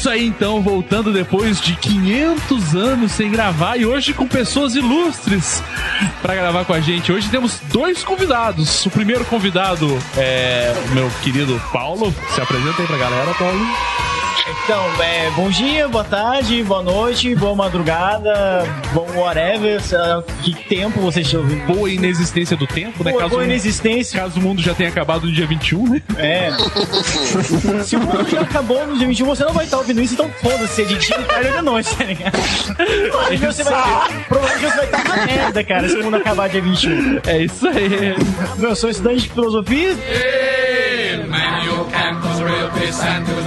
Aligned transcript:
Isso 0.00 0.08
aí 0.08 0.26
então, 0.26 0.62
voltando 0.62 1.12
depois 1.12 1.60
de 1.60 1.76
500 1.76 2.74
anos 2.74 3.12
sem 3.12 3.30
gravar 3.30 3.76
e 3.76 3.84
hoje 3.84 4.14
com 4.14 4.26
pessoas 4.26 4.74
ilustres 4.74 5.62
para 6.22 6.34
gravar 6.34 6.64
com 6.64 6.72
a 6.72 6.80
gente. 6.80 7.12
Hoje 7.12 7.28
temos 7.28 7.60
dois 7.70 8.02
convidados. 8.02 8.86
O 8.86 8.90
primeiro 8.90 9.26
convidado 9.26 9.86
é 10.16 10.74
o 10.90 10.94
meu 10.94 11.10
querido 11.22 11.60
Paulo. 11.70 12.14
Se 12.34 12.40
apresenta 12.40 12.80
aí 12.80 12.88
pra 12.88 12.96
galera, 12.96 13.34
Paulo. 13.34 13.60
Então, 14.48 14.84
é, 15.02 15.30
bom 15.30 15.50
dia, 15.50 15.88
boa 15.88 16.04
tarde, 16.04 16.62
boa 16.62 16.82
noite, 16.82 17.34
boa 17.34 17.54
madrugada, 17.54 18.64
bom 18.92 19.06
whatever, 19.14 19.80
sei 19.82 19.98
lá, 19.98 20.22
que 20.42 20.54
tempo 20.54 21.00
vocês 21.00 21.26
estão 21.26 21.40
ouvindo. 21.40 21.66
Boa 21.66 21.90
inexistência 21.90 22.56
do 22.56 22.66
tempo, 22.66 23.04
né? 23.04 23.10
Boa, 23.10 23.22
caso, 23.22 23.34
boa 23.34 23.44
inexistência. 23.44 24.20
caso 24.20 24.40
o 24.40 24.42
mundo 24.42 24.62
já 24.62 24.74
tenha 24.74 24.88
acabado 24.88 25.26
no 25.26 25.32
dia 25.32 25.46
21, 25.46 25.88
né? 25.88 26.02
É. 26.16 26.50
Se 27.84 27.96
o 27.96 28.00
mundo 28.00 28.28
já 28.28 28.40
acabou 28.40 28.86
no 28.86 28.96
dia 28.96 29.06
21, 29.06 29.26
você 29.26 29.44
não 29.44 29.52
vai 29.52 29.64
estar 29.64 29.78
ouvindo 29.78 30.00
isso, 30.00 30.14
então 30.14 30.30
foda-se, 30.42 30.74
se 30.74 30.82
é 30.82 30.84
de 30.86 30.96
dia, 30.96 31.18
de 31.18 31.24
tarde 31.24 31.48
ou 31.48 31.56
de 31.56 31.62
noite, 31.62 31.96
tá 31.96 32.04
ligado? 32.04 32.38
Provavelmente 33.10 33.46
você 33.46 33.64
vai 33.64 33.82
ter. 33.82 34.24
Provavelmente 34.28 34.60
você 34.60 34.76
vai 34.76 34.84
estar 34.86 35.04
na 35.04 35.26
merda, 35.26 35.64
cara, 35.64 35.88
se 35.88 35.96
o 35.96 36.04
mundo 36.04 36.16
acabar 36.16 36.48
dia 36.48 36.62
21. 36.62 37.20
É 37.26 37.38
isso 37.44 37.68
aí. 37.68 38.14
Eu 38.60 38.76
sou 38.76 38.90
estudante 38.90 39.22
de 39.22 39.28
filosofia. 39.28 39.96
Manuel 39.96 40.59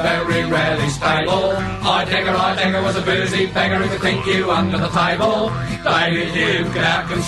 Very 0.04 0.46
rarely 0.46 0.90
stable. 0.90 1.56
Heidegger, 1.82 2.36
Heidegger 2.36 2.82
was 2.82 2.96
a 2.96 3.02
busy 3.02 3.46
beggar 3.48 3.80
who 3.80 3.90
could 3.90 4.02
think 4.02 4.26
you 4.26 4.52
under 4.52 4.78
the 4.78 4.90
table. 4.90 5.50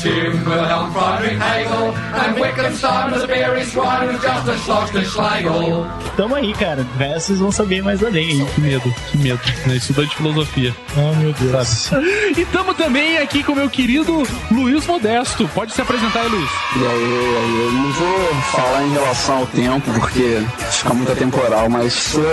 Hume 0.05 0.45
Wilhelm 0.45 0.91
Friedrich 0.93 1.39
Hegel. 1.39 1.95
And 1.95 2.39
Wittgenstein 2.39 3.11
was 3.11 3.23
a 3.23 3.27
beery 3.27 3.63
swine 3.63 4.07
who 4.07 4.13
was 4.13 4.21
just 4.21 4.95
a 4.95 5.03
Schlegel. 5.03 5.85
Tamo 6.17 6.35
aí, 6.35 6.53
cara. 6.53 6.85
Vocês 7.17 7.39
vão 7.39 7.51
saber 7.51 7.81
mais 7.81 8.03
além 8.03 8.41
aí. 8.41 8.45
Que 8.45 8.61
medo, 8.61 8.95
que 9.11 9.17
medo. 9.17 9.39
Né? 9.66 9.75
Estudante 9.75 10.09
de 10.09 10.16
filosofia. 10.16 10.75
Oh, 10.97 11.16
meu 11.16 11.33
Deus. 11.33 11.91
E 12.38 12.45
tamo 12.45 12.73
também 12.73 13.17
aqui 13.17 13.43
com 13.43 13.51
o 13.53 13.55
meu 13.55 13.69
querido 13.69 14.23
Luiz 14.51 14.85
Modesto. 14.85 15.47
Pode 15.49 15.73
se 15.73 15.81
apresentar 15.81 16.21
aí, 16.21 16.29
Luiz. 16.29 16.49
E 16.75 16.79
aí, 16.79 17.35
aí, 17.38 17.61
eu 17.66 17.71
não 17.71 17.91
vou 17.91 18.35
falar 18.51 18.83
em 18.83 18.93
relação 18.93 19.38
ao 19.39 19.47
tempo, 19.47 19.91
porque 19.93 20.41
fica 20.71 20.93
muito 20.93 21.11
atemporal, 21.11 21.69
mas 21.69 21.84
sou 21.89 22.23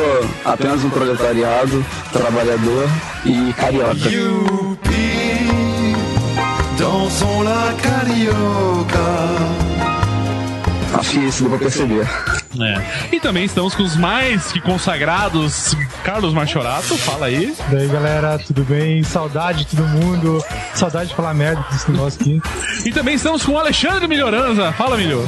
apenas 0.44 0.84
um 0.84 0.90
proletariado, 0.90 1.84
trabalhador 2.12 2.88
e 3.24 3.52
carioca. 3.54 4.08
Youpi, 4.08 5.96
dansons 6.78 7.44
la 7.44 7.74
carioca. 7.82 9.62
Acho 10.98 11.10
que 11.10 11.18
isso 11.18 11.42
deu 11.42 11.50
pra 11.50 11.58
perceber. 11.58 12.06
É. 12.60 13.16
E 13.16 13.20
também 13.20 13.44
estamos 13.44 13.74
com 13.74 13.82
os 13.82 13.96
mais 13.96 14.52
que 14.52 14.60
consagrados, 14.60 15.74
Carlos 16.04 16.34
Machorato, 16.34 16.96
fala 16.98 17.26
aí. 17.26 17.54
E 17.70 17.76
aí 17.76 17.88
galera, 17.88 18.38
tudo 18.38 18.62
bem? 18.62 19.02
Saudade 19.02 19.64
de 19.64 19.76
todo 19.76 19.88
mundo. 19.88 20.44
Saudade 20.74 21.08
de 21.08 21.14
falar 21.14 21.32
merda 21.32 21.64
desse 21.70 21.90
negócio 21.90 22.20
aqui. 22.20 22.42
E 22.84 22.92
também 22.92 23.14
estamos 23.14 23.42
com 23.44 23.52
o 23.52 23.58
Alexandre 23.58 24.06
Melhoranza. 24.06 24.70
Fala, 24.72 24.96
Milho. 24.96 25.26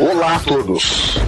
Olá 0.00 0.36
a 0.36 0.38
todos! 0.38 1.18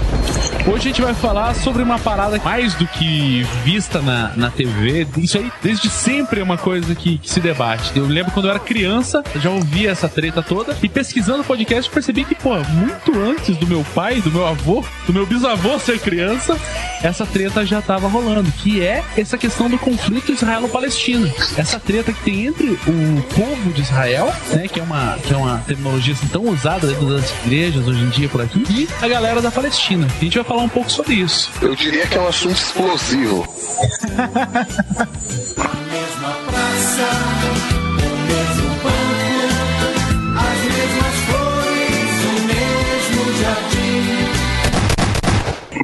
Hoje 0.66 0.76
a 0.76 0.92
gente 0.92 1.00
vai 1.00 1.14
falar 1.14 1.54
sobre 1.54 1.82
uma 1.82 1.98
parada 1.98 2.38
mais 2.44 2.74
do 2.74 2.86
que 2.86 3.42
vista 3.64 4.00
na, 4.02 4.32
na 4.36 4.50
TV. 4.50 5.06
Isso 5.16 5.38
aí, 5.38 5.50
desde 5.62 5.88
sempre, 5.88 6.40
é 6.40 6.42
uma 6.42 6.58
coisa 6.58 6.94
que, 6.94 7.16
que 7.18 7.30
se 7.30 7.40
debate. 7.40 7.96
Eu 7.96 8.06
lembro 8.06 8.30
quando 8.32 8.44
eu 8.44 8.50
era 8.50 8.60
criança, 8.60 9.24
já 9.36 9.48
ouvia 9.50 9.90
essa 9.90 10.08
treta 10.08 10.42
toda. 10.42 10.76
E 10.82 10.88
pesquisando 10.88 11.40
o 11.40 11.44
podcast, 11.44 11.90
percebi 11.90 12.24
que, 12.24 12.34
pô, 12.34 12.54
muito 12.58 13.18
antes 13.18 13.56
do 13.56 13.66
meu 13.66 13.84
pai, 13.94 14.20
do 14.20 14.30
meu 14.30 14.46
avô, 14.46 14.84
do 15.06 15.12
meu 15.12 15.24
bisavô 15.24 15.78
ser 15.78 15.98
criança, 15.98 16.56
essa 17.02 17.24
treta 17.24 17.64
já 17.64 17.80
tava 17.80 18.06
rolando. 18.06 18.50
Que 18.52 18.82
é 18.82 19.02
essa 19.16 19.38
questão 19.38 19.68
do 19.68 19.78
conflito 19.78 20.32
israelo-palestino. 20.32 21.32
Essa 21.56 21.80
treta 21.80 22.12
que 22.12 22.22
tem 22.22 22.46
entre 22.46 22.70
o 22.70 23.22
povo 23.34 23.72
de 23.72 23.80
Israel, 23.80 24.32
né, 24.52 24.68
que 24.68 24.78
é 24.78 24.82
uma, 24.82 25.16
que 25.24 25.32
é 25.32 25.36
uma 25.36 25.58
terminologia 25.66 26.12
assim, 26.12 26.28
tão 26.28 26.44
usada 26.44 26.86
dentro 26.86 27.06
das 27.06 27.30
igrejas 27.44 27.88
hoje 27.88 28.02
em 28.02 28.08
dia 28.10 28.28
por 28.28 28.42
aqui, 28.42 28.62
e 28.70 28.88
a 29.02 29.08
galera 29.08 29.40
da 29.40 29.50
Palestina. 29.50 30.06
A 30.06 30.24
gente 30.24 30.36
vai 30.36 30.49
falar 30.50 30.64
um 30.64 30.68
pouco 30.68 30.90
sobre 30.90 31.14
isso. 31.14 31.48
Eu 31.62 31.76
diria 31.76 32.04
que 32.08 32.18
é 32.18 32.20
um 32.20 32.26
assunto 32.26 32.56
explosivo. 32.56 33.46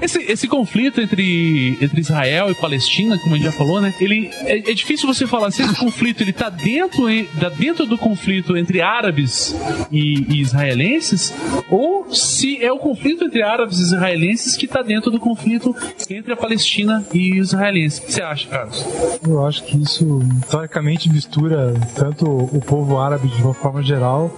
Esse, 0.07 0.23
esse 0.31 0.47
conflito 0.47 1.01
entre, 1.01 1.77
entre 1.81 2.01
Israel 2.01 2.49
e 2.49 2.55
Palestina, 2.55 3.19
como 3.19 3.35
a 3.35 3.39
gente 3.39 3.47
já 3.47 3.51
falou, 3.51 3.81
né? 3.81 3.93
Ele 4.01 4.31
é, 4.43 4.59
é 4.59 4.73
difícil 4.73 5.13
você 5.13 5.27
falar 5.27 5.51
se 5.51 5.63
esse 5.63 5.75
conflito 5.75 6.23
ele 6.23 6.33
tá 6.33 6.49
dentro, 6.49 7.07
tá 7.41 7.49
dentro 7.49 7.85
do 7.87 7.99
conflito 7.99 8.57
entre 8.57 8.81
árabes 8.81 9.53
e, 9.91 10.25
e 10.33 10.41
israelenses, 10.41 11.35
ou 11.69 12.15
se 12.15 12.65
é 12.65 12.71
o 12.71 12.79
conflito 12.79 13.25
entre 13.25 13.43
árabes 13.43 13.81
e 13.81 13.83
israelenses 13.83 14.57
que 14.57 14.69
tá 14.69 14.81
dentro 14.81 15.11
do 15.11 15.19
conflito 15.19 15.75
entre 16.09 16.33
a 16.33 16.37
Palestina 16.37 17.05
e 17.13 17.41
os 17.41 17.49
israelenses. 17.49 17.99
O 17.99 18.03
que 18.03 18.13
você 18.13 18.23
acha, 18.23 18.49
Carlos? 18.49 18.87
Eu 19.27 19.45
acho 19.45 19.65
que 19.65 19.77
isso, 19.77 20.23
historicamente, 20.41 21.11
mistura 21.11 21.75
tanto 21.97 22.27
o 22.31 22.61
povo 22.61 22.97
árabe 22.99 23.27
de 23.27 23.43
uma 23.43 23.55
forma 23.55 23.83
geral, 23.83 24.33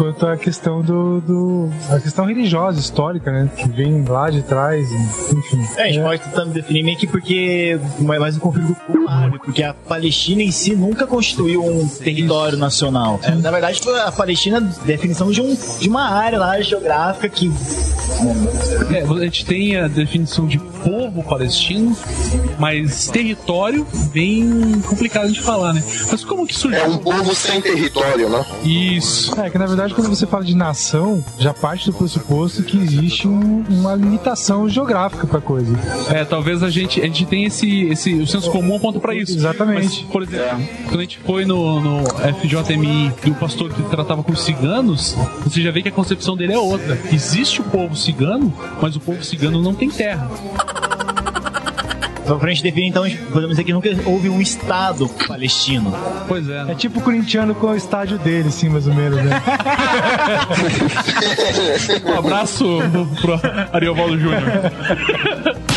quanto 0.00 0.26
a 0.26 0.34
questão 0.34 0.80
do, 0.80 1.20
do- 1.20 1.68
a 1.90 2.00
questão 2.00 2.24
religiosa, 2.24 2.80
histórica, 2.80 3.30
né? 3.30 3.50
Que 3.54 3.68
vem 3.68 4.02
lá 4.02 4.30
de 4.30 4.40
trás, 4.40 4.90
enfim. 4.90 5.60
É, 5.76 5.82
a 5.82 5.92
gente 5.92 6.00
pode 6.02 6.22
tentar 6.22 6.44
definir 6.46 6.82
meio 6.82 6.96
que 6.96 7.06
porque 7.06 7.78
é 7.98 8.18
mais 8.18 8.34
um 8.38 8.40
conflito 8.40 8.74
com 8.86 8.98
o 9.04 9.08
árabe, 9.08 9.38
porque 9.44 9.62
a 9.62 9.74
Palestina 9.74 10.42
em 10.42 10.50
si 10.50 10.74
nunca 10.74 11.06
constituiu 11.06 11.62
um 11.62 11.86
território 11.86 12.56
nacional. 12.56 13.20
É, 13.22 13.30
na 13.32 13.50
verdade, 13.50 13.78
foi 13.78 14.00
a 14.00 14.10
Palestina 14.10 14.56
é 14.56 14.86
definição 14.86 15.30
de, 15.30 15.42
um, 15.42 15.54
de 15.78 15.86
uma 15.88 16.08
área 16.08 16.38
lá 16.38 16.58
geográfica 16.62 17.28
que. 17.28 17.50
É, 18.90 19.02
a 19.02 19.24
gente 19.24 19.44
tem 19.44 19.76
a 19.76 19.86
definição 19.86 20.46
de 20.46 20.58
povo 20.58 21.22
palestino, 21.22 21.96
mas 22.58 23.06
território 23.08 23.86
bem 24.12 24.80
complicado 24.86 25.30
de 25.30 25.40
falar, 25.40 25.72
né? 25.74 25.82
Mas 26.10 26.24
como 26.24 26.46
que 26.46 26.54
surgiu? 26.54 26.80
É 26.80 26.86
um 26.86 26.98
povo 26.98 27.34
sem 27.34 27.60
território, 27.60 28.28
né? 28.30 28.44
Isso. 28.64 29.38
É 29.40 29.48
que 29.50 29.58
na 29.58 29.66
verdade 29.66 29.89
quando 29.94 30.08
você 30.08 30.26
fala 30.26 30.44
de 30.44 30.54
nação, 30.54 31.24
já 31.38 31.52
parte 31.54 31.86
do 31.86 31.92
pressuposto 31.92 32.62
que 32.62 32.76
existe 32.78 33.26
um- 33.28 33.64
uma 33.68 33.94
limitação 33.94 34.68
geográfica 34.68 35.26
pra 35.26 35.40
coisa. 35.40 35.72
É, 36.10 36.24
talvez 36.24 36.62
a 36.62 36.70
gente, 36.70 37.00
a 37.00 37.04
gente 37.04 37.24
tenha 37.26 37.46
esse, 37.46 37.84
esse. 37.84 38.14
O 38.14 38.26
senso 38.26 38.50
comum 38.50 38.76
aponta 38.76 38.98
pra 39.00 39.14
isso. 39.14 39.36
Exatamente. 39.36 39.80
Mas, 39.84 39.98
por 40.12 40.22
exemplo, 40.22 40.58
quando 40.88 40.98
a 41.00 41.02
gente 41.02 41.18
foi 41.18 41.44
no, 41.44 41.80
no 41.80 42.04
FJMI 42.40 43.12
e 43.26 43.30
o 43.30 43.34
pastor 43.34 43.72
que 43.72 43.82
tratava 43.84 44.22
com 44.22 44.32
os 44.32 44.42
ciganos, 44.44 45.16
você 45.44 45.60
já 45.62 45.70
vê 45.70 45.82
que 45.82 45.88
a 45.88 45.92
concepção 45.92 46.36
dele 46.36 46.52
é 46.52 46.58
outra. 46.58 46.98
Existe 47.12 47.60
o 47.60 47.64
povo 47.64 47.96
cigano, 47.96 48.52
mas 48.80 48.96
o 48.96 49.00
povo 49.00 49.22
cigano 49.24 49.60
não 49.62 49.74
tem 49.74 49.88
terra. 49.90 50.30
Então, 52.30 52.38
pra 52.38 52.48
gente 52.50 52.62
definir, 52.62 52.86
então, 52.86 53.02
podemos 53.32 53.48
dizer 53.50 53.64
que 53.64 53.72
nunca 53.72 53.90
houve 54.06 54.28
um 54.28 54.40
Estado 54.40 55.08
palestino. 55.26 55.92
Pois 56.28 56.48
é. 56.48 56.58
É 56.58 56.64
né? 56.66 56.74
tipo 56.76 57.00
o 57.00 57.02
corintiano 57.02 57.56
com 57.56 57.66
o 57.66 57.74
estádio 57.74 58.20
dele, 58.20 58.52
sim, 58.52 58.68
mais 58.68 58.86
ou 58.86 58.94
menos, 58.94 59.20
né? 59.20 59.42
Um 62.06 62.18
abraço 62.18 62.78
pro, 62.92 63.38
pro 63.38 63.40
Ariovaldo 63.72 64.16
Júnior. 64.16 64.42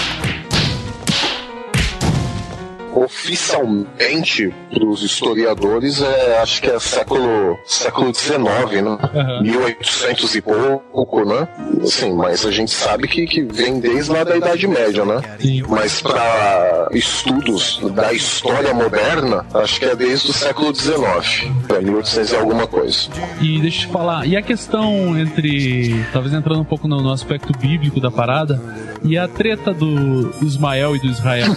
oficialmente 2.95 4.53
para 4.71 4.85
os 4.85 5.03
historiadores 5.03 6.01
é 6.01 6.39
acho 6.41 6.61
que 6.61 6.69
é 6.69 6.79
século 6.79 7.57
século 7.65 8.13
XIX, 8.13 8.37
né? 8.83 8.97
Aham. 9.13 9.41
1800 9.41 10.35
e 10.35 10.41
pouco, 10.41 11.25
né? 11.25 11.47
Assim, 11.81 12.13
mas 12.13 12.45
a 12.45 12.51
gente 12.51 12.71
sabe 12.71 13.07
que, 13.07 13.25
que 13.25 13.41
vem 13.41 13.79
desde 13.79 14.11
lá 14.11 14.23
da 14.23 14.35
Idade 14.35 14.67
Média, 14.67 15.05
né? 15.05 15.21
Sim. 15.39 15.63
Mas 15.67 16.01
para 16.01 16.89
estudos 16.91 17.79
da 17.93 18.13
história 18.13 18.73
moderna, 18.73 19.45
acho 19.53 19.79
que 19.79 19.85
é 19.85 19.95
desde 19.95 20.31
o 20.31 20.33
século 20.33 20.73
XIX, 20.75 21.51
é 21.69 21.81
1800 21.81 22.31
e 22.31 22.35
alguma 22.35 22.67
coisa. 22.67 23.09
E 23.41 23.59
deixa 23.59 23.83
eu 23.83 23.87
te 23.87 23.93
falar, 23.93 24.25
e 24.25 24.35
a 24.35 24.41
questão 24.41 25.17
entre. 25.17 26.05
Talvez 26.11 26.33
entrando 26.33 26.61
um 26.61 26.65
pouco 26.65 26.87
no, 26.87 27.01
no 27.01 27.11
aspecto 27.11 27.57
bíblico 27.57 27.99
da 27.99 28.11
parada, 28.11 28.61
e 29.03 29.17
a 29.17 29.27
treta 29.27 29.73
do 29.73 30.33
Ismael 30.41 30.95
e 30.95 30.99
do 30.99 31.07
Israel 31.07 31.55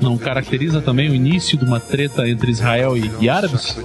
não 0.00 0.16
caracteriza 0.16 0.73
também 0.80 1.10
o 1.10 1.14
início 1.14 1.56
de 1.58 1.64
uma 1.64 1.80
treta 1.80 2.28
entre 2.28 2.50
Israel 2.50 2.96
e, 2.96 3.10
e 3.20 3.28
árabes? 3.28 3.76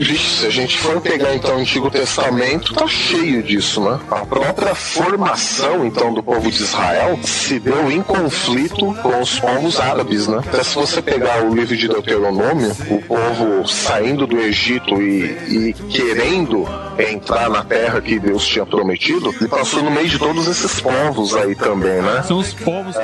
Se 0.00 0.46
a 0.46 0.50
gente 0.50 0.78
for 0.78 1.00
pegar 1.00 1.34
então 1.34 1.56
o 1.56 1.58
Antigo 1.58 1.90
Testamento, 1.90 2.74
tá 2.74 2.86
cheio 2.86 3.42
disso, 3.42 3.80
né? 3.80 3.98
A 4.10 4.26
própria 4.26 4.74
formação 4.74 5.86
então 5.86 6.12
do 6.12 6.22
povo 6.22 6.50
de 6.50 6.62
Israel 6.62 7.18
se 7.22 7.58
deu 7.58 7.90
em 7.90 8.02
conflito 8.02 8.94
com 8.94 9.20
os 9.20 9.38
povos 9.38 9.80
árabes, 9.80 10.26
né? 10.26 10.38
Até 10.38 10.62
se 10.62 10.74
você 10.74 11.00
pegar 11.00 11.44
o 11.44 11.54
livro 11.54 11.76
de 11.76 11.88
Deuteronômio, 11.88 12.70
o 12.90 13.00
povo 13.02 13.66
saindo 13.68 14.26
do 14.26 14.38
Egito 14.38 15.00
e, 15.00 15.70
e 15.70 15.72
querendo 15.88 16.66
entrar 16.98 17.48
na 17.50 17.64
terra 17.64 18.00
que 18.00 18.18
Deus 18.18 18.46
tinha 18.46 18.64
prometido, 18.66 19.34
ele 19.40 19.48
passou 19.48 19.82
no 19.82 19.90
meio 19.90 20.08
de 20.08 20.18
todos 20.18 20.46
esses 20.46 20.80
povos 20.80 21.34
aí 21.34 21.54
também, 21.54 22.00
né? 22.02 22.22
São 22.26 22.38
os 22.38 22.52
povos 22.52 22.96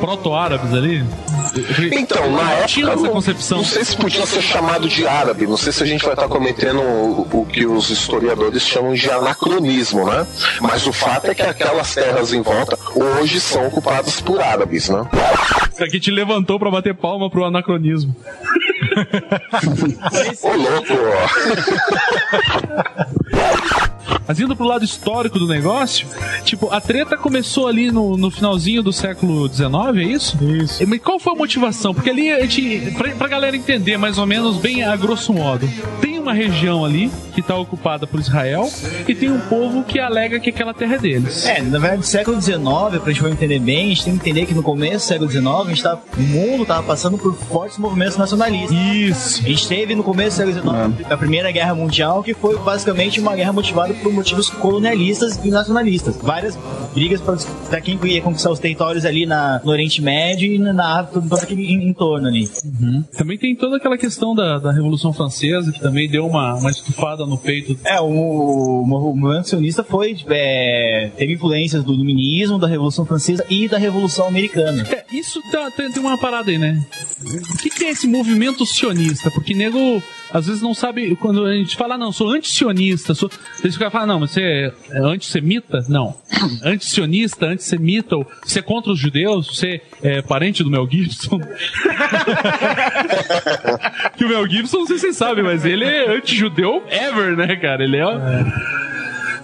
proto-árabes 0.00 0.72
ali? 0.72 1.04
Então, 1.92 2.30
na 2.32 2.50
época, 2.52 2.66
Tinha 2.68 2.92
essa 2.92 3.02
não- 3.02 3.10
concepção. 3.10 3.58
Não 3.58 3.64
sei 3.64 3.84
se 3.84 3.96
podia 3.96 4.26
ser 4.26 4.42
chamado 4.42 4.88
de 4.88 5.06
árabe, 5.06 5.46
não 5.46 5.56
sei 5.56 5.72
se 5.72 5.82
a 5.82 5.86
gente 5.86 6.04
vai 6.04 6.12
estar 6.14 6.28
cometendo 6.28 6.80
o, 6.80 7.26
o 7.32 7.46
que 7.46 7.64
os 7.66 7.88
historiadores 7.90 8.62
chamam 8.62 8.92
de 8.94 9.10
anacronismo, 9.10 10.04
né? 10.04 10.26
Mas 10.60 10.86
o 10.86 10.92
fato 10.92 11.30
é 11.30 11.34
que 11.34 11.42
aquelas 11.42 11.94
terras 11.94 12.32
em 12.32 12.42
volta 12.42 12.78
hoje 12.94 13.40
são 13.40 13.66
ocupadas 13.66 14.20
por 14.20 14.40
árabes, 14.40 14.88
né? 14.88 15.06
Isso 15.72 15.82
aqui 15.84 15.98
te 16.00 16.10
levantou 16.10 16.58
pra 16.58 16.70
bater 16.70 16.94
palma 16.94 17.30
pro 17.30 17.44
anacronismo. 17.44 18.14
Ô 20.42 20.54
louco! 20.56 20.94
Mas 24.26 24.40
indo 24.40 24.56
pro 24.56 24.66
lado 24.66 24.84
histórico 24.84 25.38
do 25.38 25.46
negócio, 25.46 26.06
tipo, 26.44 26.68
a 26.72 26.80
treta 26.80 27.16
começou 27.16 27.68
ali 27.68 27.90
no, 27.90 28.16
no 28.16 28.30
finalzinho 28.30 28.82
do 28.82 28.92
século 28.92 29.48
XIX, 29.48 29.70
é 29.96 30.02
isso? 30.02 30.44
Isso. 30.44 30.82
E, 30.82 30.86
Mas 30.86 31.00
qual 31.00 31.18
foi 31.18 31.32
a 31.32 31.36
motivação? 31.36 31.94
Porque 31.94 32.10
ali 32.10 32.30
a 32.30 32.40
gente, 32.40 32.92
pra, 32.92 33.10
pra 33.10 33.28
galera 33.28 33.56
entender 33.56 33.96
mais 33.96 34.18
ou 34.18 34.26
menos 34.26 34.56
bem 34.56 34.82
a 34.82 34.96
grosso 34.96 35.32
modo, 35.32 35.68
tem 36.00 36.18
uma 36.18 36.32
região 36.32 36.84
ali 36.84 37.10
que 37.34 37.42
tá 37.42 37.56
ocupada 37.56 38.06
por 38.06 38.18
Israel 38.18 38.68
e 39.06 39.14
tem 39.14 39.30
um 39.30 39.38
povo 39.40 39.84
que 39.84 40.00
alega 40.00 40.40
que 40.40 40.50
aquela 40.50 40.74
terra 40.74 40.96
é 40.96 40.98
deles. 40.98 41.46
É, 41.46 41.62
na 41.62 41.78
verdade, 41.78 42.06
século 42.06 42.40
XIX, 42.40 42.58
pra 43.02 43.12
gente 43.12 43.24
entender 43.26 43.58
bem, 43.58 43.86
a 43.86 43.88
gente 43.90 44.04
tem 44.04 44.18
que 44.18 44.28
entender 44.28 44.46
que 44.46 44.54
no 44.54 44.62
começo 44.62 45.06
do 45.06 45.08
século 45.08 45.30
XIX, 45.30 45.46
a 45.46 45.68
gente 45.68 45.82
tá, 45.82 45.98
o 46.16 46.22
mundo 46.22 46.64
tava 46.64 46.82
passando 46.82 47.16
por 47.16 47.34
fortes 47.34 47.78
movimentos 47.78 48.16
nacionalistas. 48.16 48.76
Isso. 48.76 49.42
A 49.44 49.48
gente 49.48 49.68
teve 49.68 49.94
no 49.94 50.02
começo 50.02 50.42
do 50.42 50.52
século 50.52 50.92
XIX 50.92 51.12
a 51.12 51.16
Primeira 51.16 51.50
Guerra 51.52 51.74
Mundial, 51.74 52.22
que 52.22 52.34
foi 52.34 52.58
basicamente 52.58 53.20
uma 53.20 53.36
guerra 53.36 53.52
motivada 53.52 53.94
por 54.02 54.12
motivos 54.12 54.48
colonialistas 54.50 55.38
e 55.44 55.48
nacionalistas. 55.50 56.16
Várias 56.22 56.56
brigas 56.94 57.20
pra 57.68 57.80
quem 57.80 57.98
ia 58.04 58.20
conquistar 58.22 58.50
os 58.50 58.58
territórios 58.58 59.04
ali 59.04 59.26
na, 59.26 59.60
no 59.64 59.70
Oriente 59.70 60.00
Médio 60.00 60.52
e 60.52 60.58
na 60.58 61.00
África, 61.00 61.20
todo 61.20 61.34
aquele 61.40 61.72
en- 61.72 61.88
entorno 61.88 62.28
ali. 62.28 62.48
Também 63.16 63.36
tem 63.38 63.54
toda 63.54 63.76
aquela 63.76 63.98
questão 63.98 64.34
da, 64.34 64.58
da 64.58 64.72
Revolução 64.72 65.12
Francesa, 65.12 65.72
que 65.72 65.80
também 65.80 66.08
deu 66.08 66.26
uma, 66.26 66.54
uma 66.54 66.70
estufada 66.70 67.26
no 67.26 67.36
peito. 67.38 67.76
É, 67.84 68.00
o, 68.00 68.06
o 68.82 68.86
movimento 68.86 69.48
sionista 69.48 69.82
foi, 69.84 70.16
é, 70.28 71.10
teve 71.16 71.34
influências 71.34 71.84
do 71.84 71.92
iluminismo, 71.92 72.58
da 72.58 72.66
Revolução 72.66 73.04
Francesa 73.04 73.44
e 73.50 73.68
da 73.68 73.78
Revolução 73.78 74.26
Americana. 74.26 74.86
É, 74.90 75.04
isso 75.12 75.40
tá- 75.50 75.70
tem, 75.70 75.90
tem 75.90 76.02
uma 76.02 76.18
parada 76.18 76.50
aí, 76.50 76.58
né? 76.58 76.84
O 77.54 77.58
que, 77.58 77.70
que 77.70 77.84
é 77.84 77.90
esse 77.90 78.06
movimento 78.06 78.64
sionista? 78.66 79.30
Porque 79.30 79.54
nego 79.54 80.02
às 80.32 80.46
vezes 80.46 80.62
não 80.62 80.74
sabe. 80.74 81.14
Quando 81.16 81.44
a 81.44 81.54
gente 81.54 81.76
fala, 81.76 81.94
"Ah, 81.94 81.98
não, 81.98 82.12
sou 82.12 82.30
anti-sionista, 82.30 83.14
sou. 83.14 83.30
Eles 83.62 83.74
ficam 83.74 83.90
falando, 83.90 84.08
não, 84.08 84.20
mas 84.20 84.30
você 84.32 84.72
é 84.90 84.98
antissemita? 84.98 85.84
Não. 85.88 86.16
Anti-sionista, 86.64 87.46
antissemita, 87.46 88.16
ou 88.16 88.26
você 88.44 88.58
é 88.58 88.62
contra 88.62 88.92
os 88.92 88.98
judeus? 88.98 89.46
Você 89.46 89.80
é 90.02 90.22
parente 90.22 90.62
do 90.62 90.70
Mel 90.70 90.88
Gibson? 90.90 91.40
que 94.16 94.24
o 94.24 94.28
Mel 94.28 94.48
Gibson, 94.48 94.78
não 94.78 94.86
sei 94.86 94.96
se 94.96 95.02
vocês 95.02 95.16
sabem, 95.16 95.44
mas 95.44 95.64
ele 95.64 95.84
é 95.84 96.16
anti-judeu 96.16 96.82
ever, 96.90 97.36
né, 97.36 97.56
cara? 97.56 97.84
Ele 97.84 97.96
é. 97.96 98.04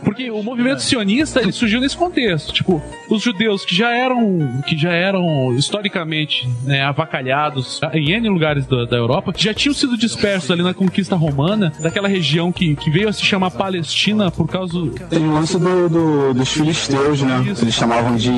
Porque 0.04 0.30
o 0.30 0.42
movimento 0.42 0.80
sionista 0.82 1.40
ele 1.40 1.52
surgiu 1.52 1.80
nesse 1.80 1.96
contexto. 1.96 2.52
Tipo, 2.52 2.82
os 3.08 3.22
judeus 3.22 3.64
que 3.64 3.74
já 3.74 3.90
eram, 3.90 4.62
que 4.66 4.76
já 4.76 4.92
eram 4.92 5.52
historicamente 5.54 6.48
né, 6.64 6.82
avacalhados 6.82 7.80
em 7.92 8.12
N 8.12 8.28
lugares 8.28 8.66
da, 8.66 8.84
da 8.84 8.96
Europa, 8.96 9.32
já 9.36 9.54
tinham 9.54 9.74
sido 9.74 9.96
dispersos 9.96 10.50
ali 10.50 10.62
na 10.62 10.74
conquista 10.74 11.14
romana, 11.16 11.72
daquela 11.80 12.08
região 12.08 12.50
que, 12.52 12.74
que 12.76 12.90
veio 12.90 13.08
a 13.08 13.12
se 13.12 13.24
chamar 13.24 13.50
Palestina 13.52 14.30
por 14.30 14.48
causa. 14.48 14.72
Tem 15.08 15.18
o 15.26 15.32
lance 15.34 15.58
do, 15.58 15.88
do- 15.88 16.34
dos 16.34 16.48
filisteus, 16.52 17.22
né? 17.22 17.44
Eles 17.60 17.74
chamavam 17.74 18.16
de 18.16 18.30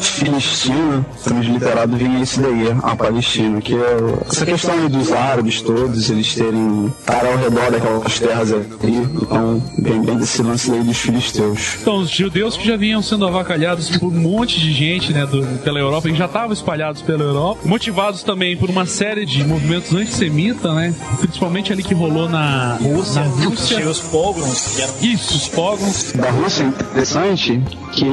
Filistina, 0.00 1.04
transliterado 1.22 1.96
vinha 1.96 2.20
isso 2.20 2.40
daí, 2.40 2.68
a 2.82 2.96
Palestina, 2.96 3.60
que 3.60 3.74
é 3.74 3.96
essa 4.28 4.44
questão 4.46 4.88
dos 4.88 5.12
árabes 5.12 5.60
todos, 5.62 6.10
eles 6.10 6.34
terem 6.34 6.86
estar 6.86 7.24
ao 7.24 7.36
redor 7.36 7.70
daquelas 7.70 8.18
terras 8.20 8.52
ali, 8.52 8.96
então 9.22 9.62
vem 9.78 10.02
bem 10.02 10.16
desse 10.16 10.42
lance 10.42 10.70
daí 10.74 10.82
dos 10.84 10.98
filisteus. 10.98 11.76
Então, 11.80 11.98
os 11.98 12.10
judeus 12.10 12.56
que 12.56 12.66
já 12.66 12.76
vinham 12.76 13.02
sendo 13.02 13.26
avacalhados 13.26 13.96
por 13.98 14.08
um 14.12 14.20
monte 14.20 14.58
de 14.60 14.72
gente, 14.72 15.12
né, 15.12 15.26
do- 15.26 15.44
pela 15.62 15.78
Europa, 15.78 16.08
e 16.08 16.14
já 16.14 16.26
estavam 16.26 16.52
espalhados 16.52 17.02
pela 17.02 17.22
Europa, 17.22 17.60
motivados 17.64 18.22
também 18.22 18.56
por 18.56 18.70
uma 18.70 18.86
série 18.86 19.24
de 19.26 19.44
movimentos 19.44 19.92
antissemitas, 19.94 20.74
né, 20.74 20.94
principalmente 21.20 21.72
ali 21.72 21.82
que 21.82 21.94
rolou 21.94 22.28
na 22.28 22.76
Rússia, 22.80 23.22
na 23.22 23.28
Rússia. 23.28 23.76
tinha 23.78 23.88
os 23.90 24.00
pogroms, 24.00 24.74
que 24.76 24.82
eram 24.82 24.94
Isso, 25.14 25.36
os 25.36 25.48
pogroms. 25.48 26.12
Da 26.12 26.30
Rússia 26.30 26.62
é 26.64 26.66
interessante 26.66 27.60
que 27.92 28.04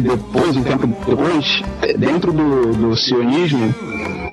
depois, 0.00 0.56
um 0.56 0.62
tempo 0.62 0.86
depois, 0.86 1.62
dentro 1.98 2.32
do, 2.32 2.72
do 2.72 2.96
sionismo, 2.96 3.74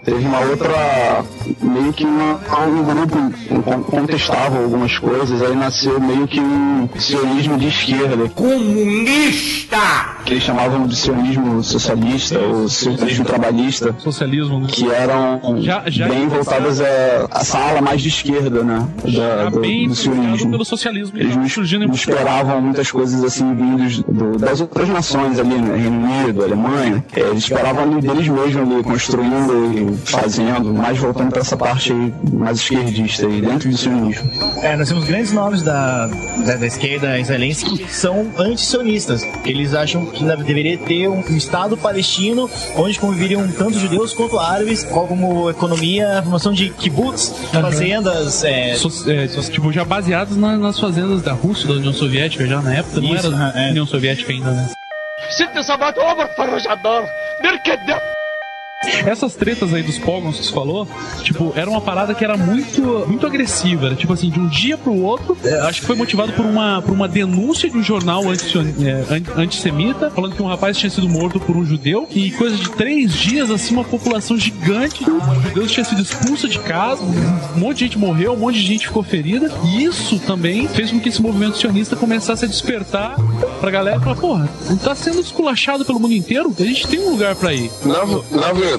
teve 0.04 0.26
uma 0.26 0.40
outra, 0.42 1.24
meio 1.62 1.94
que 1.94 2.04
uma, 2.06 2.40
um 2.68 2.84
grupo 2.84 3.84
contestava 3.90 4.58
algumas 4.60 4.98
coisas, 4.98 5.42
aí 5.42 5.56
nasceu 5.56 6.00
meio 6.00 6.28
que 6.28 6.40
um 6.40 6.88
sionismo 7.00 7.58
de 7.58 7.68
esquerda. 7.68 8.28
Comunista! 8.30 9.78
Que 10.26 10.34
eles 10.34 10.44
chamavam 10.44 10.88
de 10.88 10.96
sionismo 10.96 11.64
socialista 11.64 12.40
ou 12.40 12.68
sionismo 12.70 13.26
trabalhista. 13.26 13.96
Socialismo, 14.00 14.60
né? 14.62 14.68
Que 14.70 14.90
eram 14.90 15.40
Já- 15.62 15.84
já 15.88 16.08
bem 16.08 16.27
voltadas 16.27 16.80
a 16.82 17.27
essa 17.39 17.58
ala 17.58 17.82
mais 17.82 18.01
de 18.01 18.10
esquerda, 18.10 18.63
né? 18.63 18.88
Da, 19.06 19.50
do, 19.50 19.60
bem 19.60 19.88
do 19.88 19.96
sionismo. 19.96 20.51
pelo 20.51 20.66
socialismo 20.66 21.18
Eles 21.18 21.36
não, 21.36 21.48
surgindo 21.50 21.88
não 21.88 21.94
esperavam 21.94 22.62
muitas 22.62 22.89
coisas 22.92 23.24
assim 23.24 23.54
vindos 23.56 24.01
do- 24.04 24.38
das 24.38 24.62
outras 24.62 24.88
nações 24.89 25.39
ali, 25.39 25.56
né? 25.56 25.77
Reino 25.77 25.98
Unido, 26.04 26.44
Alemanha. 26.44 27.04
É, 27.16 27.20
eles 27.22 27.44
esperavam 27.44 27.84
ali 27.84 28.01
deles 28.01 28.27
mesmos 28.27 28.72
ali, 28.72 28.84
construindo 28.84 29.93
fazendo, 30.06 30.74
mais 30.74 30.98
voltando 30.98 31.30
para 31.32 31.42
essa 31.42 31.56
parte 31.58 31.92
aí 31.92 32.14
mais 32.32 32.60
esquerdista 32.60 33.26
aí, 33.28 33.42
dentro 33.42 33.70
do 33.70 33.78
sionismo. 33.78 34.30
É, 34.62 34.76
nós 34.76 34.88
temos 34.90 35.04
grandes 35.06 35.32
nomes 35.32 35.62
da, 35.62 36.08
da, 36.46 36.56
da 36.56 36.66
esquerda 36.66 37.20
israelense 37.20 37.66
que 37.66 37.94
são 37.94 38.28
antisionistas. 38.38 39.24
que 39.44 39.50
Eles 39.50 39.74
acham 39.74 40.06
que 40.06 40.24
deveria 40.44 40.78
ter 40.78 41.08
um, 41.08 41.20
um 41.30 41.38
Estado 41.38 41.76
palestino 41.78 42.50
onde 42.76 43.00
conviveriam 43.00 43.48
tanto 43.52 43.78
judeus 43.80 44.14
quanto 44.14 44.40
árabes, 44.40 44.84
como 44.84 45.50
economia, 45.50 46.20
a 46.20 46.22
formação 46.24 46.54
de 46.54 46.70
kibbutz, 46.70 47.34
fazendas. 47.52 48.44
É, 48.44 48.76
So- 48.76 49.10
é, 49.10 49.28
tipo, 49.28 49.72
já 49.72 49.84
baseados 49.86 50.38
na- 50.38 50.58
nas 50.58 50.80
fazendas 50.80 51.22
da 51.22 51.34
Rússia, 51.34 51.68
da 51.68 51.74
União 51.76 51.94
Soviética, 51.94 52.46
já 52.46 52.62
na 52.62 52.76
época, 52.76 53.02
não 53.02 53.16
Isso, 53.16 53.28
era 53.28 53.54
é. 53.60 53.70
União 53.72 53.86
Soviética 53.86 54.32
ainda, 54.32 54.52
né? 54.52 54.70
Essas 59.06 59.36
tretas 59.36 59.74
aí 59.74 59.82
dos 59.84 59.98
pogroms 59.98 60.40
que 60.40 60.46
você 60.46 60.54
falou, 60.54 60.88
tipo, 61.24 61.54
era 61.56 61.70
uma 61.70 61.82
parada 61.82 62.13
que 62.13 62.24
era 62.24 62.38
muito, 62.38 62.82
muito 63.08 63.25
agressiva. 63.25 63.88
Era 63.88 63.96
tipo 63.96 64.13
assim, 64.13 64.30
de 64.30 64.40
um 64.40 64.48
dia 64.48 64.78
pro 64.78 64.94
outro, 64.96 65.38
é, 65.44 65.60
acho 65.62 65.82
que 65.82 65.88
foi 65.88 65.96
motivado 65.96 66.32
por 66.34 66.46
uma, 66.46 66.82
por 66.82 66.92
uma 66.94 67.08
denúncia 67.08 67.70
de 67.70 67.78
um 67.78 67.84
jornal 67.84 68.28
anti, 68.30 68.58
é, 68.58 69.16
an- 69.16 69.42
antissemita, 69.42 70.10
falando 70.12 70.36
que 70.36 70.42
um 70.42 70.48
rapaz 70.48 70.78
tinha 70.78 70.90
sido 70.90 71.08
morto 71.10 71.40
por 71.40 71.56
um 71.56 71.66
judeu, 71.66 72.08
e 72.12 72.32
coisa 72.32 72.56
de 72.56 72.70
três 72.72 73.13
dias, 73.13 73.50
assim, 73.50 73.74
uma 73.74 73.84
população 73.84 74.38
gigante 74.38 75.04
de 75.04 75.48
judeus 75.50 75.72
tinha 75.72 75.84
sido 75.84 76.02
expulsa 76.02 76.48
de 76.48 76.60
casa, 76.60 77.02
um 77.04 77.60
monte 77.60 77.78
de 77.80 77.86
gente 77.86 77.98
morreu, 77.98 78.34
um 78.34 78.38
monte 78.38 78.56
de 78.56 78.66
gente 78.66 78.88
ficou 78.88 79.04
ferida, 79.04 79.52
e 79.66 79.84
isso 79.84 80.20
também 80.20 80.68
fez 80.68 80.92
com 80.92 81.00
que 81.00 81.10
esse 81.10 81.22
movimento 81.22 81.58
sionista 81.58 81.96
começasse 81.96 82.46
a 82.46 82.48
despertar 82.48 83.16
pra 83.60 83.72
galera 83.72 83.98
e 83.98 84.04
falar, 84.04 84.16
porra, 84.16 84.50
tá 84.84 84.94
sendo 84.96 85.20
esculachado 85.20 85.86
pelo 85.86 86.00
mundo 86.00 86.13
inteiro, 86.13 86.54
a 86.60 86.63
gente 86.63 86.88
tem 86.88 87.00
um 87.00 87.12
lugar 87.12 87.36
pra 87.36 87.54
ir. 87.54 87.70
Na, 87.86 88.06
na 88.38 88.54
verdade, 88.54 88.73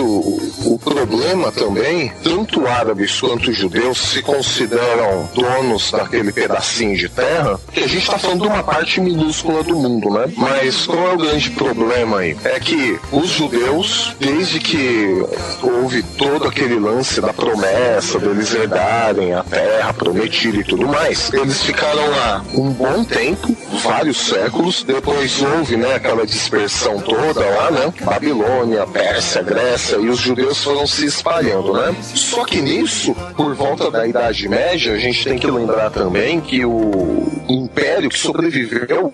o, 0.00 0.74
o 0.74 0.78
problema 0.78 1.52
também, 1.52 2.12
tanto 2.22 2.66
árabes 2.66 3.20
quanto 3.20 3.52
judeus 3.52 3.98
se 3.98 4.22
consideram 4.22 5.28
donos 5.34 5.90
daquele 5.90 6.32
pedacinho 6.32 6.96
de 6.96 7.08
terra, 7.08 7.58
que 7.72 7.80
a 7.80 7.88
gente 7.88 8.02
está 8.02 8.18
falando 8.18 8.42
de 8.42 8.48
uma 8.48 8.62
parte 8.62 9.00
minúscula 9.00 9.62
do 9.62 9.76
mundo, 9.76 10.10
né? 10.10 10.32
Mas 10.36 10.86
qual 10.86 11.10
é 11.10 11.14
o 11.14 11.18
grande 11.18 11.50
problema 11.50 12.20
aí? 12.20 12.36
É 12.44 12.58
que 12.60 12.98
os 13.12 13.28
judeus, 13.28 14.14
desde 14.18 14.60
que 14.60 15.24
houve 15.62 16.02
todo 16.02 16.46
aquele 16.46 16.78
lance 16.78 17.20
da 17.20 17.32
promessa 17.32 18.18
deles 18.18 18.54
herdarem 18.54 19.34
a 19.34 19.42
terra 19.42 19.92
prometida 19.92 20.58
e 20.58 20.64
tudo 20.64 20.86
mais, 20.86 21.32
eles 21.32 21.62
ficaram 21.62 22.10
lá 22.10 22.44
um 22.54 22.70
bom 22.70 23.04
tempo, 23.04 23.56
vários 23.82 24.18
séculos, 24.18 24.82
depois 24.82 25.40
houve, 25.42 25.76
né, 25.76 25.94
aquela 25.94 26.26
dispersão 26.26 26.98
toda 27.00 27.40
lá, 27.40 27.70
né? 27.70 27.92
Babilônia, 28.02 28.86
Pérsia, 28.86 29.39
Grécia, 29.42 29.96
e 29.96 30.08
os 30.08 30.18
judeus 30.18 30.62
foram 30.62 30.86
se 30.86 31.06
espalhando, 31.06 31.72
né? 31.72 31.94
Só 32.02 32.44
que 32.44 32.60
nisso, 32.60 33.14
por 33.36 33.54
volta 33.54 33.90
da 33.90 34.06
Idade 34.06 34.48
Média, 34.48 34.92
a 34.92 34.98
gente 34.98 35.24
tem 35.24 35.38
que 35.38 35.50
lembrar 35.50 35.90
também 35.90 36.40
que 36.40 36.64
o 36.64 37.28
império 37.48 38.08
que 38.08 38.18
sobreviveu 38.18 39.12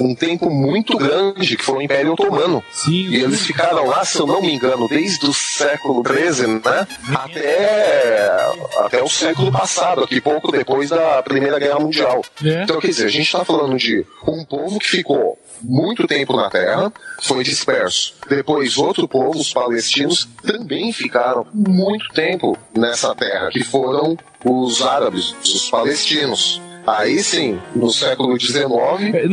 um 0.00 0.14
tempo 0.14 0.50
muito 0.50 0.96
grande, 0.96 1.56
que 1.56 1.64
foi 1.64 1.76
o 1.76 1.82
Império 1.82 2.12
Otomano. 2.12 2.62
Sim. 2.72 3.08
E 3.08 3.16
eles 3.16 3.44
ficaram 3.46 3.86
lá, 3.86 4.04
se 4.04 4.18
eu 4.18 4.26
não 4.26 4.40
me 4.40 4.54
engano, 4.54 4.88
desde 4.88 5.26
o 5.26 5.32
século 5.32 6.02
XIII, 6.06 6.46
né? 6.64 6.86
Até, 7.14 8.30
até 8.78 9.02
o 9.02 9.08
século 9.08 9.52
passado, 9.52 10.02
aqui 10.02 10.20
pouco 10.20 10.50
depois 10.50 10.90
da 10.90 11.22
Primeira 11.22 11.58
Guerra 11.58 11.78
Mundial. 11.78 12.22
É. 12.44 12.62
Então, 12.62 12.80
quer 12.80 12.88
dizer, 12.88 13.06
a 13.06 13.10
gente 13.10 13.26
está 13.26 13.44
falando 13.44 13.76
de 13.76 14.04
um 14.26 14.44
povo 14.44 14.78
que 14.78 14.88
ficou 14.88 15.38
muito 15.62 16.06
tempo 16.06 16.36
na 16.36 16.50
Terra, 16.50 16.92
foi 17.22 17.42
disperso. 17.42 18.14
Depois, 18.28 18.76
outro 18.76 19.06
povo, 19.06 19.38
os 19.38 19.52
palestinos, 19.52 20.28
também 20.42 20.92
ficaram 20.92 21.46
muito 21.52 22.08
tempo 22.12 22.56
nessa 22.76 23.14
terra, 23.14 23.48
que 23.50 23.62
foram 23.62 24.16
os 24.44 24.82
árabes, 24.82 25.34
os 25.44 25.70
palestinos. 25.70 26.60
Aí 26.86 27.22
sim, 27.22 27.58
no 27.76 27.90
século 27.90 28.38
XIX, 28.40 28.64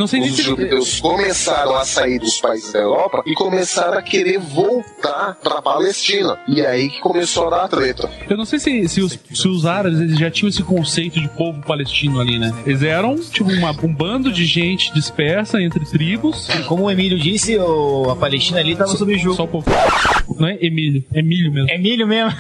os 0.02 0.10
se- 0.36 0.42
judeus 0.44 1.00
começaram 1.00 1.76
a 1.76 1.84
sair 1.86 2.20
dos 2.20 2.40
países 2.40 2.72
da 2.72 2.80
Europa 2.80 3.24
e 3.26 3.34
começaram 3.34 3.98
a 3.98 4.02
querer 4.02 4.38
voltar 4.40 5.36
para 5.44 5.56
a 5.58 5.62
Palestina. 5.62 6.38
E 6.48 6.62
aí 6.66 6.90
que 6.90 7.00
começou 7.00 7.48
a 7.48 7.50
dar 7.50 7.64
a 7.64 7.68
treta. 7.68 8.10
Eu 8.30 8.38
não 8.38 8.46
sei 8.46 8.60
se, 8.60 8.88
se, 8.88 9.02
os, 9.02 9.18
se 9.34 9.48
os 9.48 9.66
árabes 9.66 10.00
eles 10.00 10.20
já 10.20 10.30
tinham 10.30 10.50
esse 10.50 10.62
conceito 10.64 11.20
de 11.20 11.28
povo 11.30 11.62
palestino 11.66 12.20
ali, 12.20 12.38
né? 12.38 12.54
Eles 12.66 12.84
eram, 12.84 13.16
tipo, 13.16 13.50
uma- 13.52 13.72
um 13.84 13.94
bando 13.94 14.32
de 14.32 14.46
gente 14.46 14.94
dispersa 14.94 15.62
entre 15.62 15.84
tribos. 15.86 16.48
Como 16.68 16.84
o 16.84 16.92
Emílio 16.92 17.18
disse, 17.18 17.58
o- 17.58 18.10
a 18.12 18.16
Palestina 18.16 18.60
ali 18.60 18.74
estava 18.74 18.92
sob 18.96 19.18
jogo. 19.18 19.36
Só 19.36 19.44
um 19.46 19.48
pouco. 19.48 19.70
Não 20.40 20.48
é 20.48 20.58
Emílio, 20.62 21.04
é 21.14 21.22
milho 21.22 21.52
mesmo. 21.52 21.70
Emílio 21.70 22.08
mesmo. 22.08 22.32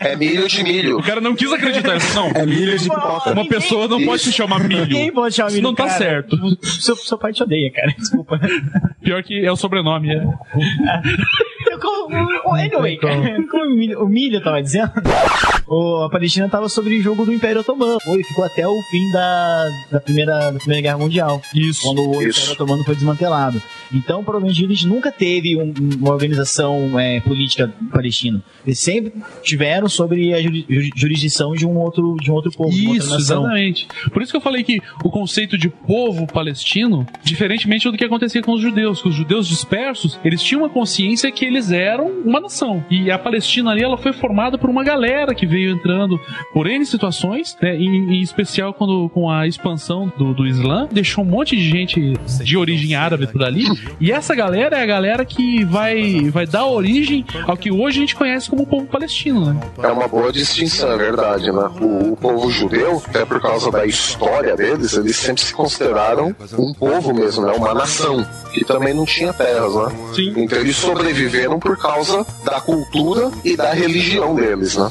É 0.00 0.16
milho 0.16 0.46
de 0.48 0.62
milho. 0.62 0.98
O 0.98 1.02
cara 1.02 1.20
não 1.20 1.34
quis 1.34 1.50
acreditar 1.52 1.96
não. 2.14 2.28
É 2.34 2.44
milho 2.44 2.76
de 2.78 2.84
pipoca. 2.88 3.32
Uma 3.32 3.46
pessoa 3.48 3.88
não 3.88 4.04
pode 4.04 4.23
se 4.24 4.32
chamar 4.32 4.60
milho. 4.64 4.82
Ninguém 4.82 5.12
pode 5.12 5.34
chamar 5.34 5.48
Isso 5.48 5.56
Emílio. 5.58 5.68
não 5.70 5.74
tá 5.74 5.86
cara. 5.86 5.98
certo. 5.98 6.36
Seu, 6.62 6.96
seu 6.96 7.18
pai 7.18 7.32
te 7.32 7.42
odeia, 7.42 7.70
cara. 7.72 7.92
Desculpa. 7.98 8.40
Pior 9.02 9.22
que 9.22 9.44
é 9.44 9.50
o 9.52 9.56
sobrenome. 9.56 10.10
É. 10.14 10.24
Eu, 11.70 11.78
como, 11.78 12.54
anyway, 12.54 12.98
como 13.50 13.64
o 13.64 13.74
Milho, 13.76 14.02
o 14.02 14.08
Milho 14.08 14.42
tava 14.42 14.62
dizendo, 14.62 14.90
o- 15.66 16.04
a 16.04 16.10
Palestina 16.10 16.48
tava 16.48 16.68
sob 16.68 16.88
o 16.96 17.02
jogo 17.02 17.24
do 17.24 17.32
Império 17.32 17.60
Otomano. 17.60 17.98
Foi, 18.00 18.22
ficou 18.22 18.44
até 18.44 18.66
o 18.66 18.74
fim 18.90 19.10
da, 19.12 19.68
da, 19.92 20.00
primeira, 20.00 20.50
da 20.52 20.58
Primeira 20.58 20.82
Guerra 20.82 20.98
Mundial. 20.98 21.40
Isso. 21.54 21.82
Quando 21.82 22.02
o 22.10 22.22
Isso. 22.22 22.38
Império 22.40 22.52
Otomano 22.52 22.84
foi 22.84 22.94
desmantelado. 22.94 23.60
Então, 23.92 24.22
provavelmente, 24.24 24.62
eles 24.64 24.84
nunca 24.84 25.10
teve 25.12 25.56
um- 25.56 25.72
uma 26.00 26.12
organização 26.12 26.98
é, 26.98 27.20
política 27.20 27.72
palestina. 27.92 28.42
Eles 28.66 28.78
sempre 28.80 29.12
tiveram 29.42 29.88
sobre 29.88 30.32
a 30.34 30.40
juri- 30.42 30.66
ju- 30.68 30.90
jurisdição 30.96 31.52
de 31.54 31.66
um 31.66 31.76
outro, 31.78 32.16
de 32.20 32.30
um 32.30 32.34
outro 32.34 32.50
povo, 32.52 32.70
Isso, 32.72 33.10
nação. 33.10 33.18
exatamente. 33.42 33.86
Por 34.14 34.22
isso 34.22 34.30
que 34.30 34.36
eu 34.36 34.40
falei 34.40 34.62
que 34.62 34.80
o 35.02 35.10
conceito 35.10 35.58
de 35.58 35.68
povo 35.68 36.24
palestino, 36.24 37.04
diferentemente 37.24 37.90
do 37.90 37.98
que 37.98 38.04
acontecia 38.04 38.40
com 38.40 38.52
os 38.52 38.62
judeus, 38.62 39.02
que 39.02 39.08
os 39.08 39.14
judeus 39.14 39.48
dispersos, 39.48 40.20
eles 40.24 40.40
tinham 40.40 40.62
uma 40.62 40.70
consciência 40.70 41.32
que 41.32 41.44
eles 41.44 41.72
eram 41.72 42.06
uma 42.24 42.40
nação. 42.40 42.84
E 42.88 43.10
a 43.10 43.18
Palestina 43.18 43.72
ali, 43.72 43.82
ela 43.82 43.98
foi 43.98 44.12
formada 44.12 44.56
por 44.56 44.70
uma 44.70 44.84
galera 44.84 45.34
que 45.34 45.46
veio 45.46 45.72
entrando 45.72 46.18
por 46.52 46.68
N 46.68 46.86
situações, 46.86 47.56
né, 47.60 47.76
em, 47.76 48.14
em 48.14 48.20
especial 48.20 48.72
quando 48.72 49.08
com 49.08 49.28
a 49.28 49.48
expansão 49.48 50.12
do, 50.16 50.32
do 50.32 50.46
Islã, 50.46 50.88
deixou 50.92 51.24
um 51.24 51.28
monte 51.28 51.56
de 51.56 51.68
gente 51.68 52.14
de 52.44 52.56
origem 52.56 52.94
árabe 52.94 53.26
por 53.26 53.42
ali. 53.42 53.64
E 54.00 54.12
essa 54.12 54.32
galera 54.32 54.78
é 54.78 54.82
a 54.82 54.86
galera 54.86 55.24
que 55.24 55.64
vai, 55.64 56.30
vai 56.30 56.46
dar 56.46 56.66
origem 56.66 57.24
ao 57.48 57.56
que 57.56 57.72
hoje 57.72 57.98
a 57.98 58.00
gente 58.00 58.14
conhece 58.14 58.48
como 58.48 58.64
povo 58.64 58.86
palestino, 58.86 59.52
né? 59.52 59.60
É 59.82 59.88
uma 59.88 60.06
boa 60.06 60.32
distinção, 60.32 60.92
é 60.92 60.96
verdade, 60.96 61.50
né? 61.50 61.68
O, 61.80 62.12
o 62.12 62.16
povo 62.16 62.48
judeu, 62.48 63.02
até 63.08 63.24
por 63.24 63.40
causa 63.40 63.72
da 63.72 63.84
história 63.84 64.03
deles, 64.56 64.92
eles 64.94 65.16
sempre 65.16 65.42
se 65.42 65.52
consideraram 65.52 66.34
um 66.58 66.72
povo 66.74 67.12
mesmo, 67.14 67.46
né? 67.46 67.52
Uma 67.52 67.74
nação, 67.74 68.26
que 68.52 68.64
também 68.64 68.92
não 68.94 69.04
tinha 69.04 69.32
terras, 69.32 69.74
né? 69.74 69.92
Sim. 70.14 70.32
Então 70.36 70.58
eles 70.58 70.76
sobreviveram 70.76 71.58
por 71.58 71.76
causa 71.76 72.24
da 72.44 72.60
cultura 72.60 73.30
e 73.44 73.56
da 73.56 73.72
religião 73.72 74.34
deles, 74.34 74.76
né? 74.76 74.90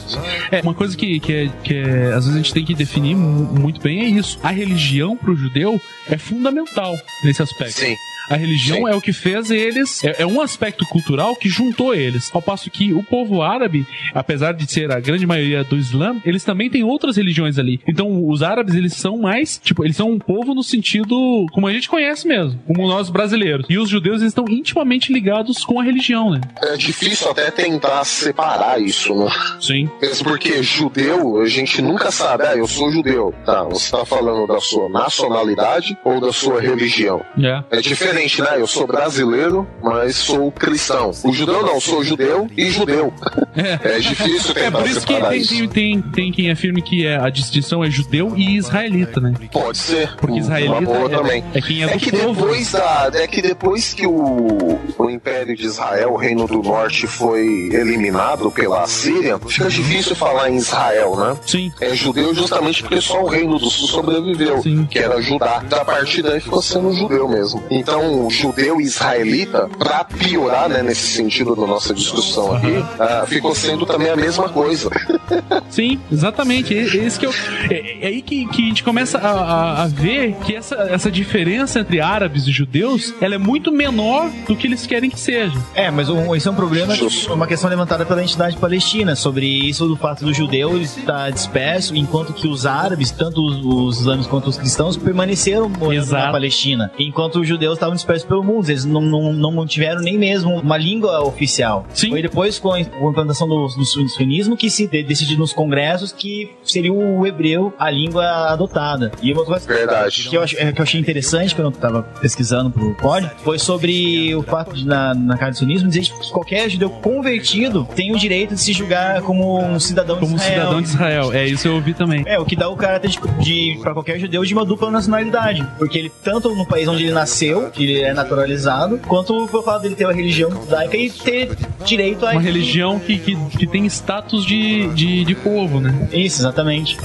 É, 0.51 0.61
uma 0.61 0.73
coisa 0.73 0.95
que, 0.97 1.19
que, 1.19 1.33
é, 1.33 1.49
que 1.63 1.73
é, 1.75 2.07
às 2.13 2.25
vezes 2.25 2.33
a 2.33 2.37
gente 2.37 2.53
tem 2.53 2.65
que 2.65 2.73
definir 2.73 3.15
mu- 3.15 3.59
muito 3.59 3.79
bem 3.81 4.01
é 4.01 4.09
isso. 4.09 4.39
A 4.43 4.49
religião 4.49 5.15
pro 5.15 5.35
judeu 5.35 5.79
é 6.09 6.17
fundamental 6.17 6.93
nesse 7.23 7.41
aspecto. 7.41 7.79
Sim. 7.79 7.95
A 8.29 8.35
religião 8.35 8.79
Sim. 8.79 8.89
é 8.89 8.95
o 8.95 9.01
que 9.01 9.13
fez 9.13 9.51
eles, 9.51 10.03
é, 10.03 10.21
é 10.23 10.25
um 10.25 10.41
aspecto 10.41 10.85
cultural 10.85 11.35
que 11.35 11.49
juntou 11.49 11.93
eles. 11.93 12.29
Ao 12.33 12.41
passo 12.41 12.69
que 12.69 12.93
o 12.93 13.03
povo 13.03 13.41
árabe, 13.41 13.85
apesar 14.13 14.53
de 14.53 14.71
ser 14.71 14.91
a 14.91 14.99
grande 14.99 15.25
maioria 15.25 15.63
do 15.63 15.77
Islã, 15.77 16.15
eles 16.25 16.43
também 16.43 16.69
têm 16.69 16.83
outras 16.83 17.17
religiões 17.17 17.59
ali. 17.59 17.79
Então, 17.87 18.27
os 18.27 18.41
árabes, 18.41 18.75
eles 18.75 18.93
são 18.93 19.17
mais, 19.17 19.59
tipo, 19.63 19.83
eles 19.83 19.95
são 19.95 20.09
um 20.09 20.19
povo 20.19 20.53
no 20.53 20.63
sentido 20.63 21.45
como 21.51 21.67
a 21.67 21.73
gente 21.73 21.89
conhece 21.89 22.27
mesmo, 22.27 22.59
como 22.65 22.87
nós 22.87 23.09
brasileiros. 23.09 23.65
E 23.69 23.77
os 23.77 23.89
judeus, 23.89 24.21
eles 24.21 24.31
estão 24.31 24.45
intimamente 24.47 25.11
ligados 25.11 25.63
com 25.65 25.79
a 25.79 25.83
religião, 25.83 26.31
né? 26.31 26.41
É 26.61 26.77
difícil 26.77 27.29
até 27.29 27.51
tentar 27.51 28.03
separar 28.05 28.81
isso, 28.81 29.13
né? 29.15 29.29
Sim. 29.59 29.89
Mesmo 30.01 30.25
porque 30.25 30.63
judeu, 30.63 31.41
a 31.41 31.45
gente 31.47 31.81
nunca 31.81 32.11
sabe, 32.11 32.43
ah, 32.45 32.55
eu 32.55 32.67
sou 32.67 32.91
judeu. 32.91 33.33
Tá, 33.45 33.63
você 33.63 33.91
tá 33.91 34.05
falando 34.05 34.47
da 34.47 34.59
sua 34.59 34.89
nacionalidade 34.89 35.97
ou 36.03 36.19
da 36.19 36.31
sua 36.31 36.61
religião? 36.61 37.21
É. 37.37 37.77
É 37.77 37.81
diferente, 37.81 38.12
né? 38.13 38.49
Eu 38.57 38.67
sou 38.67 38.85
brasileiro, 38.87 39.67
mas 39.81 40.15
sou 40.15 40.51
cristão. 40.51 41.11
O 41.23 41.33
judeu 41.33 41.63
não, 41.65 41.79
sou 41.79 42.03
judeu 42.03 42.47
e 42.55 42.69
judeu. 42.69 43.13
É 43.55 43.99
difícil 43.99 44.51
É 44.51 44.63
tentar 44.65 44.79
por 44.79 44.87
isso 44.87 45.05
que 45.05 45.13
tem, 45.21 45.37
isso. 45.37 45.67
tem, 45.67 46.01
tem, 46.01 46.31
quem 46.31 46.51
afirme 46.51 46.81
que 46.81 47.05
é, 47.05 47.17
a 47.17 47.29
distinção 47.29 47.83
é 47.83 47.89
judeu 47.89 48.33
e 48.35 48.55
israelita, 48.57 49.19
né? 49.19 49.33
Pode 49.51 49.77
ser. 49.77 50.15
Porque 50.15 50.33
uma 50.33 50.39
israelita 50.41 50.81
boa 50.81 51.05
é, 51.05 51.09
também. 51.09 51.43
é 51.53 51.61
quem 51.61 51.83
é 51.83 51.85
É 51.85 51.97
que 51.97 52.11
povo. 52.11 52.33
depois 52.41 52.71
da, 52.71 53.11
é 53.13 53.27
que 53.27 53.41
depois 53.41 53.93
que 53.93 54.07
o, 54.07 54.79
o 54.97 55.09
Império 55.09 55.55
de 55.55 55.65
Israel, 55.65 56.13
o 56.13 56.17
Reino 56.17 56.47
do 56.47 56.61
Norte, 56.61 57.07
foi 57.07 57.69
eliminado 57.71 58.49
pela 58.51 58.85
Síria, 58.87 59.37
fica 59.47 59.69
difícil 59.69 60.15
falar 60.15 60.49
em 60.49 60.57
Israel, 60.57 61.15
né? 61.15 61.37
Sim. 61.45 61.71
É 61.79 61.93
judeu 61.95 62.33
justamente 62.33 62.81
porque 62.81 63.01
só 63.01 63.23
o 63.23 63.27
Reino 63.27 63.57
do 63.59 63.69
Sul 63.69 63.87
sobreviveu, 63.87 64.61
Sim. 64.61 64.85
que 64.85 64.99
era 64.99 65.21
Judá. 65.21 65.63
Da 65.69 65.83
partir 65.85 66.21
daí 66.21 66.39
ficou 66.39 66.61
sendo 66.61 66.93
judeu 66.93 67.27
mesmo. 67.27 67.63
Então, 67.69 68.02
judeu 68.29 68.79
e 68.79 68.83
israelita, 68.83 69.69
pra 69.77 70.03
piorar, 70.03 70.69
né, 70.69 70.81
nesse 70.81 71.07
sentido 71.07 71.55
da 71.55 71.65
nossa 71.67 71.93
discussão 71.93 72.55
aqui, 72.55 72.83
ah, 72.99 73.25
ficou 73.27 73.53
sendo 73.55 73.85
também 73.85 74.09
a 74.09 74.15
mesma 74.15 74.49
coisa. 74.49 74.89
Sim, 75.69 75.99
exatamente. 76.11 76.73
É, 76.75 76.81
é 76.81 76.95
esse 77.05 77.19
que 77.19 77.25
eu, 77.25 77.33
é, 77.69 77.97
é 78.01 78.07
aí 78.07 78.21
que, 78.21 78.45
que 78.47 78.61
a 78.63 78.65
gente 78.67 78.83
começa 78.83 79.17
a, 79.17 79.31
a- 79.31 79.83
a 79.83 79.87
ver 79.87 80.35
que 80.45 80.55
essa, 80.55 80.75
essa 80.89 81.11
diferença 81.11 81.79
entre 81.79 81.99
árabes 81.99 82.47
e 82.47 82.51
judeus 82.51 83.13
ela 83.21 83.35
é 83.35 83.37
muito 83.37 83.71
menor 83.71 84.29
do 84.47 84.55
que 84.55 84.67
eles 84.67 84.85
querem 84.85 85.09
que 85.09 85.19
seja. 85.19 85.57
É, 85.73 85.89
mas 85.91 86.09
um, 86.09 86.35
esse 86.35 86.47
é 86.47 86.51
um 86.51 86.55
problema, 86.55 86.93
Justo. 86.95 87.33
uma 87.33 87.47
questão 87.47 87.69
levantada 87.69 88.05
pela 88.05 88.23
entidade 88.23 88.57
palestina, 88.57 89.15
sobre 89.15 89.45
isso 89.45 89.87
do 89.87 89.95
fato 89.95 90.23
do 90.25 90.33
judeu 90.33 90.79
estar 90.81 91.31
disperso, 91.31 91.95
enquanto 91.95 92.33
que 92.33 92.47
os 92.47 92.65
árabes, 92.65 93.11
tanto 93.11 93.41
os, 93.45 93.63
os 93.65 93.99
islâmicos 94.01 94.27
quanto 94.27 94.47
os 94.49 94.57
cristãos, 94.57 94.95
permaneceram 94.97 95.69
morando 95.69 95.93
Exato. 95.93 96.25
na 96.25 96.31
Palestina, 96.31 96.91
enquanto 96.99 97.39
os 97.39 97.47
judeus 97.47 97.73
estavam 97.73 97.92
dispersos 97.93 98.27
pelo 98.27 98.43
mundo, 98.43 98.67
eles 98.69 98.85
não, 98.85 99.01
não, 99.01 99.33
não 99.33 99.51
mantiveram 99.51 100.01
nem 100.01 100.17
mesmo 100.17 100.55
uma 100.59 100.77
língua 100.77 101.21
oficial. 101.21 101.85
Sim. 101.93 102.09
Foi 102.09 102.21
depois 102.21 102.59
com 102.59 102.71
a 102.71 102.79
implantação 102.79 103.47
do, 103.47 103.67
do 103.67 103.85
sionismo 104.09 104.55
que 104.57 104.69
se 104.69 104.87
de- 104.87 105.03
decidido 105.03 105.39
nos 105.41 105.53
congressos 105.53 106.11
que 106.11 106.51
seria 106.63 106.91
o 106.93 107.25
hebreu 107.25 107.73
a 107.77 107.89
língua 107.89 108.25
adotada. 108.51 109.11
E 109.21 109.31
uma 109.33 109.45
coisa 109.45 109.65
Verdade. 109.67 110.27
que 110.29 110.35
eu, 110.35 110.41
ach- 110.43 110.55
que 110.55 110.79
eu 110.79 110.83
achei 110.83 110.99
interessante 110.99 111.55
quando 111.55 111.67
eu 111.67 111.71
tava 111.71 112.03
pesquisando 112.21 112.69
pro 112.71 112.93
pod 112.95 113.29
foi 113.43 113.57
sobre 113.59 114.33
o 114.35 114.43
fato 114.43 114.73
de, 114.75 114.85
na, 114.85 115.13
na 115.13 115.37
carta 115.37 115.53
do 115.53 115.57
sionismo, 115.57 115.89
dizer 115.89 116.01
que 116.01 116.31
qualquer 116.31 116.69
judeu 116.69 116.89
convertido 116.89 117.87
tem 117.95 118.13
o 118.13 118.17
direito 118.19 118.53
de 118.53 118.61
se 118.61 118.73
julgar 118.73 119.21
como 119.21 119.59
um 119.63 119.79
cidadão 119.79 120.17
Como 120.19 120.35
de 120.35 120.41
Israel. 120.41 120.59
cidadão 120.59 120.81
de 120.81 120.87
Israel. 120.87 121.33
É, 121.33 121.47
isso 121.47 121.67
eu 121.67 121.75
ouvi 121.75 121.93
também. 121.93 122.23
É, 122.25 122.39
o 122.39 122.45
que 122.45 122.55
dá 122.55 122.69
o 122.69 122.75
caráter 122.75 123.09
de, 123.09 123.19
de 123.39 123.79
para 123.81 123.93
qualquer 123.93 124.19
judeu 124.19 124.43
de 124.43 124.53
uma 124.53 124.65
dupla 124.65 124.91
nacionalidade. 124.91 125.65
Porque 125.77 125.97
ele, 125.97 126.11
tanto 126.23 126.53
no 126.55 126.65
país 126.65 126.87
onde 126.87 127.03
ele 127.03 127.11
nasceu, 127.13 127.69
que 127.85 127.91
ele 127.91 128.01
é 128.01 128.13
naturalizado, 128.13 128.99
quanto 129.07 129.47
pelo 129.47 129.63
fato 129.63 129.81
dele 129.81 129.95
ter 129.95 130.05
uma 130.05 130.13
religião 130.13 130.49
judaica 130.49 130.95
e 130.95 131.09
ter 131.09 131.55
direito 131.83 132.25
a. 132.25 132.31
Uma 132.31 132.41
religião 132.41 132.99
que, 132.99 133.17
que, 133.17 133.35
que 133.57 133.67
tem 133.67 133.85
status 133.85 134.45
de, 134.45 134.87
de, 134.89 135.25
de 135.25 135.35
povo, 135.35 135.79
né? 135.79 136.07
Isso, 136.11 136.41
exatamente. 136.41 136.97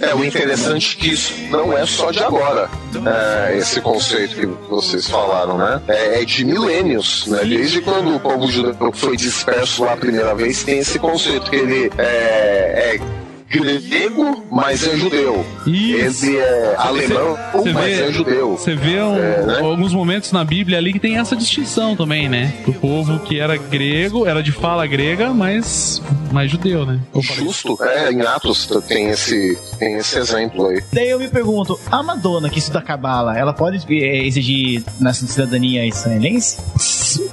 É, 0.00 0.14
o 0.14 0.24
interessante 0.24 0.96
é 0.96 1.00
que 1.00 1.10
isso 1.10 1.34
não 1.50 1.76
é 1.76 1.84
só 1.86 2.10
de 2.10 2.20
agora, 2.20 2.68
é, 3.04 3.56
esse 3.56 3.80
conceito 3.80 4.34
que 4.34 4.46
vocês 4.68 5.08
falaram, 5.08 5.58
né? 5.58 5.80
É, 5.88 6.22
é 6.22 6.24
de 6.24 6.44
milênios, 6.44 7.26
né? 7.26 7.44
Desde 7.44 7.80
quando 7.80 8.14
o 8.14 8.20
povo 8.20 8.46
judeu 8.46 8.92
foi 8.92 9.16
disperso 9.16 9.84
lá 9.84 9.94
a 9.94 9.96
primeira 9.96 10.34
vez, 10.34 10.62
tem 10.62 10.78
esse 10.78 10.98
conceito 10.98 11.50
que 11.50 11.56
ele 11.56 11.90
é, 11.98 12.94
é 12.94 13.23
grego, 13.50 14.44
mas 14.50 14.86
é 14.86 14.96
judeu. 14.96 15.44
Isso. 15.66 16.26
Ele 16.26 16.36
é 16.38 16.74
alemão, 16.76 17.38
Você 17.52 17.72
mas 17.72 17.84
vê- 17.84 18.02
é 18.08 18.12
judeu. 18.12 18.50
Você 18.56 18.74
vê 18.74 19.00
um- 19.00 19.16
É, 19.16 19.46
né? 19.46 19.58
alguns 19.60 19.92
momentos 19.92 20.32
na 20.32 20.44
Bíblia 20.44 20.78
ali 20.78 20.92
que 20.92 20.98
tem 20.98 21.18
essa 21.18 21.36
distinção 21.36 21.94
também, 21.96 22.28
né? 22.28 22.52
Do 22.66 22.72
povo 22.72 23.18
que 23.20 23.38
era 23.38 23.56
grego, 23.56 24.26
era 24.26 24.42
de 24.42 24.50
fala 24.52 24.86
grega, 24.86 25.30
mas 25.32 26.02
mais 26.32 26.50
judeu, 26.50 26.84
né? 26.84 26.98
Justo, 27.20 27.78
é, 27.82 28.10
em 28.10 28.20
Atos 28.22 28.66
tem 28.88 29.08
esse, 29.10 29.56
tem 29.78 29.94
esse 29.96 30.18
exemplo 30.18 30.66
aí. 30.66 30.82
Daí 30.92 31.10
eu 31.10 31.18
me 31.18 31.28
pergunto, 31.28 31.78
a 31.90 32.02
Madonna 32.02 32.50
que 32.50 32.58
estuda 32.58 32.82
Cabala, 32.82 33.38
ela 33.38 33.52
pode 33.52 33.84
eh, 33.88 34.26
exigir 34.26 34.82
nessa 35.00 35.24
cidadania 35.26 35.86
israelense? 35.86 36.58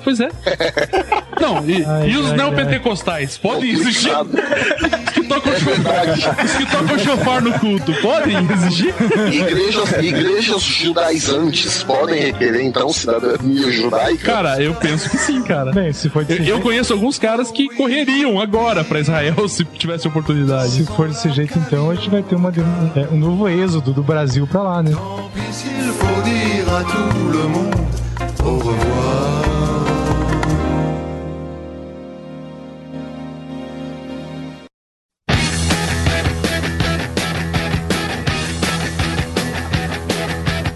Pois 0.04 0.20
é. 0.20 0.30
Não, 1.42 1.68
e, 1.68 1.84
Ai, 1.84 2.10
e 2.12 2.18
os 2.18 2.30
ai, 2.32 2.38
neopentecostais 2.38 3.38
podem 3.40 3.72
exigir? 3.72 4.12
Complicado. 5.40 6.12
Os 6.12 6.22
que 6.22 6.26
tocam 6.26 6.42
É. 6.42 6.46
Os 6.46 6.52
que 6.52 6.66
tocam 6.66 7.00
chofar 7.00 7.42
no 7.42 7.54
culto 7.60 7.94
podem 8.02 8.38
exigir? 8.52 8.94
Igrejas, 9.32 9.92
igrejas 10.04 10.62
judaizantes 10.62 11.84
podem 11.84 12.20
requerer 12.22 12.64
então 12.66 12.92
cidadania 12.92 13.72
judaica? 13.72 14.26
Cara, 14.26 14.62
eu 14.62 14.74
penso 14.76 15.10
que 15.10 15.18
sim, 15.18 15.42
cara. 15.44 15.72
Bem, 15.72 15.94
se 15.94 16.10
for 16.10 16.22
Eu, 16.22 16.26
desse 16.26 16.42
eu 16.42 16.46
jeito, 16.46 16.62
conheço 16.62 16.94
alguns 16.94 17.18
caras 17.20 17.52
que 17.52 17.70
correriam 17.76 18.40
agora 18.40 18.84
pra 18.84 19.00
Israel 19.00 19.48
se 19.50 19.64
tivesse 19.66 20.08
oportunidade. 20.08 20.72
se 20.72 20.86
for 20.86 21.08
desse 21.08 21.30
jeito, 21.30 21.58
então 21.60 21.90
a 21.90 21.96
gente 21.96 22.10
vai 22.10 22.24
ter 22.24 22.36
uma, 22.36 22.50
é, 22.96 23.08
um 23.14 23.18
novo 23.18 23.48
êxodo 23.48 23.94
do 23.94 24.04
Brasil 24.04 24.48
pra 24.48 24.62
lá, 24.62 24.84
né? 24.84 24.92
Puis 25.34 25.56
s'il 25.56 25.92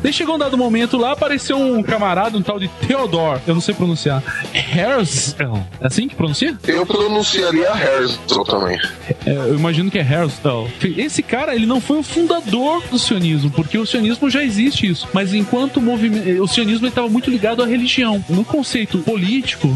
Daí 0.06 0.14
chegou 0.14 0.36
um 0.36 0.38
dado 0.38 0.56
momento 0.56 0.98
lá, 0.98 1.14
apareceu 1.14 1.58
um 1.58 1.82
camarada, 1.82 2.38
um 2.38 2.42
tal 2.44 2.60
de 2.60 2.68
Theodore, 2.68 3.42
eu 3.48 3.56
não 3.56 3.62
sei 3.62 3.74
pronunciar. 3.74 4.22
Herzl. 4.54 5.36
É 5.82 5.88
assim 5.88 6.08
que 6.08 6.14
pronuncia? 6.14 6.56
Eu 6.68 6.86
pronunciaria 6.86 7.70
Herzl 7.70 8.44
também. 8.44 8.80
É, 9.26 9.32
eu 9.32 9.56
imagino 9.56 9.90
que 9.90 9.98
é 9.98 10.02
Herzl. 10.02 10.68
Esse 10.96 11.24
cara, 11.24 11.56
ele 11.56 11.66
não 11.66 11.82
foi 11.82 11.98
o 11.98 12.04
fundador 12.04 12.84
do 12.92 13.00
sionismo, 13.00 13.50
porque 13.50 13.80
o 13.80 13.86
sionismo 13.86 14.30
já 14.30 14.44
existe 14.44 14.86
isso. 14.86 15.08
Mas 15.12 15.34
enquanto 15.34 15.78
o 15.78 15.82
movimento. 15.82 16.44
O 16.44 16.48
sionismo 16.48 16.86
estava 16.86 17.10
muito 17.10 17.32
ligado 17.32 17.64
à 17.64 17.66
religião. 17.66 18.24
No 18.30 18.46
conceito 18.46 19.00
político, 19.00 19.68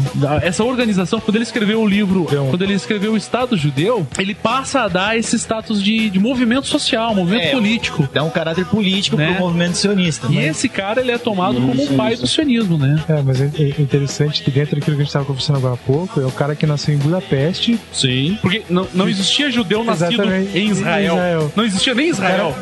essa 0.42 0.62
organização, 0.62 1.18
quando 1.18 1.34
ele 1.38 1.42
escreveu 1.44 1.80
o 1.82 1.88
livro, 1.88 2.26
quando 2.50 2.62
ele 2.62 2.74
escreveu 2.74 3.14
o 3.14 3.16
Estado 3.16 3.56
Judeu, 3.56 4.06
ele 4.16 4.36
passa 4.36 4.82
a 4.82 4.88
dar 4.88 5.18
esse 5.18 5.36
status 5.36 5.82
de, 5.82 6.08
de 6.08 6.20
movimento 6.20 6.68
social, 6.68 7.16
movimento 7.16 7.46
É, 7.46 7.50
político. 7.50 8.08
Dá 8.12 8.22
um 8.22 8.30
caráter 8.30 8.64
político 8.66 9.16
Né? 9.16 9.32
pro 9.32 9.40
movimento 9.40 9.74
sionista. 9.76 10.19
E 10.28 10.34
mas- 10.34 10.44
esse 10.46 10.68
cara, 10.68 11.00
ele 11.00 11.10
é 11.10 11.18
tomado 11.18 11.60
como 11.60 11.82
o 11.82 11.96
pai 11.96 12.16
do 12.16 12.26
sionismo, 12.26 12.76
né? 12.78 13.02
É, 13.08 13.22
mas 13.22 13.40
é, 13.40 13.50
é 13.58 13.80
interessante 13.80 14.42
que 14.42 14.50
dentro 14.50 14.76
daquilo 14.76 14.96
que 14.96 15.02
a 15.02 15.04
gente 15.04 15.08
estava 15.08 15.24
conversando 15.24 15.56
agora 15.56 15.74
há 15.74 15.76
pouco, 15.76 16.20
é 16.20 16.26
o 16.26 16.30
cara 16.32 16.54
que 16.54 16.66
nasceu 16.66 16.94
em 16.94 16.98
Budapeste. 16.98 17.78
Sim. 17.92 18.38
Porque 18.42 18.62
não, 18.68 18.86
não 18.94 19.08
existia 19.08 19.50
judeu 19.50 19.82
nascido 19.84 20.12
Exatamente. 20.12 20.58
em 20.58 20.68
Israel. 20.70 21.14
Israel. 21.14 21.52
Não 21.56 21.64
existia 21.64 21.94
nem 21.94 22.08
Israel. 22.08 22.54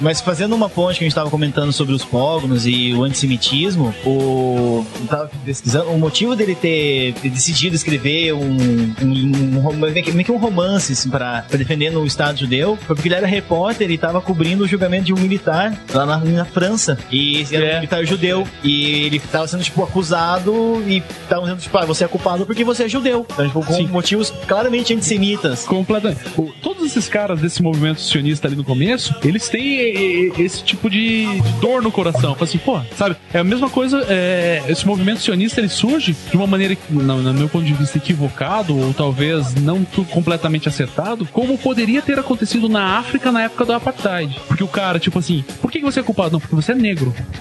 Mas 0.00 0.20
fazendo 0.20 0.54
uma 0.54 0.68
ponte 0.68 0.98
que 0.98 1.04
a 1.04 1.06
gente 1.06 1.12
estava 1.12 1.30
comentando 1.30 1.72
sobre 1.72 1.94
os 1.94 2.04
pógronos 2.04 2.66
e 2.66 2.92
o 2.94 3.02
antissemitismo, 3.04 3.94
o. 4.04 4.84
Eu 5.00 5.06
tava 5.06 5.30
pesquisando, 5.44 5.90
o 5.90 5.98
motivo 5.98 6.34
dele 6.36 6.54
ter 6.54 7.12
decidido 7.24 7.74
escrever 7.76 8.32
um. 8.34 8.56
um, 9.02 9.56
um 9.56 9.60
rom- 9.60 9.72
meio 9.74 9.92
que 10.04 10.12
meio 10.12 10.24
que 10.24 10.32
um 10.32 10.38
romance 10.38 10.92
assim, 10.92 11.10
para 11.10 11.40
defender 11.50 11.94
o 11.96 12.06
Estado 12.06 12.38
judeu 12.40 12.78
foi 12.86 12.94
porque 12.96 13.08
ele 13.08 13.14
era 13.16 13.26
repórter 13.26 13.90
e 13.90 13.94
estava 13.94 14.20
cobrindo 14.20 14.64
o 14.64 14.68
julgamento 14.68 15.04
de 15.04 15.12
um 15.12 15.18
militar 15.18 15.76
lá 15.92 16.06
na, 16.06 16.18
na 16.18 16.44
França. 16.44 16.98
E 17.10 17.40
esse 17.40 17.56
É. 17.56 17.76
militar 17.76 18.04
judeu. 18.04 18.46
E 18.62 19.04
ele 19.06 19.16
estava 19.16 19.46
sendo, 19.46 19.62
tipo, 19.62 19.82
acusado 19.82 20.82
e 20.86 20.98
estavam 21.22 21.44
dizendo, 21.44 21.60
tipo, 21.60 21.76
ah, 21.78 21.84
você 21.84 22.04
é 22.04 22.08
culpado 22.08 22.46
porque 22.46 22.64
você 22.64 22.84
é 22.84 22.88
judeu. 22.88 23.26
Então, 23.32 23.46
tipo, 23.46 23.64
com 23.64 23.74
Sim. 23.74 23.86
motivos 23.86 24.32
claramente 24.46 24.94
antissemitas. 24.94 25.64
Completamente. 25.64 26.20
Todos 26.62 26.84
esses 26.84 27.08
caras 27.08 27.40
desse 27.40 27.62
movimento 27.62 28.00
sionista 28.00 28.46
ali 28.48 28.56
no 28.56 28.64
começo, 28.64 29.14
eles 29.24 29.48
têm 29.48 30.32
esse 30.38 30.62
tipo 30.62 30.88
de, 30.90 31.26
dor 31.60 31.82
no 31.82 31.90
coração. 31.90 32.34
Fala 32.34 32.44
assim, 32.44 32.58
pô, 32.58 32.80
sabe? 32.96 33.16
É 33.32 33.38
a 33.38 33.44
mesma 33.44 33.70
coisa, 33.70 34.04
é, 34.08 34.62
esse 34.68 34.86
movimento 34.86 35.20
sionista 35.20 35.60
ele 35.60 35.68
surge 35.68 36.14
de 36.30 36.36
uma 36.36 36.46
maneira, 36.46 36.74
que, 36.74 36.92
no, 36.92 37.34
meu 37.34 37.48
ponto 37.48 37.64
de 37.64 37.72
vista, 37.72 37.98
equivocado, 37.98 38.76
ou 38.76 38.92
talvez 38.92 39.54
não 39.54 39.84
completamente 40.10 40.68
acertado, 40.68 41.26
como 41.26 41.56
poderia 41.58 42.02
ter 42.02 42.18
acontecido 42.18 42.68
na 42.68 42.98
África 42.98 43.30
na 43.32 43.42
época 43.44 43.64
do 43.64 43.72
Apartheid. 43.72 44.38
Porque 44.48 44.64
o 44.64 44.68
cara, 44.68 44.98
tipo 44.98 45.18
assim, 45.18 45.44
por 45.60 45.70
que 45.70 45.78
que 45.78 45.84
você 45.84 46.00
é 46.00 46.02
culpado? 46.02 46.32
Não, 46.32 46.40
porque 46.40 46.54
você 46.54 46.72
é 46.72 46.74
negro. 46.74 46.91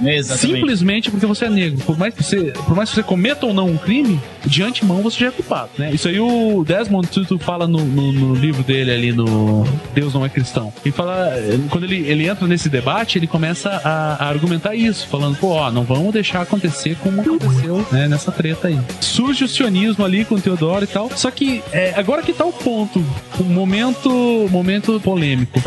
Exatamente. 0.04 0.56
Simplesmente 0.56 1.12
porque 1.12 1.26
você 1.26 1.46
é 1.46 1.50
negro. 1.50 1.84
Por 1.86 1.98
mais 1.98 2.14
que 2.14 2.24
você, 2.24 2.54
por 2.66 2.76
mais 2.76 2.90
que 2.90 2.96
você 2.96 3.04
cometa 3.04 3.46
ou 3.46 3.54
não 3.54 3.68
um 3.68 3.78
crime, 3.78 4.20
de 4.46 4.64
antemão 4.64 5.02
você 5.02 5.20
já 5.20 5.28
é 5.28 5.32
culpado, 5.32 5.70
né? 5.78 5.92
Isso 5.94 6.08
aí 6.08 6.20
o 6.20 6.64
Desmond 6.66 7.08
Tutu 7.08 7.38
fala 7.40 7.68
no, 7.68 7.80
no- 7.84 8.12
no 8.12 8.36
livro 8.36 8.64
dele 8.64 8.92
ali 8.92 9.12
no 9.12 9.66
Deus 9.94 10.14
não 10.14 10.26
é 10.26 10.30
cristão. 10.30 10.72
Ele 10.84 10.92
fala, 10.94 11.32
quando 11.70 11.84
ele, 11.86 11.98
ele 12.08 12.28
entra 12.28 12.48
nesse 12.48 12.70
debate, 12.70 13.18
ele 13.18 13.28
começa 13.28 13.70
a, 13.84 14.24
a 14.26 14.28
argumentar 14.30 14.76
isso, 14.76 15.08
falando, 15.08 15.36
pô, 15.38 15.50
ó, 15.50 15.72
não 15.72 15.84
vamos 15.84 16.14
deixar 16.14 16.42
acontecer 16.42 16.96
como 17.02 17.22
aconteceu, 17.22 17.86
né, 17.92 18.08
nessa 18.08 18.32
treta 18.32 18.68
aí. 18.68 18.80
Surge 19.00 19.44
o 19.44 19.48
sionismo 19.48 20.04
ali 20.06 20.26
com 20.26 20.36
o 20.36 20.42
Teodoro 20.42 20.84
e 20.84 20.88
tal. 20.88 21.10
Só 21.16 21.30
que 21.32 21.62
é, 21.72 21.94
agora 21.96 22.22
que 22.22 22.34
tá 22.34 22.46
o 22.46 22.54
ponto, 22.54 23.04
o 23.40 23.44
momento, 23.44 24.10
momento 24.52 25.00
polêmico. 25.00 25.60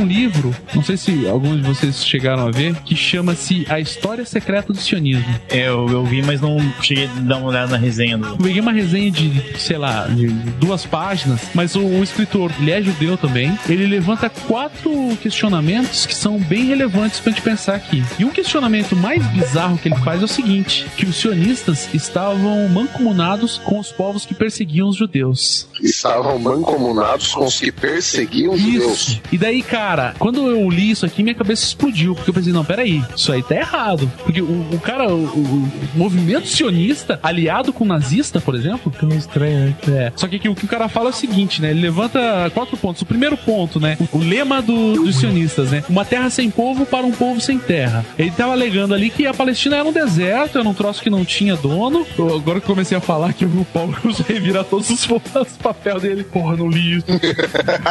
Um 0.00 0.06
livro, 0.06 0.54
não 0.74 0.82
sei 0.82 0.96
se 0.96 1.28
alguns 1.28 1.56
de 1.56 1.62
vocês 1.62 2.04
chegaram 2.04 2.46
a 2.46 2.50
ver, 2.50 2.74
que 2.82 2.96
chama-se 2.96 3.66
A 3.68 3.78
História 3.78 4.24
Secreta 4.24 4.72
do 4.72 4.78
Sionismo. 4.78 5.24
Eu, 5.50 5.88
eu 5.88 6.04
vi, 6.04 6.22
mas 6.22 6.40
não 6.40 6.58
cheguei 6.80 7.06
a 7.06 7.20
dar 7.20 7.36
uma 7.36 7.48
olhada 7.48 7.72
na 7.72 7.76
resenha 7.76 8.16
do. 8.16 8.28
Eu 8.28 8.36
peguei 8.36 8.60
uma 8.60 8.72
resenha 8.72 9.10
de, 9.10 9.58
sei 9.58 9.76
lá, 9.76 10.06
de 10.06 10.28
duas 10.58 10.86
páginas, 10.86 11.40
mas 11.54 11.74
o, 11.74 11.84
o 11.84 12.02
escritor, 12.02 12.50
ele 12.60 12.70
é 12.70 12.82
judeu 12.82 13.16
também, 13.16 13.56
ele 13.68 13.86
levanta 13.86 14.30
quatro 14.30 14.90
questionamentos 15.22 16.06
que 16.06 16.14
são 16.14 16.38
bem 16.38 16.64
relevantes 16.66 17.20
pra 17.20 17.32
gente 17.32 17.42
pensar 17.42 17.74
aqui. 17.74 18.02
E 18.18 18.24
um 18.24 18.30
questionamento 18.30 18.96
mais 18.96 19.24
bizarro 19.28 19.76
que 19.78 19.88
ele 19.88 19.96
faz 19.96 20.22
é 20.22 20.24
o 20.24 20.28
seguinte, 20.28 20.86
que 20.96 21.06
os 21.06 21.16
sionistas 21.16 21.88
estavam 21.92 22.68
mancomunados 22.68 23.58
com 23.58 23.78
os 23.78 23.92
povos 23.92 24.24
que 24.24 24.34
perseguiam 24.34 24.88
os 24.88 24.96
judeus. 24.96 25.68
Estavam 25.80 26.38
mancomunados 26.38 27.28
com 27.34 27.44
os 27.44 27.58
que 27.60 27.70
perseguiam 27.70 28.54
os 28.54 28.60
judeus. 28.60 29.08
Isso. 29.08 29.22
E 29.32 29.38
daí, 29.38 29.62
cara, 29.62 29.89
quando 30.18 30.46
eu 30.46 30.68
li 30.70 30.90
isso 30.90 31.04
aqui, 31.06 31.22
minha 31.22 31.34
cabeça 31.34 31.64
explodiu. 31.64 32.14
Porque 32.14 32.30
eu 32.30 32.34
pensei, 32.34 32.52
não, 32.52 32.64
peraí, 32.64 33.02
isso 33.16 33.32
aí 33.32 33.42
tá 33.42 33.54
errado. 33.54 34.10
Porque 34.24 34.40
o, 34.40 34.66
o 34.72 34.80
cara, 34.80 35.08
o, 35.12 35.24
o- 35.24 35.68
movimento 35.94 36.46
sionista, 36.46 37.18
aliado 37.22 37.72
com 37.72 37.84
o 37.84 37.86
nazista, 37.86 38.40
por 38.40 38.54
exemplo. 38.54 38.92
Meio 39.02 39.18
estranho, 39.18 39.60
né? 39.60 39.74
É. 39.88 40.12
Só 40.16 40.26
que 40.28 40.36
aqui, 40.36 40.48
o 40.48 40.54
que 40.54 40.64
o 40.64 40.68
cara 40.68 40.88
fala 40.88 41.08
é 41.08 41.10
o 41.10 41.14
seguinte, 41.14 41.60
né? 41.60 41.70
Ele 41.70 41.80
levanta 41.80 42.50
quatro 42.54 42.76
pontos. 42.76 43.02
O 43.02 43.06
primeiro 43.06 43.36
ponto, 43.36 43.80
né? 43.80 43.96
O, 44.12 44.18
o 44.18 44.20
lema 44.22 44.60
do- 44.62 44.94
dos 45.04 45.16
sionistas, 45.16 45.70
né? 45.70 45.82
Uma 45.88 46.04
terra 46.04 46.30
sem 46.30 46.50
povo 46.50 46.84
para 46.86 47.06
um 47.06 47.12
povo 47.12 47.40
sem 47.40 47.58
terra. 47.58 48.04
Ele 48.18 48.30
tava 48.30 48.52
alegando 48.52 48.94
ali 48.94 49.10
que 49.10 49.26
a 49.26 49.34
Palestina 49.34 49.76
era 49.76 49.88
um 49.88 49.92
deserto, 49.92 50.58
era 50.58 50.68
um 50.68 50.74
troço 50.74 51.02
que 51.02 51.10
não 51.10 51.24
tinha 51.24 51.56
dono. 51.56 52.06
Eu- 52.18 52.36
agora 52.36 52.60
que 52.60 52.64
eu 52.66 52.74
comecei 52.74 52.96
a 52.96 53.00
falar 53.00 53.32
que 53.32 53.44
o 53.44 53.66
Paulo 53.72 53.92
Cruz 54.00 54.18
revira 54.18 54.62
todos 54.64 54.88
os, 54.90 55.08
os 55.08 55.56
papéis 55.62 56.02
dele. 56.02 56.24
Porra, 56.24 56.56
não 56.56 56.68
li 56.68 56.96
isso. 56.98 57.06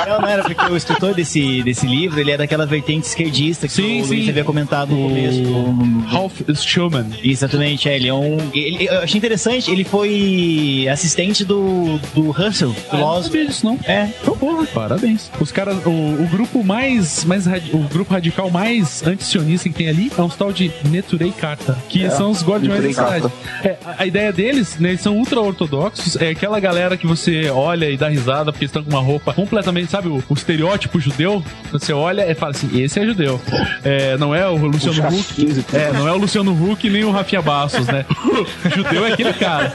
Não, 0.07 0.21
não 0.21 0.27
era, 0.27 0.43
porque 0.43 0.65
o 0.71 0.75
escritor 0.77 1.13
desse, 1.13 1.61
desse 1.63 1.85
livro, 1.89 2.19
ele 2.19 2.31
é 2.31 2.37
daquela 2.37 2.65
vertente 2.65 3.07
esquerdista 3.07 3.67
que 3.67 3.73
Sim, 3.73 4.01
o 4.01 4.05
sim. 4.05 4.09
Luiz 4.15 4.29
havia 4.29 4.43
comentado 4.43 4.89
no 4.91 5.05
O- 5.05 5.09
começo 5.09 5.41
do, 5.41 5.99
Ralph 6.07 6.41
Schumann. 6.55 7.07
Exatamente, 7.23 7.89
é, 7.89 7.95
ele 7.95 8.07
é 8.07 8.13
um. 8.13 8.37
Ele, 8.53 8.85
eu 8.87 8.99
achei 8.99 9.17
interessante, 9.17 9.69
ele 9.71 9.83
foi 9.83 10.87
assistente 10.91 11.43
do, 11.43 11.99
do 12.13 12.31
Russell, 12.31 12.73
Ah, 12.89 12.95
eu 12.95 12.99
não 12.99 12.99
filósofo. 12.99 13.23
sabia 13.29 13.45
disso, 13.45 13.65
não. 13.65 13.79
É, 13.85 14.09
Então, 14.21 14.37
porra, 14.37 14.65
parabéns. 14.67 15.31
Os 15.39 15.51
caras, 15.51 15.77
o, 15.85 15.89
o 15.89 16.27
grupo 16.31 16.63
mais, 16.63 17.23
mais 17.25 17.45
o 17.73 17.77
grupo 17.91 18.13
radical 18.13 18.49
mais 18.49 19.05
antisionista 19.05 19.69
que 19.69 19.75
tem 19.75 19.87
ali 19.89 20.11
é 20.17 20.21
um 20.21 20.29
tal 20.29 20.51
de 20.51 20.71
Neturei 20.89 21.31
Carta, 21.31 21.77
que 21.89 22.03
É, 22.05 22.09
são 22.09 22.31
os 22.31 22.43
guardiões 22.43 22.81
da 22.83 22.89
cidade. 22.89 23.33
É, 23.63 23.77
a, 23.97 24.05
ideia 24.05 24.31
deles, 24.31 24.77
né, 24.79 24.89
eles 24.89 25.01
são 25.01 25.17
ultra 25.17 25.39
ortodoxos, 25.39 26.15
é 26.17 26.29
aquela 26.29 26.59
galera 26.59 26.97
que 26.97 27.05
você 27.07 27.49
olha 27.49 27.89
e 27.89 27.97
dá 27.97 28.09
risada 28.09 28.51
porque 28.51 28.65
estão 28.65 28.83
com 28.83 28.89
uma 28.89 29.01
roupa 29.01 29.33
completamente, 29.33 29.91
sabe, 29.91 30.07
o, 30.07 30.23
o 30.27 30.33
estereótipo 30.33 30.99
judeu, 30.99 31.43
você 31.71 31.93
olha 31.93 32.29
e 32.29 32.35
fala 32.35 32.51
assim, 32.51 32.69
esse 32.81 32.99
é 32.99 33.05
judeu. 33.05 33.39
É, 33.83 34.17
não 34.17 34.33
é 34.33 34.47
o 34.47 34.55
Luciano 34.55 35.07
Huck. 35.07 35.63
É, 35.73 35.91
não 35.93 36.07
é 36.07 36.11
o 36.11 36.17
Luciano 36.17 36.51
Huck 36.51 36.89
nem 36.89 37.03
o 37.03 37.11
Rafinha 37.11 37.41
Bastos, 37.41 37.87
né? 37.87 38.05
Judeu 38.75 39.05
é 39.05 39.13
aquele 39.13 39.33
cara. 39.33 39.71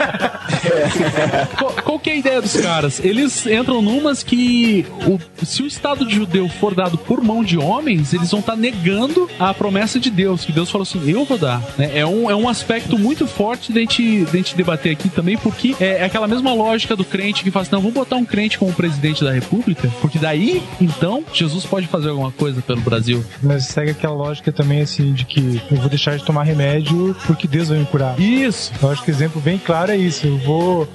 Qual, 1.59 1.73
qual 1.73 1.99
que 1.99 2.11
é 2.11 2.13
a 2.15 2.17
ideia 2.17 2.41
dos 2.41 2.57
caras? 2.57 3.01
Eles 3.05 3.47
entram 3.47 3.81
numas 3.83 4.23
que 4.23 4.87
o- 5.07 5.19
se 5.45 5.63
o 5.63 5.67
Estado 5.67 6.07
de 6.07 6.15
judeu 6.15 6.49
for 6.49 6.75
dado 6.75 6.97
por 6.99 7.23
mão 7.23 7.43
de 7.45 7.59
homens, 7.59 8.13
eles 8.13 8.31
vão 8.31 8.41
estar 8.41 8.57
negando 8.57 9.29
a 9.39 9.53
promessa 9.55 9.99
de 9.99 10.11
Deus, 10.11 10.45
que 10.45 10.53
Deus 10.53 10.71
falou 10.71 10.83
assim, 10.83 11.03
eu 11.11 11.25
vou 11.25 11.39
dar. 11.39 11.61
né? 11.79 11.91
É, 11.95 12.07
um, 12.07 12.31
é 12.31 12.35
um 12.35 12.49
aspecto 12.49 12.99
muito 12.99 13.27
forte 13.27 13.73
de 13.73 13.79
a 13.79 13.83
gente, 13.83 14.03
de 14.25 14.31
a 14.33 14.37
gente 14.37 14.57
debater 14.57 14.93
aqui 14.93 15.09
também, 15.09 15.37
porque 15.37 15.75
é, 15.81 15.99
é 15.99 16.05
aquela 16.05 16.27
mesma 16.29 16.53
lógica 16.53 16.95
do 16.97 17.05
crente 17.05 17.43
que 17.43 17.51
fala 17.51 17.63
assim, 17.63 17.73
não, 17.73 17.81
vamos 17.81 17.95
botar 17.95 18.17
um 18.17 18.25
crente 18.25 18.59
como 18.59 18.73
presidente 18.73 19.25
da 19.25 19.33
república, 19.33 19.91
porque 20.01 20.19
daí, 20.19 20.63
então, 20.81 21.25
Jesus 21.33 21.65
pode 21.65 21.84
fazer 21.87 22.11
alguma 22.11 22.31
coisa 22.31 22.61
pelo 22.63 22.81
Brasil. 22.81 23.25
Mas 23.43 23.67
segue 23.67 23.91
aquela 23.91 24.15
lógica 24.15 24.53
também, 24.53 24.81
assim, 24.81 25.13
de 25.13 25.25
que 25.25 25.61
eu 25.71 25.79
vou 25.79 25.89
deixar 25.89 26.17
de 26.17 26.25
tomar 26.25 26.43
remédio 26.45 27.17
porque 27.27 27.47
Deus 27.47 27.69
vai 27.69 27.79
me 27.79 27.87
curar. 27.87 28.19
Isso! 28.21 28.73
Eu 28.83 28.91
acho 28.91 29.03
que 29.03 29.11
o 29.11 29.15
exemplo 29.15 29.41
bem 29.41 29.59
claro 29.59 29.93
é 29.93 29.97
isso. 29.97 30.27
Eu 30.27 30.39
vou, 30.39 30.89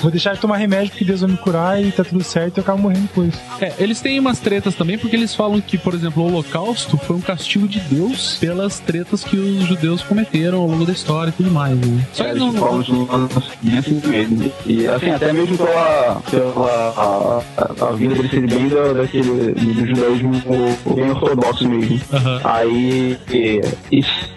vou 0.00 0.10
deixar 0.10 0.34
de 0.34 0.40
tomar 0.40 0.56
remédio 0.56 0.90
porque 0.90 1.04
Deus 1.04 1.20
vai 1.20 1.30
me 1.30 1.36
curar 1.36 1.82
e 1.82 1.90
tá 1.92 2.04
tudo 2.04 2.22
certo 2.22 2.56
e 2.56 2.60
eu 2.60 2.62
acabo 2.62 2.82
morrendo 2.82 3.02
depois. 3.02 3.34
É, 3.60 3.72
eles 3.78 4.00
têm 4.00 4.18
umas 4.18 4.38
tretas 4.38 4.74
também, 4.74 4.98
porque 4.98 5.16
eles 5.16 5.34
falam 5.34 5.60
que, 5.60 5.78
por 5.78 5.94
exemplo, 5.94 6.22
o 6.22 6.26
Holocausto 6.26 6.96
foi 6.98 7.16
um 7.16 7.20
castigo 7.20 7.66
de 7.68 7.80
Deus 7.80 8.36
pelas 8.38 8.78
tretas 8.78 9.24
que 9.24 9.36
os 9.36 9.64
judeus 9.66 10.02
cometeram 10.02 10.58
ao 10.60 10.66
longo 10.68 10.84
da 10.84 10.92
história 10.92 11.30
e 11.30 11.32
tudo 11.32 11.50
mais. 11.50 11.76
Né? 11.76 12.06
Só 12.12 12.24
que 12.24 12.30
Eles 12.30 12.40
não, 12.40 12.52
falam 12.52 12.82
de 12.82 14.08
mesmo. 14.08 14.52
E 14.66 14.86
assim, 14.86 15.10
até 15.10 15.32
mesmo 15.32 15.56
pela, 15.56 16.22
pela 16.30 16.92
a, 16.96 17.42
a, 17.56 17.88
a 17.88 17.92
vida 17.92 18.14
deles 18.14 18.30
ser 18.30 18.46
bem 18.46 18.68
da, 18.68 18.92
daquele, 18.92 19.52
do 19.52 19.86
judaísmo 19.86 20.32
bem 20.94 21.10
ortodoxo 21.10 21.68
mesmo. 21.68 22.00
Aham. 22.12 22.40
Aí 22.44 23.18
e- 23.30 23.60
isso 23.92 24.35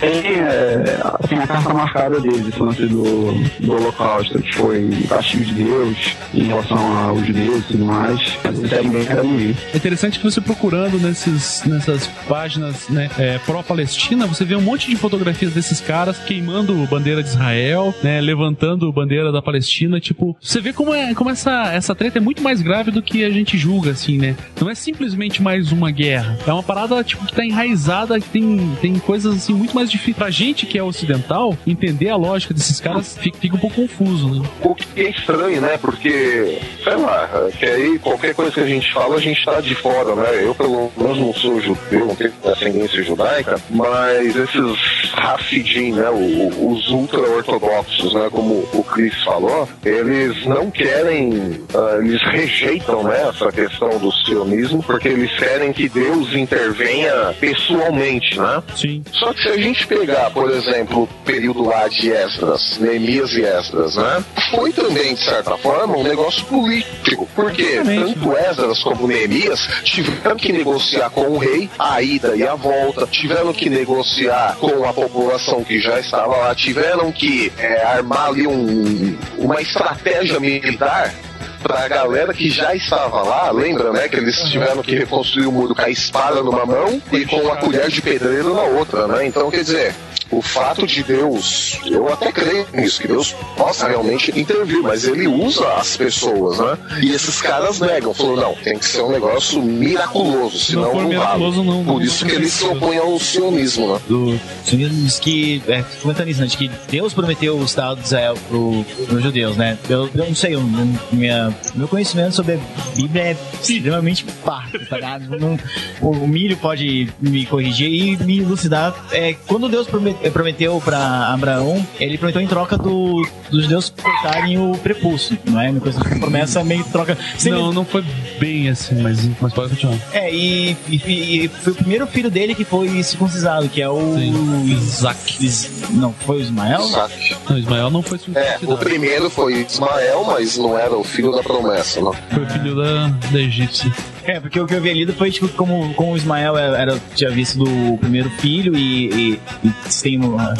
tem, 0.00 0.40
é, 0.40 0.84
tem 1.28 1.38
a 1.38 1.46
carta 1.46 1.74
marcada 1.74 2.20
deles, 2.20 2.46
esse 2.46 2.60
lance 2.60 2.86
do, 2.86 3.32
do 3.60 3.72
holocausto, 3.72 4.40
que 4.40 4.54
foi 4.54 4.88
castigo 5.08 5.44
de 5.44 5.64
Deus 5.64 6.16
em 6.34 6.44
relação 6.44 6.78
aos 6.98 7.26
judeus 7.26 7.58
e 7.58 7.72
tudo 7.72 7.84
mais. 7.84 8.38
Eles 8.44 8.70
seguem 8.70 8.90
bem. 8.90 9.56
É 9.72 9.76
interessante 9.76 10.18
que 10.18 10.24
você 10.24 10.40
procurando 10.40 10.98
nesses, 10.98 11.64
nessas 11.64 12.06
páginas 12.28 12.88
né, 12.88 13.10
é, 13.18 13.38
pró-Palestina, 13.38 14.26
você 14.26 14.44
vê 14.44 14.54
um 14.54 14.60
monte 14.60 14.88
de 14.90 14.96
fotografias 14.96 15.52
desses 15.52 15.80
caras 15.80 16.18
queimando 16.18 16.74
bandeira 16.86 17.22
de 17.22 17.28
Israel, 17.30 17.94
né, 18.02 18.20
levantando 18.20 18.92
bandeira 18.92 19.32
da 19.32 19.42
Palestina. 19.42 20.00
Tipo, 20.00 20.36
você 20.40 20.60
vê 20.60 20.72
como, 20.72 20.94
é, 20.94 21.14
como 21.14 21.30
essa, 21.30 21.72
essa 21.72 21.94
treta 21.94 22.18
é 22.18 22.20
muito 22.20 22.42
mais 22.42 22.62
grave 22.62 22.90
do 22.90 23.02
que 23.02 23.24
a 23.24 23.30
gente 23.30 23.56
julga, 23.58 23.90
assim, 23.90 24.18
né? 24.18 24.36
Não 24.60 24.70
é 24.70 24.74
simplesmente 24.74 25.42
mais 25.42 25.72
uma 25.72 25.90
guerra. 25.90 26.38
É 26.46 26.52
uma 26.52 26.62
parada 26.62 27.02
tipo, 27.02 27.26
que 27.26 27.32
tá 27.32 27.44
enraizada, 27.44 28.20
que 28.20 28.28
tem, 28.28 28.76
tem 28.80 28.98
coisas 28.98 29.47
assim 29.48 29.54
muito 29.54 29.74
mais 29.74 29.90
difíceis. 29.90 30.16
Pra 30.16 30.30
gente 30.30 30.66
que 30.66 30.78
é 30.78 30.82
ocidental, 30.82 31.56
entender 31.66 32.10
a 32.10 32.16
lógica 32.16 32.52
desses 32.52 32.80
caras 32.80 33.16
fica, 33.16 33.38
fica 33.38 33.56
um 33.56 33.58
pouco 33.58 33.76
confuso, 33.76 34.42
né? 34.42 34.48
O 34.62 34.74
que 34.74 35.00
é 35.00 35.10
estranho, 35.10 35.60
né? 35.60 35.78
Porque, 35.78 36.58
sei 36.82 36.96
lá, 36.96 37.48
que 37.58 37.64
aí 37.64 37.98
qualquer 37.98 38.34
coisa 38.34 38.50
que 38.50 38.60
a 38.60 38.66
gente 38.66 38.92
fala, 38.92 39.16
a 39.16 39.20
gente 39.20 39.44
tá 39.44 39.60
de 39.60 39.74
fora, 39.74 40.14
né? 40.14 40.44
Eu, 40.44 40.54
pelo 40.54 40.90
menos, 40.96 41.18
não 41.18 41.34
sou 41.34 41.60
judeu, 41.60 42.06
não 42.06 42.14
tenho 42.14 42.32
ascendência 42.44 43.02
judaica, 43.02 43.60
mas 43.70 44.36
esses 44.36 45.12
Hassidim, 45.14 45.92
né? 45.92 46.08
os 46.10 46.88
ultra-ortodoxos, 46.88 48.14
né? 48.14 48.28
Como 48.30 48.68
o 48.72 48.84
Chris 48.84 49.14
falou, 49.22 49.68
eles 49.84 50.46
não 50.46 50.70
querem, 50.70 51.60
ah, 51.74 51.98
eles 51.98 52.22
rejeitam, 52.22 53.04
né? 53.04 53.28
Essa 53.28 53.50
questão 53.52 53.98
do 53.98 54.12
sionismo, 54.12 54.82
porque 54.82 55.08
eles 55.08 55.30
querem 55.36 55.72
que 55.72 55.88
Deus 55.88 56.34
intervenha 56.34 57.34
pessoalmente, 57.38 58.38
né? 58.38 58.62
Sim. 58.74 59.02
Só 59.12 59.32
que 59.32 59.37
se 59.42 59.48
a 59.48 59.56
gente 59.56 59.86
pegar, 59.86 60.30
por 60.30 60.50
exemplo, 60.50 61.02
o 61.02 61.06
período 61.24 61.64
lá 61.64 61.88
de 61.88 62.10
Esdras, 62.10 62.78
Neemias 62.78 63.32
e 63.32 63.42
Esdras, 63.42 63.96
né? 63.96 64.24
Foi 64.50 64.72
também, 64.72 65.14
de 65.14 65.24
certa 65.24 65.56
forma, 65.58 65.96
um 65.96 66.02
negócio 66.02 66.44
político. 66.46 67.28
Porque 67.34 67.62
Exatamente. 67.62 68.14
tanto 68.14 68.36
Esdras 68.36 68.82
como 68.82 69.06
Neemias 69.06 69.68
tiveram 69.84 70.36
que 70.36 70.52
negociar 70.52 71.10
com 71.10 71.22
o 71.22 71.38
rei 71.38 71.70
a 71.78 72.02
ida 72.02 72.36
e 72.36 72.46
a 72.46 72.54
volta, 72.54 73.06
tiveram 73.06 73.52
que 73.52 73.70
negociar 73.70 74.56
com 74.58 74.84
a 74.84 74.92
população 74.92 75.62
que 75.62 75.78
já 75.80 76.00
estava 76.00 76.36
lá, 76.36 76.54
tiveram 76.54 77.12
que 77.12 77.52
é, 77.58 77.82
armar 77.84 78.28
ali 78.28 78.46
um, 78.46 79.16
uma 79.38 79.60
estratégia 79.60 80.40
militar 80.40 81.14
pra 81.62 81.88
galera 81.88 82.32
que 82.32 82.48
já 82.48 82.74
estava 82.74 83.22
lá, 83.22 83.50
lembra, 83.50 83.92
né? 83.92 84.08
Que 84.08 84.16
eles 84.16 84.36
tiveram 84.44 84.82
que 84.82 84.94
reconstruir 84.94 85.46
o 85.46 85.52
muro 85.52 85.74
com 85.74 85.82
a 85.82 85.90
espada 85.90 86.42
numa 86.42 86.64
mão 86.64 87.00
e 87.12 87.24
com 87.24 87.50
a 87.50 87.56
colher 87.56 87.88
de 87.88 88.00
pedreiro 88.00 88.54
na 88.54 88.62
outra, 88.62 89.06
né? 89.06 89.26
Então, 89.26 89.50
quer 89.50 89.62
dizer, 89.62 89.94
o 90.30 90.42
fato 90.42 90.86
de 90.86 91.02
Deus, 91.02 91.78
eu 91.86 92.12
até 92.12 92.30
creio 92.30 92.66
nisso, 92.74 93.00
que 93.00 93.08
Deus 93.08 93.32
possa 93.56 93.88
realmente 93.88 94.38
intervir, 94.38 94.82
mas 94.82 95.04
ele 95.04 95.26
usa 95.26 95.66
as 95.74 95.96
pessoas, 95.96 96.58
né? 96.58 96.78
E 97.02 97.10
esses 97.12 97.40
caras 97.40 97.80
negam, 97.80 98.12
falou, 98.12 98.36
não, 98.36 98.54
tem 98.54 98.78
que 98.78 98.84
ser 98.84 99.02
um 99.02 99.10
negócio 99.10 99.62
miraculoso, 99.62 100.58
senão 100.58 100.84
for 100.84 100.94
não, 100.94 101.02
vale. 101.02 101.08
miraculoso, 101.08 101.64
não- 101.64 101.84
Por 101.84 101.94
não 101.94 102.02
isso 102.02 102.26
que 102.26 102.32
eles 102.34 102.52
se 102.52 102.64
opõem 102.64 102.98
ao 102.98 103.18
sionismo, 103.18 103.94
né? 103.94 104.00
do 104.08 104.38
sionismo 104.64 105.04
diz 105.04 105.18
que, 105.18 105.62
é, 105.68 105.82
comentando 106.02 106.28
isso, 106.28 106.40
né, 106.40 106.46
de 106.46 106.56
que 106.56 106.70
Deus 106.90 107.14
prometeu 107.14 107.56
o 107.58 107.64
Estado 107.64 107.98
de 108.00 108.06
Israel 108.06 108.34
pro, 108.48 108.84
pros 109.06 109.22
judeus, 109.22 109.56
né? 109.56 109.78
Eu, 109.88 110.08
eu 110.14 110.26
não 110.26 110.34
sei, 110.34 110.54
eu, 110.54 110.60
não- 110.62 110.98
minha, 111.12 111.54
meu 111.74 111.88
conhecimento 111.88 112.34
sobre 112.34 112.54
a 112.54 112.58
Bíblia 112.94 113.22
é 113.22 113.36
extremamente 113.62 114.24
parco, 114.44 114.78
tá 114.86 114.96
ligado? 114.96 115.38
Não- 115.38 115.58
o, 116.00 116.26
Milho 116.26 116.56
pode 116.58 117.08
me 117.20 117.46
corrigir 117.46 117.88
e 117.88 118.16
me 118.24 118.38
elucidar. 118.40 118.94
É, 119.10 119.34
quando 119.46 119.68
Deus 119.68 119.86
promet- 119.86 120.17
prometeu 120.32 120.80
pra 120.84 121.32
Abraão, 121.32 121.84
ele 122.00 122.18
prometeu 122.18 122.40
em 122.42 122.46
troca 122.46 122.76
do, 122.76 123.26
dos 123.50 123.62
judeus 123.62 123.92
cortarem 124.02 124.58
o 124.58 124.76
prepulso, 124.78 125.36
não 125.44 125.60
é? 125.60 125.70
Uma 125.70 125.80
coisa, 125.80 126.00
uma 126.02 126.18
promessa 126.20 126.62
meio 126.64 126.84
troca. 126.84 127.16
Sem 127.36 127.52
Não, 127.52 127.72
não 127.72 127.84
foi 127.84 128.04
bem 128.38 128.68
assim, 128.68 129.00
mas, 129.02 129.28
mas 129.40 129.52
pode 129.52 129.70
continuar. 129.70 129.98
é, 130.12 130.32
e, 130.34 130.76
e- 130.88 131.44
e 131.44 131.48
foi 131.48 131.72
o 131.72 131.76
primeiro 131.76 132.06
filho 132.06 132.30
dele 132.30 132.54
que 132.54 132.64
foi 132.64 133.02
circuncisado, 133.02 133.68
que 133.68 133.80
é 133.82 133.88
o. 133.88 134.14
Sim, 134.16 134.64
Isaac. 134.72 135.44
Is- 135.44 135.70
Não, 135.90 136.12
foi 136.12 136.38
o 136.38 136.40
Ismael? 136.40 136.80
Isaac. 136.82 137.36
Não, 137.48 137.58
Ismael 137.58 137.90
não 137.90 138.02
foi 138.02 138.18
É, 138.34 138.58
o 138.64 138.76
primeiro 138.76 139.30
foi 139.30 139.64
Ismael, 139.68 140.24
mas 140.26 140.56
não 140.56 140.76
era 140.78 140.96
o 140.96 141.04
filho 141.04 141.32
da 141.32 141.42
promessa, 141.42 142.00
não. 142.00 142.12
Foi 142.12 142.46
filho 142.46 142.74
da, 142.76 143.08
da 143.30 143.38
egípcia. 143.40 143.92
É, 144.28 144.38
porque 144.40 144.60
o 144.60 144.66
que 144.66 144.74
eu 144.74 144.80
vi 144.82 144.92
lido 144.92 145.14
foi 145.14 145.30
tipo 145.30 145.48
como, 145.48 145.94
como 145.94 146.12
o 146.12 146.16
Ismael 146.16 146.56
era, 146.58 146.76
era- 146.78 146.98
tinha 147.14 147.30
visto 147.30 147.58
do 147.58 147.96
primeiro 147.98 148.28
filho 148.28 148.76
e, 148.76 149.06
e, 149.32 149.40
e 149.64 149.72
tem 150.02 150.18
uma, 150.22 150.54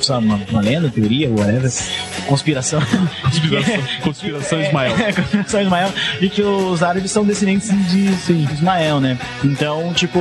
sabe, 0.00 0.24
uma, 0.24 0.40
uma 0.50 0.60
lenda, 0.62 0.88
teoria, 0.88 1.28
whatever, 1.28 1.70
conspiração. 2.26 2.80
Conspiração, 3.22 3.82
conspiração 4.02 4.62
Ismael. 4.62 4.94
É, 4.98 5.12
conspiração 5.12 5.60
Ismael, 5.60 5.92
de 6.18 6.28
que 6.30 6.42
os 6.42 6.82
árabes 6.82 7.10
são 7.10 7.24
descendentes 7.24 7.68
de, 7.90 8.06
de 8.14 8.52
Ismael, 8.54 9.00
né? 9.00 9.18
Então, 9.44 9.92
tipo, 9.92 10.18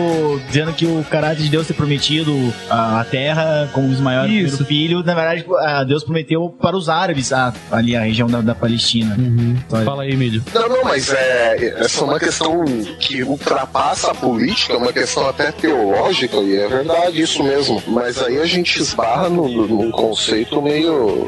dizendo 0.47 0.73
que 0.73 0.85
o 0.85 1.05
caráter 1.09 1.43
de 1.43 1.49
Deus 1.49 1.67
ter 1.67 1.73
prometido 1.73 2.53
a, 2.69 2.99
a 2.99 3.03
terra, 3.05 3.69
como 3.71 3.91
Ismael 3.91 4.19
era 4.23 4.27
o 4.27 4.31
primeiro 4.33 4.65
filho, 4.65 5.03
na 5.03 5.15
verdade, 5.15 5.45
a 5.61 5.83
Deus 5.85 6.03
prometeu 6.03 6.49
para 6.49 6.75
os 6.75 6.89
árabes 6.89 7.31
a, 7.31 7.53
ali 7.71 7.95
a 7.95 8.01
região 8.01 8.27
da, 8.27 8.41
da 8.41 8.53
Palestina. 8.53 9.15
Então, 9.17 9.85
Fala 9.85 10.03
aí, 10.03 10.11
Emílio. 10.11 10.43
Não, 10.53 10.67
não, 10.67 10.83
mas 10.83 11.09
é, 11.13 11.75
é 11.79 12.01
uma 12.03 12.19
questão 12.19 12.56
que 12.99 13.23
ultrapassa 13.23 14.11
a 14.11 14.15
política, 14.15 14.73
é 14.73 14.77
uma 14.77 14.93
questão 14.93 15.27
até 15.27 15.51
teológica, 15.51 16.37
e 16.37 16.55
é 16.57 16.67
verdade 16.67 17.21
isso 17.21 17.43
mesmo. 17.43 17.81
Mas 17.87 18.21
aí 18.21 18.39
a 18.39 18.45
gente 18.45 18.79
esbarra 18.81 19.29
no- 19.29 19.47
num 19.67 19.91
conceito 19.91 20.61
meio. 20.61 21.25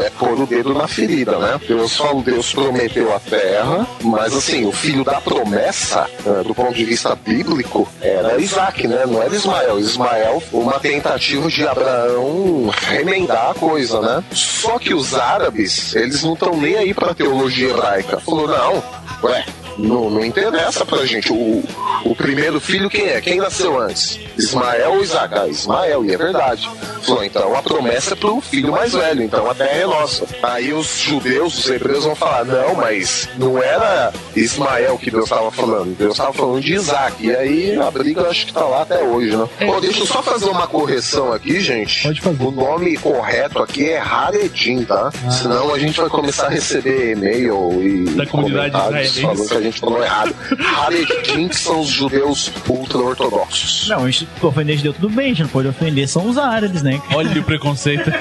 eh, 0.00 0.06
é 0.06 0.10
pôr 0.10 0.38
o 0.40 0.46
dedo 0.46 0.72
na 0.74 0.86
ferida, 0.86 1.38
né? 1.38 1.58
Deus 1.66 1.96
falou, 1.96 2.22
Deus 2.22 2.52
prometeu 2.52 3.14
a 3.14 3.18
terra, 3.20 3.86
mas 4.02 4.34
assim, 4.34 4.64
o 4.66 4.72
filho 4.72 5.04
da 5.04 5.20
promessa, 5.20 6.06
eh, 6.24 6.42
do 6.42 6.54
ponto 6.54 6.74
de 6.74 6.84
vista 6.84 7.14
bíblico, 7.14 7.88
era 8.00 8.40
Isaac, 8.40 8.86
né? 8.86 9.04
Não 9.06 9.22
era 9.22 9.34
Ismael. 9.34 9.78
Ismael, 9.78 10.42
uma 10.52 10.78
tentativa 10.78 11.48
de 11.48 11.66
Abraão 11.66 12.70
remendar 12.88 13.50
a 13.50 13.54
coisa, 13.54 14.00
né? 14.00 14.22
Só 14.32 14.78
que 14.78 14.94
os 14.94 15.14
árabes, 15.14 15.94
eles 15.94 16.22
não 16.22 16.34
estão 16.34 16.56
nem 16.56 16.76
aí 16.76 16.94
pra 16.94 17.14
teologia 17.14 17.70
hebraica. 17.70 18.20
Falou, 18.20 18.46
não, 18.48 18.82
ué, 19.22 19.44
Não, 19.78 20.10
não 20.10 20.24
interessa 20.24 20.84
pra 20.84 21.04
gente. 21.04 21.32
O, 21.32 21.62
o 22.04 22.14
primeiro 22.14 22.60
filho 22.60 22.88
quem 22.88 23.08
é? 23.08 23.20
Quem 23.20 23.38
nasceu 23.38 23.78
antes? 23.80 24.18
Ismael 24.38 24.94
ou 24.94 25.02
Isaac? 25.02 25.34
Ah, 25.38 25.48
Ismael, 25.48 26.04
e 26.04 26.12
é 26.12 26.16
verdade. 26.16 26.68
Falou, 27.02 27.24
então 27.24 27.54
a 27.54 27.62
promessa 27.62 28.14
é 28.14 28.16
pro 28.16 28.40
filho 28.40 28.72
mais 28.72 28.92
velho, 28.92 29.22
então 29.22 29.48
a 29.48 29.54
terra 29.54 29.78
é 29.78 29.86
nossa. 29.86 30.26
Aí 30.42 30.72
os 30.72 30.98
judeus, 30.98 31.58
os 31.58 31.70
hebreus 31.70 32.04
vão 32.04 32.16
falar, 32.16 32.44
não, 32.44 32.74
mas 32.74 33.28
não 33.38 33.62
era 33.62 34.12
Ismael 34.34 34.98
que 34.98 35.10
Deus 35.10 35.24
estava 35.24 35.50
falando, 35.50 35.96
Deus 35.96 36.12
estava 36.12 36.32
falando 36.32 36.60
de 36.60 36.74
Isaac. 36.74 37.24
E 37.24 37.34
aí 37.34 37.80
a 37.80 37.90
briga 37.90 38.22
eu 38.22 38.30
acho 38.30 38.46
que 38.46 38.52
tá 38.52 38.64
lá 38.64 38.82
até 38.82 39.02
hoje, 39.02 39.36
né? 39.36 39.48
Pô, 39.64 39.80
deixa 39.80 40.00
eu 40.00 40.06
só 40.06 40.22
fazer 40.22 40.46
uma 40.46 40.66
correção 40.66 41.32
aqui, 41.32 41.60
gente. 41.60 42.02
Pode 42.02 42.20
fazer. 42.20 42.42
O 42.42 42.50
nome 42.50 42.96
correto 42.96 43.62
aqui 43.62 43.88
é 43.90 43.98
Haredim, 43.98 44.84
tá? 44.84 45.10
Senão 45.30 45.72
a 45.72 45.78
gente 45.78 46.00
vai 46.00 46.08
começar 46.08 46.46
a 46.46 46.50
receber 46.50 47.12
e-mail 47.12 47.82
e 47.82 48.04
Da 48.10 48.26
comunidade 48.26 48.76
israelense. 49.02 49.65
Gente 49.66 49.80
falou 49.80 50.02
errado. 50.02 50.34
Haredim 50.76 51.50
são 51.52 51.80
os 51.80 51.88
judeus 51.88 52.50
ultra-ortodoxos. 52.68 53.88
Não, 53.88 54.04
a 54.04 54.10
gente 54.10 54.28
ofender 54.42 54.76
judeu 54.76 54.92
tudo 54.94 55.10
bem, 55.10 55.26
a 55.26 55.28
gente 55.28 55.42
não 55.42 55.48
pode 55.48 55.68
ofender, 55.68 56.08
são 56.08 56.28
os 56.28 56.38
árabes, 56.38 56.82
né? 56.82 57.00
Olha 57.12 57.40
o 57.40 57.44
preconceito. 57.44 58.10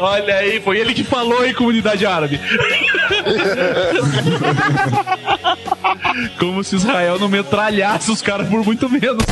Olha 0.00 0.36
aí, 0.36 0.60
foi 0.60 0.78
ele 0.78 0.94
que 0.94 1.04
falou 1.04 1.44
em 1.46 1.54
comunidade 1.54 2.06
árabe. 2.06 2.40
Como 6.38 6.62
se 6.64 6.76
Israel 6.76 7.18
não 7.18 7.28
metralhasse 7.28 8.10
os 8.10 8.22
caras 8.22 8.48
por 8.48 8.64
muito 8.64 8.88
menos. 8.88 9.24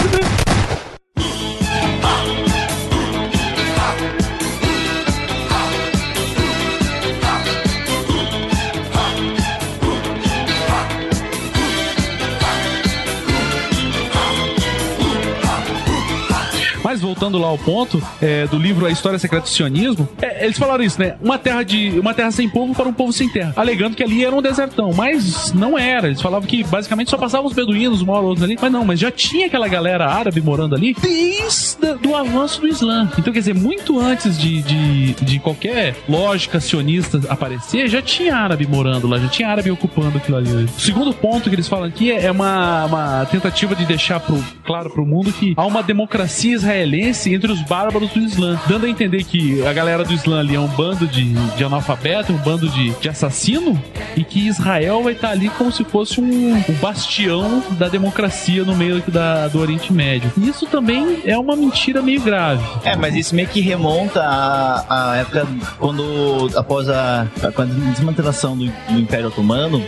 Voltando 17.00 17.38
lá 17.38 17.48
ao 17.48 17.58
ponto 17.58 18.02
é, 18.20 18.46
do 18.46 18.58
livro 18.58 18.86
A 18.86 18.90
História 18.90 19.18
Secreta 19.18 19.44
do 19.44 19.48
Sionismo, 19.48 20.08
é, 20.20 20.44
eles 20.44 20.58
falaram 20.58 20.82
isso, 20.82 21.00
né? 21.00 21.16
Uma 21.22 21.38
terra 21.38 21.62
de 21.62 21.98
uma 21.98 22.14
terra 22.14 22.30
sem 22.30 22.48
povo 22.48 22.74
para 22.74 22.88
um 22.88 22.92
povo 22.92 23.12
sem 23.12 23.28
terra, 23.28 23.52
alegando 23.56 23.96
que 23.96 24.02
ali 24.02 24.24
era 24.24 24.34
um 24.34 24.42
desertão, 24.42 24.92
mas 24.92 25.52
não 25.52 25.78
era. 25.78 26.08
Eles 26.08 26.20
falavam 26.20 26.48
que 26.48 26.64
basicamente 26.64 27.10
só 27.10 27.18
passavam 27.18 27.46
os 27.46 27.52
beduínos, 27.52 28.00
uma 28.00 28.14
hora 28.14 28.22
ou 28.22 28.28
outra 28.30 28.44
ali, 28.44 28.56
mas 28.60 28.72
não, 28.72 28.84
mas 28.84 28.98
já 28.98 29.10
tinha 29.10 29.46
aquela 29.46 29.68
galera 29.68 30.06
árabe 30.06 30.40
morando 30.40 30.74
ali 30.74 30.94
desde 31.00 32.06
o 32.06 32.16
avanço 32.16 32.60
do 32.60 32.68
Islã. 32.68 33.10
Então, 33.18 33.32
quer 33.32 33.40
dizer, 33.40 33.54
muito 33.54 34.00
antes 34.00 34.38
de, 34.38 34.62
de, 34.62 35.14
de 35.14 35.38
qualquer 35.38 35.94
lógica 36.08 36.60
sionista 36.60 37.20
aparecer, 37.28 37.88
já 37.88 38.02
tinha 38.02 38.36
árabe 38.36 38.66
morando 38.66 39.06
lá, 39.06 39.18
já 39.18 39.28
tinha 39.28 39.48
árabe 39.48 39.70
ocupando 39.70 40.18
aquilo 40.18 40.36
ali. 40.36 40.50
O 40.50 40.80
segundo 40.80 41.12
ponto 41.12 41.48
que 41.48 41.54
eles 41.54 41.68
falam 41.68 41.86
aqui 41.86 42.10
é 42.10 42.30
uma, 42.30 42.84
uma 42.86 43.26
tentativa 43.26 43.74
de 43.74 43.84
deixar 43.84 44.20
pro, 44.20 44.42
claro 44.64 44.90
pro 44.90 45.04
mundo 45.04 45.32
que 45.32 45.54
há 45.56 45.66
uma 45.66 45.82
democracia 45.82 46.54
israelense 46.54 46.85
entre 47.26 47.50
os 47.50 47.60
bárbaros 47.62 48.10
do 48.10 48.20
Islã, 48.20 48.58
dando 48.68 48.86
a 48.86 48.88
entender 48.88 49.24
que 49.24 49.64
a 49.66 49.72
galera 49.72 50.04
do 50.04 50.12
Islã 50.12 50.40
ali 50.40 50.54
é 50.54 50.60
um 50.60 50.68
bando 50.68 51.06
de, 51.06 51.32
de 51.32 51.64
analfabeto, 51.64 52.32
um 52.32 52.36
bando 52.36 52.68
de, 52.68 52.90
de 52.90 53.08
assassino, 53.08 53.80
e 54.16 54.24
que 54.24 54.46
Israel 54.46 55.02
vai 55.02 55.12
estar 55.12 55.30
ali 55.30 55.48
como 55.50 55.72
se 55.72 55.84
fosse 55.84 56.20
um, 56.20 56.54
um 56.56 56.72
bastião 56.80 57.62
da 57.72 57.88
democracia 57.88 58.64
no 58.64 58.74
meio 58.74 59.02
da, 59.08 59.48
do 59.48 59.60
Oriente 59.60 59.92
Médio. 59.92 60.32
E 60.36 60.48
isso 60.48 60.66
também 60.66 61.20
é 61.24 61.36
uma 61.36 61.56
mentira 61.56 62.02
meio 62.02 62.20
grave. 62.20 62.62
É, 62.84 62.96
mas 62.96 63.14
isso 63.14 63.34
meio 63.34 63.48
que 63.48 63.60
remonta 63.60 64.22
à, 64.22 65.12
à 65.12 65.16
época 65.16 65.46
quando, 65.78 66.50
após 66.56 66.88
a, 66.88 67.26
a, 67.42 67.64
desmantelação 67.92 68.56
do, 68.56 68.66
do 68.66 68.98
Império 68.98 69.28
Otomano, 69.28 69.84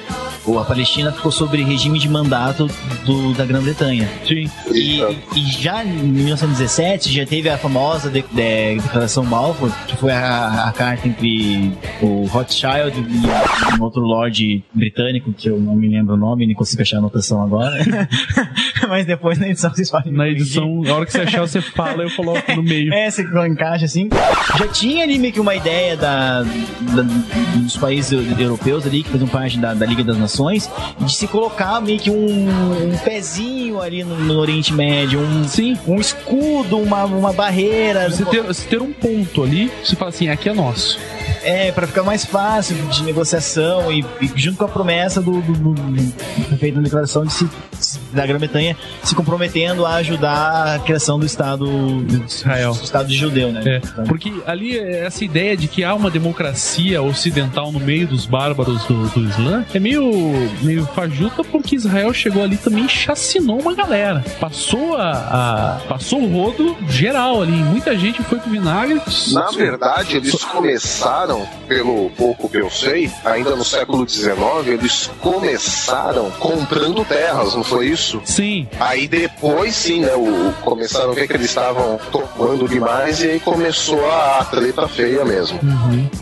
a 0.57 0.65
Palestina 0.65 1.13
ficou 1.13 1.31
sob 1.31 1.61
regime 1.63 1.99
de 1.99 2.09
mandato 2.09 2.69
do, 3.05 3.35
da 3.35 3.45
Grã-Bretanha. 3.45 4.09
Sim. 4.27 4.51
E, 4.73 5.01
e 5.37 5.41
já 5.61 5.85
em 5.85 5.89
1917 5.89 6.88
já 6.97 7.27
teve 7.27 7.49
a 7.49 7.59
famosa 7.59 8.11
de- 8.11 8.23
de- 8.23 8.77
Declaração 8.81 9.25
Balfour, 9.25 9.71
que 9.87 9.97
foi 9.97 10.13
a, 10.13 10.69
a 10.69 10.73
carta 10.73 11.07
entre 11.09 11.73
o 12.01 12.25
Rothschild 12.27 12.97
e 12.99 13.79
um 13.79 13.83
outro 13.83 14.01
lord 14.01 14.65
britânico, 14.73 15.33
que 15.33 15.49
eu 15.49 15.59
não 15.61 15.75
me 15.75 15.89
lembro 15.89 16.15
o 16.15 16.17
nome, 16.17 16.47
nem 16.47 16.55
consigo 16.55 16.83
achar 16.83 16.97
a 16.97 16.99
anotação 17.01 17.43
agora. 17.43 17.77
Mas 18.89 19.05
depois 19.07 19.39
na 19.39 19.49
edição 19.49 19.71
vocês 19.71 19.91
podem 19.91 20.13
Na 20.13 20.29
edição, 20.29 20.83
a 20.87 20.93
hora 20.95 21.07
que 21.07 21.13
você 21.13 21.21
achar, 21.23 21.41
você 21.41 21.61
fala, 21.61 22.03
eu 22.05 22.11
coloco 22.15 22.53
no 22.55 22.63
meio. 22.63 22.93
É, 22.95 23.11
você 23.11 23.23
encaixa 23.49 23.85
assim. 23.85 24.09
Já 24.59 24.69
tinha 24.69 25.03
ali 25.05 25.19
meio 25.19 25.33
que 25.33 25.41
uma 25.41 25.55
ideia 25.55 25.97
da, 25.97 26.43
da- 26.43 27.03
dos 27.57 27.77
países 27.77 28.13
eu- 28.13 28.23
europeus 28.39 28.87
ali, 28.87 29.03
que 29.03 29.11
faziam 29.11 29.29
parte 29.29 29.59
da, 29.59 29.75
da 29.75 29.85
Liga 29.87 30.03
das 30.05 30.17
Nações, 30.17 30.71
de 31.01 31.13
se 31.15 31.27
colocar 31.27 31.81
meio 31.81 31.99
que 31.99 32.11
um, 32.11 32.49
um 32.49 32.97
pezinho 33.05 33.81
ali 33.81 34.05
no, 34.05 34.17
no 34.19 34.39
Oriente 34.39 34.73
Médio, 34.73 35.21
um, 35.21 35.45
Sim. 35.45 35.77
um 35.87 35.97
escudo, 36.01 36.78
uma, 36.83 37.05
uma 37.05 37.33
barreira. 37.33 38.11
Você 38.11 38.25
ter, 38.25 38.43
você 38.43 38.67
ter 38.67 38.83
um 38.83 38.93
ponto 38.93 39.43
ali, 39.43 39.71
você 39.83 39.97
fala 39.97 40.11
assim, 40.11 40.29
aqui 40.29 40.49
é 40.49 40.53
nosso. 40.53 40.99
É, 41.43 41.73
pra 41.73 41.87
ficar 41.87 42.03
mais 42.03 42.25
fácil 42.25 42.77
de 42.89 43.03
negociação 43.03 43.91
e, 43.93 44.05
e 44.21 44.31
junto 44.35 44.59
com 44.59 44.65
a 44.65 44.69
promessa 44.69 45.21
do, 45.21 45.41
do, 45.41 45.53
do, 45.53 45.73
do 45.75 46.57
feito 46.59 46.77
na 46.77 46.83
declaração 46.83 47.25
de 47.25 47.33
se, 47.33 47.49
da 48.13 48.27
Grã-Bretanha 48.27 48.77
se 49.03 49.15
comprometendo 49.15 49.85
a 49.87 49.95
ajudar 49.97 50.75
a 50.75 50.79
criação 50.81 51.19
do 51.19 51.27
Estado 51.27 51.67
de 52.05 52.25
Israel. 52.27 52.73
do 52.75 52.83
Estado 52.85 53.13
judeu, 53.13 53.53
né? 53.53 53.63
É, 53.65 53.77
Então, 53.79 54.05
porque 54.05 54.33
ali 54.47 54.79
é 54.79 55.05
essa 55.07 55.25
ideia 55.25 55.57
de 55.57 55.69
que 55.69 55.85
há 55.85 55.95
uma 55.95 56.11
democracia 56.11 57.01
ocidental 57.03 57.71
no 57.73 57.81
meio 57.81 58.07
dos 58.07 58.27
bárbaros 58.27 58.85
do, 58.85 59.09
do 59.09 59.21
Islã 59.29 59.65
é 59.73 59.79
meio, 59.79 60.03
meio 60.63 60.87
fajuta 60.95 61.43
porque 61.45 61.77
Israel 61.77 62.13
chegou 62.13 62.43
ali 62.43 62.57
também 62.57 62.85
e 62.87 62.89
chacinou 62.89 63.61
uma 63.61 63.75
galera. 63.75 64.25
Passou 64.41 64.97
a, 64.97 65.11
a- 65.13 65.81
passou 65.89 66.23
o 66.23 66.29
rodo 66.33 66.77
geral 66.89 67.43
ali. 67.43 67.53
Muita 67.53 67.97
gente 67.97 68.23
foi 68.23 68.39
pro 68.39 68.51
vinagre. 68.51 69.01
Na 69.33 69.51
verdade, 69.51 70.17
eles 70.17 70.45
começaram, 70.45 71.28
pelo 71.67 72.11
pouco 72.11 72.49
que 72.49 72.57
eu 72.59 72.71
sei, 72.71 73.11
ainda 73.25 73.55
no 73.57 73.65
século 73.65 74.09
XIX, 74.09 74.33
eles 74.67 75.11
começaram 75.21 76.31
comprando 76.33 77.05
terras, 77.05 77.55
não 77.55 77.63
foi 77.65 77.87
isso? 77.89 78.21
Sim, 78.25 78.67
Aí 78.81 79.07
depois 79.09 79.75
sim, 79.75 80.01
né? 80.01 80.15
O, 80.15 80.53
começaram 80.63 81.11
a 81.11 81.15
ver 81.15 81.27
que 81.27 81.35
eles 81.35 81.47
estavam 81.47 81.99
tomando 82.11 82.69
demais 82.69 83.21
e 83.23 83.31
aí 83.31 83.41
começou 83.41 83.99
a 84.11 84.45
treta 84.51 84.87
feia 84.89 85.25
mesmo. 85.25 85.59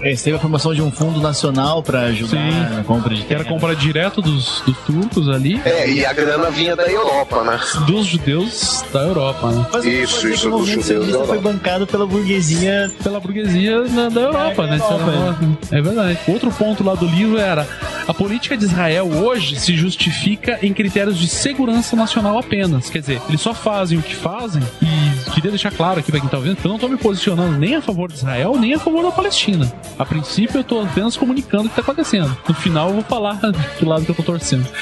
É, 0.03 0.15
teve 0.15 0.37
a 0.37 0.39
formação 0.41 0.75
de 0.75 0.83
um 0.83 0.91
fundo 0.91 1.21
nacional 1.21 1.83
pra 1.83 2.03
ajudar 2.03 2.31
Sim. 2.37 2.75
na 2.77 2.85
compra 2.85 3.15
de 3.15 3.23
que 3.23 3.33
era 3.35 3.45
terra. 3.45 3.55
compra 3.55 3.77
direto 3.77 4.21
dos, 4.23 4.63
dos 4.63 4.77
turcos 4.87 5.29
ali, 5.29 5.61
É, 5.65 5.89
e 5.89 6.05
a 6.05 6.13
grana 6.13 6.51
vinha 6.51 6.75
da 6.75 6.85
Europa, 6.87 7.43
né? 7.45 7.61
dos 7.87 8.07
judeus 8.07 8.85
da 8.93 9.01
Europa, 9.01 9.51
né? 9.51 9.67
Mas 9.73 9.85
Isso, 9.85 10.29
isso 10.29 10.51
dos 10.51 10.67
judeus 10.67 10.87
da 10.87 10.95
sionista 10.95 11.19
foi 11.27 11.37
Europa. 11.37 11.53
bancado 11.53 11.87
pela 11.87 12.07
burguesia 12.07 12.91
pela 13.03 13.21
burguesia 13.21 13.83
na- 13.89 14.09
da 14.09 14.21
Europa, 14.21 14.63
É, 14.65 14.67
né? 14.67 14.77
Europa, 14.77 14.96
forma. 14.99 15.59
É 15.71 15.81
verdade. 15.81 16.19
Outro 16.29 16.51
ponto 16.51 16.85
lá 16.85 16.95
do 16.95 17.07
livro 17.07 17.39
era 17.39 17.67
a 18.09 18.15
política 18.15 18.57
de 18.57 18.65
Israel 18.65 19.07
hoje 19.13 19.59
se 19.59 19.77
justifica 19.77 20.59
em 20.63 20.73
critérios 20.73 21.19
de 21.19 21.27
segurança 21.29 21.97
nacional 21.97 22.39
apenas. 22.39 22.89
Quer 22.89 23.01
dizer, 23.01 23.21
eles 23.29 23.41
só 23.41 23.53
fazem 23.53 23.99
o 23.99 24.03
que 24.03 24.15
fazem 24.15 24.63
e 24.81 25.31
queria 25.33 25.51
deixar 25.51 25.71
claro 25.73 25.99
aqui 26.01 26.11
pra 26.11 26.21
quem 26.21 26.29
tá 26.29 26.37
ouvindo 26.37 26.57
que 26.57 26.65
eu 26.67 26.71
não 26.71 26.79
tô 26.79 26.89
me 26.89 26.97
posicionando 26.97 27.59
nem 27.59 27.75
a 27.75 27.83
favor 27.83 28.09
de 28.11 28.15
Israel 28.19 28.57
nem 28.59 28.75
a 28.75 28.79
favor 28.79 29.03
da 29.03 29.11
Palestina. 29.11 29.71
A 29.99 30.05
princípio 30.05 30.59
eu 30.61 30.65
tô 30.65 30.81
apenas 30.81 31.17
comunicando 31.17 31.67
o 31.67 31.69
que 31.69 31.75
tá 31.77 31.83
acontecendo. 31.83 32.37
No 32.49 32.55
final 32.55 32.89
eu 32.89 32.95
vou 32.95 33.03
falar 33.03 33.41
que 33.79 33.85
lado 33.85 34.05
que 34.05 34.11
eu 34.11 34.15
tô 34.15 34.23
torcendo. 34.23 34.67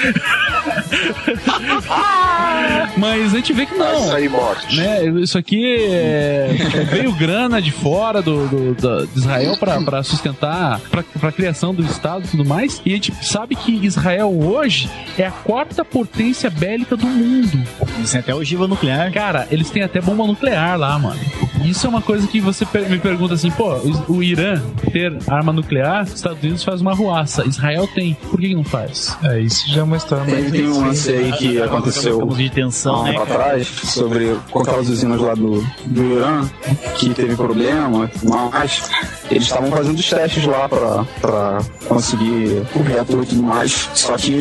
Mas 2.97 3.33
a 3.33 3.37
gente 3.37 3.51
vê 3.53 3.65
que 3.65 3.75
Vai 3.75 3.91
não 3.93 4.07
sair 4.07 4.29
morte. 4.29 4.75
né? 4.77 5.03
Isso 5.21 5.37
aqui 5.37 5.75
é, 5.89 6.55
veio 6.91 7.11
grana 7.13 7.61
de 7.61 7.71
fora 7.71 8.21
do, 8.21 8.47
do- 8.47 8.73
da- 8.75 9.05
de 9.05 9.19
Israel 9.19 9.57
pra 9.57 9.81
pra 9.81 10.01
sustentar 10.03 10.79
pra 10.89 11.03
pra 11.19 11.31
criação 11.31 11.73
do 11.73 11.83
Estado 11.83 12.25
e 12.25 12.27
tudo 12.29 12.45
mais. 12.45 12.81
E 12.85 12.91
a 12.91 12.95
gente 12.95 13.11
sabe 13.21 13.55
que 13.55 13.85
Israel 13.85 14.31
hoje 14.31 14.89
é 15.17 15.25
a 15.25 15.31
quarta 15.31 15.83
potência 15.83 16.49
bélica 16.49 16.95
do 16.95 17.07
mundo. 17.07 17.63
Eles 17.97 18.11
têm 18.11 18.19
até 18.19 18.35
ogiva 18.35 18.67
nuclear. 18.67 19.11
Cara, 19.11 19.47
eles 19.51 19.69
têm 19.69 19.83
até 19.83 20.01
bomba 20.01 20.25
nuclear 20.25 20.77
lá, 20.77 20.97
mano. 20.99 21.19
Isso 21.63 21.87
é 21.87 21.89
uma 21.89 22.01
coisa 22.01 22.27
que 22.27 22.39
você 22.39 22.65
me 22.87 22.99
pergunta 22.99 23.33
assim, 23.33 23.49
pô, 23.49 23.75
o 24.07 24.21
Irã 24.21 24.61
ter 24.91 25.17
arma 25.27 25.51
nuclear, 25.51 26.03
os 26.03 26.13
Estados 26.13 26.41
Unidos 26.43 26.63
faz 26.63 26.79
uma 26.79 26.93
ruaça. 26.93 27.45
Israel 27.45 27.87
tem. 27.87 28.13
Por 28.29 28.39
que, 28.39 28.49
que 28.49 28.55
não 28.55 28.63
faz? 28.63 29.17
É, 29.23 29.39
isso 29.39 29.69
já 29.71 29.81
é 29.81 29.83
uma 29.83 29.97
história 29.97 30.25
mais 30.25 30.51
Tem, 30.51 30.61
tem 30.61 30.67
um 30.67 30.85
lance 30.85 31.11
aí 31.11 31.31
que 31.33 31.61
aconteceu 31.61 32.25
de 32.27 32.49
tensão, 32.49 32.95
há 32.95 33.01
um 33.01 33.03
né? 33.05 33.17
atrás 33.17 33.67
sobre 33.67 34.37
com 34.51 34.59
aquelas 34.59 34.89
usinas 34.89 35.19
lá 35.19 35.33
do, 35.33 35.65
do 35.85 36.03
Irã 36.03 36.47
que 36.95 37.13
teve 37.13 37.35
problema, 37.35 38.09
mas 38.23 38.91
eles 39.29 39.43
estavam 39.43 39.71
fazendo 39.71 39.97
os 39.97 40.09
testes 40.09 40.45
lá 40.45 40.69
pra, 40.69 41.05
pra 41.19 41.57
conseguir 41.87 42.63
reator 43.05 43.23
e 43.23 43.25
tudo 43.27 43.43
mais. 43.43 43.89
Só 43.93 44.15
que 44.17 44.33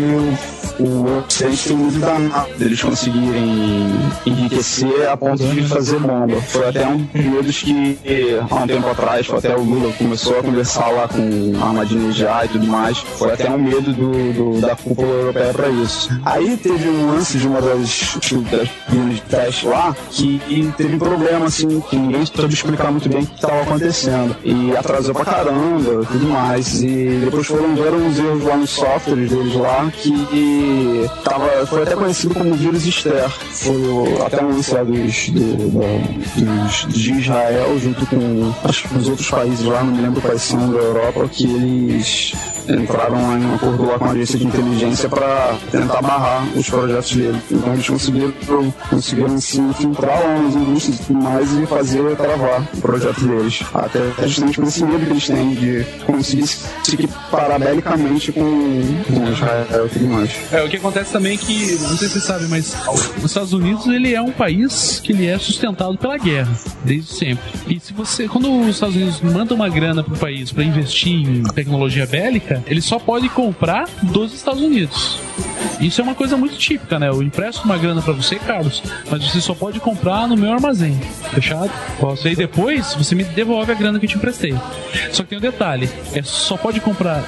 o, 0.79 1.25
Ocidente 1.29 1.69
tem 1.69 1.77
muito 1.77 1.99
danado 2.01 2.49
deles 2.59 2.83
conseguirem 2.83 3.93
enriquecer 4.27 5.09
a 5.09 5.17
ponto 5.17 5.45
de 5.45 5.63
fazer 5.69 5.99
bomba. 6.01 6.41
Foi 6.43 6.69
até 6.69 6.87
um, 6.87 7.07
medos 7.15 7.63
que 7.63 7.99
há 8.51 8.55
um 8.57 8.67
tempo 8.67 8.89
atrás, 8.89 9.29
até 9.31 9.55
o 9.57 9.63
Lula 9.63 9.93
começou 9.93 10.39
a 10.39 10.43
conversar 10.43 10.89
lá 10.89 11.07
com 11.09 11.53
Ahmadinejad 11.63 12.47
e 12.47 12.49
tudo 12.49 12.67
mais, 12.67 12.99
foi 12.99 13.33
até 13.33 13.49
um 13.51 13.59
medo 13.59 13.93
do, 13.93 14.33
do- 14.33 14.61
da 14.61 14.75
cúpula 14.77 15.07
europeia 15.09 15.53
para 15.53 15.69
isso. 15.69 16.09
Aí 16.25 16.57
teve 16.57 16.89
um 16.89 17.13
lance 17.13 17.39
de 17.39 17.47
uma 17.47 17.61
das, 17.61 18.19
linhas 18.91 19.15
de 19.17 19.21
teste 19.23 19.67
lá 19.67 19.95
que 20.11 20.41
teve 20.77 20.95
um 20.97 20.99
problema, 20.99 21.47
assim, 21.47 21.81
que 21.89 21.97
ninguém 21.97 22.25
soube 22.27 22.53
explicar 22.55 22.91
muito 22.91 23.09
bem 23.09 23.23
o 23.23 23.27
que 23.27 23.35
estava 23.35 23.63
acontecendo. 23.63 24.37
E 24.45 24.77
atrasou 24.77 25.15
pra 25.15 25.25
caramba 25.25 26.05
tudo 26.11 26.27
mais. 26.29 26.83
E 26.83 27.21
depois 27.25 27.47
foram 27.47 27.75
ver 27.77 27.93
uns 27.95 28.19
erros 28.19 28.45
lá 28.45 28.54
nos 28.57 28.71
softwares 28.71 29.31
deles 29.31 29.55
lá 29.55 29.91
que 29.97 31.07
tava, 31.25 31.67
foi 31.67 31.83
até 31.83 31.95
conhecido 31.95 32.35
como 32.35 32.55
vírus 32.55 32.87
Esther. 32.87 33.29
Foi 33.31 33.75
o- 33.77 34.23
até 34.27 34.43
um 34.45 34.51
dos, 34.55 34.67
do- 35.31 35.71
dos, 36.37 36.87
de 36.95 37.13
Israel 37.13 37.79
junto 37.79 38.07
com 38.07 38.53
acho 38.69 38.87
os 38.97 39.09
outros 39.09 39.29
países 39.31 39.65
lá, 39.65 39.83
não 39.83 39.93
me 39.95 40.03
lembro 40.03 40.21
quais 40.21 40.43
são 40.43 40.71
da 40.73 40.79
Europa, 40.79 41.29
que 41.29 41.45
eles 41.45 42.33
entraram 42.69 43.19
em 43.39 43.45
um 43.45 43.55
acordo 43.57 43.85
lá 43.87 43.99
com 43.99 44.07
a 44.07 44.11
agência 44.13 44.39
de 44.39 44.47
inteligência 44.47 45.07
para 45.09 45.55
tentar 45.71 46.01
barrar 46.01 46.47
os 46.57 46.69
projetos 46.69 47.15
dele. 47.15 47.39
Então 47.51 47.73
eles 47.75 47.87
conseguiram, 47.87 48.33
conseguiram 48.89 49.39
se 49.41 49.61
infiltrar 49.61 50.19
lá 50.23 50.39
nas 50.39 50.55
indústrias 50.55 50.99
e 51.01 51.03
tudo 51.05 51.23
mais 51.23 51.53
e 51.53 51.67
fazer 51.67 52.17
travar 52.17 52.67
o 52.75 52.81
projeto 52.81 53.21
deles. 53.21 53.61
Até 53.75 54.01
justamente 54.27 54.59
por 54.61 54.69
esse 54.69 54.83
medo 54.85 55.05
que 55.05 55.11
eles 55.13 55.27
têm 55.27 55.55
de 55.55 55.85
conseguir 56.07 56.47
se 56.47 56.95
equiparar 56.95 57.59
belicamente 57.59 58.33
com, 58.33 58.44
com 58.45 59.33
Israel 59.33 59.87
e 59.87 59.89
tudo 59.89 60.09
mais. 60.09 60.53
É, 60.53 60.63
o 60.63 60.69
que 60.69 60.77
acontece 60.77 61.13
também 61.13 61.35
é 61.35 61.37
que, 61.37 61.73
não 61.83 61.97
sei 61.97 62.09
se 62.09 62.15
vocês 62.15 62.25
sabem, 62.25 62.49
mas 62.49 62.75
os 63.19 63.25
Estados 63.25 63.53
Unidos 63.53 63.87
ele 63.87 64.15
é 64.15 64.21
um 64.21 64.31
país 64.33 65.01
que 65.03 65.13
ele 65.13 65.27
é 65.27 65.39
sustentado 65.39 65.97
pela 65.97 66.17
guerra, 66.17 66.53
desde 66.85 67.13
sempre. 67.13 67.45
E 67.69 67.81
se 67.81 67.93
você, 67.93 68.29
quando 68.29 68.51
os 68.61 68.69
Estados 68.69 68.97
Unidos 68.97 69.21
mandam 69.21 69.57
uma 69.57 69.69
grana 69.69 70.03
pro 70.03 70.17
país 70.17 70.53
para 70.53 70.65
investir 70.65 71.13
em 71.13 71.43
tecnologia 71.55 72.07
bélica, 72.07 72.63
ele 72.67 72.81
só 72.81 72.99
pode 72.99 73.29
comprar 73.29 73.89
dos 74.03 74.35
Estados 74.35 74.63
Unidos. 74.63 75.19
Isso 75.81 76.01
é 76.01 76.05
uma 76.05 76.15
coisa 76.15 76.37
muito 76.37 76.57
típica, 76.57 76.99
né? 76.99 77.09
Eu 77.09 77.23
empresto 77.23 77.65
uma 77.65 77.79
grana 77.79 78.03
pra 78.03 78.13
você, 78.13 78.37
Carlos, 78.37 78.83
mas 79.11 79.25
você 79.25 79.41
só 79.41 79.55
pode 79.55 79.81
comprar 79.81 80.29
no 80.29 80.37
meu 80.37 80.53
armazém. 80.53 80.99
Fechado? 81.33 81.71
Posso. 81.99 82.27
E 82.29 82.37
depois 82.37 82.95
você 82.95 83.15
me 83.15 83.25
devolve 83.25 83.73
a 83.73 83.75
grana 83.75 83.99
que 83.99 84.07
eu 84.07 84.11
te 84.11 84.17
emprestei. 84.17 84.55
Só 85.13 85.23
que 85.23 85.31
tem 85.31 85.39
um 85.39 85.41
detalhe: 85.41 85.89
é 86.13 86.23
só 86.23 86.57
pode 86.57 86.81
comprar 86.81 87.23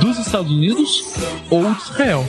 dos 0.00 0.18
Estados 0.18 0.50
Unidos 0.50 1.14
ou 1.50 1.62
de 1.74 1.82
Israel. 1.82 2.26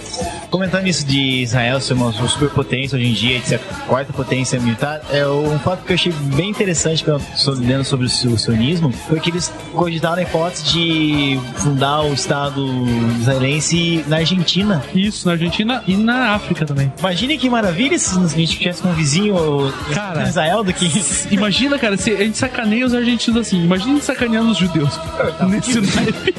Comentando 0.49 0.87
isso 0.87 1.05
de 1.05 1.41
Israel 1.43 1.79
ser 1.79 1.93
uma 1.93 2.11
superpotência 2.11 2.97
hoje 2.97 3.07
em 3.07 3.13
dia, 3.13 3.39
de 3.39 3.47
ser 3.47 3.55
a 3.55 3.59
quarta 3.87 4.11
potência 4.11 4.59
militar, 4.59 5.01
é 5.11 5.25
um 5.27 5.57
fato 5.59 5.85
que 5.85 5.91
eu 5.91 5.95
achei 5.95 6.11
bem 6.35 6.49
interessante 6.49 7.05
lendo 7.59 7.83
sobre 7.83 8.05
o 8.05 8.09
sionismo, 8.09 8.91
foi 8.91 9.19
que 9.19 9.29
eles 9.29 9.51
cogitaram 9.73 10.17
a 10.17 10.23
hipótese 10.23 10.63
de 10.65 11.39
fundar 11.55 12.01
o 12.01 12.13
Estado 12.13 12.65
israelense 13.19 14.03
na 14.07 14.17
Argentina. 14.17 14.83
Isso, 14.93 15.25
na 15.25 15.33
Argentina 15.33 15.50
Argentina 15.51 15.83
e 15.85 15.97
na 15.97 16.33
África 16.33 16.65
também. 16.65 16.91
Imagine 16.97 17.37
que 17.37 17.49
maravilha 17.49 17.99
se 17.99 18.17
a 18.17 18.27
gente 18.27 18.57
tivesse 18.57 18.87
um 18.87 18.93
vizinho 18.93 19.35
cara, 19.93 20.23
Israel 20.23 20.63
do 20.63 20.73
que. 20.73 20.89
Imagina, 21.29 21.77
cara, 21.77 21.97
se 21.97 22.11
a 22.11 22.23
gente 22.23 22.37
sacaneia 22.37 22.85
os 22.85 22.93
argentinos 22.93 23.41
assim. 23.41 23.63
Imagina 23.63 23.99
sacaneando 23.99 24.51
os 24.51 24.57
judeus. 24.57 24.95
Tá 25.37 25.45
Nesse 25.45 25.79
naipe. 25.81 26.33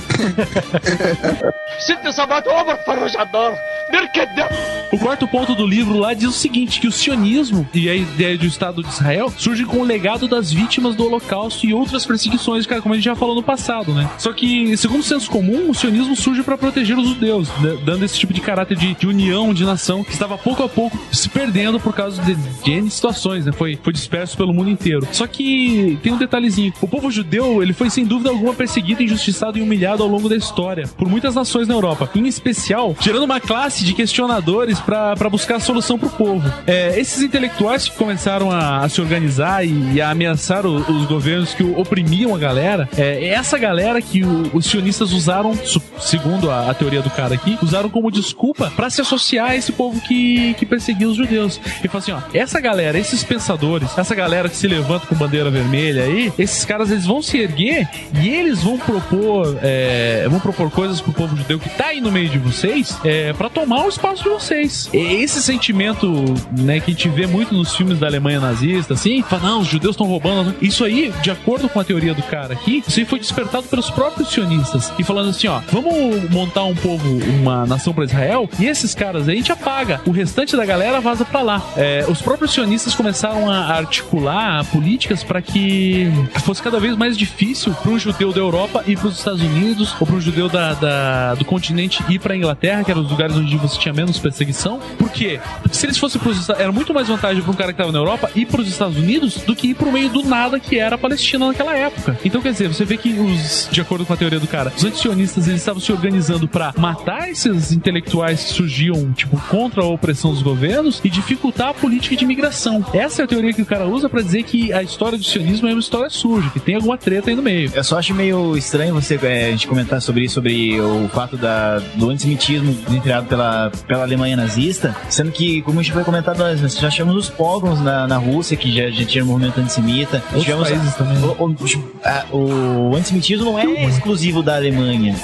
O 4.93 4.99
quarto 4.99 5.27
ponto 5.27 5.55
do 5.55 5.67
livro 5.67 5.99
lá 5.99 6.15
diz 6.15 6.29
o 6.29 6.33
seguinte: 6.33 6.81
que 6.81 6.87
o 6.87 6.93
sionismo 6.93 7.69
e 7.75 7.89
a 7.89 7.95
ideia 7.95 8.39
do 8.39 8.47
Estado 8.47 8.83
de 8.83 8.89
Israel 8.89 9.33
surge 9.37 9.65
com 9.65 9.79
o 9.79 9.85
legado 9.85 10.29
das 10.29 10.53
vítimas 10.53 10.95
do 10.95 11.05
Holocausto 11.05 11.67
e 11.67 11.75
outras 11.75 12.07
perseguições, 12.07 12.67
cara, 12.67 12.81
como 12.81 12.95
a 12.95 12.97
gente 12.97 13.05
já 13.05 13.17
falou 13.17 13.35
no 13.35 13.43
passado, 13.43 13.93
né? 13.93 14.09
Só 14.19 14.33
que, 14.33 14.77
segundo 14.77 15.01
o 15.01 15.05
senso 15.05 15.31
comum, 15.31 15.71
o 15.71 15.75
sionismo 15.75 16.15
surge 16.15 16.43
para 16.43 16.57
proteger 16.57 16.97
os 16.99 17.09
judeus, 17.09 17.49
dando 17.85 18.05
esse 18.05 18.19
tipo 18.19 18.33
de 18.33 18.41
caráter 18.41 18.77
de 18.77 18.95
de 19.03 19.09
união, 19.09 19.53
de 19.53 19.65
nação, 19.65 20.05
que 20.05 20.13
estava 20.13 20.39
pouco 20.39 20.63
a 20.63 20.69
pouco 20.69 20.97
se 21.11 21.29
perdendo 21.29 21.81
por 21.81 21.93
causa 21.93 22.23
de, 22.23 22.37
de 22.37 22.71
N 22.71 22.89
situações, 22.89 23.45
né? 23.45 23.51
Foi, 23.51 23.77
foi 23.83 23.93
disperso 23.93 24.37
pelo 24.37 24.55
mundo 24.55 24.71
inteiro. 24.71 25.05
Só 25.11 25.27
que 25.27 25.99
tem 26.05 26.13
um 26.13 26.17
detalhezinho: 26.19 26.73
o 26.81 26.87
povo 26.87 27.11
judeu, 27.11 27.61
ele 27.61 27.73
foi 27.73 27.91
sem 27.91 28.05
dúvida 28.05 28.31
alguma 28.31 28.55
perseguido, 28.55 29.03
injustiçado 29.03 29.59
e 29.59 29.63
humilhado 29.63 30.05
ao 30.05 30.09
longo 30.09 30.29
da 30.29 30.37
história 30.37 30.87
por 30.97 31.09
muitas 31.09 31.35
nações 31.35 31.67
na 31.67 31.75
Europa, 31.75 32.09
em 32.15 32.29
especial 32.29 32.95
gerando 33.01 33.25
uma 33.25 33.41
classe 33.41 33.85
de 33.85 33.93
questionadores 33.93 34.79
para 34.79 35.29
buscar 35.29 35.57
a 35.57 35.61
solução 35.61 35.99
pro 35.99 36.09
povo. 36.11 36.49
É, 36.65 36.99
esses 37.01 37.23
intelectuais 37.23 37.89
que 37.89 37.97
começaram 37.97 38.53
a, 38.53 38.85
a 38.85 38.89
se 38.89 39.01
organizar 39.01 39.67
e, 39.67 39.95
e 39.95 40.01
a 40.01 40.11
ameaçar 40.11 40.65
o- 40.65 40.77
os 40.77 41.07
governos 41.07 41.55
que 41.55 41.65
o- 41.65 41.77
oprimiam 41.77 42.35
a 42.37 42.39
galera, 42.39 42.89
é 42.97 43.27
essa 43.31 43.59
galera 43.59 44.01
que 44.01 44.23
o- 44.23 44.49
os 44.55 44.67
sionistas 44.67 45.13
usaram, 45.13 45.59
segundo 45.99 46.51
a, 46.53 46.71
a 46.71 46.75
teoria 46.75 47.03
do 47.03 47.11
cara 47.11 47.35
aqui, 47.35 47.59
usaram 47.63 47.89
como 47.91 48.09
desculpa 48.13 48.71
para 48.77 48.92
se 48.95 49.01
associar 49.01 49.51
a 49.51 49.57
esse 49.57 49.73
povo 49.73 50.01
que, 50.01 50.55
que 50.55 50.67
perseguia 50.67 51.09
os 51.09 51.17
judeus. 51.17 51.61
E 51.83 51.89
falou 51.89 51.99
assim: 51.99 52.13
ó, 52.13 52.21
essa 52.35 52.61
galera, 52.61 52.99
esses 52.99 53.23
pensadores, 53.25 53.97
essa 53.97 54.15
galera 54.15 54.49
que 54.49 54.57
se 54.57 54.67
levanta 54.67 55.07
com 55.07 55.15
bandeira 55.15 55.51
vermelha 55.51 56.05
aí, 56.05 56.33
esses 56.39 56.65
caras 56.65 56.91
eles 56.91 57.07
vão 57.07 57.23
se 57.23 57.39
erguer 57.39 57.89
e 58.21 58.29
eles 58.29 58.63
vão 58.63 58.79
propor, 58.79 59.59
é, 59.63 60.27
vão 60.29 60.41
propor 60.41 60.71
coisas 60.71 61.01
pro 61.01 61.13
povo 61.13 61.37
judeu 61.37 61.59
que 61.59 61.69
tá 61.69 61.87
aí 61.87 62.01
no 62.01 62.11
meio 62.11 62.29
de 62.29 62.39
vocês 62.39 62.99
é, 63.05 63.33
para 63.33 63.49
tomar 63.49 63.85
o 63.85 63.89
espaço 63.89 64.23
de 64.23 64.29
vocês. 64.29 64.89
E 64.93 64.99
esse 64.99 65.43
sentimento, 65.43 66.25
né, 66.57 66.81
que 66.81 66.91
a 66.91 66.95
gente 66.95 67.09
vê 67.09 67.27
muito 67.27 67.55
nos 67.55 67.75
filmes 67.75 67.99
da 67.99 68.07
Alemanha 68.07 68.41
nazista, 68.41 68.95
assim, 68.95 69.23
fala, 69.23 69.43
não, 69.43 69.61
os 69.61 69.69
judeus 69.69 69.95
estão 69.95 70.07
roubando. 70.07 70.55
Isso 70.61 70.85
aí, 70.85 71.13
de 71.23 71.31
acordo 71.31 71.69
com 71.69 71.81
a 71.81 71.85
teoria 71.85 72.15
do 72.15 72.23
cara 72.23 72.55
aqui, 72.55 72.83
isso 72.87 72.99
aí 72.99 73.07
foi 73.07 73.19
despertado 73.19 73.67
pelos 73.69 73.91
próprios 73.91 74.31
sionistas. 74.31 74.93
E 74.99 75.05
falando 75.05 75.31
assim, 75.31 75.49
ó, 75.49 75.61
vamos 75.71 76.31
montar 76.31 76.65
um 76.65 76.75
povo, 76.75 77.09
uma 77.41 77.67
nação 77.67 77.93
para 77.93 78.05
Israel, 78.05 78.49
e 78.59 78.67
esses 78.83 78.95
caras 78.95 79.29
a 79.29 79.33
gente 79.35 79.53
apaga. 79.53 80.01
O 80.05 80.11
restante 80.11 80.57
da 80.57 80.65
galera 80.67 81.01
vaza 81.01 81.25
pra 81.25 81.41
lá. 81.43 81.63
É, 81.77 82.05
os 82.09 82.21
próprios 82.21 82.53
sionistas 82.53 82.95
começaram 82.95 83.49
a 83.51 83.59
articular 83.75 84.65
políticas 84.67 85.23
para 85.23 85.41
que 85.41 86.11
fosse 86.45 86.61
cada 86.63 86.81
vez 86.81 86.97
mais 86.97 87.17
difícil 87.17 87.73
para 87.75 87.91
um 87.91 87.99
judeu 87.99 88.33
da 88.33 88.41
Europa 88.41 88.83
ir 88.87 88.99
para 88.99 89.09
os 89.09 89.19
Estados 89.19 89.41
Unidos, 89.41 89.95
ou 90.01 90.07
para 90.07 90.17
um 90.17 90.21
judeu 90.21 90.49
da, 90.49 90.75
da- 90.75 91.35
do 91.35 91.45
continente 91.45 92.03
ir 92.09 92.19
para 92.19 92.37
Inglaterra, 92.37 92.83
que 92.85 92.91
eram 92.91 93.03
os 93.03 93.11
lugares 93.11 93.37
onde 93.37 93.57
você 93.57 93.79
tinha 93.79 93.95
menos 93.95 94.19
perseguição. 94.19 94.81
Por 94.99 95.11
quê? 95.11 95.41
Porque 95.63 95.77
se 95.77 95.87
eles 95.87 95.97
fossem 95.99 96.21
para 96.21 96.31
os 96.31 96.49
era 96.51 96.73
muito 96.73 96.93
mais 96.93 97.07
vantagem 97.09 97.41
para 97.43 97.51
um 97.51 97.55
cara 97.55 97.73
que 97.73 97.81
estava 97.81 97.93
na 97.93 97.99
Europa 97.99 98.31
ir 98.35 98.47
para 98.47 98.61
os 98.61 98.69
Estados 98.69 98.97
Unidos 98.97 99.37
do 99.37 99.55
que 99.55 99.69
ir 99.69 99.75
para 99.75 99.89
o 99.89 99.93
meio 99.93 100.09
do 100.09 100.23
nada 100.25 100.59
que 100.59 100.79
era 100.79 100.97
a 100.97 100.99
Palestina 100.99 101.47
naquela 101.47 101.75
época. 101.77 102.19
Então, 102.25 102.41
quer 102.43 102.53
dizer, 102.53 102.69
você 102.69 102.85
vê 102.85 102.97
que 102.97 103.11
os, 103.13 103.69
de 103.71 103.81
acordo 103.81 104.05
com 104.05 104.13
a 104.13 104.17
teoria 104.17 104.41
do 104.41 104.47
cara, 104.47 104.73
os 104.77 104.85
antisionistas 104.85 105.47
eles 105.47 105.61
estavam 105.61 105.81
se 105.81 105.93
organizando 105.93 106.49
para 106.49 106.75
matar 106.77 107.31
esses 107.31 107.73
intelectuais 107.73 108.41
surgiam, 108.63 109.13
tipo, 109.13 109.37
contra 109.49 109.83
a 109.83 109.87
opressão 109.87 110.31
dos 110.33 110.43
governos 110.43 111.01
e 111.05 111.11
dificultar 111.11 111.69
a 111.69 111.75
política 111.75 112.17
de 112.17 112.25
imigração. 112.25 112.85
Essa 112.93 113.23
é 113.23 113.25
a 113.25 113.29
teoria 113.29 113.53
que 113.53 113.63
o 113.63 113.67
cara 113.67 113.87
usa 113.87 114.09
para 114.09 114.23
dizer 114.23 114.43
que 114.45 114.73
a 114.73 114.83
história 114.83 115.19
do 115.19 115.25
sionismo 115.25 115.69
é 115.69 115.73
uma 115.73 115.81
história 115.81 116.09
suja, 116.11 116.49
que 116.51 116.61
tem 116.61 116.75
alguma 116.77 116.97
treta 116.97 117.31
aí 117.31 117.37
no 117.37 117.43
meio. 117.43 117.71
Eu 117.75 117.85
só 117.85 117.99
acho 117.99 118.15
meio 118.15 118.57
estranho 118.57 118.95
você 118.95 119.19
é, 119.23 119.47
a 119.47 119.51
gente 119.51 119.67
comentar 119.67 120.01
sobre 120.01 120.25
isso, 120.25 120.35
sobre 120.35 120.81
o 120.81 121.09
fato 121.09 121.37
da, 121.37 121.79
do 121.97 122.11
antissemitismo 122.11 122.75
criado 123.03 123.27
pela, 123.27 123.71
pela 123.87 124.03
Alemanha 124.03 124.37
nazista, 124.37 124.95
sendo 125.11 125.31
que, 125.33 125.63
como 125.63 125.81
a 125.81 125.83
gente 125.83 125.93
foi 125.93 126.05
comentado 126.05 126.41
antes, 126.43 126.63
nós 126.63 126.77
já 126.79 126.89
tivemos 126.91 127.17
os 127.17 127.29
pogroms 127.29 127.81
na, 127.81 128.07
na 128.07 128.17
Rússia, 128.17 128.57
que 128.57 128.73
já, 128.75 128.91
já 128.91 129.05
tinha 129.05 129.25
um 129.25 129.29
movimento 129.29 129.61
antissemita. 129.61 130.23
Outros 130.27 130.45
tivemos 130.45 130.69
países 130.69 130.95
também. 130.95 131.19
O, 131.19 131.45
o- 131.45 131.57
a- 132.05 132.25
o 132.33 132.97
antissemitismo 132.97 133.45
não 133.45 133.59
é 133.59 133.85
exclusivo 133.85 134.43
da 134.43 134.57
Alemanha. 134.57 135.15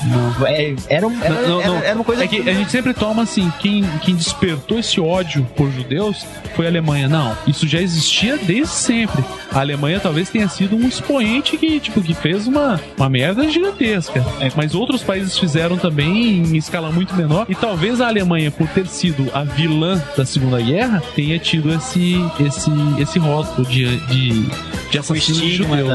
É- 0.46 0.74
era, 0.88 1.06
era, 1.20 1.34
Não, 1.42 1.48
não, 1.48 1.60
era- 1.60 1.68
não. 1.70 1.76
era 1.78 1.94
uma 1.94 2.04
coisa 2.04 2.24
É 2.24 2.26
que 2.28 2.48
a 2.48 2.52
gente 2.54 2.70
sempre 2.70 2.92
toma 2.94 3.22
assim, 3.28 3.52
quem, 3.60 3.84
quem 4.02 4.14
despertou 4.14 4.78
esse 4.78 5.00
ódio 5.00 5.46
por 5.56 5.70
judeus 5.70 6.24
foi 6.56 6.66
a 6.66 6.68
Alemanha. 6.68 7.08
Não, 7.08 7.36
isso 7.46 7.66
já 7.68 7.80
existia 7.80 8.36
desde 8.38 8.72
sempre. 8.72 9.22
A 9.52 9.60
Alemanha 9.60 10.00
talvez 10.00 10.28
tenha 10.30 10.48
sido 10.48 10.76
um 10.76 10.86
expoente 10.88 11.56
que, 11.56 11.78
tipo, 11.80 12.00
que 12.02 12.14
fez 12.14 12.46
uma, 12.46 12.80
uma 12.96 13.08
merda 13.08 13.48
gigantesca. 13.48 14.24
É. 14.40 14.50
Mas 14.56 14.74
outros 14.74 15.02
países 15.02 15.38
fizeram 15.38 15.76
também 15.76 16.38
em 16.42 16.56
escala 16.56 16.90
muito 16.90 17.14
menor. 17.14 17.46
E 17.48 17.54
talvez 17.54 18.00
a 18.00 18.08
Alemanha, 18.08 18.50
por 18.50 18.66
ter 18.68 18.86
sido 18.86 19.30
a 19.34 19.44
vilã 19.44 20.02
da 20.16 20.24
Segunda 20.24 20.60
Guerra, 20.60 21.02
tenha 21.14 21.38
tido 21.38 21.72
esse, 21.72 22.14
esse, 22.40 22.70
esse 23.00 23.18
rótulo 23.18 23.66
de, 23.66 23.96
de, 24.06 24.46
de 24.90 24.98
assassino 24.98 25.38
de 25.40 25.46
estigma 25.50 25.76
judeu. 25.78 25.88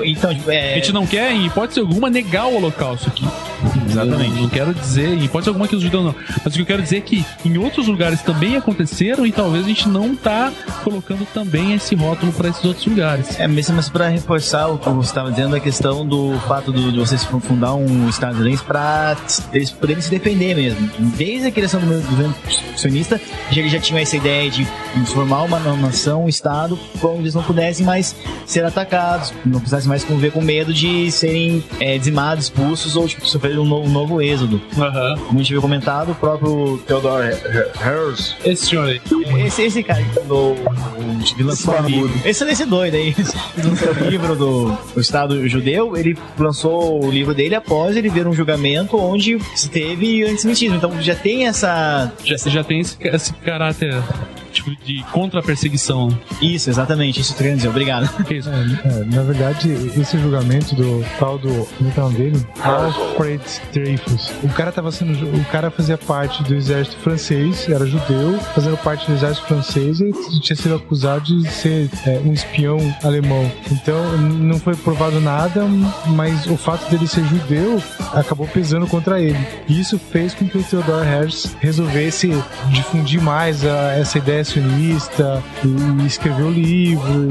da- 0.00 0.06
Então, 0.06 0.30
é, 0.48 0.72
A 0.72 0.76
gente 0.76 0.92
não 0.92 1.06
quer, 1.06 1.32
em 1.32 1.46
hipótese 1.46 1.80
alguma, 1.80 2.10
negar 2.10 2.46
o 2.46 2.56
holocausto 2.56 3.08
aqui. 3.08 3.24
Exatamente. 3.90 4.34
Não, 4.34 4.42
não 4.42 4.48
quero 4.48 4.74
dizer, 4.74 5.08
em 5.08 5.24
hipótese 5.24 5.48
alguma 5.48 5.68
que 5.68 5.76
os 5.76 5.82
judeus 5.82 6.04
não. 6.04 6.14
Mas 6.44 6.52
o 6.52 6.56
que 6.56 6.62
eu 6.62 6.66
quero 6.66 6.82
dizer 6.82 6.98
é 6.98 7.00
que 7.00 7.24
em 7.44 7.58
outros 7.58 7.86
lugares 7.86 8.22
também 8.22 8.56
aconteceram 8.56 9.26
e 9.26 9.32
talvez 9.32 9.64
a 9.64 9.68
gente 9.68 9.88
não 9.88 10.14
tá 10.14 10.52
colocando 10.84 11.26
também 11.32 11.74
esse 11.74 11.94
rótulo 11.94 12.32
para 12.32 12.48
esses 12.48 12.64
outros 12.64 12.86
lugares. 12.86 13.38
É, 13.38 13.46
mesmo 13.46 13.76
mas 13.76 13.88
para 13.88 14.08
reforçar 14.08 14.68
o 14.68 14.78
que 14.78 14.88
você 14.88 15.10
estava 15.10 15.30
dizendo, 15.30 15.54
a 15.56 15.60
questão 15.60 16.06
do 16.06 16.38
fato 16.46 16.72
do, 16.72 16.92
de 16.92 16.98
vocês 16.98 17.24
fundar 17.24 17.74
um 17.74 18.08
estadunidense 18.08 18.62
para 18.64 19.16
eles 19.52 19.70
poderem 19.70 20.02
se 20.02 20.10
defender 20.10 20.54
mesmo. 20.54 20.90
Desde 21.16 21.48
a 21.48 21.50
criação 21.50 21.80
do 21.80 21.86
movimento 21.86 22.34
sionista, 22.76 23.20
já, 23.50 23.60
eles 23.60 23.72
já 23.72 23.78
tinham 23.78 24.00
essa 24.00 24.16
ideia 24.16 24.50
de 24.50 24.66
formar 25.06 25.42
uma 25.42 25.58
nação, 25.76 26.24
um 26.24 26.28
estado, 26.28 26.78
onde 27.02 27.20
eles 27.20 27.34
não 27.34 27.42
pudessem 27.42 27.84
mais 27.84 28.14
ser 28.46 28.64
atacados, 28.64 29.32
não 29.44 29.60
precisassem 29.60 29.88
mais 29.88 30.04
conviver 30.04 30.32
com 30.32 30.40
medo 30.40 30.72
de 30.72 31.10
serem 31.10 31.62
é, 31.78 31.96
dizimados, 31.96 32.44
expulsos 32.44 32.96
ou 32.96 33.06
tipo, 33.06 33.26
sofrer 33.26 33.58
um 33.58 33.64
novo, 33.64 33.79
um 33.82 33.88
novo 33.88 34.20
êxodo. 34.20 34.60
Aham. 34.78 35.16
Como 35.26 35.38
a 35.38 35.42
gente 35.42 35.52
havia 35.52 35.60
comentado, 35.60 36.12
o 36.12 36.14
próprio 36.14 36.78
Theodore 36.86 37.28
Herzl, 37.82 38.34
Esse 38.44 38.66
senhor 38.66 38.88
aí. 38.88 39.00
esse, 39.46 39.62
esse 39.62 39.82
cara 39.82 40.02
que 40.02 41.42
lançou 41.42 41.74
o 41.74 41.86
livro. 41.86 42.12
Esse, 42.24 42.44
esse 42.44 42.64
doido 42.64 42.94
aí, 42.94 43.14
lançou 43.62 43.88
o 43.90 44.08
livro 44.10 44.36
do, 44.36 44.78
do 44.94 45.00
Estado 45.00 45.48
Judeu, 45.48 45.96
ele 45.96 46.16
lançou 46.38 47.04
o 47.04 47.10
livro 47.10 47.34
dele 47.34 47.54
após 47.54 47.96
ele 47.96 48.08
ver 48.08 48.26
um 48.26 48.32
julgamento 48.32 48.96
onde 48.96 49.38
se 49.54 49.68
teve 49.68 50.24
antissemitismo. 50.24 50.76
Então 50.76 51.00
já 51.00 51.14
tem 51.14 51.46
essa. 51.46 52.12
Já, 52.24 52.36
já 52.36 52.64
tem 52.64 52.80
esse, 52.80 52.96
esse 53.00 53.32
caráter 53.34 53.94
tipo 54.50 54.70
de 54.84 55.02
contra-perseguição. 55.12 56.08
Isso, 56.40 56.70
exatamente, 56.70 57.20
isso 57.20 57.34
que 57.34 57.42
eu 57.44 57.54
dizer, 57.56 57.68
obrigado. 57.68 58.08
Isso? 58.30 58.48
É, 58.50 59.04
na 59.14 59.22
verdade, 59.22 59.70
esse 59.96 60.18
julgamento 60.18 60.74
do 60.74 61.04
tal 61.18 61.38
do. 61.38 61.48
Como 61.78 61.90
é 61.90 61.92
é 61.96 62.00
o 62.00 62.04
nome 62.04 62.16
dele? 62.18 62.46
Alfred 62.62 63.42
Dreyfus. 63.72 64.30
O 64.42 64.48
cara 64.48 64.72
tava 64.72 64.90
sendo. 64.92 65.12
O 65.36 65.44
cara 65.46 65.70
fazia 65.70 65.96
parte 65.98 66.42
do 66.44 66.54
exército 66.54 66.96
francês, 66.98 67.68
era 67.68 67.86
judeu, 67.86 68.38
fazendo 68.54 68.76
parte 68.78 69.06
do 69.06 69.12
exército 69.14 69.46
francês 69.46 70.00
e 70.00 70.40
tinha 70.40 70.56
sido 70.56 70.74
acusado 70.76 71.24
de 71.24 71.48
ser 71.50 71.88
é, 72.06 72.20
um 72.24 72.32
espião 72.32 72.78
alemão. 73.02 73.50
Então 73.70 74.16
não 74.18 74.58
foi 74.58 74.74
provado 74.76 75.20
nada, 75.20 75.64
mas 76.08 76.46
o 76.46 76.56
fato 76.56 76.88
dele 76.90 77.06
ser 77.06 77.24
judeu 77.24 77.82
acabou 78.14 78.46
pesando 78.48 78.86
contra 78.86 79.20
ele. 79.20 79.38
E 79.68 79.80
isso 79.80 79.98
fez 79.98 80.34
com 80.34 80.46
que 80.48 80.58
o 80.58 80.62
Theodor 80.62 81.06
Herzl 81.06 81.48
resolvesse 81.60 82.30
difundir 82.70 83.20
mais 83.20 83.64
a- 83.64 83.92
essa 83.92 84.18
ideia 84.18 84.39
sionista 84.44 85.42
e 86.02 86.06
escreveu 86.06 86.46
o 86.46 86.50
livro 86.50 87.28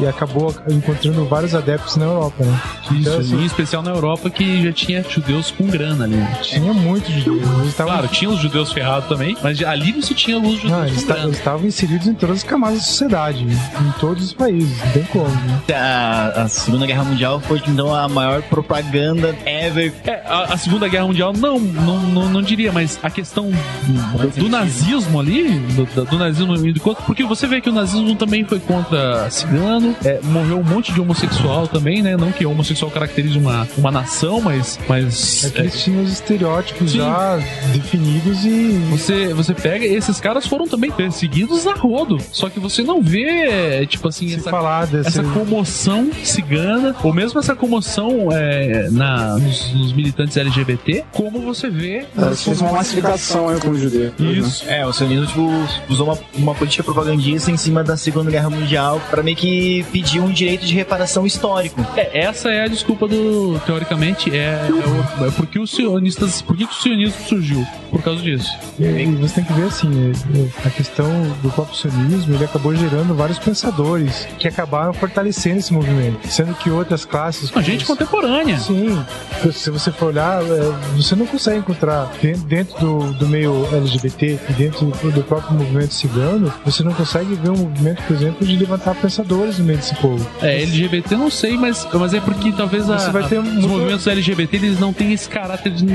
e, 0.00 0.02
e 0.02 0.06
acabou 0.06 0.54
encontrando 0.70 1.24
vários 1.26 1.54
adeptos 1.54 1.96
na 1.96 2.04
Europa, 2.06 2.44
né? 2.44 2.60
Então, 2.90 2.96
Isso, 2.98 3.34
assim, 3.34 3.42
em 3.42 3.46
especial 3.46 3.82
na 3.82 3.90
Europa 3.90 4.28
que 4.30 4.62
já 4.64 4.72
tinha 4.72 5.04
judeus 5.08 5.50
com 5.50 5.66
grana 5.66 6.04
ali. 6.04 6.16
tinha 6.42 6.72
muitos 6.72 7.12
judeus. 7.14 7.66
Estavam, 7.66 7.92
Claro, 7.92 8.08
tinha 8.08 8.30
os 8.30 8.40
judeus 8.40 8.72
ferrados 8.72 9.08
também, 9.08 9.36
mas 9.42 9.62
ali 9.62 9.92
você 9.92 10.14
tinha 10.14 10.38
os 10.38 10.52
judeus 10.54 10.70
não, 10.70 10.86
eles 10.86 11.04
grana. 11.04 11.30
estavam 11.30 11.66
inseridos 11.66 12.06
em 12.06 12.14
todas 12.14 12.38
as 12.38 12.42
camadas 12.42 12.78
da 12.78 12.84
sociedade, 12.84 13.44
em 13.44 13.92
todos 14.00 14.24
os 14.24 14.32
países, 14.32 14.78
não 14.84 14.92
tem 14.92 15.04
como. 15.04 15.28
Né? 15.28 15.60
A, 15.74 16.42
a 16.42 16.48
Segunda 16.48 16.86
Guerra 16.86 17.04
Mundial 17.04 17.40
foi 17.40 17.62
então 17.66 17.94
a 17.94 18.08
maior 18.08 18.42
propaganda 18.42 19.34
ever. 19.44 19.92
É, 20.04 20.22
a, 20.26 20.54
a 20.54 20.56
Segunda 20.56 20.88
Guerra 20.88 21.06
Mundial, 21.06 21.32
não, 21.32 21.58
não, 21.58 21.98
não, 22.00 22.28
não 22.28 22.42
diria, 22.42 22.72
mas 22.72 22.98
a 23.02 23.10
questão 23.10 23.50
do, 23.50 24.42
do 24.42 24.48
nazismo 24.48 25.20
ali, 25.20 25.58
do, 25.74 25.84
do- 25.86 26.04
do 26.04 26.18
nazismo 26.46 26.68
indo 26.68 26.80
contra, 26.80 27.02
porque 27.04 27.24
você 27.24 27.46
vê 27.46 27.60
que 27.60 27.68
o 27.68 27.72
nazismo 27.72 28.14
também 28.16 28.44
foi 28.44 28.60
contra 28.60 29.30
cigano, 29.30 29.94
é, 30.04 30.20
morreu 30.22 30.58
um 30.58 30.64
monte 30.64 30.92
de 30.92 31.00
homossexual 31.00 31.66
também, 31.66 32.02
né? 32.02 32.16
Não 32.16 32.32
que 32.32 32.44
homossexual 32.46 32.90
caracterize 32.90 33.38
uma, 33.38 33.66
uma 33.76 33.90
nação, 33.90 34.40
mas. 34.40 34.78
mas 34.88 35.44
É 35.44 35.50
que 35.50 35.60
eles 35.60 35.82
tinham 35.82 36.02
os 36.02 36.12
estereótipos 36.12 36.92
Sim. 36.92 36.98
já 36.98 37.38
definidos 37.72 38.44
e 38.44 38.78
Você, 38.90 39.34
você 39.34 39.54
pega, 39.54 39.84
esses 39.84 40.20
caras 40.20 40.46
foram 40.46 40.66
também 40.66 40.90
perseguidos 40.90 41.66
a 41.66 41.74
rodo. 41.74 42.18
Só 42.30 42.48
que 42.48 42.60
você 42.60 42.82
não 42.82 43.02
vê, 43.02 43.86
tipo 43.86 44.08
assim, 44.08 44.28
se 44.28 44.36
essa, 44.36 44.50
falar 44.50 44.86
desse. 44.86 45.08
essa 45.08 45.22
comoção 45.22 46.10
cigana, 46.22 46.94
ou 47.02 47.12
mesmo 47.12 47.38
essa 47.38 47.54
comoção 47.54 48.28
é, 48.30 48.88
na, 48.90 49.38
nos, 49.38 49.72
nos 49.72 49.92
militantes 49.92 50.36
LGBT, 50.36 51.04
como 51.12 51.40
você 51.40 51.68
vê. 51.68 52.06
Eles 52.16 52.42
fez 52.42 52.60
uma 52.60 52.72
massificação 52.72 53.48
aí 53.48 53.60
com 53.60 53.70
os 53.70 53.80
judeus. 53.80 54.12
Isso. 54.18 54.64
É, 54.68 54.86
o 54.86 54.92
sionismo 54.92 55.26
tipo, 55.26 55.92
usou 55.92 56.06
uma, 56.06 56.18
uma 56.34 56.54
política 56.54 56.82
propagandista 56.82 57.50
em 57.50 57.56
cima 57.56 57.82
da 57.84 57.96
Segunda 57.96 58.30
Guerra 58.30 58.50
Mundial 58.50 59.00
para 59.10 59.22
meio 59.22 59.36
que 59.36 59.84
pedir 59.92 60.20
um 60.20 60.30
direito 60.30 60.64
de 60.66 60.74
reparação 60.74 61.26
histórico. 61.26 61.84
É, 61.96 62.20
essa 62.24 62.50
é 62.50 62.64
a 62.64 62.68
desculpa 62.68 63.06
do, 63.06 63.60
teoricamente, 63.66 64.30
é, 64.34 64.68
é, 64.68 65.22
o, 65.22 65.26
é 65.26 65.30
porque 65.32 65.58
os 65.58 65.70
sionistas, 65.70 66.40
por 66.42 66.56
que 66.56 66.64
o 66.64 66.72
sionismo 66.72 67.14
surgiu? 67.28 67.66
Por 67.90 68.02
causa 68.02 68.22
disso. 68.22 68.50
E 68.78 69.04
você 69.20 69.34
tem 69.36 69.44
que 69.44 69.52
ver 69.52 69.64
assim, 69.66 70.12
é, 70.12 70.66
a 70.66 70.70
questão 70.70 71.06
do 71.42 71.50
próprio 71.50 71.76
sionismo, 71.76 72.34
ele 72.34 72.44
acabou 72.44 72.74
gerando 72.74 73.14
vários 73.14 73.38
pensadores 73.38 74.26
que 74.38 74.48
acabaram 74.48 74.92
fortalecendo 74.94 75.58
esse 75.58 75.72
movimento, 75.72 76.26
sendo 76.28 76.54
que 76.54 76.70
outras 76.70 77.04
classes, 77.04 77.50
A 77.54 77.60
gente 77.60 77.84
contemporânea. 77.84 78.58
Sim, 78.58 79.04
se 79.52 79.70
você 79.70 79.90
for 79.92 80.06
olhar, 80.06 80.42
é, 80.42 80.72
você 80.96 81.14
não 81.14 81.26
consegue 81.26 81.58
encontrar 81.58 82.10
den- 82.22 82.38
dentro 82.46 82.78
do, 82.78 83.12
do 83.14 83.28
meio 83.28 83.66
LGBT 83.74 84.38
e 84.48 84.52
dentro 84.54 84.86
do, 84.86 85.10
do 85.12 85.22
próprio 85.22 85.52
movimento 85.58 85.92
cigano, 85.92 86.21
você 86.64 86.82
não 86.82 86.92
consegue 86.92 87.34
ver 87.34 87.50
um 87.50 87.56
movimento, 87.56 88.02
por 88.02 88.14
exemplo, 88.16 88.46
de 88.46 88.56
levantar 88.56 88.94
pensadores 88.94 89.58
no 89.58 89.64
meio 89.64 89.78
desse 89.78 89.94
povo. 89.96 90.26
É, 90.40 90.62
LGBT 90.62 91.16
não 91.16 91.30
sei, 91.30 91.56
mas, 91.56 91.86
mas 91.92 92.14
é 92.14 92.20
porque 92.20 92.52
talvez 92.52 92.88
a, 92.90 92.98
Você 92.98 93.10
vai 93.10 93.22
ter 93.24 93.38
a- 93.38 93.42
muito- 93.42 93.58
os 93.60 93.66
movimentos 93.66 94.06
LGBT 94.06 94.56
eles 94.56 94.78
não 94.80 94.92
têm 94.92 95.12
esse 95.12 95.28
caráter 95.28 95.72
de, 95.72 95.86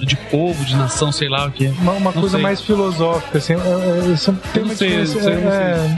de 0.00 0.16
povo, 0.30 0.64
de 0.64 0.76
nação, 0.76 1.10
sei 1.12 1.28
lá 1.28 1.46
o 1.46 1.50
que. 1.50 1.66
Uma, 1.80 1.92
uma 1.92 2.10
Não 2.12 2.20
coisa 2.20 2.30
sei. 2.36 2.42
mais 2.42 2.60
filosófica, 2.60 3.38
assim, 3.38 3.54
é, 3.54 3.56
é, 3.56 4.12
isso 4.12 4.32
tem 4.52 4.62
Eu 4.62 4.62
uma 4.62 4.68
não 4.68 4.76
sei, 4.76 4.88
diferença, 5.04 5.20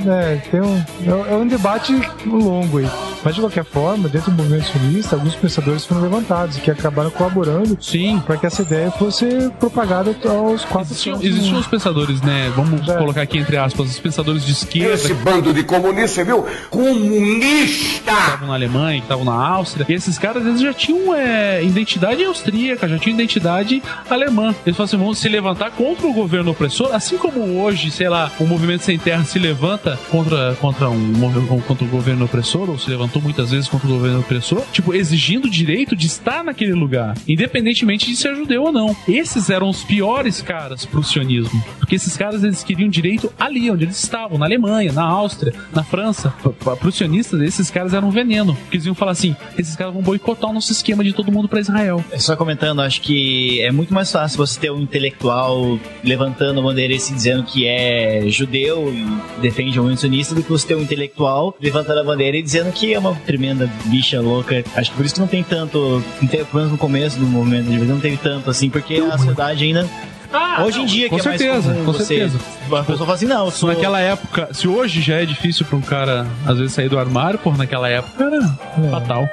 não 0.05 0.13
é, 0.13 0.33
é, 0.35 0.43
tem 0.51 0.61
um, 0.61 0.77
é, 0.77 1.33
é 1.33 1.37
um 1.37 1.47
debate 1.47 1.93
longo 2.27 2.79
aí. 2.79 2.89
Mas 3.25 3.35
de 3.35 3.41
qualquer 3.41 3.65
forma, 3.65 4.09
dentro 4.09 4.31
do 4.31 4.37
movimento 4.37 4.67
sionista, 4.69 5.17
alguns 5.17 5.35
pensadores 5.35 5.85
foram 5.85 6.01
levantados 6.03 6.59
que 6.59 6.71
acabaram 6.71 7.11
colaborando 7.11 7.77
para 8.25 8.37
que 8.37 8.47
essa 8.47 8.63
ideia 8.63 8.91
fosse 8.93 9.27
propagada 9.59 10.15
aos 10.29 10.65
quatro 10.65 10.93
Existiam, 10.93 11.19
existiam 11.23 11.59
os 11.59 11.67
pensadores, 11.67 12.21
né? 12.23 12.53
Vamos 12.55 12.89
É. 12.89 12.95
colocar 12.97 13.23
aqui 13.23 13.39
entre 13.47 13.57
aspas, 13.57 13.91
os 13.91 13.99
pensadores 14.01 14.45
de 14.45 14.51
esquerda 14.51 14.95
Esse 14.95 15.15
bando 15.15 15.55
de 15.55 15.63
comunista, 15.63 16.25
viu? 16.25 16.45
Comunista! 16.69 18.11
estavam 18.11 18.49
na 18.49 18.55
Alemanha, 18.55 18.99
que 18.99 19.05
estavam 19.05 19.25
na 19.25 19.33
Áustria. 19.33 19.87
E 19.89 19.93
esses 19.93 20.19
caras, 20.19 20.45
eles 20.45 20.61
já 20.61 20.75
tinham 20.75 21.15
é, 21.15 21.63
identidade 21.63 22.25
austríaca, 22.25 22.89
já 22.89 22.99
tinham 22.99 23.15
identidade 23.15 23.81
alemã. 24.11 24.55
Eles 24.67 24.77
falam 24.77 24.87
assim, 24.87 24.97
vão 24.97 25.15
se 25.15 25.29
levantar 25.29 25.71
contra 25.71 26.09
o 26.09 26.13
governo 26.13 26.51
opressor, 26.51 26.93
assim 26.93 27.17
como 27.17 27.61
hoje, 27.61 27.91
sei 27.93 28.09
lá, 28.09 28.33
o 28.41 28.47
movimento 28.47 28.83
sem 28.83 28.99
terra 28.99 29.25
se 29.25 29.39
levanta 29.39 29.99
contra, 30.11 30.57
contra, 30.61 30.91
um, 30.91 31.61
contra 31.67 31.85
o 31.85 31.89
governo 31.89 32.25
opressor, 32.25 32.69
ou 32.69 32.79
se 32.79 32.91
levantou 32.91 33.23
muitas 33.23 33.53
vezes 33.53 33.69
contra 33.69 33.87
o 33.87 33.93
governo 33.93 34.21
opressor, 34.21 34.63
tipo, 34.73 34.93
exigindo 34.93 35.47
o 35.47 35.51
direito 35.51 35.95
de 35.95 36.07
estar 36.07 36.43
naquele 36.43 36.73
lugar, 36.73 37.15
independentemente 37.29 38.07
de 38.07 38.17
ser 38.17 38.35
judeu 38.35 38.65
ou 38.65 38.73
não. 38.73 38.97
Esses 39.07 39.51
eram 39.51 39.69
os 39.69 39.85
piores 39.85 40.43
caras 40.43 40.85
pro 40.85 41.05
sionismo, 41.05 41.63
porque 41.79 41.95
esses 41.95 42.17
caras, 42.17 42.43
eles 42.43 42.65
queriam 42.65 42.89
direito 42.89 43.33
ali, 43.39 43.71
onde 43.71 43.85
eles 43.85 44.03
estavam, 44.03 44.39
na 44.39 44.47
Alemanha, 44.47 44.93
na 44.93 45.05
Áustria, 45.05 45.55
na 45.73 45.85
França. 45.85 46.33
Para 46.63 46.89
os 46.89 46.95
sionistas, 46.95 47.41
esses 47.41 47.71
caras 47.71 47.95
eram 47.95 48.09
um 48.09 48.11
veneno, 48.11 48.55
porque 48.55 48.77
eles 48.77 48.87
iam 48.87 48.95
falar 48.95 49.13
assim, 49.13 49.37
esses 49.59 49.77
caras 49.77 49.93
vão 49.93 50.03
boicotar 50.03 50.51
o 50.51 50.53
nosso 50.53 50.73
esquema 50.73 51.05
de 51.05 51.13
todo 51.13 51.31
mundo 51.31 51.49
para 51.49 51.61
Israel. 51.61 52.05
Só 52.19 52.37
comentando, 52.37 52.81
acho 52.81 53.01
que 53.01 53.61
é 53.63 53.71
muito 53.71 53.93
mais 53.93 54.11
fácil 54.11 54.39
você 54.39 54.59
ter 54.59 54.71
um 54.71 54.81
intelectual 54.81 55.79
levantando 56.03 56.61
a 56.61 56.63
bandeira 56.63 56.95
e 56.95 57.01
se 57.01 57.13
dizendo 57.13 57.43
que 57.43 57.67
é 57.67 58.25
judeu 58.29 58.93
e 58.93 59.41
defende 59.41 59.79
o 59.79 59.83
movimento 59.83 60.01
sionista 60.01 60.35
do 60.35 60.43
que 60.43 60.51
você 60.51 60.67
ter 60.67 60.75
um 60.75 60.83
intelectual 60.83 61.57
levantando 61.61 62.01
a 62.01 62.05
bandeira 62.05 62.37
e 62.37 62.43
dizendo 62.43 62.73
que 62.73 62.93
é 62.93 62.99
uma 62.99 63.15
tremenda 63.15 63.71
bicha 63.87 64.21
louca. 64.21 64.65
Acho 64.75 64.91
que 64.91 64.97
por 64.97 65.05
isso 65.05 65.15
que 65.15 65.21
não 65.21 65.29
tem 65.29 65.43
tanto, 65.43 66.03
pelo 66.31 66.47
menos 66.53 66.71
no 66.73 66.79
começo 66.79 67.19
do 67.19 67.27
movimento 67.27 67.67
não 67.87 68.01
teve 68.01 68.17
tanto 68.17 68.51
assim, 68.51 68.71
porque 68.71 68.95
a 68.95 69.17
sociedade 69.17 69.65
ainda. 69.65 69.89
Ah, 70.33 70.65
hoje 70.65 70.81
em 70.81 70.87
dia, 70.87 71.09
com 71.09 71.17
que 71.17 71.23
certeza, 71.23 71.45
é 71.45 71.53
mais 71.53 71.65
comum 71.65 71.85
com 71.85 71.93
você, 71.93 72.05
certeza. 72.05 72.39
Pessoa 72.69 72.99
fala 72.99 73.15
assim, 73.15 73.27
não, 73.27 73.51
sou... 73.51 73.69
Naquela 73.69 74.01
época, 74.01 74.49
se 74.53 74.67
hoje 74.67 75.01
já 75.01 75.17
é 75.17 75.27
difícil 75.27 75.65
pra 75.67 75.77
um 75.77 75.81
cara, 75.81 76.27
às 76.47 76.59
vezes, 76.59 76.73
sair 76.73 76.89
do 76.89 76.99
armário, 76.99 77.39
pô, 77.39 77.53
naquela 77.53 77.89
época 77.89 78.25
era 78.25 78.37
é. 78.37 78.91
fatal. 78.91 79.29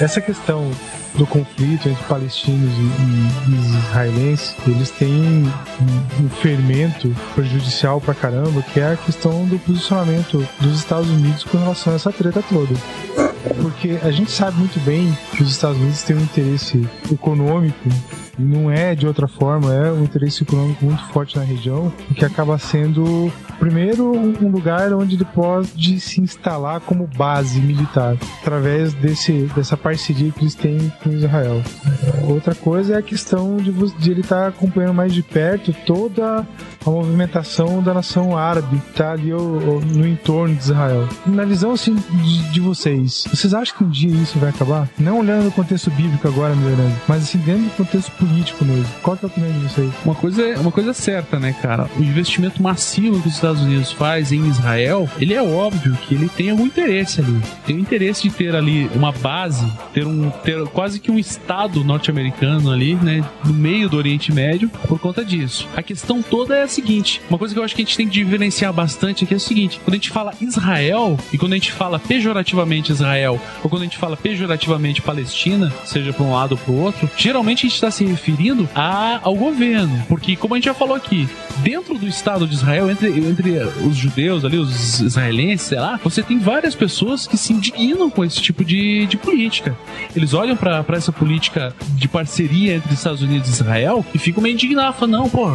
Essa 0.00 0.20
questão 0.20 0.70
do 1.14 1.26
conflito 1.26 1.88
entre 1.88 2.02
palestinos 2.04 2.72
e, 2.72 3.86
israelenses, 3.86 4.56
eles 4.66 4.90
têm 4.90 5.12
um, 6.20 6.28
fermento 6.40 7.14
prejudicial 7.34 8.00
pra 8.00 8.14
caramba, 8.14 8.62
que 8.62 8.80
é 8.80 8.92
a 8.92 8.96
questão 8.96 9.44
do 9.46 9.58
posicionamento 9.58 10.46
dos 10.60 10.78
Estados 10.78 11.10
Unidos 11.10 11.44
com 11.44 11.58
relação 11.58 11.92
a 11.92 11.96
essa 11.96 12.12
treta 12.12 12.42
toda 12.48 12.74
porque 13.62 14.00
a 14.02 14.10
gente 14.10 14.32
sabe 14.32 14.58
muito 14.58 14.78
bem 14.80 15.16
que 15.36 15.42
os 15.42 15.50
Estados 15.50 15.78
Unidos 15.78 16.02
têm 16.02 16.16
um 16.16 16.22
interesse 16.22 16.84
econômico 17.10 17.88
não 18.38 18.70
é 18.70 18.94
de 18.94 19.06
outra 19.06 19.28
forma, 19.28 19.72
é 19.72 19.90
um 19.90 20.04
interesse 20.04 20.42
econômico 20.42 20.84
muito 20.84 21.02
forte 21.08 21.36
na 21.36 21.44
região, 21.44 21.92
que 22.14 22.24
acaba 22.24 22.58
sendo, 22.58 23.30
primeiro, 23.58 24.12
um 24.12 24.50
lugar 24.50 24.92
onde 24.92 25.16
ele 25.16 25.24
pode 25.24 26.00
se 26.00 26.20
instalar 26.20 26.80
como 26.80 27.06
base 27.06 27.60
militar, 27.60 28.16
através 28.40 28.92
desse, 28.94 29.50
dessa 29.54 29.76
parceria 29.76 30.30
que 30.32 30.40
eles 30.40 30.54
têm 30.54 30.92
com 31.02 31.10
Israel. 31.10 31.62
Outra 32.28 32.54
coisa 32.54 32.94
é 32.94 32.98
a 32.98 33.02
questão 33.02 33.56
de, 33.56 33.70
de 33.72 34.10
ele 34.10 34.20
estar 34.20 34.48
acompanhando 34.48 34.94
mais 34.94 35.12
de 35.12 35.22
perto 35.22 35.72
toda 35.86 36.46
a 36.84 36.90
movimentação 36.90 37.82
da 37.82 37.94
nação 37.94 38.36
árabe 38.36 38.78
que 38.78 38.90
está 38.90 39.12
ali 39.12 39.30
no 39.30 40.06
entorno 40.06 40.54
de 40.54 40.62
Israel. 40.62 41.08
Na 41.26 41.44
visão 41.44 41.72
assim, 41.72 41.94
de, 41.94 42.50
de 42.50 42.60
vocês, 42.60 43.24
vocês 43.30 43.51
acham 43.54 43.76
que 43.76 43.84
um 43.84 43.88
dia 43.88 44.10
isso 44.22 44.38
vai 44.38 44.50
acabar? 44.50 44.88
Não 44.98 45.20
olhando 45.20 45.44
no 45.44 45.50
contexto 45.52 45.90
bíblico 45.90 46.26
agora, 46.26 46.54
melhorando, 46.54 46.94
mas 47.08 47.22
assim, 47.22 47.38
dentro 47.38 47.64
do 47.64 47.70
contexto 47.76 48.10
político 48.12 48.64
mesmo. 48.64 48.86
Qual 49.02 49.16
que 49.16 49.24
é 49.24 49.28
a 49.28 49.30
opinião 49.32 49.52
de 49.52 49.58
vocês? 49.68 49.90
Uma 50.04 50.14
coisa, 50.14 50.42
é- 50.42 50.58
uma 50.58 50.72
coisa 50.72 50.90
é 50.90 50.94
certa, 50.94 51.38
né, 51.38 51.54
cara? 51.60 51.88
O 51.96 52.02
investimento 52.02 52.62
massivo 52.62 53.20
que 53.20 53.28
os 53.28 53.34
Estados 53.34 53.62
Unidos 53.62 53.92
faz 53.92 54.32
em 54.32 54.46
Israel, 54.48 55.08
ele 55.18 55.34
é 55.34 55.42
óbvio 55.42 55.96
que 56.06 56.14
ele 56.14 56.28
tem 56.28 56.50
algum 56.50 56.66
interesse 56.66 57.20
ali. 57.20 57.40
Tem 57.66 57.76
o 57.76 57.80
interesse 57.80 58.22
de 58.28 58.30
ter 58.34 58.54
ali 58.54 58.90
uma 58.94 59.12
base, 59.12 59.66
ter 59.92 60.06
um 60.06 60.30
ter 60.30 60.64
quase 60.68 60.98
que 61.00 61.10
um 61.10 61.18
estado 61.18 61.84
norte-americano 61.84 62.70
ali, 62.70 62.94
né, 62.96 63.24
no 63.44 63.52
meio 63.52 63.88
do 63.88 63.96
Oriente 63.96 64.32
Médio, 64.32 64.68
por 64.88 64.98
conta 64.98 65.24
disso. 65.24 65.68
A 65.76 65.82
questão 65.82 66.22
toda 66.22 66.54
é 66.56 66.62
a 66.62 66.68
seguinte, 66.68 67.20
uma 67.28 67.38
coisa 67.38 67.54
que 67.54 67.60
eu 67.60 67.64
acho 67.64 67.74
que 67.74 67.82
a 67.82 67.84
gente 67.84 67.96
tem 67.96 68.08
que 68.08 68.12
diferenciar 68.24 68.72
bastante 68.72 69.24
aqui 69.24 69.34
é 69.34 69.36
o 69.36 69.40
seguinte, 69.40 69.80
quando 69.84 69.94
a 69.94 69.96
gente 69.96 70.10
fala 70.10 70.32
Israel 70.40 71.18
e 71.32 71.38
quando 71.38 71.52
a 71.52 71.56
gente 71.56 71.72
fala 71.72 71.98
pejorativamente 71.98 72.92
Israel 72.92 73.40
ou 73.62 73.70
quando 73.70 73.82
a 73.82 73.84
gente 73.84 73.98
fala 73.98 74.16
pejorativamente 74.16 75.02
Palestina, 75.02 75.72
seja 75.84 76.12
para 76.12 76.24
um 76.24 76.32
lado 76.32 76.52
ou 76.52 76.58
para 76.58 76.72
o 76.72 76.80
outro, 76.80 77.10
geralmente 77.16 77.60
a 77.60 77.68
gente 77.68 77.74
está 77.74 77.90
se 77.90 78.04
referindo 78.04 78.68
a, 78.74 79.20
ao 79.22 79.34
governo, 79.34 80.04
porque 80.08 80.36
como 80.36 80.54
a 80.54 80.56
gente 80.56 80.64
já 80.64 80.74
falou 80.74 80.96
aqui, 80.96 81.28
dentro 81.58 81.98
do 81.98 82.06
Estado 82.06 82.46
de 82.46 82.54
Israel, 82.54 82.90
entre, 82.90 83.08
entre 83.08 83.58
os 83.86 83.96
judeus 83.96 84.44
ali, 84.44 84.58
os 84.58 85.00
israelenses, 85.00 85.68
sei 85.68 85.78
lá, 85.78 85.98
você 86.02 86.22
tem 86.22 86.38
várias 86.38 86.74
pessoas 86.74 87.26
que 87.26 87.36
se 87.36 87.52
indignam 87.52 88.10
com 88.10 88.24
esse 88.24 88.40
tipo 88.40 88.64
de, 88.64 89.06
de 89.06 89.16
política. 89.16 89.76
Eles 90.14 90.34
olham 90.34 90.56
para 90.56 90.84
essa 90.90 91.12
política 91.12 91.74
de 91.96 92.08
parceria 92.08 92.74
entre 92.74 92.92
Estados 92.92 93.22
Unidos 93.22 93.48
e 93.48 93.52
Israel 93.52 94.04
e 94.14 94.18
ficam 94.18 94.42
meio 94.42 94.54
indignados, 94.54 94.98
falam, 94.98 95.22
não, 95.22 95.28
pô, 95.28 95.46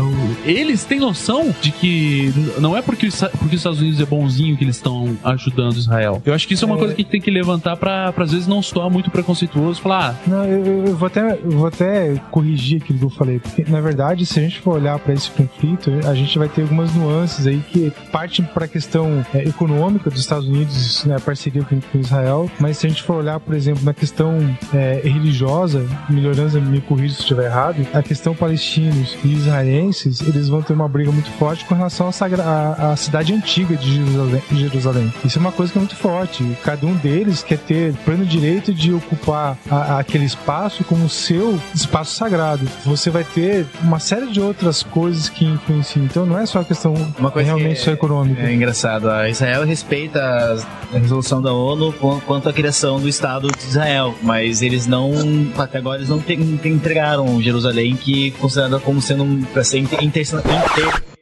eles 0.45 0.83
têm 0.83 0.99
noção 0.99 1.53
de 1.61 1.71
que 1.71 2.33
não 2.59 2.75
é 2.75 2.81
porque, 2.81 3.09
porque 3.39 3.55
os 3.55 3.61
Estados 3.61 3.79
Unidos 3.79 3.99
é 3.99 4.05
bonzinho 4.05 4.57
que 4.57 4.63
eles 4.63 4.75
estão 4.75 5.17
ajudando 5.23 5.77
Israel. 5.77 6.21
Eu 6.25 6.33
acho 6.33 6.47
que 6.47 6.53
isso 6.53 6.65
é 6.65 6.67
uma 6.67 6.77
coisa 6.77 6.93
que 6.93 7.01
a 7.01 7.03
gente 7.03 7.11
tem 7.11 7.21
que 7.21 7.31
levantar 7.31 7.76
para 7.77 8.13
às 8.17 8.31
vezes 8.31 8.47
não 8.47 8.61
soar 8.61 8.89
muito 8.89 9.09
preconceituoso, 9.11 9.81
falar, 9.81 10.09
ah, 10.11 10.29
Não, 10.29 10.43
eu, 10.45 10.65
eu- 10.87 10.95
vou 10.95 11.07
até, 11.07 11.35
vou 11.37 11.67
até 11.67 12.15
corrigir 12.31 12.81
aquilo 12.81 12.99
que 12.99 13.05
eu 13.05 13.09
falei, 13.09 13.39
porque 13.39 13.65
na 13.69 13.79
verdade, 13.81 14.25
se 14.25 14.39
a 14.39 14.43
gente 14.43 14.59
for 14.59 14.75
olhar 14.75 14.97
para 14.99 15.13
esse 15.13 15.29
conflito, 15.31 15.91
a 16.05 16.13
gente 16.13 16.37
vai 16.37 16.49
ter 16.49 16.61
algumas 16.63 16.93
nuances 16.93 17.45
aí 17.47 17.59
que 17.71 17.91
partem 18.11 18.43
para 18.45 18.65
a 18.65 18.67
questão 18.67 19.25
é, 19.33 19.43
econômica 19.47 20.09
dos 20.09 20.19
Estados 20.19 20.47
Unidos, 20.47 21.05
né, 21.05 21.15
a 21.15 21.19
parceria 21.19 21.63
com, 21.63 21.79
com 21.79 21.97
Israel, 21.99 22.49
mas 22.59 22.77
se 22.77 22.87
a 22.87 22.89
gente 22.89 23.03
for 23.03 23.17
olhar, 23.17 23.39
por 23.39 23.53
exemplo, 23.55 23.83
na 23.83 23.93
questão 23.93 24.37
é, 24.73 25.01
religiosa, 25.03 25.85
melhorando, 26.09 26.61
me 26.61 26.81
corrija 26.81 27.15
se 27.15 27.21
estiver 27.21 27.45
errado, 27.45 27.85
a 27.93 28.01
questão 28.01 28.33
palestinos 28.35 29.17
e 29.23 29.33
israelenses, 29.33 30.21
eles 30.21 30.47
vão 30.49 30.61
ter 30.61 30.73
uma 30.73 30.87
briga 30.87 31.11
muito 31.11 31.29
forte 31.31 31.65
com 31.65 31.75
relação 31.75 32.07
à 32.09 32.95
cidade 32.95 33.33
antiga 33.33 33.75
de 33.75 33.95
Jerusalém, 33.95 34.41
Jerusalém. 34.51 35.13
Isso 35.25 35.37
é 35.37 35.41
uma 35.41 35.51
coisa 35.51 35.71
que 35.71 35.77
é 35.77 35.81
muito 35.81 35.95
forte. 35.95 36.43
Cada 36.63 36.85
um 36.85 36.93
deles 36.95 37.43
quer 37.43 37.57
ter 37.67 37.93
pleno 38.05 38.25
direito 38.25 38.73
de 38.73 38.93
ocupar 38.93 39.57
a- 39.69 39.99
aquele 39.99 40.25
espaço 40.25 40.83
como 40.83 41.09
seu 41.09 41.59
espaço 41.73 42.15
sagrado. 42.15 42.67
Você 42.85 43.09
vai 43.09 43.23
ter 43.23 43.65
uma 43.81 43.99
série 43.99 44.27
de 44.27 44.39
outras 44.39 44.83
coisas 44.83 45.29
que 45.29 45.45
influenciam. 45.45 46.05
Então 46.05 46.25
não 46.25 46.37
é 46.39 46.45
só 46.45 46.61
a 46.61 46.63
questão 46.65 46.93
realmente 47.35 47.79
que 47.79 47.83
só 47.85 47.91
econômica. 47.91 48.41
É 48.41 48.53
engraçado. 48.53 49.09
A 49.09 49.29
Israel 49.29 49.65
respeita 49.65 50.19
a 50.21 50.97
resolução 50.97 51.41
da 51.41 51.51
ONU 51.53 51.91
quan- 51.93 52.19
quanto 52.21 52.47
à 52.49 52.53
criação 52.53 52.99
do 52.99 53.07
Estado 53.09 53.47
de 53.49 53.63
Israel, 53.65 54.15
mas 54.21 54.61
eles 54.61 54.87
não, 54.87 55.11
até 55.57 55.77
agora, 55.77 55.97
eles 55.97 56.09
não 56.09 56.23
entregaram 56.65 57.41
Jerusalém, 57.41 57.95
que 57.95 58.27
é 58.29 58.31
considerada 58.39 58.79
como 58.79 59.01
sendo 59.01 59.23
um- 59.23 59.41
para 59.43 59.63
ser 59.63 59.79
inter, 59.79 60.03
inter, 60.03 60.21
inter- 60.23 61.16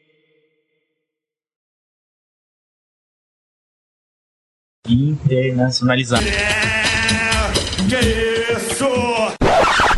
internacionalizado. 4.87 6.25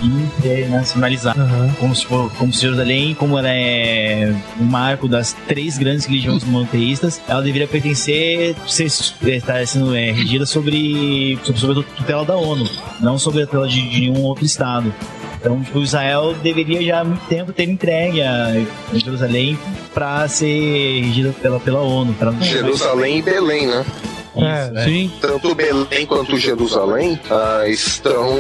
Internacionalizado. 0.01 1.41
Aham. 1.41 1.73
Como 1.79 1.95
se, 1.95 2.05
for, 2.05 2.31
como 2.33 2.53
se 2.53 2.61
Jerusalém, 2.61 3.13
como 3.15 3.37
ela 3.37 3.49
é 3.49 4.33
um 4.59 4.63
marco 4.63 5.07
das 5.07 5.33
três 5.47 5.77
grandes 5.77 6.05
religiões 6.05 6.43
monoteístas, 6.43 7.21
ela 7.27 7.41
deveria 7.41 7.67
pertencer, 7.67 8.55
ser, 8.67 8.85
estar 8.85 9.65
sendo 9.65 9.95
é, 9.95 10.11
regida 10.11 10.45
sobre, 10.45 11.37
sobre, 11.43 11.59
sobre 11.59 11.79
a 11.79 11.83
tutela 11.83 12.25
da 12.25 12.35
ONU, 12.35 12.69
não 12.99 13.17
sobre 13.17 13.43
a 13.43 13.45
tutela 13.45 13.67
de, 13.67 13.81
de 13.89 14.01
nenhum 14.01 14.23
outro 14.23 14.45
Estado. 14.45 14.93
Então, 15.39 15.61
tipo, 15.63 15.79
Israel 15.79 16.35
deveria 16.41 16.81
já 16.83 17.01
há 17.01 17.03
muito 17.03 17.25
tempo 17.27 17.53
ter 17.53 17.63
entregue 17.63 18.21
a 18.21 18.53
Jerusalém 18.93 19.57
para 19.93 20.27
ser 20.27 21.01
regida 21.01 21.33
pela, 21.41 21.59
pela 21.59 21.79
ONU. 21.81 22.13
Pra, 22.13 22.31
Jerusalém 22.41 23.19
e 23.19 23.21
Belém, 23.21 23.67
né? 23.67 23.85
É, 24.43 24.83
sim, 24.83 25.11
Tanto 25.19 25.53
Belém 25.55 26.05
quanto 26.05 26.37
Jerusalém 26.37 27.19
ah, 27.29 27.67
estão 27.67 28.35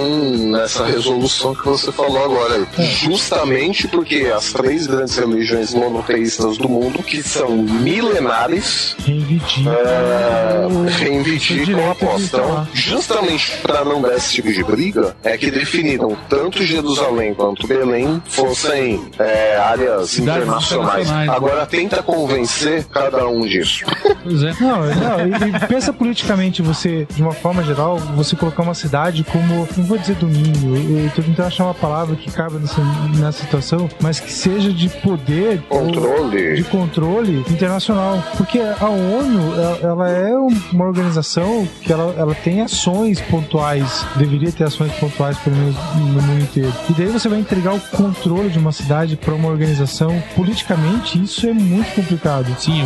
nessa 0.51 0.85
resolução 0.85 1.53
que 1.55 1.65
você 1.65 1.91
falou 1.91 2.23
agora. 2.23 2.67
Justamente 2.77 3.87
porque 3.87 4.31
as 4.35 4.51
três 4.53 4.87
grandes 4.87 5.17
religiões 5.17 5.73
monoteístas 5.73 6.57
do 6.57 6.69
mundo, 6.69 7.01
que 7.03 7.21
são 7.23 7.49
milenares, 7.57 8.95
Reivindicam 9.05 9.73
ah, 9.73 10.67
reivindicam 10.97 11.91
a 11.91 11.95
posse. 11.95 12.25
Então, 12.25 12.67
justamente 12.73 13.57
para 13.57 13.83
não 13.83 14.01
dar 14.01 14.15
esse 14.15 14.33
tipo 14.33 14.51
de 14.51 14.63
briga, 14.63 15.15
é 15.23 15.37
que 15.37 15.49
definiram 15.51 16.15
tanto 16.29 16.63
Jerusalém 16.63 17.33
quanto 17.33 17.67
Belém 17.67 18.21
fossem 18.27 19.09
é, 19.19 19.57
áreas 19.57 20.11
Cidades 20.11 20.43
internacionais. 20.43 21.07
internacionais. 21.07 21.29
Agora 21.29 21.65
tenta 21.65 22.03
convencer 22.03 22.85
cada 22.85 23.27
um 23.27 23.41
disso. 23.41 23.85
pois 24.23 24.43
é. 24.43 24.53
Não, 24.59 24.79
não, 24.81 25.47
e, 25.47 25.55
e 25.55 25.67
pensa 25.67 25.86
politicamente 25.93 26.61
você, 26.61 27.07
de 27.13 27.21
uma 27.21 27.31
forma 27.33 27.63
geral, 27.63 27.97
você 28.15 28.35
colocar 28.35 28.63
uma 28.63 28.73
cidade 28.73 29.23
como, 29.23 29.67
não 29.77 29.85
vou 29.85 29.97
dizer 29.97 30.15
domínio, 30.15 30.75
eu, 30.75 30.99
eu 31.05 31.09
tô 31.11 31.21
tentando 31.21 31.47
achar 31.47 31.63
uma 31.65 31.73
palavra 31.73 32.15
que 32.15 32.31
cabe 32.31 32.55
nessa, 32.57 32.81
nessa 33.17 33.43
situação, 33.43 33.89
mas 34.01 34.19
que 34.19 34.31
seja 34.31 34.71
de 34.71 34.89
poder 34.89 35.61
Controle. 35.69 36.55
de 36.55 36.63
controle 36.65 37.39
internacional. 37.49 38.23
Porque 38.37 38.59
a 38.59 38.89
ONU, 38.89 39.53
ela, 39.53 39.79
ela 39.81 40.09
é 40.09 40.33
uma 40.71 40.85
organização 40.85 41.67
que 41.81 41.91
ela, 41.91 42.13
ela 42.17 42.35
tem 42.35 42.61
ações 42.61 43.19
pontuais, 43.21 44.05
deveria 44.15 44.51
ter 44.51 44.63
ações 44.65 44.91
pontuais 44.93 45.37
pelo 45.39 45.55
menos 45.55 45.75
no 45.95 46.21
mundo 46.21 46.41
inteiro. 46.41 46.73
E 46.89 46.93
daí 46.93 47.07
você 47.07 47.27
vai 47.29 47.39
entregar 47.39 47.73
o 47.73 47.79
controle 47.79 48.49
de 48.49 48.57
uma 48.59 48.71
cidade 48.71 49.15
para 49.15 49.33
uma 49.33 49.49
organização, 49.49 50.21
politicamente, 50.35 51.21
isso 51.21 51.47
é 51.47 51.53
muito 51.53 51.93
complicado. 51.95 52.47
Sim, 52.59 52.81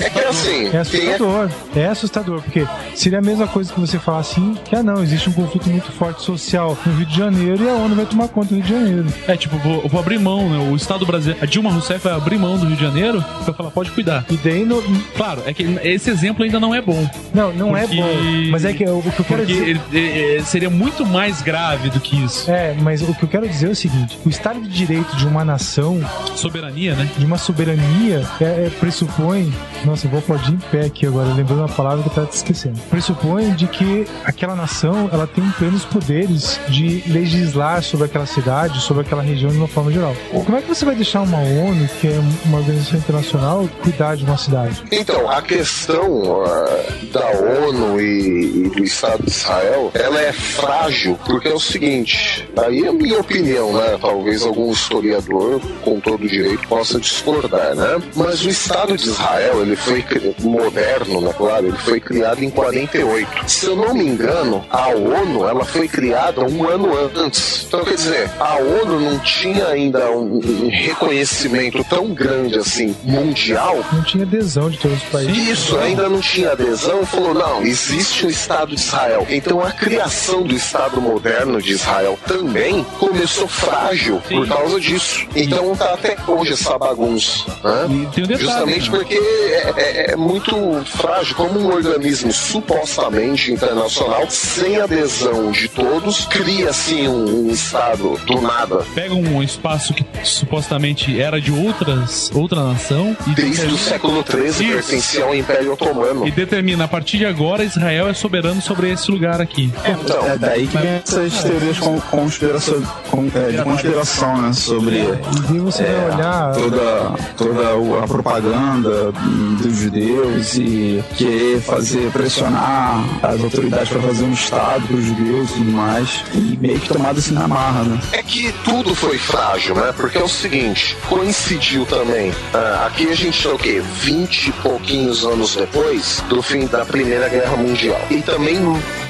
É 0.00 0.10
que 0.10 0.18
assim, 0.20 0.66
É 0.66 0.70
tem 0.70 0.80
assustador. 0.80 1.50
É 1.74 1.86
assustador, 1.86 2.21
porque 2.24 2.66
seria 2.94 3.18
a 3.18 3.22
mesma 3.22 3.46
coisa 3.46 3.72
que 3.72 3.80
você 3.80 3.98
falar 3.98 4.18
assim, 4.20 4.56
que 4.64 4.74
ah 4.76 4.82
não, 4.82 5.02
existe 5.02 5.28
um 5.28 5.32
conflito 5.32 5.68
muito 5.68 5.90
forte 5.92 6.22
social 6.22 6.76
no 6.86 6.92
Rio 6.94 7.06
de 7.06 7.16
Janeiro 7.16 7.64
e 7.64 7.68
a 7.68 7.72
ONU 7.74 7.94
vai 7.94 8.06
tomar 8.06 8.28
conta 8.28 8.48
do 8.48 8.54
Rio 8.56 8.62
de 8.64 8.70
Janeiro. 8.70 9.06
É, 9.26 9.36
tipo, 9.36 9.56
vou, 9.58 9.88
vou 9.88 10.00
abrir 10.00 10.18
mão, 10.18 10.48
né? 10.48 10.70
O 10.70 10.76
Estado 10.76 11.04
brasileiro. 11.04 11.42
A 11.42 11.46
Dilma 11.46 11.70
Rousseff 11.70 12.02
vai 12.04 12.14
abrir 12.14 12.38
mão 12.38 12.56
do 12.58 12.66
Rio 12.66 12.76
de 12.76 12.82
Janeiro 12.82 13.24
pra 13.44 13.52
falar, 13.54 13.70
pode 13.70 13.90
cuidar. 13.90 14.24
E 14.30 14.36
daí, 14.36 14.64
no, 14.64 14.82
Claro, 15.16 15.42
é 15.46 15.52
que 15.52 15.62
esse 15.82 16.10
exemplo 16.10 16.44
ainda 16.44 16.58
não 16.60 16.74
é 16.74 16.80
bom. 16.80 17.08
não, 17.34 17.52
não 17.52 17.70
Porque- 17.70 17.94
é 17.98 18.02
bom. 18.02 18.50
Mas 18.50 18.64
é 18.64 18.72
que 18.72 18.84
o 18.84 19.02
que 19.02 19.08
eu 19.20 19.24
quero 19.24 19.42
Porque 19.42 19.46
dizer... 19.46 19.68
ele- 19.92 19.98
ele- 19.98 20.42
seria 20.44 20.70
muito 20.70 21.04
mais 21.06 21.40
grave 21.42 21.90
do 21.90 22.00
que 22.00 22.16
isso. 22.22 22.50
É, 22.50 22.74
mas 22.80 23.02
o 23.02 23.14
que 23.14 23.22
eu 23.22 23.28
quero 23.28 23.48
dizer 23.48 23.68
é 23.68 23.70
o 23.70 23.76
seguinte: 23.76 24.18
o 24.24 24.28
Estado 24.28 24.60
de 24.60 24.68
Direito 24.68 25.16
de 25.16 25.26
uma 25.26 25.44
nação, 25.44 26.00
Soberania, 26.36 26.94
né? 26.94 27.08
de 27.16 27.24
uma 27.24 27.38
soberania, 27.38 28.26
é, 28.40 28.44
é, 28.44 28.70
pressupõe. 28.80 29.52
Nossa, 29.84 30.06
eu 30.06 30.10
vou 30.10 30.18
aplaudir 30.20 30.52
em 30.52 30.56
pé 30.70 30.86
aqui 30.86 31.06
agora, 31.06 31.32
lembrando 31.32 31.60
uma 31.60 31.68
palavra 31.68 32.02
que 32.02 32.11
te 32.26 32.36
esquecendo. 32.36 32.78
Pressupõe 32.90 33.52
de 33.52 33.66
que 33.66 34.06
aquela 34.24 34.54
nação 34.54 35.08
ela 35.12 35.26
tem 35.26 35.48
plenos 35.58 35.84
poderes 35.84 36.60
de 36.68 37.02
legislar 37.06 37.82
sobre 37.82 38.06
aquela 38.06 38.26
cidade, 38.26 38.80
sobre 38.80 39.02
aquela 39.02 39.22
região 39.22 39.50
de 39.50 39.56
uma 39.56 39.68
forma 39.68 39.90
geral. 39.90 40.14
Como 40.30 40.56
é 40.56 40.62
que 40.62 40.68
você 40.68 40.84
vai 40.84 40.94
deixar 40.94 41.22
uma 41.22 41.38
ONU, 41.38 41.88
que 42.00 42.08
é 42.08 42.20
uma 42.44 42.58
organização 42.58 42.98
internacional, 42.98 43.68
cuidar 43.82 44.16
de 44.16 44.24
uma 44.24 44.36
cidade? 44.36 44.82
Então, 44.90 45.30
a 45.30 45.40
questão 45.42 46.42
ah, 46.44 46.82
da 47.12 47.26
ONU 47.66 48.00
e, 48.00 48.66
e 48.66 48.70
do 48.70 48.84
Estado 48.84 49.24
de 49.24 49.30
Israel, 49.30 49.90
ela 49.94 50.20
é 50.20 50.32
frágil, 50.32 51.18
porque 51.24 51.48
é 51.48 51.54
o 51.54 51.60
seguinte, 51.60 52.48
aí 52.56 52.84
é 52.84 52.88
a 52.88 52.92
minha 52.92 53.20
opinião, 53.20 53.72
né? 53.72 53.98
Talvez 54.00 54.42
algum 54.42 54.70
historiador, 54.72 55.60
com 55.82 56.00
todo 56.00 56.28
direito, 56.28 56.66
possa 56.68 56.98
discordar, 56.98 57.74
né? 57.74 58.02
Mas 58.14 58.44
o 58.44 58.48
Estado 58.48 58.96
de 58.96 59.08
Israel, 59.08 59.62
ele 59.62 59.76
foi 59.76 60.04
moderno, 60.40 61.20
né? 61.20 61.32
Claro, 61.36 61.66
ele 61.66 61.76
foi 61.78 61.91
foi 61.92 62.00
criada 62.00 62.42
em 62.42 62.48
48. 62.48 63.50
Se 63.50 63.66
eu 63.66 63.76
não 63.76 63.92
me 63.92 64.06
engano, 64.06 64.64
a 64.70 64.88
ONU 64.88 65.46
ela 65.46 65.62
foi 65.62 65.86
criada 65.86 66.40
um 66.42 66.66
ano 66.66 66.88
antes. 66.96 67.66
Então, 67.68 67.84
quer 67.84 67.96
dizer, 67.96 68.30
a 68.40 68.56
ONU 68.56 68.98
não 68.98 69.18
tinha 69.18 69.66
ainda 69.66 70.10
um, 70.10 70.38
um 70.38 70.70
reconhecimento 70.70 71.84
tão 71.84 72.14
grande 72.14 72.58
assim 72.58 72.96
mundial. 73.04 73.84
Não 73.92 74.02
tinha 74.04 74.24
adesão 74.24 74.70
de 74.70 74.78
todos 74.78 74.96
os 75.02 75.08
países. 75.10 75.48
Isso, 75.48 75.76
ainda 75.76 76.08
não 76.08 76.20
tinha 76.20 76.52
adesão 76.52 77.04
falou: 77.04 77.34
não, 77.34 77.60
existe 77.60 78.24
o 78.24 78.30
Estado 78.30 78.74
de 78.74 78.80
Israel. 78.80 79.26
Então 79.28 79.60
a 79.60 79.70
criação 79.70 80.44
do 80.44 80.54
Estado 80.54 80.98
moderno 80.98 81.60
de 81.60 81.72
Israel 81.72 82.18
também 82.26 82.84
começou 82.98 83.46
frágil 83.46 84.18
por 84.30 84.48
causa 84.48 84.80
disso. 84.80 85.26
Então 85.36 85.76
tá 85.76 85.92
até 85.92 86.16
hoje 86.26 86.54
essa 86.54 86.78
bagunça. 86.78 87.44
Né? 87.62 87.84
Um 87.84 88.04
detalhe, 88.10 88.38
Justamente 88.38 88.90
né? 88.90 88.96
porque 88.96 89.14
é, 89.14 89.74
é- 89.76 90.12
é 90.12 90.16
muito 90.16 90.56
frágil, 90.86 91.36
como 91.36 91.60
um 91.60 91.81
organismo 91.88 92.32
supostamente 92.32 93.52
internacional, 93.52 94.26
sem 94.30 94.80
adesão 94.80 95.50
de 95.50 95.68
todos, 95.68 96.26
cria 96.26 96.70
assim 96.70 97.08
um, 97.08 97.48
um 97.48 97.50
Estado 97.50 98.18
do 98.26 98.40
nada. 98.40 98.78
Pega 98.94 99.14
um 99.14 99.42
espaço 99.42 99.92
que 99.94 100.04
supostamente 100.24 101.20
era 101.20 101.40
de 101.40 101.50
outras, 101.52 102.30
outra 102.34 102.62
nação 102.64 103.16
e 103.26 103.34
Desde 103.34 103.66
o 103.66 103.78
século 103.78 104.24
XIII 104.28 104.72
pertencia 104.72 105.24
ao 105.24 105.34
Império 105.34 105.72
Otomano. 105.72 106.26
e 106.26 106.30
determina 106.30 106.84
a 106.84 106.88
partir 106.88 107.18
de 107.18 107.26
agora 107.26 107.64
Israel 107.64 108.08
é 108.08 108.14
soberano 108.14 108.60
sobre 108.60 108.90
esse 108.90 109.10
lugar 109.10 109.40
aqui. 109.40 109.72
Então, 109.84 110.26
É 110.26 110.36
daí 110.38 110.66
que 110.66 110.76
vem 110.78 110.90
essas 111.04 111.42
teorias 111.42 111.78
conspiração, 112.10 112.82
con- 113.10 113.28
é, 113.34 113.50
de 113.52 113.62
conspiração, 113.62 114.40
né? 114.42 114.52
Sobre 114.52 114.96
E 114.98 115.40
daí 115.48 115.58
você 115.58 115.82
é, 115.82 115.92
vai 115.92 116.14
olhar. 116.14 116.52
toda, 116.54 117.12
toda 117.36 118.04
a 118.04 118.06
propaganda 118.08 119.12
dos 119.12 119.76
judeus 119.76 120.54
e 120.54 121.02
querer 121.16 121.60
fazer, 121.72 122.10
pressionar 122.12 123.02
as 123.22 123.42
autoridades 123.42 123.88
para 123.88 124.02
fazer 124.02 124.24
um 124.24 124.32
Estado 124.32 124.86
para 124.86 124.96
os 124.96 125.04
judeus 125.04 125.50
e 125.50 125.54
tudo 125.54 125.72
mais. 125.72 126.24
E 126.34 126.58
meio 126.60 126.78
que 126.78 126.88
tomado 126.88 127.18
assim 127.18 127.32
na 127.32 127.48
marra, 127.48 127.82
né? 127.84 128.00
É 128.12 128.22
que 128.22 128.52
tudo 128.64 128.94
foi 128.94 129.16
frágil, 129.16 129.74
né? 129.74 129.92
Porque 129.96 130.18
é 130.18 130.22
o 130.22 130.28
seguinte, 130.28 130.96
coincidiu 131.08 131.86
também. 131.86 132.32
ah, 132.52 132.86
aqui 132.86 133.08
a 133.08 133.14
gente 133.14 133.42
tá 133.42 133.54
o 133.54 133.58
quê? 133.58 133.82
20 134.02 134.48
e 134.48 134.52
pouquinhos 134.52 135.24
anos 135.24 135.56
depois 135.56 136.22
do 136.28 136.42
fim 136.42 136.66
da 136.66 136.84
Primeira 136.84 137.28
Guerra 137.28 137.56
Mundial. 137.56 138.00
E 138.10 138.20
também 138.20 138.58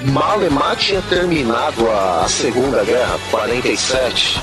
Malemar 0.04 0.76
tinha 0.76 1.02
terminado 1.02 1.90
a 1.90 2.26
Segunda 2.28 2.84
Guerra, 2.84 3.18
47. 3.30 4.40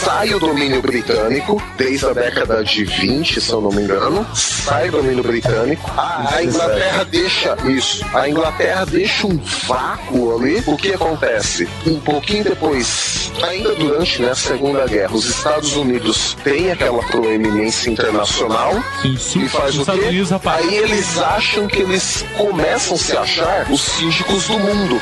Sai 0.00 0.32
o 0.32 0.38
domínio 0.40 0.80
britânico, 0.80 1.62
desde 1.76 2.06
a 2.06 2.14
década 2.14 2.64
de 2.64 2.84
20, 2.84 3.38
se 3.38 3.52
eu 3.52 3.60
não 3.60 3.70
me 3.70 3.82
engano. 3.82 4.26
Sai 4.34 4.88
o 4.88 4.92
domínio 4.92 5.22
britânico. 5.22 5.90
A 5.94 6.42
Inglaterra 6.42 7.04
deixa 7.04 7.54
isso. 7.68 8.04
A 8.14 8.28
Inglaterra 8.28 8.84
deixa 8.86 9.26
um 9.26 9.38
vácuo 9.66 10.36
ali. 10.36 10.62
O 10.66 10.76
que 10.76 10.92
acontece? 10.92 11.68
Um 11.86 11.98
pouquinho 12.00 12.44
depois, 12.44 13.32
ainda 13.42 13.74
durante 13.74 14.22
né, 14.22 14.30
a 14.30 14.34
Segunda 14.34 14.86
Guerra, 14.86 15.14
os 15.14 15.26
Estados 15.26 15.74
Unidos 15.76 16.36
têm 16.44 16.70
aquela 16.70 17.02
proeminência 17.04 17.90
internacional 17.90 18.72
Sim, 19.02 19.16
sul- 19.16 19.42
e 19.42 19.48
faz 19.48 19.76
os 19.76 19.86
o 19.88 19.92
quê? 19.92 19.98
Unidos. 19.98 20.32
Aí 20.46 20.74
eles 20.76 21.18
acham 21.18 21.66
que 21.66 21.80
eles 21.80 22.24
começam 22.36 22.94
a 22.94 22.98
se 22.98 23.16
achar 23.16 23.66
os 23.70 23.80
síndicos 23.80 24.44
do 24.46 24.58
mundo. 24.58 25.00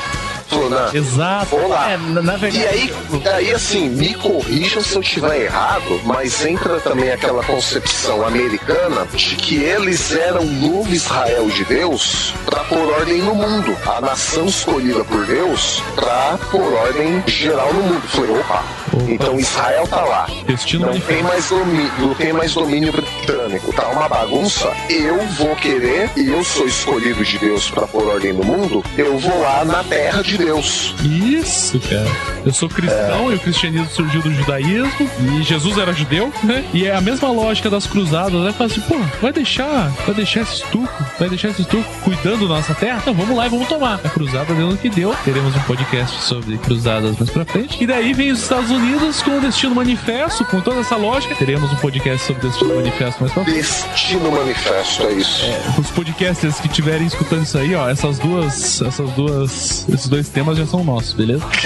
Falou, 0.49 0.71
"Não, 0.71 0.95
Exato. 0.95 1.57
Vamos 1.57 1.71
lá. 1.71 1.91
É, 1.93 1.97
na 1.97 2.37
verdade. 2.37 2.59
E 2.59 2.67
aí, 2.67 2.95
aí, 3.35 3.53
assim, 3.53 3.89
me 3.91 4.15
corrijam 4.15 4.83
se 4.83 4.95
eu 4.95 5.01
estiver 5.03 5.43
errado, 5.45 6.01
mas 6.05 6.45
entra 6.45 6.81
também 6.81 7.11
aquela 7.13 7.43
concepção 7.45 8.27
americana 8.27 9.07
de 9.15 9.37
que 9.37 9.57
eles 9.57 10.13
eram 10.13 10.43
o 10.43 10.51
novo 10.51 10.93
Israel 10.93 11.49
de 11.51 11.65
Deus 11.65 12.35
para 12.47 12.65
pôr 12.65 12.93
ordem 12.95 13.23
no 13.23 13.35
mundo. 13.35 13.77
A 13.87 14.01
nação 14.01 14.47
escolhida 14.47 15.05
por 15.05 15.25
Deus 15.27 15.83
para 15.95 16.39
pôr 16.51 16.73
ordem 16.73 17.23
geral 17.27 17.73
no 17.75 17.83
mundo. 17.83 18.03
Falei, 18.09 18.31
opa, 18.39 18.65
então 19.09 19.39
Israel 19.39 19.87
tá 19.87 20.03
lá. 20.03 20.27
Destino 20.47 20.87
Não 20.87 21.01
tem, 21.01 21.23
mais 21.23 21.49
domínio, 21.49 21.93
não 21.99 22.15
tem 22.15 22.33
mais 22.33 22.55
domínio 22.55 22.93
britânico. 22.93 23.73
Tá 23.73 23.89
uma 23.89 24.09
bagunça. 24.09 24.73
Eu 24.89 25.19
vou 25.29 25.55
querer, 25.57 26.11
e 26.17 26.29
eu 26.29 26.43
sou 26.43 26.67
escolhido 26.67 27.25
de 27.25 27.39
Deus 27.39 27.71
para 27.71 27.87
pôr 27.87 28.07
ordem 28.07 28.33
no 28.33 28.45
mundo, 28.45 28.85
eu 28.97 29.19
vou 29.19 29.41
lá 29.41 29.65
na 29.65 29.85
terra 29.85 30.23
de 30.23 30.39
Deus. 30.39 30.95
Isso, 31.05 31.79
cara. 31.81 32.09
Eu 32.45 32.53
sou 32.53 32.69
cristão 32.69 33.31
e 33.31 33.35
o 33.35 33.41
cristianismo 33.41 33.89
surgiu 33.91 34.23
do 34.23 34.33
judaísmo 34.33 35.11
e 35.21 35.43
Jesus 35.43 35.77
era 35.77 35.93
judeu, 35.93 36.33
né? 36.43 36.65
E 36.73 36.87
é 36.87 36.95
a 36.95 37.01
mesma 37.01 37.31
lógica 37.31 37.69
das 37.69 37.87
cruzadas, 37.87 38.41
né? 38.41 38.53
Fala 38.53 38.71
assim, 38.71 38.81
pô, 38.81 38.97
vai 39.21 39.33
deixar, 39.33 39.89
vai 40.07 40.15
deixar 40.15 40.41
esse 40.41 40.55
estuco, 40.55 41.05
vai 41.19 41.29
deixar 41.29 41.49
esse 41.49 41.63
estuco 41.63 41.85
cuidando 42.03 42.49
da 42.49 42.55
nossa 42.55 42.75
terra? 42.75 42.99
Então 43.03 43.15
vamos 43.15 43.37
lá 43.37 43.47
e 43.47 43.51
vamos 43.51 43.69
tomar. 43.69 44.01
A 44.03 44.09
cruzada 44.09 44.55
deu 44.55 44.69
no 44.69 44.77
que 44.77 44.89
deu. 44.89 45.15
Teremos 45.25 45.55
um 45.55 45.61
podcast 45.61 46.23
sobre 46.23 46.57
cruzadas 46.59 47.17
mais 47.19 47.31
pra 47.31 47.45
frente. 47.45 47.83
E 47.83 47.87
daí 47.87 48.13
vem 48.13 48.31
os 48.31 48.43
Estados 48.43 48.71
Unidos 48.71 48.78
com 49.25 49.37
o 49.37 49.41
Destino 49.41 49.75
Manifesto, 49.75 50.45
com 50.45 50.61
toda 50.61 50.81
essa 50.81 50.97
lógica. 50.97 51.35
Teremos 51.35 51.73
um 51.73 51.77
podcast 51.77 52.27
sobre 52.27 52.47
o 52.47 52.49
Destino 52.51 52.77
Manifesto 52.77 53.21
mais 53.21 53.33
pra 53.33 53.45
frente. 53.45 53.57
Destino 53.57 54.31
Manifesto, 54.31 55.03
é 55.03 55.13
isso. 55.13 55.45
Os 55.79 55.91
podcasters 55.91 56.61
que 56.61 56.69
estiverem 56.69 57.07
escutando 57.07 57.43
isso 57.43 57.59
aí, 57.59 57.75
ó, 57.75 57.89
essas 57.89 58.19
duas, 58.19 58.81
essas 58.81 59.11
duas, 59.11 59.87
esses 59.89 60.09
dois 60.09 60.29
temas 60.29 60.57
já 60.57 60.67
são 60.67 60.85
nossos, 60.85 61.13
beleza? 61.13 61.45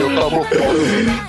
Eu 0.00 0.14
tomo 0.14 0.44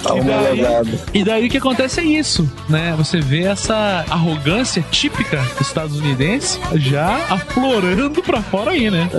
Tá 0.03 0.15
E 0.17 0.21
daí, 0.21 0.99
e 1.13 1.23
daí 1.23 1.47
o 1.47 1.49
que 1.49 1.57
acontece 1.57 1.99
é 1.99 2.03
isso, 2.03 2.49
né? 2.67 2.95
Você 2.97 3.19
vê 3.19 3.43
essa 3.43 4.05
arrogância 4.09 4.83
típica 4.89 5.45
estadunidense 5.61 6.59
já 6.75 7.15
aflorando 7.29 8.23
pra 8.23 8.41
fora 8.41 8.71
aí, 8.71 8.89
né? 8.89 9.09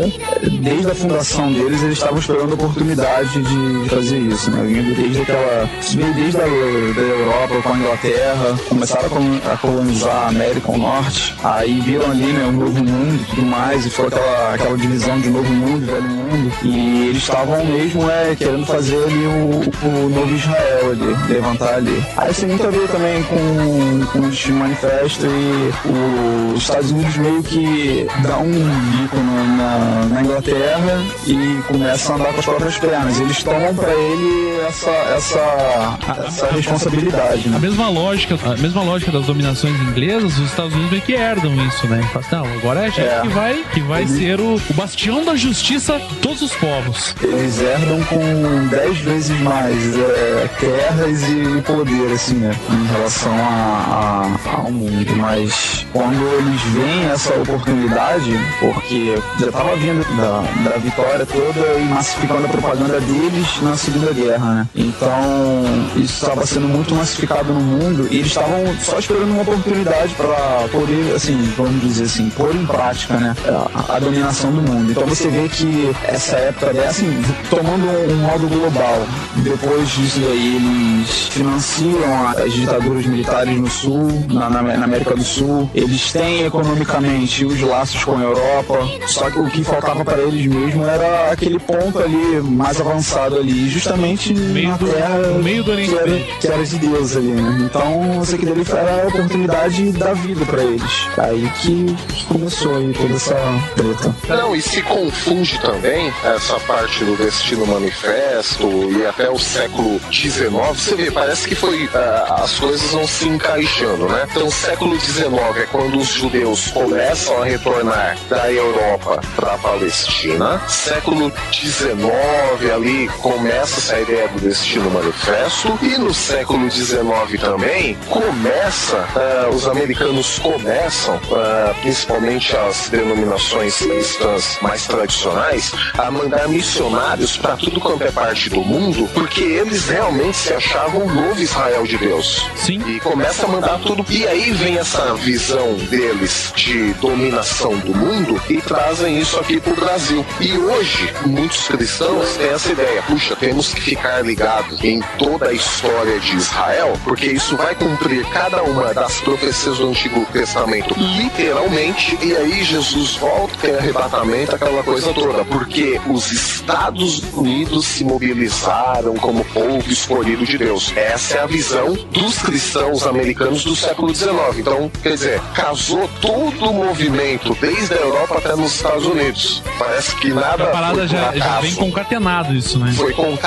Desde 0.61 0.90
a 0.90 0.94
fundação 0.94 1.52
deles, 1.52 1.82
eles 1.82 1.98
estavam 1.98 2.18
esperando 2.18 2.50
a 2.52 2.54
oportunidade 2.54 3.42
de 3.42 3.88
fazer 4.01 4.18
isso, 4.18 4.51
né? 4.51 4.62
Vindo 4.66 4.94
desde 4.96 5.20
aquela. 5.22 5.68
Veio 5.94 6.14
desde 6.14 6.36
a 6.38 6.44
da 6.44 7.03
Europa 7.03 7.62
com 7.62 7.72
a 7.72 7.76
Inglaterra, 7.76 8.59
começaram 8.68 9.07
a 9.07 9.11
colon- 9.11 9.40
a 9.53 9.57
colonizar 9.59 10.16
a 10.16 10.28
América 10.28 10.72
ao 10.72 10.78
Norte, 10.78 11.34
aí 11.44 11.80
viram 11.80 12.11
ali, 12.11 12.32
né, 12.32 12.44
o 12.48 12.53
novo 12.53 12.82
mundo 12.84 13.20
e 13.22 13.24
tudo 13.34 13.42
mais, 13.46 13.84
e 13.86 13.90
foi 13.90 14.07
aquela, 14.07 14.55
aquela 14.55 14.76
divisão 14.76 15.20
de 15.20 15.28
novo 15.30 15.53
mundo 15.53 15.86
velho 15.86 16.03
mundo. 16.03 16.53
E 16.62 17.09
eles 17.09 17.22
estavam 17.22 17.64
mesmo 17.64 18.09
é, 18.11 18.34
querendo 18.36 18.64
fazer 18.66 18.96
ali 19.05 19.26
o, 19.26 19.86
o 19.86 20.09
novo 20.09 20.34
Israel 20.34 20.90
ali, 20.92 21.32
levantar 21.32 21.74
ali. 21.74 22.05
Aí 22.16 22.30
isso 22.30 22.40
tem 22.40 22.48
muito 22.51 22.66
a 22.66 22.70
ver 22.70 22.88
também 22.88 23.22
com, 23.24 24.07
com 24.12 24.18
o 24.20 24.30
Destino 24.30 24.59
Manifesto 24.59 25.26
e 25.26 26.55
os 26.55 26.62
Estados 26.62 26.90
Unidos 26.90 27.16
meio 27.16 27.42
que 27.42 28.07
dá 28.22 28.38
um 28.38 28.51
bico 28.53 29.16
na, 29.16 30.07
na 30.14 30.22
Inglaterra 30.22 31.03
e 31.26 31.61
começam 31.66 32.14
a 32.14 32.18
andar 32.18 32.32
com 32.32 32.38
as 32.40 32.44
próprias 32.44 32.78
pernas. 32.78 33.20
Eles 33.20 33.42
tomam 33.42 33.74
pra 33.74 33.89
ele 33.95 34.61
essa, 34.68 34.91
essa, 34.91 35.99
essa 36.26 36.47
responsabilidade, 36.49 37.43
A 37.47 37.51
né? 37.51 37.59
mesma 37.59 37.88
lógica, 37.88 38.38
a 38.45 38.57
mesma 38.57 38.82
lógica 38.82 39.11
das 39.11 39.26
dominações 39.26 39.74
inglesas, 39.80 40.38
os 40.38 40.51
Estados 40.51 40.72
Unidos 40.72 40.91
meio 40.91 41.03
que 41.03 41.12
herdam 41.12 41.55
isso, 41.66 41.86
né? 41.88 42.01
Assim, 42.14 42.34
não, 42.36 42.45
agora 42.45 42.80
é 42.82 42.86
a 42.86 42.91
gente 42.91 43.01
É. 43.01 43.20
que 43.22 43.28
vai, 43.28 43.64
que 43.72 43.80
vai 43.80 44.07
ser 44.07 44.41
o, 44.41 44.55
o 44.57 44.74
bastião 44.74 45.24
da 45.24 45.34
justiça 45.34 45.99
de 45.99 46.14
todos 46.16 46.43
os 46.43 46.53
povos. 46.55 47.14
Eles 47.22 47.61
herdam 47.61 48.03
com 48.05 48.68
dez 48.68 48.99
vezes 48.99 49.38
mais 49.41 49.97
é, 49.99 50.49
terras 50.61 51.22
e 51.28 51.62
poder, 51.62 52.12
assim, 52.12 52.34
né? 52.34 52.55
Em 52.70 52.86
relação 52.93 53.32
a, 53.32 54.26
a- 54.47 54.57
ao 54.61 54.70
mundo. 54.70 55.16
Mas 55.16 55.86
quando 55.93 56.22
eles 56.38 56.61
veem 56.72 57.05
essa 57.11 57.34
oportunidade, 57.34 58.30
porque 58.61 59.18
já 59.41 59.51
tava 59.53 59.74
vindo 59.76 60.05
da, 60.16 60.70
da 60.70 60.76
vitória 60.78 61.26
toda 61.26 61.78
e 61.78 61.84
massificando 61.84 62.45
a 62.47 62.49
propaganda 62.49 63.01
deles 63.01 63.47
na 63.62 63.76
Segunda 63.80 64.12
Guerra, 64.12 64.54
né? 64.54 64.68
Então, 64.74 65.62
isso 65.96 66.22
estava 66.22 66.44
sendo 66.46 66.68
muito 66.68 66.94
massificado 66.94 67.52
no 67.52 67.60
mundo 67.60 68.06
e 68.10 68.16
eles 68.16 68.28
estavam 68.28 68.74
só 68.82 68.98
esperando 68.98 69.30
uma 69.32 69.42
oportunidade 69.42 70.14
para 70.14 70.68
poder, 70.70 71.14
assim, 71.14 71.52
vamos 71.56 71.80
dizer 71.82 72.04
assim, 72.04 72.28
pôr 72.30 72.54
em 72.54 72.66
prática, 72.66 73.14
né? 73.16 73.34
A, 73.74 73.96
a 73.96 73.98
dominação 73.98 74.52
do 74.52 74.60
mundo. 74.62 74.90
Então 74.90 75.06
você 75.06 75.28
vê 75.28 75.48
que 75.48 75.90
essa 76.04 76.36
época, 76.36 76.72
né, 76.72 76.86
assim, 76.86 77.22
tomando 77.48 77.86
um, 77.86 78.12
um 78.12 78.16
modo 78.16 78.46
global, 78.48 79.06
depois 79.36 79.88
disso 79.88 80.20
daí 80.20 80.56
eles 80.56 81.28
financiam 81.28 82.28
as 82.28 82.52
ditaduras 82.52 83.06
militares 83.06 83.58
no 83.58 83.68
Sul, 83.70 84.24
na, 84.28 84.50
na- 84.50 84.62
na 84.62 84.84
América 84.84 85.14
do 85.16 85.24
Sul. 85.24 85.70
Eles 85.74 86.12
têm 86.12 86.44
economicamente 86.44 87.44
os 87.44 87.60
laços 87.60 88.04
com 88.04 88.16
a 88.18 88.22
Europa, 88.22 88.78
só 89.06 89.30
que 89.30 89.38
o 89.38 89.46
que 89.48 89.64
faltava 89.64 90.04
para 90.04 90.18
eles 90.22 90.46
mesmo 90.46 90.84
era 90.84 91.30
aquele 91.32 91.58
ponto 91.58 91.98
ali 91.98 92.40
mais 92.42 92.80
avançado 92.80 93.36
ali, 93.36 93.69
justamente 93.70 94.34
meio 94.34 94.68
na 94.70 94.76
do- 94.76 94.86
terra 94.88 95.18
no 95.18 95.42
meio 95.42 95.62
do 95.64 95.70
Oriente 95.72 95.90
que, 95.92 95.98
era, 95.98 96.18
que 96.40 96.46
era 96.48 96.64
de 96.64 96.78
Deus 96.78 97.16
ali, 97.16 97.28
né? 97.28 97.58
Então, 97.64 98.20
isso 98.22 98.34
aqui 98.34 98.44
dele 98.46 98.64
era 98.70 99.02
a 99.04 99.06
oportunidade 99.08 99.92
da 99.92 100.12
vida 100.12 100.44
para 100.44 100.62
eles. 100.62 100.82
Aí 101.18 101.50
que 101.62 101.96
começou 102.28 102.76
aí 102.76 102.92
toda 102.92 103.14
essa 103.14 103.34
treta. 103.76 104.14
Não, 104.28 104.54
e 104.54 104.60
se 104.62 104.82
confunde 104.82 105.58
também 105.60 106.12
essa 106.24 106.58
parte 106.60 107.04
do 107.04 107.16
Destino 107.16 107.66
Manifesto 107.66 108.66
e 108.92 109.06
até 109.06 109.30
o 109.30 109.38
século 109.38 110.00
XIX. 110.12 110.50
Você 110.74 110.94
vê, 110.96 111.10
parece 111.10 111.48
que 111.48 111.54
foi. 111.54 111.88
ah, 111.94 112.40
as 112.42 112.58
coisas 112.58 112.90
vão 112.92 113.06
se 113.06 113.28
encaixando, 113.28 114.08
né? 114.08 114.26
Então, 114.30 114.50
século 114.50 114.98
XIX 114.98 115.30
é 115.56 115.66
quando 115.70 115.98
os 115.98 116.08
judeus 116.08 116.68
começam 116.68 117.42
a 117.42 117.44
retornar 117.44 118.16
da 118.28 118.50
Europa 118.52 119.20
para 119.36 119.54
a 119.54 119.58
Palestina. 119.58 120.60
Século 120.68 121.32
XIX 121.52 122.72
ali 122.74 123.08
começa 123.20 123.59
essa 123.61 124.00
ideia 124.00 124.26
do 124.28 124.40
Destino 124.40 124.90
Manifesto. 124.90 125.78
E 125.82 125.98
no 125.98 126.14
século 126.14 126.70
XIX 126.70 127.04
também 127.40 127.94
começa, 128.08 129.06
ah, 129.14 129.50
os 129.52 129.68
americanos 129.68 130.38
começam, 130.38 131.20
ah, 131.32 131.74
principalmente 131.82 132.56
as 132.56 132.88
denominações 132.88 133.76
cristãs 133.76 134.58
mais 134.62 134.86
tradicionais, 134.86 135.72
a 135.98 136.11
mandar 136.11 136.48
missionários 136.48 137.36
para 137.36 137.56
tudo 137.56 137.80
quanto 137.80 138.02
é 138.02 138.11
parte 138.11 138.48
do 138.48 138.62
mundo, 138.62 139.08
porque 139.12 139.42
eles 139.42 139.88
realmente 139.88 140.36
se 140.36 140.52
achavam 140.54 141.02
o 141.02 141.12
novo 141.12 141.40
Israel 141.40 141.84
de 141.84 141.98
Deus. 141.98 142.46
Sim. 142.56 142.80
E 142.86 142.98
começa 143.00 143.44
a 143.44 143.48
mandar 143.48 143.78
tudo. 143.80 144.04
E 144.08 144.26
aí 144.26 144.52
vem 144.52 144.78
essa 144.78 145.14
visão 145.16 145.74
deles 145.90 146.52
de 146.56 146.94
dominação 146.94 147.76
do 147.78 147.94
mundo 147.94 148.40
e 148.48 148.56
trazem 148.58 149.18
isso 149.18 149.38
aqui 149.38 149.61
pro 149.61 149.74
Brasil. 149.74 150.24
E 150.40 150.56
hoje, 150.56 151.12
muitos 151.26 151.68
cristãos 151.68 152.36
têm 152.36 152.48
essa 152.48 152.72
ideia: 152.72 153.02
puxa, 153.02 153.36
temos 153.51 153.74
que 153.74 153.80
ficar 153.80 154.24
ligados 154.24 154.82
em 154.84 155.01
toda 155.18 155.48
a 155.48 155.53
história 155.53 156.20
de 156.20 156.36
Israel, 156.36 156.92
porque 157.03 157.26
isso 157.26 157.57
vai 157.57 157.74
cumprir 157.74 158.24
cada 158.26 158.62
uma 158.62 158.94
das 158.94 159.20
profecias 159.22 159.78
do 159.78 159.88
Antigo 159.88 160.24
Testamento 160.26 160.94
literalmente. 160.96 162.16
E 162.22 162.36
aí 162.36 162.62
Jesus 162.62 163.16
volta, 163.16 163.57
tem 163.61 163.74
arrebatamento, 163.74 164.55
aquela 164.55 164.84
coisa 164.84 165.12
toda, 165.12 165.44
porque 165.44 166.01
os 166.09 166.30
Estados 166.30 167.24
Unidos 167.34 167.86
se 167.86 168.05
mobilizaram 168.05 169.14
como 169.16 169.44
povo 169.46 169.90
escolhido 169.90 170.46
de 170.46 170.57
Deus. 170.57 170.92
Essa 170.94 171.38
é 171.38 171.40
a 171.40 171.46
visão 171.46 171.94
dos 172.12 172.38
cristãos 172.38 173.05
americanos 173.05 173.64
do 173.64 173.74
século 173.74 174.14
XIX. 174.14 174.30
Então, 174.59 174.88
quer 175.03 175.14
dizer, 175.14 175.40
casou 175.55 176.09
todo 176.20 176.70
o 176.70 176.72
movimento, 176.72 177.57
desde 177.61 177.94
a 177.94 177.96
Europa 177.96 178.38
até 178.38 178.55
nos 178.55 178.76
Estados 178.76 179.07
Unidos. 179.07 179.61
Parece 179.76 180.14
que 180.16 180.32
nada. 180.32 180.64
A 180.64 180.66
parada 180.68 181.09
já, 181.09 181.34
já 181.34 181.61
vem 181.61 181.74
concatenado 181.74 182.55
isso, 182.55 182.78
né? 182.78 182.92
Foi 182.92 183.12
concatenado. 183.12 183.39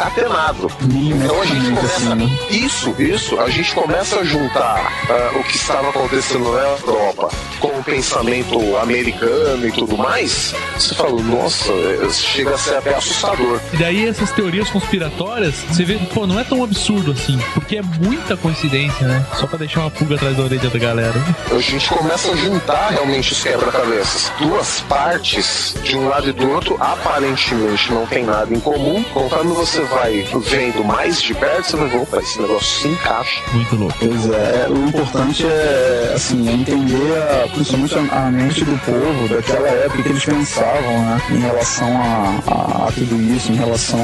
Então 0.82 1.42
a 1.42 1.46
gente 1.46 1.72
começa. 1.72 2.16
Isso, 2.50 2.96
isso. 3.00 3.40
A 3.40 3.50
gente 3.50 3.74
começa 3.74 4.20
a 4.20 4.24
juntar 4.24 4.92
ah, 5.10 5.38
o 5.38 5.44
que 5.44 5.56
estava 5.56 5.90
acontecendo 5.90 6.52
na 6.52 6.62
Europa 6.62 7.30
com 7.60 7.68
o 7.68 7.84
pensamento 7.84 8.78
americano 8.78 9.68
e 9.68 9.72
tudo 9.72 9.98
mais. 9.98 10.54
Você 10.76 10.96
fala, 10.96 11.22
nossa, 11.22 11.72
é, 11.72 12.10
chega 12.10 12.56
a 12.56 12.58
ser 12.58 12.76
até 12.76 12.96
assustador. 12.96 13.60
E 13.72 13.78
daí 13.78 14.08
essas 14.08 14.32
teorias 14.32 14.70
conspiratórias, 14.70 15.56
você 15.70 15.84
vê, 15.84 15.98
pô, 16.14 16.26
não 16.28 16.40
é 16.40 16.44
tão 16.44 16.64
absurdo 16.64 17.12
assim, 17.12 17.40
porque 17.54 17.78
é 17.78 17.82
muita 17.82 18.36
coincidência, 18.36 19.08
né? 19.08 19.26
Só 19.36 19.48
pra 19.48 19.58
deixar 19.58 19.82
uma 19.82 19.92
pulga 19.92 20.16
atrás 20.16 20.36
da 20.36 20.44
orelha 20.44 20.70
da 20.70 20.80
galera. 20.80 21.14
A 21.52 21.60
gente 21.60 21.88
começa 21.90 22.32
a 22.32 22.36
juntar 22.36 22.90
realmente 22.90 23.32
os 23.32 23.44
quebra-cabeças. 23.44 24.32
Duas 24.40 24.82
partes, 24.82 25.76
de 25.84 25.96
um 25.96 26.10
lado 26.10 26.30
e 26.30 26.34
do 26.34 26.50
outro, 26.52 26.78
aparentemente 26.80 27.92
não 27.92 28.06
tem 28.06 28.24
nada 28.24 28.54
em 28.54 28.60
comum. 28.60 29.04
Conforme 29.14 29.54
você 29.54 29.83
vai 29.86 30.26
vendo 30.42 30.84
mais 30.84 31.22
de 31.22 31.34
perto, 31.34 31.64
você 31.66 31.78
vai 31.78 31.88
ver, 31.90 31.98
opa, 31.98 32.18
esse 32.18 32.42
negócio 32.42 32.82
se 32.82 32.88
encaixa. 32.88 33.42
Muito 33.54 33.76
louco. 33.76 33.96
Pois 34.00 34.30
é, 34.30 34.68
o 34.70 34.88
importante 34.88 35.46
é, 35.46 36.12
assim, 36.16 36.48
é 36.50 36.54
entender 36.54 37.18
a, 37.44 37.48
principalmente 37.50 37.96
a, 38.12 38.26
a 38.28 38.32
mente 38.32 38.64
do 38.66 38.78
povo 38.80 39.28
daquela 39.34 39.68
época 39.68 40.04
que 40.04 40.10
eles 40.10 40.26
pensavam, 40.26 41.06
né, 41.06 41.22
em 41.32 41.40
relação 41.40 41.88
a, 41.88 42.40
a- 42.52 42.88
a 42.88 42.92
tudo 42.92 43.16
isso, 43.36 43.52
em 43.52 43.56
relação 43.56 44.00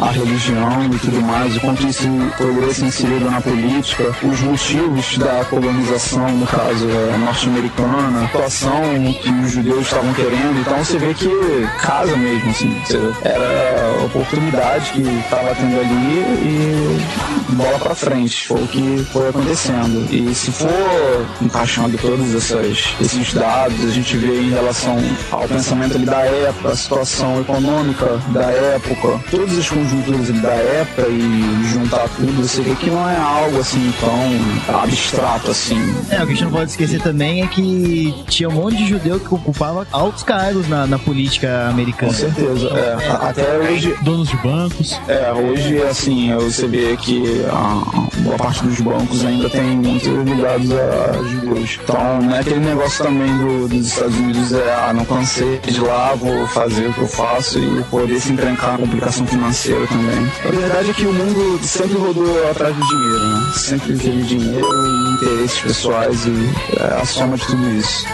à 0.00 0.10
religião 0.10 0.84
e 0.92 0.98
tudo 0.98 1.20
mais, 1.22 1.56
o 1.56 1.60
quanto 1.60 1.86
isso 1.86 2.06
poderia 2.36 2.72
ser 2.74 2.84
inserido 2.86 3.30
na 3.30 3.40
política, 3.40 4.04
os 4.22 4.40
motivos 4.40 5.18
da 5.18 5.44
colonização, 5.46 6.28
no 6.28 6.46
caso, 6.46 6.88
é, 6.90 7.16
norte-americana, 7.18 8.24
a 8.24 8.26
situação 8.26 8.82
que 9.22 9.30
os 9.30 9.50
judeus 9.52 9.80
estavam 9.82 10.12
querendo, 10.14 10.60
então 10.60 10.78
você 10.78 10.98
vê 10.98 11.14
que 11.14 11.28
casa 11.80 12.16
mesmo, 12.16 12.50
assim, 12.50 12.76
era 13.24 13.98
a 14.00 14.04
oportunidade 14.04 14.90
que 14.92 15.02
estava 15.22 15.54
tendo 15.54 15.78
ali 15.80 16.18
e 16.42 17.52
bola 17.54 17.78
pra 17.78 17.94
frente. 17.94 18.46
Foi 18.48 18.62
o 18.62 18.66
que 18.66 19.06
foi 19.12 19.28
acontecendo. 19.28 20.06
E 20.12 20.34
se 20.34 20.50
for 20.52 21.26
encaixando 21.40 21.96
todos 21.98 22.34
essas, 22.34 22.94
esses 23.00 23.32
dados, 23.32 23.84
a 23.84 23.90
gente 23.90 24.16
vê 24.16 24.40
em 24.40 24.50
relação 24.50 24.96
ao 25.30 25.46
pensamento 25.48 25.96
ali 25.96 26.04
da 26.06 26.20
época, 26.20 26.68
a 26.70 26.76
situação 26.76 27.40
econômica 27.40 28.20
da 28.28 28.44
época, 28.50 29.20
todas 29.30 29.58
as 29.58 29.68
conjunturas 29.68 30.28
ali 30.30 30.40
da 30.40 30.52
época 30.52 31.06
e 31.08 31.68
juntar 31.72 32.08
tudo, 32.16 32.42
você 32.42 32.62
vê 32.62 32.74
que 32.74 32.90
não 32.90 33.08
é 33.08 33.16
algo 33.16 33.58
assim 33.60 33.92
tão 34.00 34.78
abstrato 34.82 35.50
assim. 35.50 35.78
É, 36.10 36.16
o 36.22 36.26
que 36.26 36.32
a 36.32 36.34
gente 36.34 36.44
não 36.44 36.50
pode 36.52 36.70
esquecer 36.70 37.00
também 37.00 37.42
é 37.42 37.46
que 37.46 38.14
tinha 38.28 38.48
um 38.48 38.52
monte 38.52 38.76
de 38.76 38.88
judeu 38.88 39.18
que 39.20 39.32
ocupava 39.34 39.86
altos 39.92 40.22
cargos 40.22 40.68
na, 40.68 40.86
na 40.86 40.98
política 40.98 41.68
americana. 41.68 42.12
Com 42.12 42.18
certeza. 42.18 42.68
É, 42.68 43.08
a- 43.10 43.28
até 43.30 43.58
hoje, 43.58 43.94
Donos 44.02 44.28
de 44.28 44.36
bancos. 44.38 44.97
É, 45.06 45.32
hoje, 45.32 45.80
assim, 45.82 46.34
você 46.34 46.66
vê 46.66 46.96
que 46.96 47.42
a 47.50 48.20
boa 48.22 48.36
parte 48.36 48.62
dos 48.64 48.80
bancos 48.80 49.24
ainda 49.24 49.48
tem 49.48 49.62
muito 49.62 50.08
ligados 50.22 50.70
a 50.72 51.22
judeus. 51.22 51.78
Então, 51.82 52.20
não 52.20 52.34
é 52.34 52.40
aquele 52.40 52.60
negócio 52.60 53.04
também 53.04 53.34
do- 53.38 53.68
dos 53.68 53.86
Estados 53.86 54.14
Unidos, 54.16 54.52
é, 54.52 54.74
ah, 54.74 54.92
não 54.94 55.04
cansei 55.06 55.58
de 55.60 55.80
lá, 55.80 56.14
vou 56.14 56.46
fazer 56.48 56.88
o 56.88 56.92
que 56.92 57.00
eu 57.00 57.06
faço 57.08 57.58
e 57.58 57.82
poder 57.84 58.20
se 58.20 58.32
encrencar 58.32 58.72
na 58.72 58.78
complicação 58.78 59.26
financeira 59.26 59.86
também. 59.86 60.30
A 60.44 60.48
verdade 60.50 60.90
é 60.90 60.92
que 60.92 61.06
o 61.06 61.12
mundo 61.12 61.58
sempre 61.62 61.96
rodou 61.96 62.50
atrás 62.50 62.74
do 62.76 62.86
dinheiro, 62.86 63.18
né? 63.28 63.52
Sempre 63.54 63.96
teve 63.96 64.22
dinheiro 64.24 64.66
e 64.66 65.14
interesses 65.14 65.58
pessoais 65.60 66.26
e 66.26 66.50
é 66.80 67.00
a 67.00 67.04
soma 67.06 67.36
de 67.36 67.46
tudo 67.46 67.70
isso. 67.76 68.06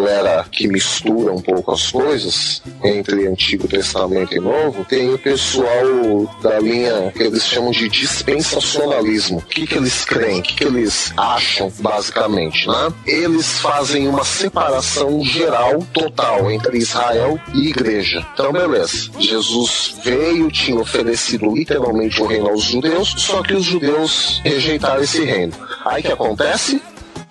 Galera 0.00 0.46
que 0.50 0.66
mistura 0.66 1.32
um 1.32 1.40
pouco 1.40 1.72
as 1.72 1.90
coisas 1.90 2.62
entre 2.82 3.26
Antigo 3.26 3.68
Testamento 3.68 4.34
e 4.34 4.40
Novo, 4.40 4.84
tem 4.84 5.12
o 5.12 5.18
pessoal 5.18 6.38
da 6.42 6.58
linha 6.58 7.12
que 7.14 7.22
eles 7.22 7.44
chamam 7.44 7.70
de 7.70 7.88
dispensacionalismo. 7.88 9.38
O 9.38 9.42
que, 9.42 9.66
que 9.66 9.76
eles 9.76 10.04
creem? 10.04 10.40
O 10.40 10.42
que, 10.42 10.54
que 10.54 10.64
eles 10.64 11.12
acham, 11.16 11.70
basicamente, 11.80 12.66
né? 12.66 12.92
Eles 13.06 13.58
fazem 13.58 14.08
uma 14.08 14.24
separação 14.24 15.22
geral, 15.22 15.84
total, 15.92 16.50
entre 16.50 16.78
Israel 16.78 17.38
e 17.54 17.68
igreja. 17.68 18.26
Então, 18.32 18.52
beleza. 18.52 19.10
Jesus 19.18 19.96
veio, 20.02 20.50
tinha 20.50 20.80
oferecido 20.80 21.54
literalmente 21.54 22.22
o 22.22 22.26
reino 22.26 22.48
aos 22.48 22.62
judeus, 22.62 23.14
só 23.18 23.42
que 23.42 23.54
os 23.54 23.64
judeus 23.64 24.40
rejeitaram 24.42 25.02
esse 25.02 25.22
reino. 25.24 25.52
Aí 25.84 26.02
que 26.02 26.12
acontece? 26.12 26.80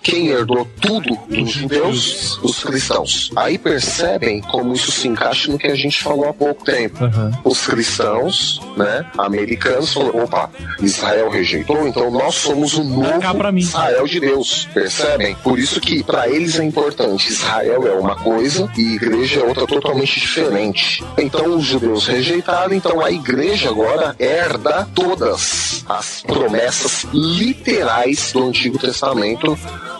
Quem 0.02 0.28
herdou 0.28 0.66
tudo 0.80 1.16
dos 1.28 1.50
judeus, 1.50 2.38
os 2.42 2.62
cristãos. 2.62 3.30
Aí 3.36 3.58
percebem 3.58 4.40
como 4.40 4.72
isso 4.72 4.90
se 4.90 5.08
encaixa 5.08 5.50
no 5.50 5.58
que 5.58 5.66
a 5.66 5.74
gente 5.74 6.02
falou 6.02 6.28
há 6.28 6.32
pouco 6.32 6.64
tempo. 6.64 6.98
Os 7.44 7.66
cristãos, 7.66 8.60
né, 8.76 9.04
americanos, 9.18 9.92
falaram: 9.92 10.24
opa, 10.24 10.50
Israel 10.80 11.30
rejeitou, 11.30 11.86
então 11.86 12.10
nós 12.10 12.34
somos 12.34 12.74
o 12.74 12.84
novo. 12.84 13.20
Israel 13.56 14.06
de 14.06 14.20
Deus. 14.20 14.68
Percebem? 14.72 15.34
Por 15.36 15.58
isso 15.58 15.80
que 15.80 16.02
para 16.02 16.28
eles 16.28 16.58
é 16.58 16.64
importante. 16.64 17.30
Israel 17.30 17.86
é 17.86 17.92
uma 17.92 18.16
coisa 18.16 18.70
e 18.76 18.94
igreja 18.94 19.40
é 19.40 19.44
outra 19.44 19.66
totalmente 19.66 20.20
diferente. 20.20 21.04
Então 21.18 21.56
os 21.56 21.64
judeus 21.64 22.06
rejeitaram, 22.06 22.74
então 22.74 23.04
a 23.04 23.10
igreja 23.10 23.68
agora 23.68 24.14
herda 24.18 24.88
todas 24.94 25.84
as 25.88 26.22
promessas 26.22 27.06
literais 27.12 28.32
do 28.32 28.46
Antigo 28.46 28.78
Testamento 28.78 29.58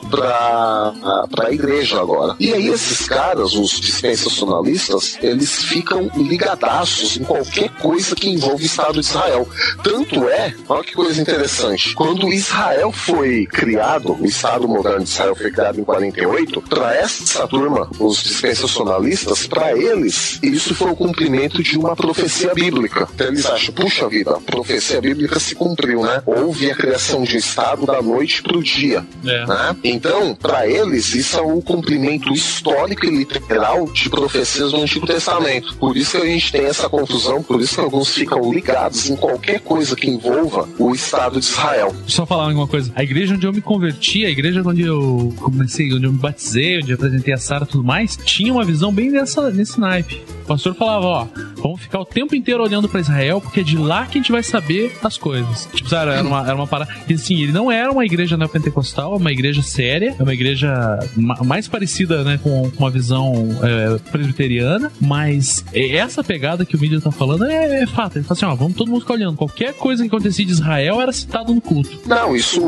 para 0.08 1.46
a 1.46 1.52
igreja 1.52 2.00
agora. 2.00 2.34
E 2.38 2.52
aí 2.52 2.68
esses 2.68 3.06
caras, 3.08 3.54
os 3.54 3.80
dispensacionalistas, 3.80 5.18
eles 5.22 5.64
ficam 5.64 6.10
ligadaços 6.16 7.16
em 7.16 7.24
qualquer 7.24 7.70
coisa 7.80 8.14
que 8.14 8.28
envolve 8.28 8.64
o 8.64 8.66
Estado 8.66 8.94
de 8.94 9.00
Israel. 9.00 9.48
Tanto 9.82 10.28
é, 10.28 10.54
olha 10.68 10.84
que 10.84 10.94
coisa 10.94 11.20
interessante, 11.20 11.94
quando 11.94 12.28
Israel 12.28 12.92
foi 12.92 13.46
criado, 13.46 14.16
o 14.20 14.26
Estado 14.26 14.66
moderno 14.68 15.04
de 15.04 15.10
Israel 15.10 15.34
foi 15.34 15.50
criado 15.50 15.80
em 15.80 15.84
48, 15.84 16.62
para 16.62 16.94
essa 16.94 17.46
turma, 17.46 17.88
os 17.98 18.22
dispensacionalistas, 18.22 19.46
para 19.46 19.76
eles, 19.76 20.38
isso 20.42 20.74
foi 20.74 20.90
o 20.90 20.96
cumprimento 20.96 21.62
de 21.62 21.78
uma 21.78 21.96
profecia 21.96 22.54
bíblica. 22.54 23.08
Então 23.14 23.28
eles 23.28 23.46
acham, 23.46 23.74
puxa 23.74 24.08
vida, 24.08 24.36
a 24.36 24.40
profecia 24.40 25.00
bíblica 25.00 25.38
se 25.38 25.54
cumpriu, 25.54 26.02
né? 26.02 26.22
Houve 26.26 26.70
a 26.70 26.74
criação 26.74 27.22
de 27.22 27.36
um 27.36 27.38
Estado 27.38 27.86
da 27.86 28.00
noite 28.02 28.42
para 28.42 28.56
o 28.56 28.62
dia. 28.62 29.06
É. 29.24 29.46
Né? 29.46 29.76
Então, 29.90 30.34
para 30.34 30.68
eles, 30.68 31.14
isso 31.14 31.36
é 31.36 31.42
o 31.42 31.60
cumprimento 31.60 32.32
histórico 32.32 33.06
e 33.06 33.10
literal 33.10 33.86
de 33.86 34.08
profecias 34.08 34.70
do 34.70 34.80
Antigo 34.80 35.06
Testamento. 35.06 35.76
Por 35.76 35.96
isso 35.96 36.12
que 36.12 36.26
a 36.26 36.30
gente 36.30 36.52
tem 36.52 36.64
essa 36.64 36.88
confusão, 36.88 37.42
por 37.42 37.60
isso 37.60 37.74
que 37.74 37.80
alguns 37.80 38.12
ficam 38.12 38.52
ligados 38.52 39.10
em 39.10 39.16
qualquer 39.16 39.60
coisa 39.60 39.96
que 39.96 40.08
envolva 40.08 40.68
o 40.78 40.94
Estado 40.94 41.40
de 41.40 41.46
Israel. 41.46 41.94
Só 42.06 42.24
falar 42.24 42.44
alguma 42.44 42.68
coisa. 42.68 42.92
A 42.94 43.02
igreja 43.02 43.34
onde 43.34 43.46
eu 43.46 43.52
me 43.52 43.60
converti, 43.60 44.24
a 44.24 44.30
igreja 44.30 44.62
onde 44.64 44.82
eu 44.82 45.34
comecei, 45.38 45.92
onde 45.92 46.04
eu 46.06 46.12
me 46.12 46.18
batizei, 46.18 46.78
onde 46.78 46.92
eu 46.92 46.94
apresentei 46.94 47.34
a 47.34 47.38
Sara 47.38 47.64
e 47.64 47.66
tudo 47.66 47.82
mais, 47.82 48.16
tinha 48.16 48.52
uma 48.52 48.64
visão 48.64 48.92
bem 48.92 49.10
dessa, 49.10 49.50
nesse 49.50 49.80
naipe. 49.80 50.22
O 50.44 50.46
pastor 50.46 50.74
falava, 50.74 51.06
ó, 51.06 51.26
vamos 51.56 51.80
ficar 51.80 52.00
o 52.00 52.04
tempo 52.04 52.34
inteiro 52.34 52.62
olhando 52.62 52.88
pra 52.88 53.00
Israel, 53.00 53.40
porque 53.40 53.60
é 53.60 53.62
de 53.62 53.76
lá 53.76 54.06
que 54.06 54.18
a 54.18 54.20
gente 54.20 54.32
vai 54.32 54.42
saber 54.42 54.96
as 55.02 55.16
coisas. 55.16 55.68
Tipo, 55.72 55.94
era 55.94 56.22
uma, 56.22 56.44
era 56.44 56.54
uma 56.54 56.66
parada. 56.66 56.92
E 57.08 57.14
assim, 57.14 57.40
ele 57.40 57.52
não 57.52 57.70
era 57.70 57.90
uma 57.90 58.04
igreja 58.04 58.36
neopentecostal, 58.36 59.14
é 59.14 59.16
uma 59.16 59.32
igreja 59.32 59.62
séria, 59.80 60.14
é 60.18 60.22
uma 60.22 60.34
igreja 60.34 60.98
ma- 61.16 61.42
mais 61.42 61.66
parecida, 61.66 62.22
né, 62.22 62.38
com, 62.42 62.70
uma 62.78 62.90
visão 62.90 63.48
é, 63.62 63.98
presbiteriana, 64.10 64.92
mas 65.00 65.64
é- 65.72 65.96
essa 65.96 66.22
pegada 66.22 66.66
que 66.66 66.76
o 66.76 66.78
mídia 66.78 67.00
tá 67.00 67.10
falando 67.10 67.46
é, 67.46 67.82
é 67.82 67.86
fato. 67.86 68.16
Ele 68.18 68.24
fala 68.24 68.36
assim, 68.36 68.44
ó, 68.44 68.54
vamos 68.54 68.74
todo 68.76 68.88
mundo 68.90 69.00
ficar 69.00 69.14
olhando. 69.14 69.36
Qualquer 69.38 69.72
coisa 69.72 70.02
que 70.02 70.08
acontecia 70.08 70.44
de 70.44 70.52
Israel 70.52 71.00
era 71.00 71.12
citado 71.12 71.54
no 71.54 71.60
culto. 71.62 71.98
Não, 72.06 72.36
isso 72.36 72.60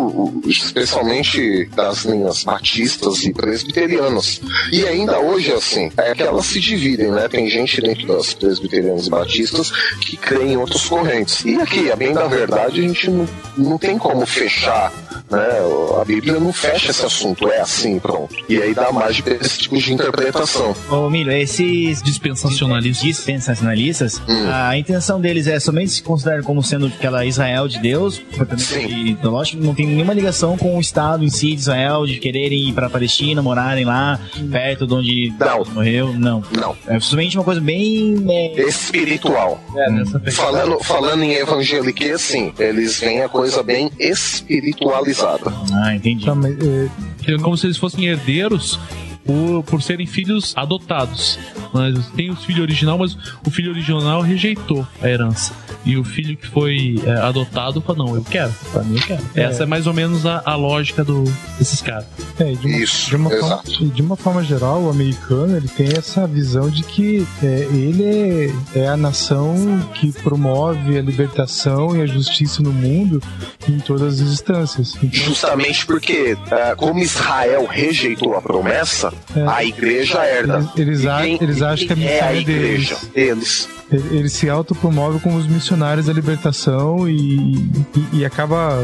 especialmente 0.46 1.68
das 1.76 2.04
linhas 2.06 2.44
batistas 2.44 3.22
e 3.24 3.32
presbiterianas. 3.32 4.40
E 4.72 4.86
ainda 4.86 5.20
hoje, 5.20 5.52
assim, 5.52 5.90
é 5.98 6.14
que 6.14 6.22
elas 6.22 6.46
se 6.46 6.60
dividem, 6.60 7.10
né? 7.10 7.28
Tem 7.28 7.48
gente 7.50 7.80
dentro 7.80 8.06
das 8.06 8.32
presbiterianas 8.32 9.06
e 9.06 9.10
batistas 9.10 9.70
que 10.00 10.16
crê 10.16 10.44
em 10.52 10.56
outras 10.56 10.86
correntes. 10.86 11.44
E 11.44 11.56
aqui, 11.60 11.90
a 11.90 11.96
bem 11.96 12.14
da 12.14 12.26
verdade, 12.26 12.80
a 12.80 12.82
gente 12.88 13.10
não, 13.10 13.28
não 13.58 13.78
tem 13.78 13.98
como 13.98 14.24
fechar, 14.24 14.90
né? 15.30 15.46
A 16.00 16.04
Bíblia 16.04 16.40
não 16.40 16.52
fecha 16.52 16.92
esse 17.02 17.06
assunto, 17.06 17.48
é 17.48 17.60
assim, 17.60 17.98
pronto. 17.98 18.34
E 18.48 18.60
aí 18.60 18.74
dá 18.74 18.92
mais 18.92 19.16
de 19.16 19.22
esse 19.40 19.58
tipo 19.58 19.76
de 19.78 19.92
interpretação. 19.92 20.74
Ô, 20.90 21.10
Milho, 21.10 21.32
esses 21.32 22.02
Dispensacionalistas. 22.02 23.02
dispensacionalistas, 23.02 24.22
a 24.52 24.76
intenção 24.76 25.20
deles 25.20 25.46
é 25.46 25.58
somente 25.58 25.92
se 25.92 26.02
considerar 26.02 26.42
como 26.42 26.62
sendo 26.62 26.86
aquela 26.86 27.24
Israel 27.24 27.66
de 27.68 27.78
Deus, 27.78 28.20
Sim. 28.58 29.10
então 29.10 29.32
lógico 29.32 29.58
que 29.60 29.66
não 29.66 29.74
tem 29.74 29.86
nenhuma 29.86 30.12
ligação 30.14 30.56
com 30.56 30.76
o 30.76 30.80
Estado 30.80 31.24
em 31.24 31.28
si 31.30 31.48
de 31.54 31.60
Israel, 31.60 32.06
de 32.06 32.18
quererem 32.18 32.68
ir 32.68 32.72
pra 32.72 32.88
Palestina, 32.88 33.42
morarem 33.42 33.84
lá, 33.84 34.18
perto 34.50 34.86
de 34.86 34.94
onde 34.94 35.34
Não. 35.38 35.64
Morreu, 35.72 36.12
não. 36.14 36.42
Não. 36.52 36.76
É 36.86 37.00
somente 37.00 37.36
uma 37.36 37.44
coisa 37.44 37.60
bem... 37.60 38.24
é, 38.28 38.62
Espiritual. 38.62 39.60
É, 39.76 39.90
nessa 39.90 40.18
pegada. 40.18 40.32
Falando, 40.36 40.84
falando 40.84 41.22
em 41.22 41.32
evangelique, 41.34 42.16
sim, 42.18 42.52
eles 42.58 42.98
veem 43.00 43.22
a 43.22 43.28
coisa 43.28 43.62
bem 43.62 43.90
espiritualizada. 43.98 45.52
Ah, 45.72 45.94
entendi. 45.94 46.24
Tá, 46.26 46.34
mas, 46.34 46.52
É 46.52 46.88
como 47.42 47.56
se 47.56 47.66
eles 47.66 47.76
fossem 47.76 48.06
herdeiros 48.06 48.78
por, 49.24 49.62
por 49.64 49.82
serem 49.82 50.06
filhos 50.06 50.52
adotados. 50.56 51.38
Mas 51.72 52.06
tem 52.10 52.30
o 52.30 52.36
filho 52.36 52.62
original, 52.62 52.98
mas 52.98 53.16
o 53.46 53.50
filho 53.50 53.70
original 53.70 54.20
rejeitou 54.20 54.86
a 55.00 55.08
herança. 55.08 55.52
E 55.84 55.96
o 55.96 56.04
filho 56.04 56.36
que 56.36 56.46
foi 56.46 57.00
é, 57.04 57.10
adotado 57.12 57.80
falou: 57.80 58.06
Não, 58.06 58.14
eu 58.14 58.24
quero. 58.24 58.52
Pra 58.72 58.82
mim, 58.82 58.96
eu 58.96 59.02
quero. 59.02 59.22
Essa 59.34 59.64
é 59.64 59.66
mais 59.66 59.86
ou 59.86 59.92
menos 59.92 60.24
a, 60.24 60.42
a 60.44 60.54
lógica 60.54 61.02
do, 61.02 61.24
desses 61.58 61.80
caras. 61.80 62.06
É, 62.38 62.52
de 62.52 62.66
uma, 62.66 62.76
Isso, 62.76 63.10
de, 63.10 63.16
uma 63.16 63.30
forma, 63.30 63.46
exato. 63.46 63.86
de 63.86 64.02
uma 64.02 64.16
forma 64.16 64.44
geral, 64.44 64.82
o 64.82 64.90
americano 64.90 65.56
ele 65.56 65.68
tem 65.68 65.88
essa 65.96 66.26
visão 66.26 66.70
de 66.70 66.82
que 66.82 67.26
é, 67.42 67.46
ele 67.72 68.04
é, 68.74 68.80
é 68.80 68.88
a 68.88 68.96
nação 68.96 69.54
que 69.94 70.12
promove 70.12 70.98
a 70.98 71.02
libertação 71.02 71.96
e 71.96 72.02
a 72.02 72.06
justiça 72.06 72.62
no 72.62 72.72
mundo 72.72 73.20
em 73.68 73.78
todas 73.78 74.20
as 74.20 74.28
instâncias. 74.28 74.96
Então, 74.96 75.10
Justamente 75.10 75.84
porque, 75.86 76.36
ah, 76.50 76.74
como 76.76 77.00
Israel 77.00 77.66
rejeitou 77.66 78.36
a 78.36 78.42
promessa, 78.42 79.11
É. 79.36 79.46
a 79.46 79.64
igreja 79.64 80.24
herda. 80.24 80.56
Eles- 80.76 81.02
eles 81.02 81.06
a- 81.06 81.26
eles 81.28 81.62
acham 81.62 81.86
que 81.86 81.92
a 81.92 81.96
quem 81.96 82.04
missão 82.04 82.18
é 82.18 82.28
a 82.28 82.32
é 82.32 82.42
deles. 82.42 82.48
igreja. 82.90 82.96
Eles. 83.14 83.68
ele, 83.90 84.16
ele 84.18 84.28
se 84.28 84.48
autopromove 84.48 85.18
como 85.20 85.36
os 85.36 85.46
missionários 85.46 86.06
da 86.06 86.12
libertação 86.12 87.08
e, 87.08 87.54
e, 88.12 88.18
e 88.18 88.24
acaba 88.24 88.78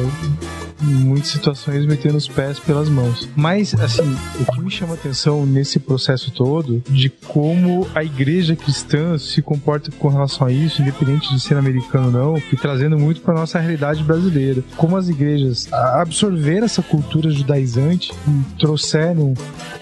em 0.83 0.87
muitas 0.87 1.31
situações 1.31 1.85
metendo 1.87 2.17
os 2.17 2.29
pés 2.29 2.59
pelas 2.59 2.89
mãos. 2.89 3.29
Mas, 3.35 3.75
assim, 3.75 4.17
o 4.41 4.53
que 4.53 4.61
me 4.61 4.71
chama 4.71 4.95
atenção 4.95 5.45
nesse 5.45 5.79
processo 5.79 6.31
todo, 6.31 6.83
de 6.89 7.09
como 7.09 7.87
a 7.95 8.05
igreja 8.05 8.55
cristã 8.57 9.19
se 9.19 9.43
comporta 9.43 9.91
com 9.93 10.09
relação 10.09 10.47
a 10.47 10.53
isso, 10.53 10.83
independente 10.83 11.33
de 11.33 11.41
ser 11.41 11.57
americano 11.57 12.07
ou 12.07 12.13
não, 12.13 12.43
e 12.53 12.57
trazendo 12.57 12.99
muito 12.99 13.21
para 13.21 13.35
nossa 13.35 13.59
realidade 13.59 14.03
brasileira. 14.03 14.63
Como 14.77 14.97
as 14.97 15.09
igrejas 15.09 15.73
absorveram 15.73 16.67
essa 16.67 16.83
cultura 16.83 17.31
judaizante 17.31 18.13
e 18.27 18.59
trouxeram, 18.59 19.35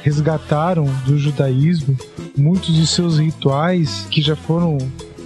resgataram 0.03 0.85
do 1.05 1.19
judaísmo 1.19 1.97
muitos 2.37 2.75
de 2.75 2.87
seus 2.87 3.19
rituais 3.19 4.07
que 4.11 4.21
já 4.21 4.37
foram 4.37 4.79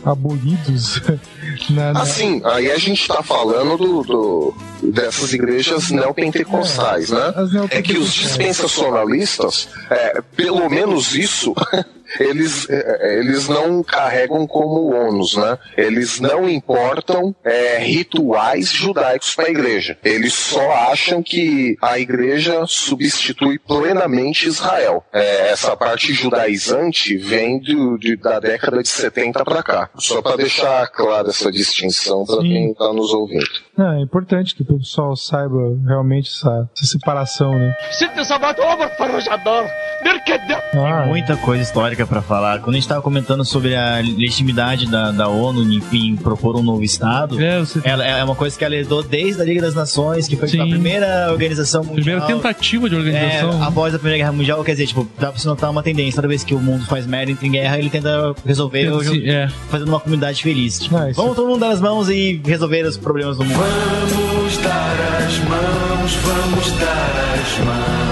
abolidos 0.05 1.01
na, 1.71 1.93
na- 1.95 2.01
Assim, 2.03 2.41
aí 2.45 2.71
a 2.71 2.79
gente 2.79 3.07
tá 3.09 3.23
falando 3.23 3.77
do, 3.77 4.03
do- 4.03 4.55
dessas 4.93 5.33
igrejas 5.33 5.91
neopentecostais, 5.91 7.11
né? 7.11 7.33
As 7.37 7.55
É 7.73 7.83
que 7.83 7.99
os 7.99 8.13
dispensacionalistas, 8.13 9.69
é, 9.91 10.21
pelo 10.37 10.69
menos 10.69 11.15
isso, 11.15 11.55
eles, 12.19 12.69
é, 12.69 13.19
eles 13.19 13.49
não 13.49 13.83
carregam 13.83 14.47
como 14.47 14.95
ônus, 14.95 15.37
né? 15.37 15.59
Eles 15.77 16.21
não 16.21 16.49
importam 16.49 17.35
é, 17.45 17.79
rituais 17.79 18.71
judaicos 18.73 19.35
para 19.35 19.47
a 19.47 19.51
igreja. 19.51 19.97
Eles 20.05 20.35
só 20.35 20.71
acham 20.91 21.23
que 21.23 21.77
a 21.83 21.99
igreja 21.99 22.65
substitui 22.67 23.59
plenamente 23.59 24.47
Israel. 24.49 25.05
É, 25.13 25.51
essa 25.51 25.77
parte 25.77 26.13
judaizante 26.13 27.17
vem 27.17 27.59
do- 27.61 27.99
de- 27.99 28.17
da 28.17 28.41
década 28.41 28.83
de 28.83 28.89
70 28.89 29.45
para 29.45 29.63
cá. 29.63 29.91
Só 29.97 30.21
para 30.23 30.37
deixar 30.37 30.87
clara 30.89 31.29
essa 31.29 31.51
distinção 31.51 32.25
para 32.25 32.39
quem 32.41 32.71
está 32.73 32.93
nos 32.93 33.13
ouvindo. 33.13 33.47
Não, 33.77 33.93
é 33.99 34.03
importante 34.03 34.55
que 34.55 34.63
o 34.63 34.79
pessoal 34.79 35.17
saiba 35.17 35.59
realmente 35.87 36.29
essa, 36.31 36.69
essa 36.77 36.87
separação, 36.87 37.53
né? 37.53 37.75
Ah, 40.75 41.07
Muita 41.07 41.37
coisa 41.37 41.63
histórica 41.63 42.00
pra 42.07 42.23
falar. 42.23 42.61
Quando 42.61 42.77
a 42.77 42.79
gente 42.79 42.89
tava 42.89 43.03
comentando 43.03 43.45
sobre 43.45 43.75
a 43.77 43.97
legitimidade 43.97 44.87
da, 44.91 45.11
da 45.11 45.29
ONU 45.29 45.63
em, 45.63 45.83
em 45.93 46.17
propor 46.17 46.57
um 46.57 46.63
novo 46.63 46.83
Estado, 46.83 47.41
É, 47.41 47.59
você, 47.61 47.81
ela 47.85 48.05
é 48.07 48.23
uma 48.25 48.35
coisa 48.35 48.57
que 48.59 48.65
ela 48.65 48.75
herdou 48.75 49.03
desde 49.03 49.41
a 49.41 49.45
Liga 49.45 49.61
das 49.63 49.75
Nações, 49.75 50.27
que 50.29 50.37
foi 50.37 50.49
Sim. 50.49 50.61
a 50.61 50.67
primeira 50.67 51.29
organização 51.31 51.83
mundial. 51.83 51.97
primeira 52.05 52.27
tentativa 52.27 52.89
de 52.89 52.95
É, 52.95 52.99
organização. 52.99 53.63
após 53.63 53.95
a 53.95 53.99
Primeira 53.99 54.19
Guerra 54.19 54.33
Mundial, 54.33 54.63
quer 54.65 54.73
dizer, 54.73 54.87
tipo, 54.87 55.07
dá 55.19 55.31
pra 55.31 55.39
se 55.41 55.47
notar 55.47 55.71
uma 55.71 55.83
tendência. 55.83 56.17
Toda 56.17 56.29
vez 56.29 56.43
que 56.45 56.55
o 56.55 56.61
mundo 56.61 56.85
faz 56.87 57.07
merda, 57.07 57.33
entra 57.33 57.47
em 57.47 57.51
guerra, 57.53 57.79
ele 57.79 57.91
tenta 57.91 58.35
resolver 58.45 58.91
Tenta 58.91 59.05
se- 59.05 59.29
é. 59.29 59.49
fazendo 59.71 59.89
uma 59.89 60.01
comunidade 60.01 60.43
feliz. 60.43 60.79
Tipo, 60.79 60.97
Ah, 60.97 61.09
vamos 61.15 61.37
todo 61.37 61.47
mundo 61.49 61.61
dar 61.61 61.71
as 61.71 61.81
mãos 61.81 62.09
e 62.09 62.41
resolver 62.45 62.85
os 62.87 62.97
problemas 62.97 63.37
do 63.37 63.45
mundo. 63.45 63.59
Vamos 63.59 64.57
dar 64.59 64.97
as 65.27 65.39
mãos, 65.39 66.15
vamos 66.15 66.73
dar 66.73 67.35
as 67.35 67.65
mãos, 67.65 68.10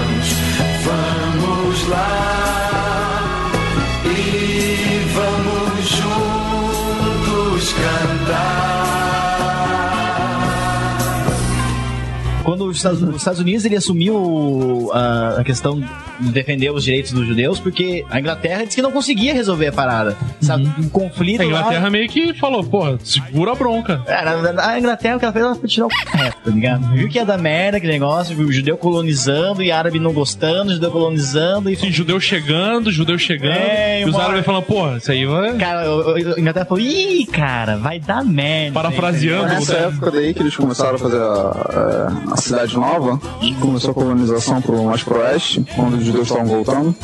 Quando 12.49 12.65
os 12.65 12.77
Estados, 12.77 12.99
os 13.03 13.15
Estados 13.17 13.39
Unidos 13.39 13.63
ele 13.63 13.75
assumiu 13.75 14.89
a, 14.91 15.35
a 15.39 15.43
questão 15.43 15.83
defender 16.19 16.71
os 16.71 16.83
direitos 16.83 17.11
dos 17.11 17.27
judeus, 17.27 17.59
porque 17.59 18.03
a 18.09 18.19
Inglaterra 18.19 18.63
disse 18.63 18.75
que 18.77 18.81
não 18.81 18.91
conseguia 18.91 19.33
resolver 19.35 19.67
a 19.67 19.71
parada. 19.71 20.17
Sabe? 20.41 20.67
Um 20.79 20.89
conflito 20.89 21.41
A 21.41 21.45
Inglaterra 21.45 21.83
lá... 21.83 21.89
meio 21.91 22.09
que 22.09 22.33
falou, 22.33 22.63
porra, 22.63 22.97
segura 23.03 23.51
a 23.51 23.55
bronca. 23.55 24.01
É, 24.07 24.25
na- 24.25 24.65
a 24.65 24.79
Inglaterra, 24.79 25.15
o 25.17 25.19
que 25.19 25.25
ela 25.25 25.31
fez, 25.33 25.45
ela 25.45 25.55
foi 25.55 25.69
tirar 25.69 25.85
o 25.85 25.89
reto, 26.17 26.37
tá 26.43 26.51
ligado? 26.51 26.87
Viu 26.93 27.07
que 27.07 27.17
ia 27.19 27.25
dar 27.25 27.37
merda 27.37 27.77
aquele 27.77 27.93
negócio, 27.93 28.35
viu 28.35 28.47
o 28.47 28.51
judeu 28.51 28.77
colonizando 28.77 29.61
e 29.61 29.71
árabe 29.71 29.99
não 29.99 30.11
gostando, 30.11 30.73
judeu 30.73 30.89
colonizando 30.89 31.69
e... 31.69 31.73
Assim, 31.73 31.91
judeu 31.91 32.19
chegando, 32.19 32.91
judeu 32.91 33.17
chegando. 33.19 33.53
É, 33.53 34.01
e 34.01 34.05
os 34.05 34.15
uma- 34.15 34.23
árabes 34.23 34.43
falando, 34.45 34.63
porra, 34.63 34.97
isso 34.97 35.11
aí 35.11 35.23
vai. 35.25 35.55
Cara, 35.57 35.81
a 35.83 36.39
Inglaterra 36.39 36.65
falou, 36.65 36.83
ih, 36.83 37.27
cara, 37.27 37.77
vai 37.77 37.99
dar 37.99 38.23
merda. 38.25 38.73
Parafraseando, 38.73 39.47
Nessa 39.49 39.75
época 39.75 40.09
daí 40.11 40.33
que 40.33 40.41
eles 40.41 40.55
começaram 40.55 40.95
a 40.95 40.97
fazer 40.97 41.17
a, 41.17 41.21
a- 41.21 42.33
a 42.33 42.37
cidade 42.41 42.75
nova, 42.75 43.19
começou 43.59 43.91
a 43.91 43.93
colonização 43.93 44.61
pro, 44.61 44.83
mais 44.83 45.03
pro 45.03 45.19
oeste, 45.19 45.65
quando 45.75 45.97
os 45.97 46.05
judeus 46.05 46.27
estavam 46.27 46.45
voltando. 46.45 46.95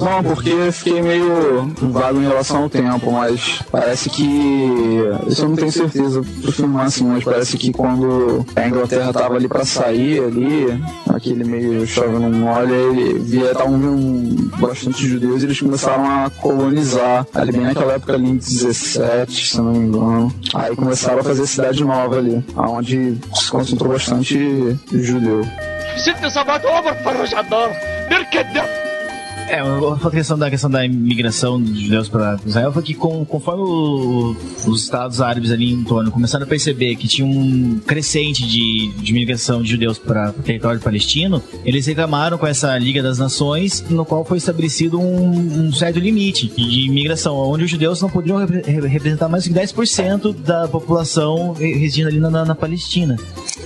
Não, 0.00 0.22
porque 0.22 0.72
fiquei 0.72 1.02
meio 1.02 1.70
vago 1.80 2.18
em 2.18 2.26
relação 2.26 2.62
ao 2.62 2.70
tempo, 2.70 3.10
mas 3.12 3.60
parece 3.70 4.08
que. 4.10 5.02
Isso 5.26 5.42
eu 5.42 5.48
não 5.48 5.56
tenho 5.56 5.72
certeza 5.72 6.22
pra 6.42 6.52
filmar 6.52 6.86
assim, 6.86 7.04
mas 7.04 7.24
parece 7.24 7.56
que 7.56 7.72
quando 7.72 8.44
a 8.56 8.66
Inglaterra 8.66 9.12
tava 9.12 9.34
ali 9.34 9.48
pra 9.48 9.64
sair 9.64 10.22
ali, 10.22 10.82
aquele 11.08 11.44
meio 11.44 11.86
chove 11.86 12.18
não 12.18 12.30
molha, 12.30 12.72
ele 12.72 13.18
via, 13.18 13.52
estavam 13.52 13.78
vindo 13.78 14.50
bastante 14.58 15.06
judeus 15.06 15.42
e 15.42 15.46
eles 15.46 15.60
começaram 15.60 16.04
a 16.04 16.30
colonizar 16.30 17.26
ali 17.34 17.52
bem 17.52 17.62
naquela 17.62 17.94
época 17.94 18.14
ali 18.14 18.30
em 18.30 18.36
17, 18.36 19.48
se 19.48 19.56
não 19.58 19.72
me 19.72 19.78
engano. 19.78 20.34
Aí 20.54 20.74
começaram 20.74 21.20
a 21.20 21.24
fazer 21.24 21.46
cidade 21.46 21.84
nova 21.84 22.16
ali, 22.16 22.44
onde 22.56 23.16
se 23.34 23.50
concentrou 23.50 23.92
bastante 23.92 24.69
جودو 24.92 25.44
ست 25.96 26.24
اصابات 26.24 26.64
اوفر 26.64 26.92
تفرج 26.92 27.34
على 27.34 27.44
الدار 27.44 27.76
نركض 28.10 28.52
ده 28.54 28.89
É, 29.52 29.58
a 29.60 30.10
questão 30.12 30.38
da 30.38 30.48
questão 30.48 30.70
da 30.70 30.84
imigração 30.84 31.60
dos 31.60 31.76
judeus 31.80 32.08
para 32.08 32.38
Israel 32.46 32.72
foi 32.72 32.82
que 32.84 32.94
com, 32.94 33.24
conforme 33.24 33.62
o- 33.64 34.36
os 34.64 34.82
estados 34.84 35.20
árabes 35.20 35.50
ali 35.50 35.72
em 35.72 35.82
torno 35.82 36.10
começaram 36.12 36.44
a 36.44 36.46
perceber 36.46 36.94
que 36.94 37.08
tinha 37.08 37.26
um 37.26 37.80
crescente 37.84 38.46
de, 38.46 38.92
de 38.92 39.10
imigração 39.10 39.60
de 39.60 39.68
judeus 39.70 39.98
para 39.98 40.30
o 40.30 40.34
território 40.42 40.78
palestino, 40.80 41.42
eles 41.64 41.84
reclamaram 41.86 42.38
com 42.38 42.46
essa 42.46 42.78
Liga 42.78 43.02
das 43.02 43.18
Nações, 43.18 43.84
no 43.90 44.04
qual 44.04 44.24
foi 44.24 44.38
estabelecido 44.38 45.00
um, 45.00 45.66
um 45.66 45.72
certo 45.72 45.98
limite 45.98 46.46
de 46.46 46.82
imigração, 46.86 47.34
onde 47.36 47.64
os 47.64 47.70
judeus 47.70 48.00
não 48.00 48.08
poderiam 48.08 48.38
repre- 48.38 48.62
re- 48.62 48.86
representar 48.86 49.28
mais 49.28 49.44
que 49.48 49.52
10% 49.52 50.32
da 50.32 50.68
população 50.68 51.54
re- 51.54 51.72
residindo 51.74 52.08
ali 52.08 52.20
na, 52.20 52.30
na- 52.30 52.44
na 52.44 52.54
Palestina. 52.54 53.16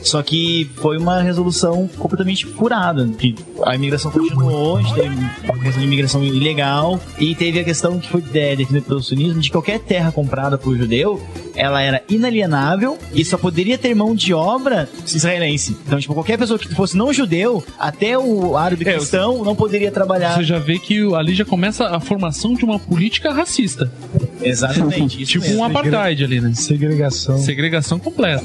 Só 0.03 0.23
que 0.23 0.71
foi 0.77 0.97
uma 0.97 1.21
resolução 1.21 1.89
completamente 1.99 2.47
furada, 2.47 3.07
que 3.19 3.35
a 3.65 3.75
imigração 3.75 4.11
continuou, 4.11 4.79
a 4.79 4.83
gente 4.83 4.95
teve 4.95 5.17
questão 5.75 5.81
de 5.81 5.87
imigração 5.87 6.25
ilegal, 6.25 7.01
e 7.19 7.35
teve 7.35 7.61
a 7.61 7.65
questão 7.65 7.99
que 7.99 8.09
foi 8.09 8.23
é, 8.35 8.57
definida 8.57 8.87
pelo 8.87 9.03
sionismo 9.03 9.41
de 9.41 9.49
que 9.49 9.53
qualquer 9.53 9.81
terra 9.81 10.13
comprada 10.13 10.57
por 10.57 10.77
judeu, 10.77 11.21
ela 11.55 11.83
era 11.83 12.03
inalienável 12.09 12.99
e 13.13 13.25
só 13.25 13.37
poderia 13.37 13.77
ter 13.77 13.95
mão 13.95 14.15
de 14.15 14.33
obra 14.33 14.89
israelense. 15.07 15.77
Então, 15.87 15.99
tipo, 15.99 16.15
qualquer 16.15 16.39
pessoa 16.39 16.59
que 16.59 16.73
fosse 16.75 16.97
não 16.97 17.13
judeu, 17.13 17.65
até 17.79 18.19
o 18.19 18.57
árabe 18.57 18.85
cristão, 18.85 19.45
não 19.45 19.55
poderia 19.55 19.91
trabalhar. 19.91 20.37
Você 20.37 20.45
já 20.45 20.59
vê 20.59 20.79
que 20.79 21.01
ali 21.15 21.35
já 21.35 21.45
começa 21.45 21.89
a 21.89 22.01
formação 22.01 22.55
de 22.55 22.65
uma 22.65 22.79
política 22.79 23.33
racista. 23.33 23.91
Exatamente, 24.43 25.23
isso 25.23 25.33
Tipo 25.33 25.47
mesmo. 25.47 25.61
um 25.61 25.65
apartheid 25.65 26.25
ali, 26.25 26.41
né? 26.41 26.53
Segregação. 26.55 27.39
Segregação 27.39 27.99
completa. 27.99 28.45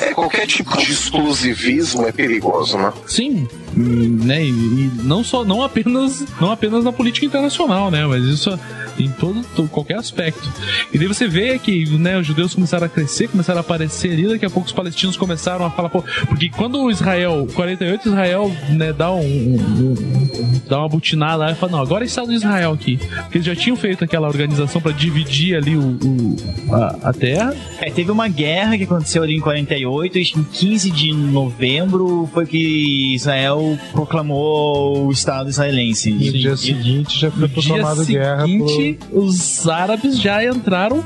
É, 0.00 0.12
qualquer 0.14 0.46
tipo 0.46 0.76
de 0.76 0.92
exclusivismo 0.92 2.06
é 2.06 2.12
perigoso, 2.12 2.76
né? 2.76 2.92
Sim, 3.06 3.48
hum, 3.76 4.20
né? 4.24 4.44
E, 4.44 4.48
e 4.48 4.90
não 5.02 5.22
só, 5.24 5.44
não 5.44 5.62
apenas, 5.62 6.24
não 6.40 6.50
apenas 6.50 6.84
na 6.84 6.92
política 6.92 7.26
internacional, 7.26 7.90
né? 7.90 8.04
Mas 8.06 8.24
isso 8.24 8.58
em 8.98 9.10
todo, 9.10 9.42
to- 9.54 9.68
qualquer 9.68 9.98
aspecto. 9.98 10.50
E 10.92 10.96
daí 10.98 11.06
você 11.06 11.28
vê 11.28 11.58
que, 11.58 11.84
né, 11.98 12.18
os 12.18 12.26
judeus 12.26 12.54
começaram 12.54 12.86
a 12.86 12.88
crescer, 12.88 13.28
começaram 13.28 13.58
a 13.58 13.60
aparecer 13.60 14.12
ali, 14.12 14.26
daqui 14.26 14.46
a 14.46 14.50
pouco 14.50 14.66
os 14.68 14.72
palestinos 14.72 15.18
começaram 15.18 15.66
a 15.66 15.70
falar, 15.70 15.90
pô, 15.90 16.02
porque 16.28 16.48
quando 16.48 16.80
o 16.80 16.90
Israel, 16.90 17.46
48 17.54 18.08
Israel, 18.08 18.50
né, 18.70 18.94
dá 18.94 19.12
um, 19.12 19.20
um- 19.20 19.92
um- 19.92 20.60
dá 20.66 20.78
uma 20.78 20.88
butinada 20.88 21.36
lá 21.36 21.52
e 21.52 21.54
fala, 21.54 21.72
não, 21.72 21.80
agora 21.82 22.04
é 22.04 22.06
Estado 22.06 22.28
de 22.28 22.36
Israel 22.36 22.72
aqui. 22.72 22.96
Porque 22.96 23.36
eles 23.36 23.46
já 23.46 23.54
tinham 23.54 23.76
feito 23.76 24.02
aquela 24.02 24.28
organização 24.28 24.80
para 24.80 24.92
dividir 24.92 25.56
ali 25.56 25.76
o, 25.76 25.98
o- 26.02 26.36
a, 26.74 27.10
a 27.10 27.12
terra. 27.12 27.54
É, 27.78 27.90
teve 27.90 28.10
uma 28.10 28.28
guerra 28.28 28.78
que 28.78 28.84
aconteceu 28.84 29.22
ali 29.22 29.36
em 29.36 29.40
48 29.40 29.74
e 30.18 30.22
em 30.36 30.42
15 30.44 30.90
de 30.90 31.12
novembro 31.12 32.28
foi 32.32 32.46
que 32.46 33.14
Israel 33.14 33.78
proclamou 33.92 35.06
o 35.06 35.10
Estado 35.12 35.48
israelense. 35.50 36.10
No 36.10 36.18
dia 36.18 36.52
E- 36.52 36.56
seguinte 36.56 37.20
já 37.20 37.30
foi 37.30 37.42
No 37.42 37.48
dia 37.48 37.54
proclamado 37.62 38.04
guerra 38.04 38.36
por... 38.46 38.68
seguinte, 38.68 38.98
os 39.12 39.68
árabes 39.68 40.18
já 40.20 40.44
entraram 40.44 41.04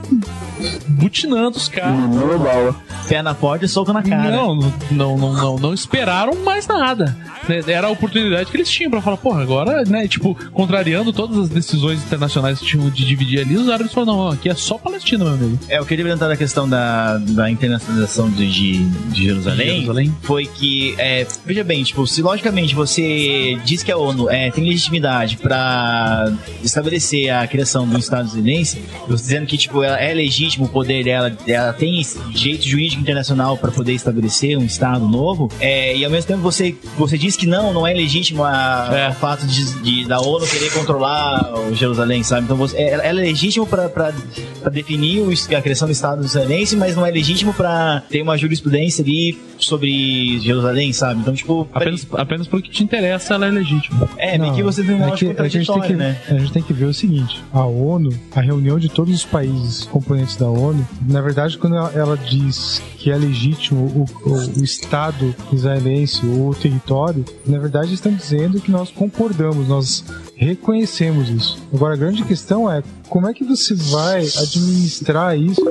butinando 0.88 1.56
os 1.56 1.68
caras. 1.68 1.98
Bala. 2.40 2.74
pé 3.08 3.22
na 3.22 3.34
porta 3.34 3.64
e 3.64 3.68
soco 3.68 3.92
na 3.92 4.02
cara. 4.02 4.30
Não, 4.30 4.54
não, 4.54 4.72
não, 4.90 5.32
não, 5.32 5.56
não 5.58 5.74
esperaram 5.74 6.34
mais 6.44 6.66
nada. 6.66 7.16
Né, 7.48 7.62
Era 7.66 7.86
a 7.88 7.90
oportunidade 7.90 8.50
que 8.50 8.56
eles 8.56 8.70
tinham 8.70 8.90
pra 8.90 9.00
falar, 9.00 9.16
porra, 9.16 9.42
agora, 9.42 9.82
né, 9.84 10.06
tipo, 10.06 10.36
contrariando 10.52 11.12
todas 11.12 11.38
as 11.38 11.48
decisões 11.48 12.02
internacionais 12.04 12.58
que 12.58 12.66
tinham 12.66 12.88
de 12.90 13.04
dividir 13.04 13.40
ali, 13.40 13.56
os 13.56 13.68
árabes 13.68 13.92
falaram, 13.92 14.16
não, 14.16 14.28
aqui 14.28 14.48
é 14.48 14.54
só 14.54 14.76
Palestina, 14.78 15.24
meu 15.24 15.34
amigo. 15.34 15.58
É, 15.68 15.78
eu 15.78 15.86
queria 15.86 16.04
levantar 16.04 16.28
da 16.28 16.36
questão 16.36 16.68
da, 16.68 17.16
da 17.18 17.50
internacionalização 17.50 18.30
de, 18.30 18.48
de, 18.72 18.84
de 19.12 19.24
Jerusalém, 19.24 19.66
De 19.66 19.72
Jerusalém. 19.80 20.14
foi 20.22 20.46
que, 20.46 20.94
é, 20.98 21.26
veja 21.44 21.64
bem, 21.64 21.82
tipo, 21.82 22.06
se 22.06 22.22
logicamente 22.22 22.74
você 22.74 23.58
diz 23.64 23.82
que 23.82 23.90
a 23.92 23.96
ONU 23.96 24.28
é, 24.30 24.50
tem 24.50 24.64
legitimidade 24.64 25.36
pra 25.36 26.32
estabelecer 26.62 27.30
a 27.30 27.46
criação 27.46 27.86
do 27.88 27.98
Estado 27.98 28.26
israelense, 28.28 28.82
você 29.08 29.22
dizendo 29.24 29.46
que, 29.46 29.56
tipo, 29.56 29.82
ela 29.82 29.98
é 30.00 30.12
legítimo 30.14 30.66
o 30.66 30.68
poder 30.68 31.04
dela, 31.04 31.36
ela 31.46 31.72
tem 31.72 32.00
direito 32.32 32.66
jurídico 32.66 33.00
internacional 33.02 33.56
pra 33.56 33.70
poder 33.70 33.92
estabelecer 33.92 34.56
um 34.58 34.64
Estado 34.64 35.06
novo, 35.08 35.50
é, 35.60 35.96
e 35.96 36.04
ao 36.04 36.10
mesmo 36.10 36.28
tempo 36.28 36.40
você, 36.42 36.74
você 36.96 37.16
diz 37.18 37.36
que 37.36 37.46
não, 37.46 37.72
não 37.72 37.86
é 37.86 37.92
legítimo 37.92 38.44
a, 38.44 38.90
É. 38.92 39.08
o 39.10 39.14
fato 39.14 39.46
de, 39.46 39.72
de- 39.82 40.04
da 40.06 40.20
ONU 40.20 40.46
querer 40.46 40.70
controlar 40.72 41.52
o 41.68 41.74
Jerusalém, 41.74 42.22
sabe? 42.22 42.44
Então 42.44 42.56
você, 42.56 42.76
ela, 42.80 43.02
ela 43.02 43.20
é 43.20 43.24
legítimo 43.24 43.66
pra, 43.66 43.88
pra, 43.88 44.12
pra 44.60 44.70
definir 44.70 45.20
o, 45.20 45.30
a 45.56 45.62
criação 45.62 45.86
do 45.88 45.92
Estado 45.92 46.24
israelense, 46.24 46.76
mas 46.76 46.96
não 46.96 47.04
é 47.06 47.10
legítimo 47.10 47.52
pra 47.54 48.02
ter 48.08 48.22
uma 48.22 48.36
jurisprudência 48.64 49.02
ali 49.02 49.38
sobre 49.58 50.38
Jerusalém, 50.40 50.92
sabe? 50.92 51.20
Então, 51.20 51.34
tipo, 51.34 51.68
Apenas, 51.72 52.06
apenas 52.12 52.46
porque 52.46 52.70
te 52.70 52.82
interessa, 52.82 53.34
ela 53.34 53.46
é 53.46 53.50
legítima. 53.50 54.08
é, 54.16 54.38
meio 54.38 54.54
que 54.54 54.62
você 54.62 54.82
tem 54.82 54.94
uma 54.94 55.08
é 55.08 55.10
que 55.12 55.26
a 55.38 55.48
gente 55.48 55.66
tem 55.72 55.82
que, 55.82 55.92
né? 55.94 56.18
a 56.28 56.34
gente 56.34 56.52
tem 56.52 56.62
que 56.62 56.72
ver 56.72 56.86
o 56.86 56.94
seguinte: 56.94 57.42
a 57.52 57.64
ONU, 57.64 58.10
a 58.34 58.40
reunião 58.40 58.78
de 58.78 58.88
todos 58.88 59.14
os 59.14 59.24
países 59.24 59.84
componentes 59.84 60.36
da 60.36 60.48
ONU, 60.48 60.86
na 61.06 61.20
verdade, 61.20 61.58
quando 61.58 61.76
ela, 61.76 61.92
ela 61.94 62.16
diz 62.16 62.82
que 62.98 63.10
é 63.10 63.16
legítimo 63.16 63.80
o, 64.24 64.28
o- 64.30 64.60
o 64.60 64.64
Estado 64.64 65.34
israelense 65.52 66.24
ou 66.26 66.50
o 66.50 66.54
território, 66.54 67.24
na 67.46 67.58
verdade 67.58 67.94
estão 67.94 68.12
dizendo 68.12 68.60
que 68.60 68.70
nós 68.70 68.90
concordamos, 68.90 69.66
nós 69.68 70.04
reconhecemos 70.46 71.28
isso. 71.28 71.58
Agora, 71.72 71.94
a 71.94 71.96
grande 71.96 72.24
questão 72.24 72.70
é 72.70 72.82
como 73.08 73.28
é 73.28 73.34
que 73.34 73.44
você 73.44 73.74
vai 73.74 74.20
administrar 74.20 75.36
isso 75.38 75.62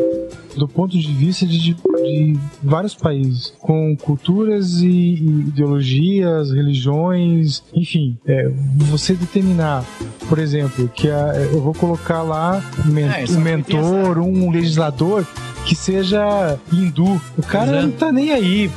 do 0.56 0.68
ponto 0.68 0.98
de 0.98 1.12
vista 1.14 1.46
de, 1.46 1.58
de- 1.60 1.74
de 1.74 2.38
vários 2.64 2.94
países, 2.96 3.54
com 3.60 3.96
culturas 3.96 4.82
e, 4.82 4.88
e 4.88 5.40
ideologias, 5.48 6.52
religiões, 6.52 7.62
enfim, 7.74 8.18
é, 8.26 8.50
você 8.90 9.14
determinar, 9.14 9.86
por 10.28 10.38
exemplo, 10.40 10.90
que 10.94 11.10
a- 11.10 11.34
eu 11.52 11.62
vou 11.62 11.74
colocar 11.74 12.22
lá 12.24 12.64
um, 12.86 12.90
men- 12.92 13.06
É, 13.06 13.08
um 13.08 13.12
é 13.20 13.24
eu 13.36 13.40
mentor, 13.40 14.18
um 14.20 14.50
legislador 14.52 15.26
que 15.70 15.76
seja 15.76 16.58
hindu. 16.74 17.22
O 17.38 17.44
cara 17.44 17.78
é. 17.78 17.82
não 17.84 17.92
tá 17.92 18.12
nem 18.12 18.32
aí. 18.32 18.72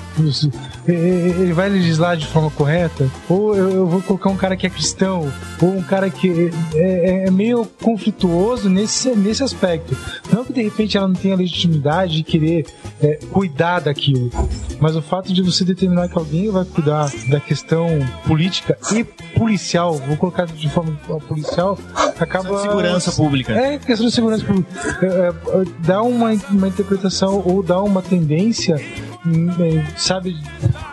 Ele 0.87 1.55
vai 1.55 1.71
legislar 1.71 2.19
de 2.19 2.27
forma 2.27 2.51
correta? 2.51 3.09
Ou 3.31 3.57
eu, 3.57 3.71
eu 3.71 3.87
vou 3.87 4.03
colocar 4.03 4.29
um 4.29 4.37
cara 4.37 4.55
que 4.59 4.67
é 4.67 4.71
cristão? 4.71 5.33
Ou 5.63 5.71
um 5.79 5.83
cara 5.83 6.11
que 6.11 6.51
é, 6.75 7.23
é- 7.23 7.25
é 7.29 7.31
meio 7.31 7.65
conflituoso 7.83 8.69
nesse, 8.69 9.09
nesse 9.17 9.43
aspecto. 9.43 9.97
Não 10.31 10.45
que 10.45 10.53
de 10.53 10.63
repente 10.63 10.99
ela 10.99 11.09
não 11.09 11.15
tenha 11.15 11.35
legitimidade 11.35 12.17
de 12.17 12.23
querer 12.23 12.67
é, 13.01 13.19
cuidar 13.31 13.81
daquilo, 13.81 14.31
mas 14.79 14.95
o 14.95 15.01
fato 15.01 15.33
de 15.33 15.41
você 15.41 15.65
determinar 15.65 16.09
que 16.09 16.19
alguém 16.19 16.51
vai 16.51 16.65
cuidar 16.65 17.11
da 17.29 17.41
questão 17.41 17.89
política 18.27 18.77
e 18.93 19.03
policial, 19.39 19.95
vou 19.95 20.17
colocar 20.19 20.47
de 20.47 20.69
forma 20.69 20.93
policial, 21.27 21.79
acaba. 22.21 22.61
Segurança 22.61 23.13
pública. 23.13 23.53
É, 23.53 23.79
questão 23.79 24.07
de 24.07 24.13
segurança 24.13 24.45
pública. 24.45 24.69
É, 25.03 25.29
é, 25.29 25.65
dá 25.81 26.03
uma, 26.03 26.33
uma 26.51 26.69
interpretação 26.83 27.43
ou 27.47 27.63
dá 27.63 27.81
uma 27.81 28.03
tendência, 28.03 28.77
hum, 29.25 29.49
é, 29.61 29.85
sabe? 29.97 30.37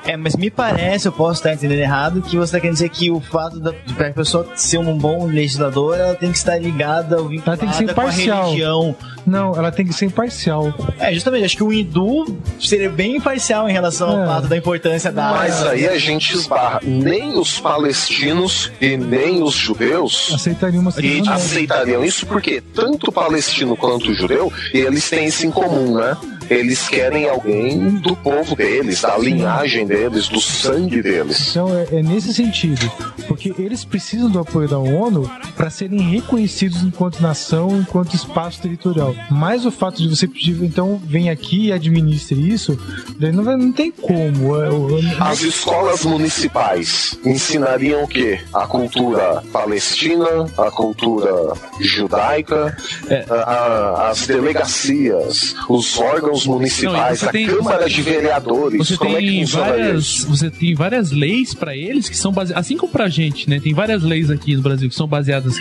É, 0.09 0.17
mas 0.17 0.35
me 0.35 0.49
parece, 0.49 1.07
eu 1.07 1.11
posso 1.11 1.39
estar 1.39 1.53
entendendo 1.53 1.77
errado, 1.79 2.21
que 2.21 2.35
você 2.35 2.45
está 2.45 2.59
querendo 2.59 2.73
dizer 2.73 2.89
que 2.89 3.11
o 3.11 3.19
fato 3.19 3.59
da, 3.59 3.71
de 3.71 3.93
a 4.03 4.11
pessoa 4.11 4.47
ser 4.55 4.79
um 4.79 4.97
bom 4.97 5.25
legislador, 5.27 5.95
ela 5.97 6.15
tem 6.15 6.31
que 6.31 6.37
estar 6.37 6.57
ligada 6.57 7.21
ou 7.21 7.27
vinculada 7.29 7.51
Ela 7.51 7.57
tem 7.57 7.69
que 7.69 7.75
ser 7.75 7.93
com 7.93 8.01
a 8.01 8.03
imparcial. 8.05 8.43
religião. 8.45 8.95
Não, 9.27 9.53
ela 9.55 9.71
tem 9.71 9.85
que 9.85 9.93
ser 9.93 10.05
imparcial. 10.05 10.73
É, 10.97 11.13
justamente, 11.13 11.45
acho 11.45 11.55
que 11.57 11.63
o 11.63 11.71
hindu 11.71 12.25
seria 12.59 12.89
bem 12.89 13.17
imparcial 13.17 13.69
em 13.69 13.71
relação 13.71 14.09
É. 14.09 14.21
ao 14.21 14.25
fato 14.27 14.47
da 14.47 14.57
importância 14.57 15.11
da 15.11 15.31
Mas 15.33 15.61
aí 15.63 15.87
a 15.87 15.99
gente 15.99 16.33
esbarra. 16.33 16.79
Nem 16.83 17.37
os 17.37 17.59
palestinos 17.59 18.71
e 18.81 18.97
nem 18.97 19.43
os 19.43 19.53
judeus 19.53 20.31
Aceitaria 20.33 20.79
uma 20.79 20.91
e 20.99 21.21
aceitariam 21.29 22.03
isso 22.03 22.25
porque 22.25 22.61
tanto 22.73 23.09
o 23.09 23.11
palestino 23.11 23.75
quanto 23.77 24.09
o 24.09 24.13
judeu, 24.15 24.51
eles 24.73 25.07
têm 25.07 25.27
isso 25.27 25.45
em 25.45 25.51
comum, 25.51 25.95
né? 25.95 26.17
Eles 26.49 26.87
querem 26.87 27.27
alguém 27.29 27.97
do 27.99 28.15
povo 28.15 28.55
deles, 28.55 29.01
da 29.01 29.17
linhagem 29.17 29.85
deles, 29.85 30.27
do 30.27 30.39
sangue 30.41 31.01
deles. 31.01 31.49
Então 31.51 31.69
é, 31.77 31.87
é 31.99 32.01
nesse 32.03 32.33
sentido, 32.33 32.91
porque 33.27 33.53
eles 33.59 33.85
precisam 33.85 34.29
do 34.29 34.39
apoio 34.39 34.67
da 34.67 34.79
ONU 34.79 35.29
para 35.55 35.69
serem 35.69 35.99
reconhecidos 35.99 36.81
enquanto 36.83 37.19
nação, 37.21 37.79
enquanto 37.79 38.15
espaço 38.15 38.61
territorial. 38.61 39.13
Mas 39.29 39.65
o 39.65 39.71
fato 39.71 40.01
de 40.01 40.09
você 40.09 40.27
pedir, 40.27 40.63
então 40.63 40.99
vem 41.05 41.29
aqui 41.29 41.67
e 41.67 41.71
administre 41.71 42.39
isso, 42.39 42.79
daí 43.19 43.31
não, 43.31 43.43
vai- 43.43 43.57
não 43.57 43.71
tem 43.71 43.91
como. 43.91 44.55
É, 44.59 44.69
As 45.19 45.41
escolas 45.41 46.03
municipais 46.05 47.17
ensinariam 47.25 48.03
o 48.03 48.07
quê? 48.07 48.39
A 48.53 48.65
cultura 48.65 49.43
palestina, 49.51 50.25
a 50.57 50.71
cultura 50.71 51.53
judaica, 51.79 52.75
a- 53.29 53.35
a- 53.35 54.09
as 54.09 54.25
delegacias, 54.25 55.55
os 55.69 55.97
órgãos 55.97 56.38
municipais, 56.45 57.19
você 57.19 57.25
a 57.25 57.31
tem- 57.31 57.47
Câmara 57.47 57.89
de 57.89 58.01
Vereadores. 58.01 58.77
Você 58.77 58.97
Como 58.97 59.15
é 59.17 59.19
que 59.21 59.27
tem 59.27 59.41
funcionaria 59.41 59.83
várias, 59.83 60.05
isso? 60.05 60.27
você 60.27 60.49
tem 60.49 60.75
várias 60.75 61.11
leis 61.11 61.53
pra 61.53 61.75
eles 61.75 62.09
que 62.09 62.17
são 62.17 62.31
baseadas, 62.31 62.63
assim 62.65 62.77
como 62.77 62.91
pra 62.91 63.07
gente, 63.09 63.49
né? 63.49 63.59
Tem 63.59 63.73
várias 63.73 64.03
leis 64.03 64.29
aqui 64.29 64.55
no 64.55 64.61
Brasil 64.61 64.89
que 64.89 64.95
são 64.95 65.07
baseadas 65.07 65.55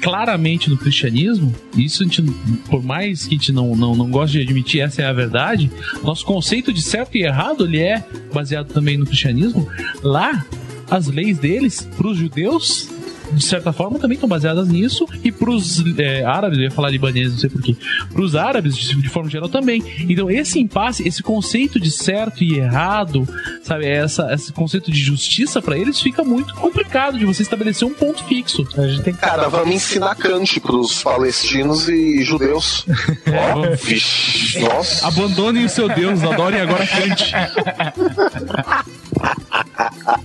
claramente 0.00 0.68
no 0.70 0.76
cristianismo. 0.76 1.54
Isso 1.76 2.02
a 2.02 2.06
gente, 2.06 2.22
por 2.70 2.82
mais 2.82 3.26
que 3.26 3.34
a 3.34 3.38
gente 3.38 3.52
não, 3.52 3.74
não, 3.74 3.94
não 3.94 4.10
goste 4.10 4.36
de 4.38 4.42
admitir, 4.44 4.80
essa 4.80 5.02
é 5.02 5.06
a 5.06 5.12
verdade. 5.12 5.70
Nosso 6.02 6.24
conceito 6.24 6.72
de 6.72 6.82
certo 6.82 7.16
e 7.16 7.22
errado 7.22 7.64
ele 7.64 7.80
é 7.80 8.04
baseado 8.32 8.68
também 8.72 8.96
no 8.96 9.06
cristianismo. 9.06 9.68
Lá, 10.02 10.44
as 10.90 11.06
leis 11.08 11.38
deles, 11.38 11.88
pros 11.96 12.16
judeus, 12.18 12.88
de 13.34 13.44
certa 13.44 13.72
forma, 13.72 13.98
também 13.98 14.14
estão 14.14 14.28
baseadas 14.28 14.68
nisso. 14.68 15.06
E 15.22 15.30
pros 15.30 15.82
é, 15.98 16.24
árabes, 16.24 16.58
eu 16.58 16.64
ia 16.64 16.70
falar 16.70 16.90
libaneses, 16.90 17.32
não 17.32 17.40
sei 17.40 17.50
porquê. 17.50 17.76
Pros 18.12 18.36
árabes, 18.36 18.76
de, 18.76 19.00
de 19.00 19.08
forma 19.08 19.28
geral, 19.28 19.48
também. 19.48 19.82
Então, 20.08 20.30
esse 20.30 20.58
impasse, 20.58 21.06
esse 21.06 21.22
conceito 21.22 21.78
de 21.78 21.90
certo 21.90 22.42
e 22.42 22.58
errado, 22.58 23.26
sabe, 23.62 23.86
essa, 23.86 24.32
esse 24.32 24.52
conceito 24.52 24.90
de 24.90 24.98
justiça 24.98 25.60
pra 25.60 25.76
eles 25.76 26.00
fica 26.00 26.24
muito 26.24 26.54
complicado 26.54 27.18
de 27.18 27.24
você 27.24 27.42
estabelecer 27.42 27.86
um 27.86 27.94
ponto 27.94 28.24
fixo. 28.24 28.66
a 28.76 28.86
gente 28.86 29.02
tem 29.02 29.14
que 29.14 29.20
Cara, 29.20 29.48
vamos 29.48 29.74
ensinar 29.74 30.14
Kant 30.14 30.60
pros 30.60 31.02
palestinos 31.02 31.88
e 31.88 32.22
judeus. 32.22 32.86
Ó, 33.26 33.76
vixe, 33.76 34.60
nossa. 34.60 35.06
Abandonem 35.06 35.64
o 35.64 35.68
seu 35.68 35.88
Deus, 35.88 36.22
adorem 36.22 36.60
agora 36.60 36.86
Kant. 36.86 37.32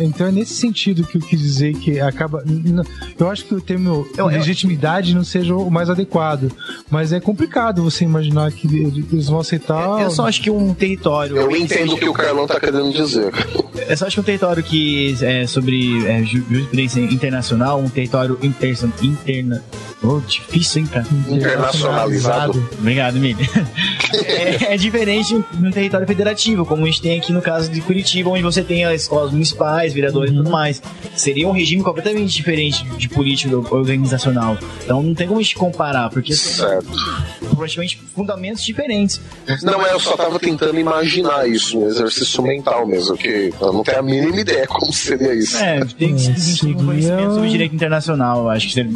Então 0.00 0.26
é 0.26 0.32
nesse 0.32 0.54
sentido 0.54 1.04
que 1.04 1.16
eu 1.18 1.20
quis 1.20 1.40
dizer 1.40 1.72
que 1.74 2.00
acaba. 2.00 2.42
Eu 3.18 3.30
acho 3.30 3.44
que 3.44 3.54
o 3.54 3.60
termo 3.60 4.06
legitimidade 4.26 5.14
não 5.14 5.22
seja 5.22 5.54
o 5.54 5.70
mais 5.70 5.88
adequado, 5.88 6.50
mas 6.90 7.12
é 7.12 7.20
complicado 7.20 7.82
você 7.82 8.04
imaginar 8.04 8.50
que 8.50 8.66
eles 8.66 9.28
vão 9.28 9.38
aceitar. 9.38 10.00
Eu 10.02 10.10
só 10.10 10.26
acho 10.26 10.42
que 10.42 10.50
um 10.50 10.74
território. 10.74 11.36
Eu 11.36 11.56
entendo 11.56 11.92
o 11.94 11.96
que 11.96 12.08
o 12.08 12.12
Carlão 12.12 12.46
tá 12.46 12.58
querendo 12.58 12.92
dizer. 12.92 13.32
Eu 13.88 13.96
só 13.96 14.06
acho 14.06 14.16
que 14.16 14.20
um 14.20 14.24
território 14.24 14.62
que 14.64 15.16
é 15.22 15.46
sobre 15.46 16.04
é, 16.06 16.22
ju- 16.24 16.44
jurisprudência 16.50 17.00
internacional, 17.00 17.80
um 17.80 17.88
território 17.88 18.36
inter, 18.42 18.76
interna. 19.02 19.62
Oh, 20.02 20.20
difícil, 20.20 20.82
hein, 20.82 20.86
cara? 20.92 21.06
Internacionalizado. 21.28 22.68
Obrigado, 22.78 23.18
Mili. 23.18 23.48
é, 24.24 24.74
é 24.74 24.76
diferente 24.76 25.34
no 25.54 25.70
território 25.72 26.06
federativo, 26.06 26.64
como 26.64 26.82
a 26.84 26.86
gente 26.86 27.02
tem 27.02 27.18
aqui 27.18 27.32
no 27.32 27.42
caso 27.42 27.70
de 27.70 27.80
Curitiba, 27.80 28.30
onde 28.30 28.42
você 28.42 28.62
tem 28.62 28.84
as 28.84 29.02
escolas 29.02 29.32
municipais, 29.32 29.92
vereadores 29.92 30.30
e 30.32 30.36
tudo 30.36 30.50
mais. 30.50 30.80
Seria 31.16 31.48
um 31.48 31.52
regime 31.52 31.82
completamente 31.82 32.32
diferente 32.32 32.84
de 32.96 33.08
política 33.08 33.56
organizacional. 33.74 34.56
Então 34.84 35.02
não 35.02 35.14
tem 35.14 35.26
como 35.26 35.40
a 35.40 35.42
gente 35.42 35.56
comparar, 35.56 36.10
porque 36.10 36.32
são 36.34 36.68
Certo. 36.68 37.56
praticamente 37.56 38.00
fundamentos 38.14 38.62
diferentes. 38.62 39.20
Não, 39.62 39.84
é, 39.84 39.92
eu 39.92 40.00
só 40.00 40.16
tava 40.16 40.38
tentando 40.38 40.78
imaginar 40.78 41.48
isso, 41.48 41.78
um 41.78 41.88
exercício 41.88 42.40
mental 42.42 42.86
mesmo, 42.86 43.16
que 43.16 43.52
eu 43.60 43.72
não 43.72 43.82
tenho 43.82 43.98
a 43.98 44.02
mínima 44.02 44.40
ideia 44.40 44.66
como 44.66 44.92
seria 44.92 45.34
isso. 45.34 45.56
É, 45.56 45.80
tem 45.98 46.14
que 46.14 46.22
É, 46.22 46.26
ter 46.26 46.32
um 46.32 46.36
seria- 46.38 46.74
conhecimento 46.76 47.34
sobre 47.34 47.48
direito 47.50 47.74
internacional, 47.74 48.42
eu 48.44 48.48
acho 48.50 48.68
que 48.68 48.74
seria. 48.74 48.92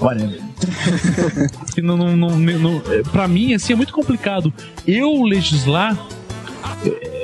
Whatever. 0.00 0.40
não, 1.82 1.96
não, 1.96 2.16
não, 2.16 2.38
não- 2.38 2.82
é, 2.92 3.02
pra 3.02 3.28
mim, 3.28 3.54
assim, 3.54 3.72
é 3.72 3.76
muito 3.76 3.92
complicado. 3.92 4.52
Eu 4.86 5.22
legislar. 5.22 5.96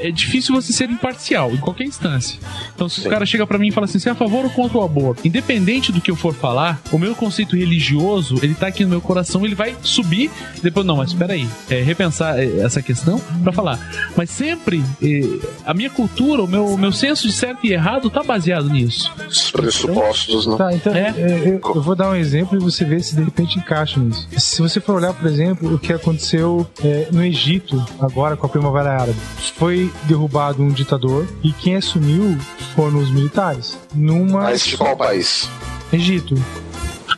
É- 0.06 0.08
É 0.08 0.10
difícil 0.16 0.54
você 0.54 0.72
ser 0.72 0.88
imparcial 0.88 1.52
em 1.52 1.56
qualquer 1.58 1.84
instância. 1.84 2.38
Então, 2.74 2.88
se 2.88 3.06
o 3.06 3.10
cara 3.10 3.26
chega 3.26 3.46
pra 3.46 3.58
mim 3.58 3.68
e 3.68 3.70
fala 3.72 3.84
assim, 3.86 3.98
você 3.98 4.08
é 4.08 4.12
a 4.12 4.14
favor 4.14 4.44
ou 4.44 4.50
contra 4.50 4.78
o 4.78 4.82
aborto? 4.84 5.26
Independente 5.26 5.90
do 5.92 6.00
que 6.00 6.10
eu 6.10 6.16
for 6.16 6.32
falar, 6.32 6.80
o 6.92 6.98
meu 6.98 7.14
conceito 7.14 7.56
religioso, 7.56 8.38
ele 8.42 8.54
tá 8.54 8.68
aqui 8.68 8.84
no 8.84 8.90
meu 8.90 9.00
coração, 9.00 9.44
ele 9.44 9.54
vai 9.54 9.74
subir. 9.82 10.30
Depois, 10.62 10.86
não, 10.86 10.96
mas 10.96 11.10
espera 11.10 11.32
aí, 11.34 11.46
é, 11.68 11.82
repensar 11.82 12.38
é, 12.38 12.60
essa 12.60 12.80
questão 12.80 13.20
pra 13.42 13.52
falar. 13.52 13.78
Mas 14.16 14.30
sempre, 14.30 14.82
é, 15.02 15.20
a 15.64 15.74
minha 15.74 15.90
cultura, 15.90 16.42
o 16.42 16.46
meu, 16.48 16.66
o 16.66 16.78
meu 16.78 16.92
senso 16.92 17.26
de 17.26 17.32
certo 17.34 17.66
e 17.66 17.72
errado 17.72 18.08
tá 18.08 18.22
baseado 18.22 18.68
nisso. 18.70 19.12
Os 19.28 19.50
pressupostos, 19.50 20.46
né? 20.46 20.56
Tá, 20.56 20.72
então 20.72 20.94
É. 20.94 21.14
é, 21.16 21.42
eu, 21.46 21.60
eu 21.74 21.82
vou 21.82 21.94
dar 21.94 22.10
um 22.10 22.14
exemplo 22.14 22.56
e 22.56 22.60
você 22.60 22.84
vê 22.84 23.00
se 23.02 23.14
de 23.16 23.22
repente 23.22 23.58
encaixa 23.58 23.98
nisso. 24.00 24.26
Se 24.38 24.62
você 24.62 24.80
for 24.80 24.96
olhar, 24.96 25.12
por 25.12 25.26
exemplo, 25.26 25.74
o 25.74 25.78
que 25.78 25.92
aconteceu 25.92 26.66
é, 26.82 27.08
no 27.12 27.24
Egito, 27.24 27.84
agora 28.00 28.36
com 28.36 28.46
a 28.46 28.48
Primavera 28.48 28.92
Árabe, 28.92 29.16
foi 29.56 29.90
derrubado 30.04 30.62
um 30.62 30.68
ditador 30.68 31.26
e 31.42 31.52
quem 31.52 31.76
assumiu 31.76 32.36
foram 32.74 32.98
os 32.98 33.10
militares. 33.10 33.78
Numa. 33.94 34.42
Mas 34.42 34.64
de 34.64 34.76
qual 34.76 34.96
país? 34.96 35.48
Egito. 35.92 36.34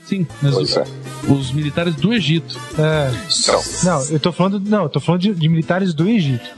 Sim, 0.05 0.27
mas 0.41 0.55
Pois 0.55 0.77
é. 0.77 0.85
os 1.29 1.53
militares 1.53 1.95
do 1.95 2.13
Egito. 2.15 2.59
É. 2.79 3.11
Então, 3.41 3.63
Não, 3.85 4.05
eu 4.07 4.19
tô 4.21 4.33
falando, 4.33 4.61
não, 4.61 4.85
eu 4.85 4.89
tô 4.89 5.01
falando 5.01 5.21
de, 5.21 5.35
de 5.35 5.49
militares 5.49 5.93
do 5.93 6.09
Egito. 6.09 6.49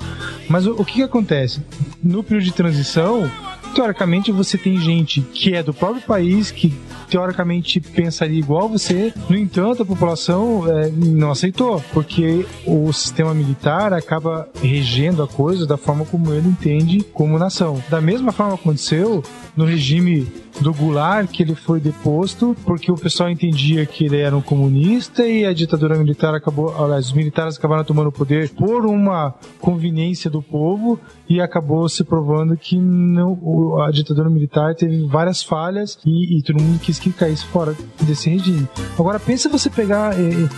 Mas 0.48 0.66
o, 0.66 0.72
o 0.72 0.84
que 0.84 0.94
que 0.94 1.02
acontece? 1.02 1.60
No 2.02 2.22
período 2.22 2.44
de 2.44 2.52
transição, 2.52 3.30
teoricamente 3.74 4.30
você 4.30 4.56
tem 4.56 4.80
gente 4.80 5.20
que 5.20 5.54
é 5.54 5.62
do 5.62 5.74
próprio 5.74 6.02
país, 6.02 6.50
que 6.50 6.72
teoricamente 7.10 7.80
pensaria 7.80 8.38
igual 8.38 8.68
você, 8.68 9.12
no 9.28 9.36
entanto 9.36 9.82
a 9.82 9.86
população 9.86 10.64
é, 10.70 10.90
não 10.90 11.32
aceitou, 11.32 11.82
porque 11.92 12.46
o 12.64 12.92
sistema 12.92 13.34
militar 13.34 13.92
acaba 13.92 14.48
regendo 14.62 15.22
a 15.22 15.28
coisa 15.28 15.66
da 15.66 15.76
forma 15.76 16.04
como 16.04 16.32
ele 16.32 16.48
entende 16.48 17.02
como 17.12 17.38
nação. 17.38 17.82
Da 17.90 18.00
mesma 18.00 18.32
forma 18.32 18.54
aconteceu 18.54 19.22
no 19.56 19.64
regime 19.64 20.26
do 20.60 20.72
Goulart, 20.74 21.30
que 21.30 21.42
ele 21.42 21.54
foi 21.54 21.80
deposto 21.80 22.56
porque 22.64 22.90
o 22.90 22.94
pessoal 22.96 23.30
entendia 23.30 23.86
que 23.86 24.04
ele 24.04 24.18
era 24.18 24.36
um 24.36 24.42
comunista 24.42 25.26
e 25.26 25.44
a 25.46 25.52
ditadura 25.54 25.96
militar 25.96 26.34
acabou, 26.34 26.74
aliás, 26.82 27.06
os 27.06 27.12
militares 27.12 27.56
acabaram 27.56 27.84
tomando 27.84 28.08
o 28.08 28.12
poder 28.12 28.50
por 28.50 28.84
uma 28.84 29.34
conveniência 29.60 30.28
do 30.30 30.42
povo 30.42 30.98
e 31.28 31.40
acabou 31.40 31.88
se 31.88 32.02
provando 32.04 32.56
que 32.56 32.76
não, 32.76 33.80
a 33.82 33.90
ditadura 33.90 34.28
militar 34.28 34.74
teve 34.74 35.06
várias 35.06 35.42
falhas 35.42 35.98
e, 36.04 36.38
e 36.38 36.42
todo 36.42 36.60
mundo 36.60 36.78
quis 36.80 36.98
que 36.98 37.10
caísse 37.12 37.44
fora 37.46 37.74
desse 38.02 38.28
regime. 38.28 38.68
Agora 38.98 39.18
pensa 39.20 39.48
você 39.48 39.70
pegar 39.70 40.14
eh, 40.18 40.48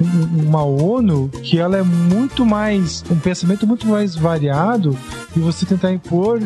um- 0.00 0.48
uma 0.48 0.64
ONU 0.64 1.28
que 1.42 1.58
ela 1.58 1.76
é 1.78 1.82
muito 1.82 2.44
mais 2.44 3.04
um 3.10 3.18
pensamento 3.18 3.66
muito 3.66 3.86
mais 3.86 4.14
variado 4.16 4.96
e 5.36 5.38
você 5.40 5.64
tentar 5.64 5.92
impor 5.92 6.40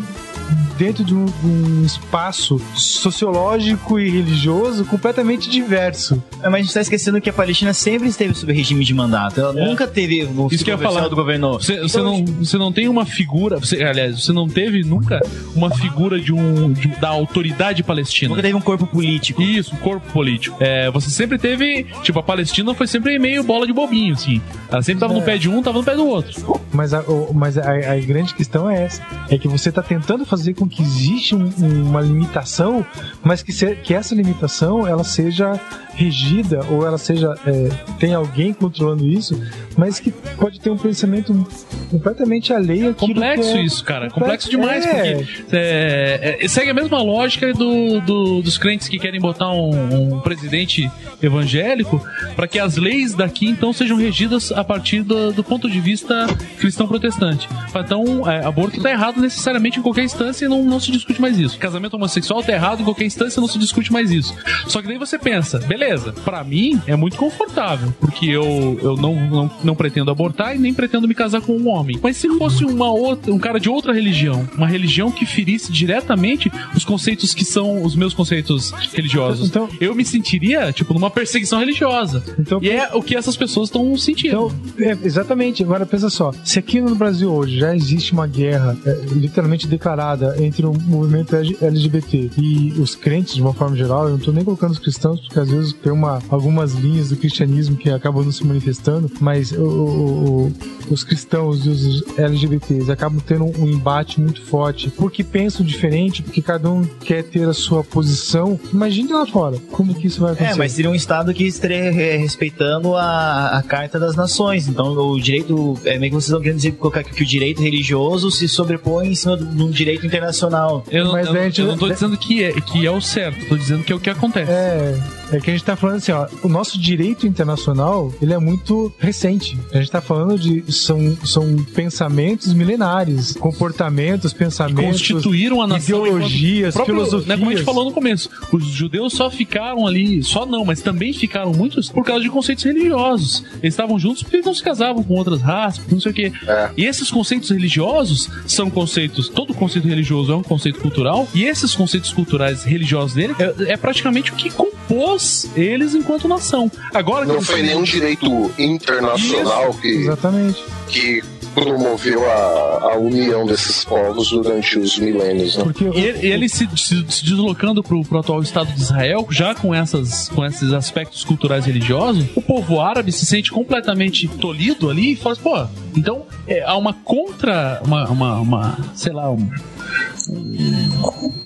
dentro 0.76 1.05
de 1.05 1.14
um, 1.14 1.26
um 1.44 1.84
espaço 1.84 2.61
sociológico 2.99 3.99
e 3.99 4.09
religioso 4.11 4.84
completamente 4.84 5.49
diverso. 5.49 6.22
É, 6.43 6.49
Mas 6.49 6.55
a 6.61 6.62
gente 6.64 6.74
tá 6.74 6.80
esquecendo 6.80 7.20
que 7.20 7.30
a 7.30 7.32
Palestina 7.32 7.72
sempre 7.72 8.09
esteve 8.09 8.34
sob 8.34 8.53
regime 8.53 8.84
de 8.84 8.95
mandato. 8.95 9.41
Ela 9.41 9.53
nunca 9.53 9.86
teve 9.86 10.24
o 10.24 10.49
Isso 10.51 10.64
que 10.64 10.70
eu 10.70 10.74
ia 10.74 10.76
governo 10.76 10.95
falar. 10.95 11.09
do 11.09 11.16
governo. 11.16 11.53
Você, 11.55 11.74
Então, 11.74 11.88
você 11.88 11.99
não, 12.03 12.24
você 12.24 12.59
não 12.59 12.72
tem 12.72 12.88
uma 12.88 13.05
figura. 13.07 13.59
Você, 13.59 13.82
aliás, 13.82 14.22
você 14.24 14.32
não 14.32 14.49
teve 14.49 14.82
nunca 14.82 15.20
uma 15.55 15.70
figura 15.70 16.18
de 16.20 16.32
um, 16.32 16.72
de- 16.72 16.88
da 17.01 17.09
autoridade 17.09 17.82
palestina. 17.82 18.30
Nunca 18.30 18.43
teve 18.43 18.55
um 18.55 18.61
corpo 18.61 18.86
político. 18.86 19.41
Isso, 19.43 19.74
um 19.74 19.78
corpo 19.78 20.07
político. 20.12 20.57
É, 20.61 20.91
você 20.91 21.11
sempre 21.11 21.38
teve. 21.38 21.86
Tipo, 22.03 22.18
a 22.18 22.22
Palestina 22.22 22.74
foi 22.74 22.86
sempre 22.86 23.18
meio 23.18 23.43
bola 23.43 23.66
de 23.66 23.72
bobinho, 23.72 24.14
assim. 24.14 24.41
Ela 24.70 24.82
sempre 24.82 25.01
tava 25.01 25.14
no 25.14 25.22
pé 25.22 25.36
de 25.38 25.49
um, 25.49 25.62
tava 25.62 25.78
no 25.78 25.84
pé 25.84 25.95
do 25.95 26.07
outro. 26.07 26.61
Mas, 26.72 26.95
a, 26.95 27.01
o- 27.01 27.32
mas 27.34 27.59
a, 27.59 27.70
a 27.93 27.97
grande 28.01 28.34
questão 28.34 28.68
é 28.70 28.84
essa: 28.84 29.03
é 29.28 29.36
que 29.38 29.49
você 29.49 29.68
está 29.68 29.82
tentando 29.82 30.24
fazer 30.24 30.55
com 30.55 30.68
que 30.68 30.82
existe 30.82 31.34
um- 31.34 31.51
uma 31.61 32.01
limitação, 32.01 32.79
mas 33.22 33.42
que, 33.42 33.52
se- 33.52 33.76
que 33.76 33.94
essa 33.94 34.14
limitação 34.14 34.86
ela 34.86 35.04
seja 35.04 35.58
regida 35.94 36.60
ou 36.70 36.86
ela 36.86 36.96
seja 36.96 37.34
é, 37.46 37.68
tem 37.98 38.14
alguém 38.14 38.52
controlando 38.52 39.06
isso, 39.06 39.38
mas 39.76 39.98
que 40.00 40.10
pode 40.10 40.58
ter 40.60 40.70
um 40.70 40.76
pensamento 40.78 41.46
completamente 41.90 42.52
alheio 42.52 42.94
Complexo 42.94 43.56
é- 43.56 43.62
isso, 43.62 43.84
cara. 43.84 44.08
Complexo 44.10 44.48
demais, 44.48 44.84
É. 44.86 45.14
porque 45.14 45.26
é, 45.52 46.38
é, 46.42 46.48
segue 46.48 46.70
a 46.70 46.74
mesma 46.74 47.02
lógica 47.02 47.52
do, 47.52 48.00
do- 48.00 48.42
dos 48.42 48.56
crentes 48.56 48.88
que 48.88 48.98
querem 48.98 49.20
botar 49.20 49.50
um, 49.52 50.14
um 50.14 50.20
presidente 50.20 50.90
evangélico 51.22 52.02
para 52.34 52.46
que 52.48 52.58
as 52.58 52.76
leis 52.76 53.14
daqui 53.14 53.46
então 53.48 53.72
sejam 53.72 53.96
regidas 53.96 54.50
a 54.52 54.64
partir 54.64 55.02
do, 55.02 55.32
do 55.32 55.44
ponto 55.44 55.68
de 55.68 55.80
vista 55.80 56.26
cristão 56.58 56.86
protestante. 56.88 57.48
Então, 57.74 58.28
é, 58.30 58.44
aborto 58.44 58.80
tá 58.80 58.90
errado 58.90 59.20
necessariamente 59.20 59.78
em 59.78 59.82
qualquer 59.82 60.04
instância 60.04 60.44
e 60.44 60.48
não, 60.48 60.64
não 60.64 60.80
se 60.80 60.90
discute 60.90 61.20
mais 61.20 61.38
isso. 61.38 61.58
Casamento 61.58 61.94
homossexual 61.94 62.42
tá 62.42 62.52
errado 62.52 62.69
em 62.78 62.84
qualquer 62.84 63.04
instância 63.06 63.40
não 63.40 63.48
se 63.48 63.58
discute 63.58 63.92
mais 63.92 64.10
isso. 64.10 64.34
Só 64.68 64.80
que 64.80 64.88
daí 64.88 64.98
você 64.98 65.18
pensa, 65.18 65.58
beleza, 65.58 66.12
pra 66.24 66.44
mim 66.44 66.80
é 66.86 66.94
muito 66.94 67.16
confortável, 67.16 67.92
porque 68.00 68.26
eu, 68.26 68.78
eu 68.82 68.96
não, 68.96 69.14
não, 69.28 69.50
não 69.64 69.74
pretendo 69.74 70.10
abortar 70.10 70.54
e 70.54 70.58
nem 70.58 70.72
pretendo 70.74 71.08
me 71.08 71.14
casar 71.14 71.40
com 71.40 71.52
um 71.56 71.68
homem. 71.68 71.98
Mas 72.02 72.16
se 72.16 72.28
fosse 72.36 72.64
uma 72.64 72.90
outra, 72.92 73.32
um 73.32 73.38
cara 73.38 73.58
de 73.58 73.68
outra 73.68 73.92
religião, 73.92 74.48
uma 74.56 74.66
religião 74.68 75.10
que 75.10 75.24
ferisse 75.26 75.72
diretamente 75.72 76.50
os 76.76 76.84
conceitos 76.84 77.34
que 77.34 77.44
são 77.44 77.82
os 77.82 77.94
meus 77.96 78.14
conceitos 78.14 78.70
religiosos, 78.92 79.48
Então- 79.48 79.68
eu 79.80 79.94
me 79.94 80.04
sentiria, 80.04 80.72
tipo, 80.72 80.92
numa 80.94 81.10
perseguição 81.10 81.58
religiosa. 81.58 82.22
Então, 82.38 82.60
E 82.62 82.68
é 82.70 82.90
o 82.94 83.02
que 83.02 83.16
essas 83.16 83.36
pessoas 83.36 83.68
estão 83.68 83.96
sentindo. 83.96 84.28
Então, 84.30 84.52
é, 84.78 84.96
exatamente. 85.02 85.62
Agora 85.62 85.86
pensa 85.86 86.10
só, 86.10 86.32
se 86.44 86.58
aqui 86.58 86.80
no 86.80 86.94
Brasil 86.94 87.32
hoje 87.32 87.58
já 87.58 87.74
existe 87.74 88.12
uma 88.12 88.26
guerra 88.26 88.76
é, 88.84 88.92
literalmente 89.12 89.66
declarada 89.66 90.36
entre 90.42 90.66
o 90.66 90.72
movimento 90.72 91.34
LG- 91.34 91.56
LGBT 91.62 92.30
e 92.38 92.59
os 92.78 92.94
crentes 92.94 93.34
de 93.34 93.40
uma 93.42 93.52
forma 93.54 93.76
geral, 93.76 94.04
eu 94.04 94.11
não 94.12 94.18
tô 94.18 94.32
nem 94.32 94.44
colocando 94.44 94.72
os 94.72 94.78
cristãos 94.78 95.20
porque 95.20 95.38
às 95.38 95.50
vezes 95.50 95.72
tem 95.72 95.92
uma, 95.92 96.20
algumas 96.28 96.72
linhas 96.74 97.08
do 97.08 97.16
cristianismo 97.16 97.76
que 97.76 97.90
acabam 97.90 98.24
não 98.24 98.32
se 98.32 98.44
manifestando, 98.44 99.11
mas 99.20 99.52
o- 99.52 99.56
o- 99.62 100.46
o- 100.46 100.52
os 100.92 101.04
cristãos 101.04 101.64
e 101.66 101.68
os 101.68 102.18
LGBTs 102.18 102.90
acabam 102.90 103.20
tendo 103.24 103.44
um 103.61 103.66
embate 103.68 104.20
muito 104.20 104.42
forte 104.42 104.90
porque 104.90 105.22
pensam 105.24 105.64
diferente, 105.64 106.22
porque 106.22 106.42
cada 106.42 106.68
um 106.70 106.84
quer 106.84 107.22
ter 107.24 107.48
a 107.48 107.52
sua 107.52 107.82
posição. 107.84 108.58
Imagine 108.72 109.12
lá 109.12 109.26
fora 109.26 109.56
como 109.70 109.94
que 109.94 110.06
isso 110.06 110.20
vai 110.20 110.32
acontecer. 110.32 110.54
É, 110.54 110.56
mas 110.56 110.72
seria 110.72 110.90
um 110.90 110.94
Estado 110.94 111.32
que 111.32 111.44
estaria 111.44 111.76
é, 111.76 112.16
respeitando 112.16 112.94
a, 112.96 113.58
a 113.58 113.62
Carta 113.62 113.98
das 113.98 114.16
Nações. 114.16 114.68
Então, 114.68 114.92
o 114.92 115.20
direito. 115.20 115.78
É 115.84 115.98
meio 115.98 116.11
que 116.11 116.16
vocês 116.16 116.26
estão 116.26 116.40
querendo 116.40 116.56
dizer 116.56 116.72
colocar 116.72 117.02
que 117.04 117.22
o 117.22 117.26
direito 117.26 117.62
religioso 117.62 118.30
se 118.30 118.48
sobrepõe 118.48 119.08
em 119.08 119.14
cima 119.14 119.36
de 119.36 119.62
um 119.62 119.70
direito 119.70 120.04
internacional. 120.06 120.84
Eu, 120.90 121.04
não- 121.04 121.12
Mas 121.12 121.26
eu, 121.26 121.64
eu 121.64 121.66
não 121.68 121.78
tô 121.78 121.88
dizendo 121.88 122.16
que 122.16 122.42
é, 122.42 122.49
que 122.61 122.86
é 122.86 122.90
o 122.90 123.01
certo, 123.01 123.46
tô 123.46 123.57
dizendo 123.57 123.84
que 123.84 123.92
é 123.92 123.96
o 123.96 124.01
que 124.01 124.11
acontece. 124.11 124.51
É, 124.51 124.94
é 125.32 125.40
que 125.40 125.50
a 125.50 125.52
gente 125.52 125.64
tá 125.64 125.76
falando 125.76 125.96
assim, 125.96 126.12
ó, 126.12 126.26
o 126.42 126.48
nosso 126.48 126.78
direito 126.78 127.26
internacional, 127.26 128.12
ele 128.20 128.32
é 128.32 128.38
muito 128.38 128.92
recente. 128.98 129.58
A 129.72 129.78
gente 129.78 129.90
tá 129.90 130.00
falando 130.00 130.38
de 130.38 130.70
são, 130.72 131.16
são 131.24 131.56
pensamentos 131.74 132.52
milenares, 132.52 133.32
comportamentos, 133.32 134.32
pensamentos, 134.32 135.00
constituíram 135.00 135.62
a 135.62 135.66
nação 135.66 136.07
ideologias, 136.07 136.74
próprio, 136.74 136.96
filosofias. 136.96 137.26
Né, 137.26 137.36
como 137.36 137.50
a 137.50 137.54
gente 137.54 137.64
falou 137.64 137.84
no 137.84 137.92
começo, 137.92 138.28
os 138.52 138.64
judeus 138.64 139.12
só 139.12 139.30
ficaram 139.30 139.86
ali, 139.86 140.22
só 140.22 140.44
não, 140.44 140.64
mas 140.64 140.80
também 140.80 141.12
ficaram 141.12 141.52
muitos 141.52 141.88
por 141.88 142.04
causa 142.04 142.22
de 142.22 142.30
conceitos 142.30 142.64
religiosos. 142.64 143.44
Eles 143.62 143.74
estavam 143.74 143.98
juntos 143.98 144.22
porque 144.22 144.36
eles 144.36 144.46
não 144.46 144.54
se 144.54 144.62
casavam 144.62 145.02
com 145.02 145.14
outras 145.14 145.40
raças, 145.40 145.84
não 145.90 146.00
sei 146.00 146.11
o 146.11 146.14
quê. 146.14 146.32
É. 146.46 146.70
E 146.76 146.84
esses 146.84 147.11
conceitos 147.11 147.50
religiosos 147.50 148.28
são 148.46 148.70
conceitos, 148.70 149.28
todo 149.28 149.54
conceito 149.54 149.86
religioso 149.86 150.32
é 150.32 150.36
um 150.36 150.42
conceito 150.42 150.80
cultural, 150.80 151.28
e 151.34 151.44
esses 151.44 151.74
conceitos 151.74 152.12
culturais 152.12 152.64
religiosos 152.64 153.14
dele 153.14 153.34
é, 153.38 153.72
é 153.72 153.76
praticamente 153.76 154.32
o 154.32 154.34
que 154.34 154.50
compôs 154.50 155.20
eles 155.57 155.95
enquanto 155.95 156.26
nação. 156.29 156.71
Agora 156.95 157.25
Não 157.25 157.37
eles- 157.37 157.47
foi 157.47 157.63
nenhum 157.63 157.83
direito 157.83 158.51
internacional 158.59 159.72
que, 159.75 159.88
Exatamente. 159.88 160.64
que 160.88 161.22
promoveu 161.55 162.25
a, 162.30 162.92
a 162.92 162.99
união 162.99 163.45
desses 163.45 163.84
povos 163.84 164.30
durante 164.30 164.79
os 164.79 164.97
milênios. 164.99 165.57
Né? 165.57 165.64
Porque 165.64 165.84
E 165.84 166.01
ele, 166.29 166.49
se, 166.49 166.68
se- 166.76 167.05
se 167.09 167.25
deslocando 167.25 167.83
pro, 167.83 168.03
pro 168.05 168.21
atual 168.21 168.41
Estado 168.41 168.72
de 168.72 168.80
Israel, 168.80 169.26
já 169.30 169.53
com, 169.55 169.75
essas, 169.75 170.29
com 170.29 170.45
esses 170.47 170.72
aspectos 170.72 171.25
culturais 171.25 171.64
religiosos, 171.67 172.25
o 172.37 172.41
povo 172.42 172.80
árabe 172.80 173.11
se 173.11 173.26
sente 173.26 173.51
completamente 173.51 174.29
tolhido 174.29 174.88
ali 174.88 175.13
e 175.13 175.17
fala 175.17 175.33
assim, 175.33 175.42
pô, 175.42 175.67
então 175.97 176.25
é, 176.47 176.63
há 176.63 176.76
uma 176.76 176.92
contra. 176.92 177.80
Uma, 177.84 178.09
uma, 178.09 178.41
uma, 178.41 178.79
sei 178.95 179.13
lá, 179.13 179.29
um, 179.30 179.51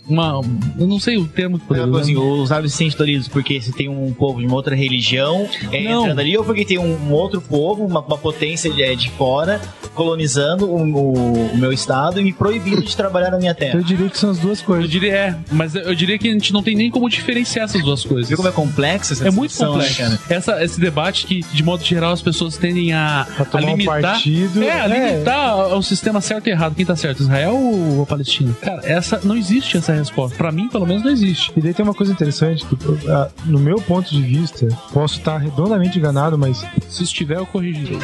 uma. 0.09 0.41
Eu 0.79 0.87
não 0.87 0.99
sei 1.01 1.16
o 1.16 1.27
termo 1.27 1.59
que 1.59 1.66
poderia 1.66 1.89
usar. 1.91 2.01
assim, 2.01 2.16
os 2.16 2.53
árabes 2.53 2.73
se 2.73 2.79
sentem 2.79 2.99
doridos 2.99 3.29
porque 3.29 3.61
se 3.61 3.73
tem 3.73 3.89
um 3.89 4.12
povo 4.12 4.41
de 4.41 4.47
uma 4.47 4.55
outra 4.55 4.75
religião 4.75 5.49
é, 5.73 5.83
Não. 5.85 6.03
entrando 6.03 6.19
ali, 6.21 6.37
ou 6.37 6.45
porque 6.45 6.65
tem 6.65 6.79
um 6.79 7.12
outro 7.12 7.41
povo, 7.41 7.85
uma, 7.85 8.01
uma 8.01 8.19
potência 8.19 8.71
de, 8.71 8.95
de 8.97 9.11
fora, 9.11 9.61
colonizando 9.95 10.66
o, 10.66 10.77
o- 10.83 11.51
o 11.53 11.57
meu 11.57 11.73
estado 11.73 12.21
e 12.21 12.25
me 12.25 12.33
proibindo 12.33 12.83
de 12.83 12.97
trabalhar 12.97 13.31
na 13.31 13.39
minha 13.39 13.53
eu 13.53 13.55
terra. 13.57 13.81
diria 13.83 14.09
que 14.11 14.19
são 14.19 14.31
as 14.31 14.39
duas 14.39 14.61
Eu 14.61 14.66
coisas. 14.66 14.91
diria, 14.91 15.12
é, 15.12 15.37
mas 15.51 15.75
eu 15.75 15.95
diria 15.95 16.19
que 16.19 16.29
a 16.29 16.33
gente 16.33 16.53
não 16.53 16.62
tem 16.62 16.75
nem 16.75 16.91
como 16.91 17.09
diferenciar 17.09 17.65
essas 17.65 17.83
duas 17.83 18.05
coisas. 18.05 18.29
Viu 18.29 18.37
como 18.37 18.49
é 18.49 18.53
complexa 18.53 19.15
essa 19.15 19.29
É 19.29 19.31
muito 19.31 19.59
né, 19.61 19.66
complexo. 19.66 19.97
cara? 19.99 20.19
Essa, 20.29 20.65
esse 20.65 20.81
debate 20.81 21.27
que, 21.27 21.41
de 21.53 21.62
modo 21.62 21.85
geral, 21.85 22.12
as 22.12 22.23
pessoas 22.23 22.57
tendem 22.57 22.93
a, 22.93 23.27
A 23.39 23.45
tomar 23.45 23.65
um 23.66 23.71
limitar. 23.71 24.01
partido, 24.03 24.62
É, 24.62 24.71
a 24.81 24.85
é. 24.89 25.11
limitar 25.12 25.77
o 25.77 25.83
sistema 25.83 26.21
certo 26.21 26.47
e 26.49 26.51
errado. 26.51 26.75
Quem 26.75 26.85
tá 26.85 26.97
certo, 26.97 27.21
Israel 27.21 27.55
ou 27.55 28.03
a 28.03 28.07
Palestina? 28.07 28.34
Cara, 28.61 28.82
essa, 28.85 29.20
não 29.23 29.36
existe 29.36 29.77
essa 29.77 29.93
resposta. 29.93 30.36
Pra 30.36 30.51
mim, 30.51 30.69
pelo 30.69 30.86
menos, 30.86 31.05
não 31.05 31.11
existe. 31.11 31.52
E 31.56 31.61
daí 31.61 31.74
tem 31.74 31.85
uma 31.85 31.94
coisa 31.94 32.12
interessante 32.12 32.65
que, 32.65 32.77
ah, 33.09 33.31
no 33.44 33.59
meu 33.59 33.77
ponto 33.77 34.11
de 34.11 34.23
vista, 34.23 34.66
posso 34.93 35.19
estar 35.19 35.39
redondamente 35.39 35.98
enganado, 35.98 36.39
mas 36.39 36.65
Se 36.89 37.05
estiver, 37.05 37.39
eu 37.39 37.47
corrigirei. 37.47 37.98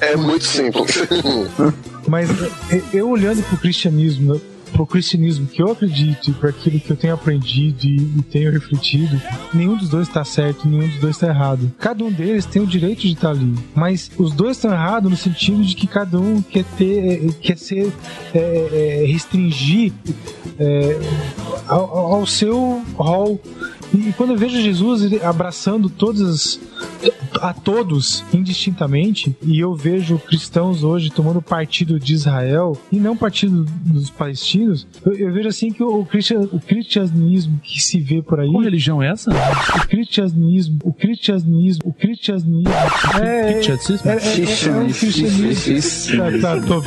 É 0.00 0.16
muito 0.16 0.44
simples. 0.44 0.96
Mas 2.08 2.30
é, 2.70 2.82
eu 2.92 3.10
olhando 3.10 3.42
pro 3.42 3.58
cristianismo, 3.58 4.40
pro 4.72 4.86
cristianismo 4.86 5.46
que 5.46 5.62
eu 5.62 5.70
acredito 5.72 6.30
e 6.30 6.32
para 6.32 6.50
aquilo 6.50 6.78
que 6.80 6.90
eu 6.90 6.96
tenho 6.96 7.14
aprendido 7.14 7.84
e, 7.84 7.96
e 8.18 8.22
tenho 8.22 8.50
refletido, 8.52 9.20
nenhum 9.52 9.76
dos 9.76 9.88
dois 9.88 10.08
está 10.08 10.24
certo, 10.24 10.68
nenhum 10.68 10.86
dos 10.88 10.98
dois 11.00 11.16
está 11.16 11.28
errado. 11.28 11.72
Cada 11.78 12.04
um 12.04 12.10
deles 12.10 12.44
tem 12.46 12.62
o 12.62 12.66
direito 12.66 13.00
de 13.02 13.12
estar 13.12 13.30
ali, 13.30 13.54
mas 13.74 14.10
os 14.16 14.32
dois 14.32 14.56
estão 14.56 14.72
errados 14.72 15.10
no 15.10 15.16
sentido 15.16 15.62
de 15.64 15.74
que 15.74 15.86
cada 15.86 16.18
um 16.18 16.40
quer 16.42 16.64
ter, 16.76 17.26
é, 17.26 17.32
quer 17.40 17.58
ser 17.58 17.92
é, 18.34 19.02
é, 19.02 19.06
restringir 19.06 19.92
é, 20.58 20.98
ao- 21.66 22.14
ao 22.14 22.26
seu 22.26 22.82
rol. 22.94 23.40
E 23.94 24.12
quando 24.12 24.30
eu 24.30 24.36
vejo 24.36 24.60
Jesus 24.60 25.22
abraçando 25.22 25.88
todas 25.88 26.60
a 27.40 27.52
todos 27.52 28.24
indistintamente 28.32 29.36
e 29.42 29.60
eu 29.60 29.74
vejo 29.74 30.18
cristãos 30.18 30.82
hoje 30.82 31.10
tomando 31.10 31.40
partido 31.40 31.98
de 31.98 32.14
Israel 32.14 32.76
e 32.90 32.98
não 32.98 33.16
partido 33.16 33.64
dos 33.84 34.10
palestinos, 34.10 34.86
eu, 35.04 35.14
eu 35.14 35.32
vejo 35.32 35.48
assim 35.48 35.70
que 35.70 35.82
o, 35.82 36.04
cristian, 36.04 36.40
o 36.52 36.60
cristianismo 36.60 37.60
que 37.62 37.80
se 37.80 38.00
vê 38.00 38.22
por 38.22 38.40
aí, 38.40 38.50
Qual 38.50 38.62
religião 38.62 39.02
é 39.02 39.10
essa? 39.10 39.30
o 39.30 39.88
cristianismo, 39.88 40.78
o 40.82 40.92
cristianismo, 40.92 41.82
o 41.84 41.92
cristianismo 41.92 42.68
é, 43.22 43.50
é, 43.50 43.52
Cristianismo? 43.54 44.10
é, 44.10 44.14
é, 44.14 44.68
é 44.68 44.80
um 44.80 44.92
cristianismo. 44.92 46.40
Tá, 46.40 46.56
tá, 46.56 46.66
tô, 46.66 46.78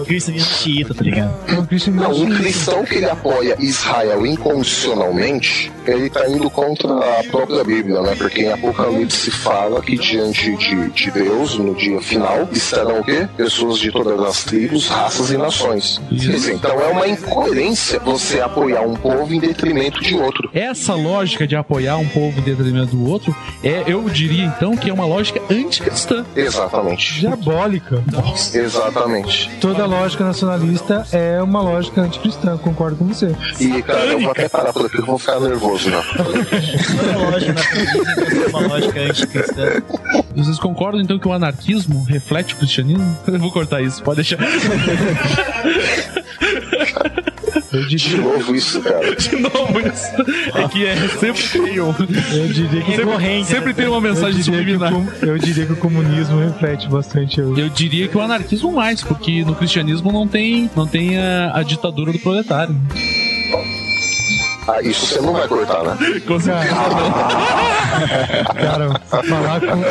O 0.00 0.04
cristianismo 0.04 0.48
xiita, 0.48 0.94
tá 0.94 1.02
ligado? 1.02 1.34
é 1.48 1.58
um 1.58 2.28
um 2.28 2.36
cristão 2.36 2.84
que 2.84 2.94
ele 2.96 3.06
apoia 3.10 3.56
Israel 3.58 4.26
incondicionalmente, 4.26 5.72
ele 5.86 6.07
tá 6.10 6.28
indo 6.28 6.50
contra 6.50 6.88
a 6.92 7.24
própria 7.24 7.64
Bíblia, 7.64 8.00
né? 8.00 8.14
Porque 8.16 8.42
em 8.42 8.52
Apocalipse 8.52 9.30
fala 9.30 9.80
que 9.80 9.96
diante 9.96 10.56
de, 10.56 10.90
de 10.90 11.10
Deus, 11.10 11.58
no 11.58 11.74
dia 11.74 12.00
final, 12.00 12.48
estarão 12.52 13.00
o 13.00 13.04
quê? 13.04 13.28
Pessoas 13.36 13.78
de 13.78 13.90
todas 13.90 14.20
as 14.20 14.44
tribos, 14.44 14.88
raças 14.88 15.30
e 15.30 15.36
nações. 15.36 16.00
Dizer, 16.10 16.54
então 16.54 16.80
é 16.80 16.88
uma 16.88 17.08
incoerência 17.08 17.98
você 18.00 18.40
apoiar 18.40 18.82
um 18.82 18.94
povo 18.94 19.32
em 19.32 19.40
detrimento 19.40 20.00
de 20.00 20.14
outro. 20.14 20.50
Essa 20.52 20.94
lógica 20.94 21.46
de 21.46 21.56
apoiar 21.56 21.96
um 21.96 22.08
povo 22.08 22.38
em 22.38 22.42
detrimento 22.42 22.96
do 22.96 23.08
outro, 23.08 23.34
é, 23.62 23.84
eu 23.86 24.08
diria 24.08 24.44
então 24.44 24.76
que 24.76 24.90
é 24.90 24.92
uma 24.92 25.06
lógica 25.06 25.40
anticristã. 25.50 26.24
Exatamente. 26.34 27.20
diabólica. 27.20 28.02
Exatamente. 28.54 29.50
Toda 29.60 29.86
lógica 29.86 30.24
nacionalista 30.24 31.06
é 31.12 31.42
uma 31.42 31.60
lógica 31.60 32.00
anticristã, 32.00 32.56
concordo 32.56 32.96
com 32.96 33.06
você. 33.06 33.34
E, 33.60 33.82
cara, 33.82 34.04
eu 34.06 34.20
vou 34.20 34.30
até 34.30 34.48
parar 34.48 34.72
por 34.72 34.86
aqui, 34.86 34.98
eu 34.98 35.06
vou 35.06 35.18
ficar 35.18 35.40
nervoso 35.40 35.87
nacionalista 35.90 37.02
é 37.02 38.48
uma 38.48 38.60
lógica 38.66 39.00
anticristã. 39.00 39.82
Vocês 40.36 40.58
concordam 40.58 41.00
então 41.00 41.18
que 41.18 41.26
o 41.28 41.32
anarquismo 41.32 42.04
reflete 42.04 42.54
o 42.54 42.56
cristianismo? 42.58 43.16
Eu 43.26 43.38
vou 43.38 43.50
cortar 43.50 43.82
isso, 43.82 44.02
pode 44.02 44.16
deixar. 44.16 44.38
Eu 47.70 47.86
De 47.86 47.96
diria, 47.96 48.22
novo 48.22 48.54
isso, 48.54 48.80
cara. 48.80 49.14
De 49.14 49.36
novo, 49.36 49.80
isso. 49.80 50.56
É 50.58 50.68
que 50.68 50.86
é, 50.86 50.96
sempre 51.08 51.42
tem 51.42 51.80
um. 51.80 51.88
eu 52.32 52.48
diria 52.48 52.82
que 52.82 52.96
Sempre, 52.96 53.44
sempre 53.44 53.74
tem 53.74 53.86
uma 53.86 53.96
eu 53.96 54.00
mensagem 54.00 54.40
o, 54.40 54.44
subliminar. 54.44 54.90
com- 54.92 55.06
eu 55.22 55.38
diria 55.38 55.66
que 55.66 55.72
o 55.72 55.76
comunismo 55.76 56.40
reflete 56.40 56.88
bastante 56.88 57.38
eu. 57.40 57.56
Eu 57.58 57.68
diria 57.68 58.08
que 58.08 58.16
o 58.16 58.20
anarquismo 58.22 58.72
mais, 58.72 59.02
porque 59.02 59.44
no 59.44 59.54
cristianismo 59.54 60.10
não 60.10 60.26
tem, 60.26 60.70
não 60.74 60.86
tem 60.86 61.18
a, 61.18 61.52
a 61.54 61.62
ditadura 61.62 62.10
do 62.10 62.18
proletário. 62.18 62.74
Ah, 64.68 64.82
isso 64.82 65.06
você 65.06 65.20
não 65.22 65.32
vai 65.32 65.48
cortar, 65.48 65.82
né? 65.82 65.96
Com 66.26 66.38
certeza. 66.38 66.74
Cara, 68.60 69.00
falar 69.08 69.60
com. 69.62 69.82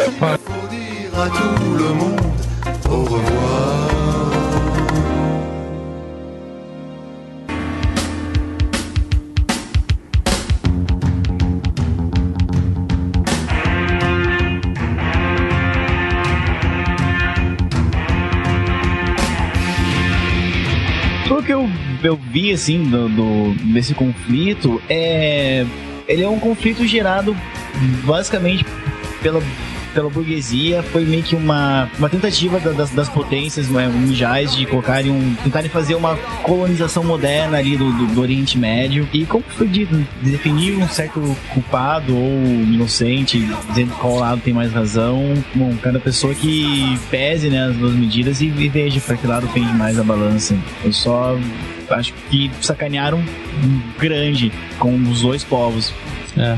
Eu, 22.03 22.15
vi, 22.15 22.51
assim, 22.51 22.83
do, 22.83 23.07
do- 23.09 23.53
desse 23.73 23.93
conflito, 23.93 24.81
é. 24.89 25.65
Ele 26.07 26.23
é 26.23 26.29
um 26.29 26.39
conflito 26.39 26.85
gerado 26.87 27.35
basicamente 28.05 28.65
pela, 29.21 29.41
pela 29.97 30.11
burguesia. 30.11 30.83
Foi 30.83 31.03
meio 31.05 31.23
que 31.23 31.35
uma, 31.35 31.89
uma 31.97 32.07
tentativa 32.07 32.59
da- 32.59 32.71
das, 32.71 32.91
das 32.91 33.09
potências 33.09 33.67
né, 33.67 33.87
mundiais 33.87 34.55
de 34.55 34.63
colocarem 34.67 35.11
um. 35.11 35.33
tentarem 35.43 35.69
fazer 35.71 35.95
uma 35.95 36.15
colonização 36.43 37.03
moderna 37.03 37.57
ali 37.57 37.75
do, 37.75 37.91
do, 37.91 38.05
do 38.13 38.21
Oriente 38.21 38.59
Médio. 38.59 39.09
E 39.11 39.25
como 39.25 39.43
foi 39.49 39.67
dito, 39.67 39.95
definir 40.21 40.77
um 40.77 40.87
certo 40.87 41.19
culpado 41.51 42.15
ou 42.15 42.29
inocente, 42.45 43.39
dizendo 43.69 43.91
qual 43.95 44.17
lado 44.19 44.39
tem 44.41 44.53
mais 44.53 44.71
razão. 44.71 45.33
Bom, 45.55 45.75
cada 45.81 45.99
pessoa 45.99 46.35
que 46.35 46.95
pese 47.09 47.49
né, 47.49 47.65
as 47.65 47.75
duas 47.75 47.93
medidas 47.95 48.39
e, 48.41 48.45
e 48.45 48.69
veja 48.69 48.99
para 49.01 49.17
que 49.17 49.25
lado 49.25 49.47
pende 49.47 49.73
mais 49.73 49.97
a 49.99 50.03
balança. 50.03 50.55
Eu 50.85 50.93
só 50.93 51.35
acho 51.89 52.13
que 52.29 52.51
sacanearam 52.61 53.23
grande 53.97 54.51
com 54.77 54.93
os 55.09 55.21
dois 55.21 55.43
povos. 55.43 55.91
É. 56.37 56.55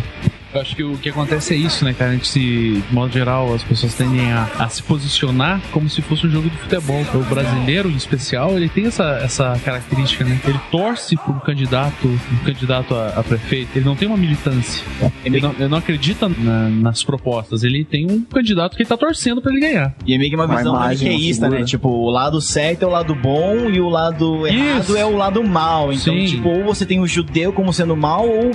Eu 0.54 0.62
acho 0.62 0.76
que 0.76 0.84
o 0.84 0.98
que 0.98 1.10
acontece 1.10 1.54
é 1.54 1.58
isso, 1.58 1.86
né, 1.86 1.94
cara? 1.94 2.10
A 2.12 2.14
gente 2.16 2.28
se, 2.28 2.40
de 2.40 2.84
modo 2.94 3.14
geral, 3.14 3.54
as 3.54 3.64
pessoas 3.64 3.94
tendem 3.94 4.32
a, 4.32 4.50
a 4.58 4.68
se 4.68 4.82
posicionar 4.82 5.62
como 5.72 5.88
se 5.90 6.02
fosse 6.02 6.26
um 6.26 6.30
jogo 6.32 6.50
de 6.50 6.58
futebol. 6.58 7.06
O 7.14 7.20
brasileiro, 7.24 7.90
em 7.90 7.96
especial, 7.96 8.56
ele 8.58 8.68
tem 8.68 8.88
essa, 8.88 9.20
essa 9.24 9.60
característica, 9.64 10.24
né? 10.26 10.40
Ele 10.48 10.60
torce 10.72 11.16
por 11.18 11.36
um 11.36 11.40
candidato, 11.40 12.08
um 12.08 12.44
candidato 12.44 12.96
a, 12.96 13.10
a 13.10 13.24
prefeito. 13.24 13.70
Ele 13.76 13.86
não 13.86 13.96
tem 13.96 14.08
uma 14.08 14.18
militância. 14.18 14.84
Ele 15.24 15.40
não, 15.40 15.52
ele 15.52 15.68
não 15.68 15.78
acredita 15.78 16.28
na- 16.28 16.70
nas 16.70 17.04
propostas. 17.04 17.64
Ele 17.64 17.86
tem 17.86 18.10
um 18.10 18.22
candidato 18.24 18.76
que 18.76 18.82
ele 18.82 18.90
tá 18.90 18.98
torcendo 18.98 19.42
pra 19.44 19.52
ele 19.52 19.62
ganhar. 19.62 19.94
E 20.06 20.16
é 20.16 20.18
meio 20.18 20.32
que 20.32 20.36
uma 20.36 20.46
Uma 20.46 20.58
visão 20.58 20.74
maniqueísta, 20.74 21.48
né? 21.48 21.64
Tipo, 21.64 21.90
o 21.90 22.10
lado 22.10 22.42
certo 22.42 22.84
é 22.84 22.88
o 22.88 22.90
lado 22.90 23.14
bom 23.14 23.70
e 23.70 23.80
o 23.80 23.88
lado 23.88 24.48
errado 24.48 24.82
Isso. 24.82 24.98
é 24.98 25.06
o 25.06 25.16
lado 25.16 25.44
mal. 25.44 25.94
Então, 25.94 26.14
Sim. 26.16 26.26
tipo, 26.26 26.50
ou 26.50 26.64
você 26.64 26.86
tem 26.88 27.00
o 27.00 27.06
judeu 27.06 27.54
como 27.54 27.72
sendo 27.72 27.96
mal 27.96 28.26
ou 28.28 28.52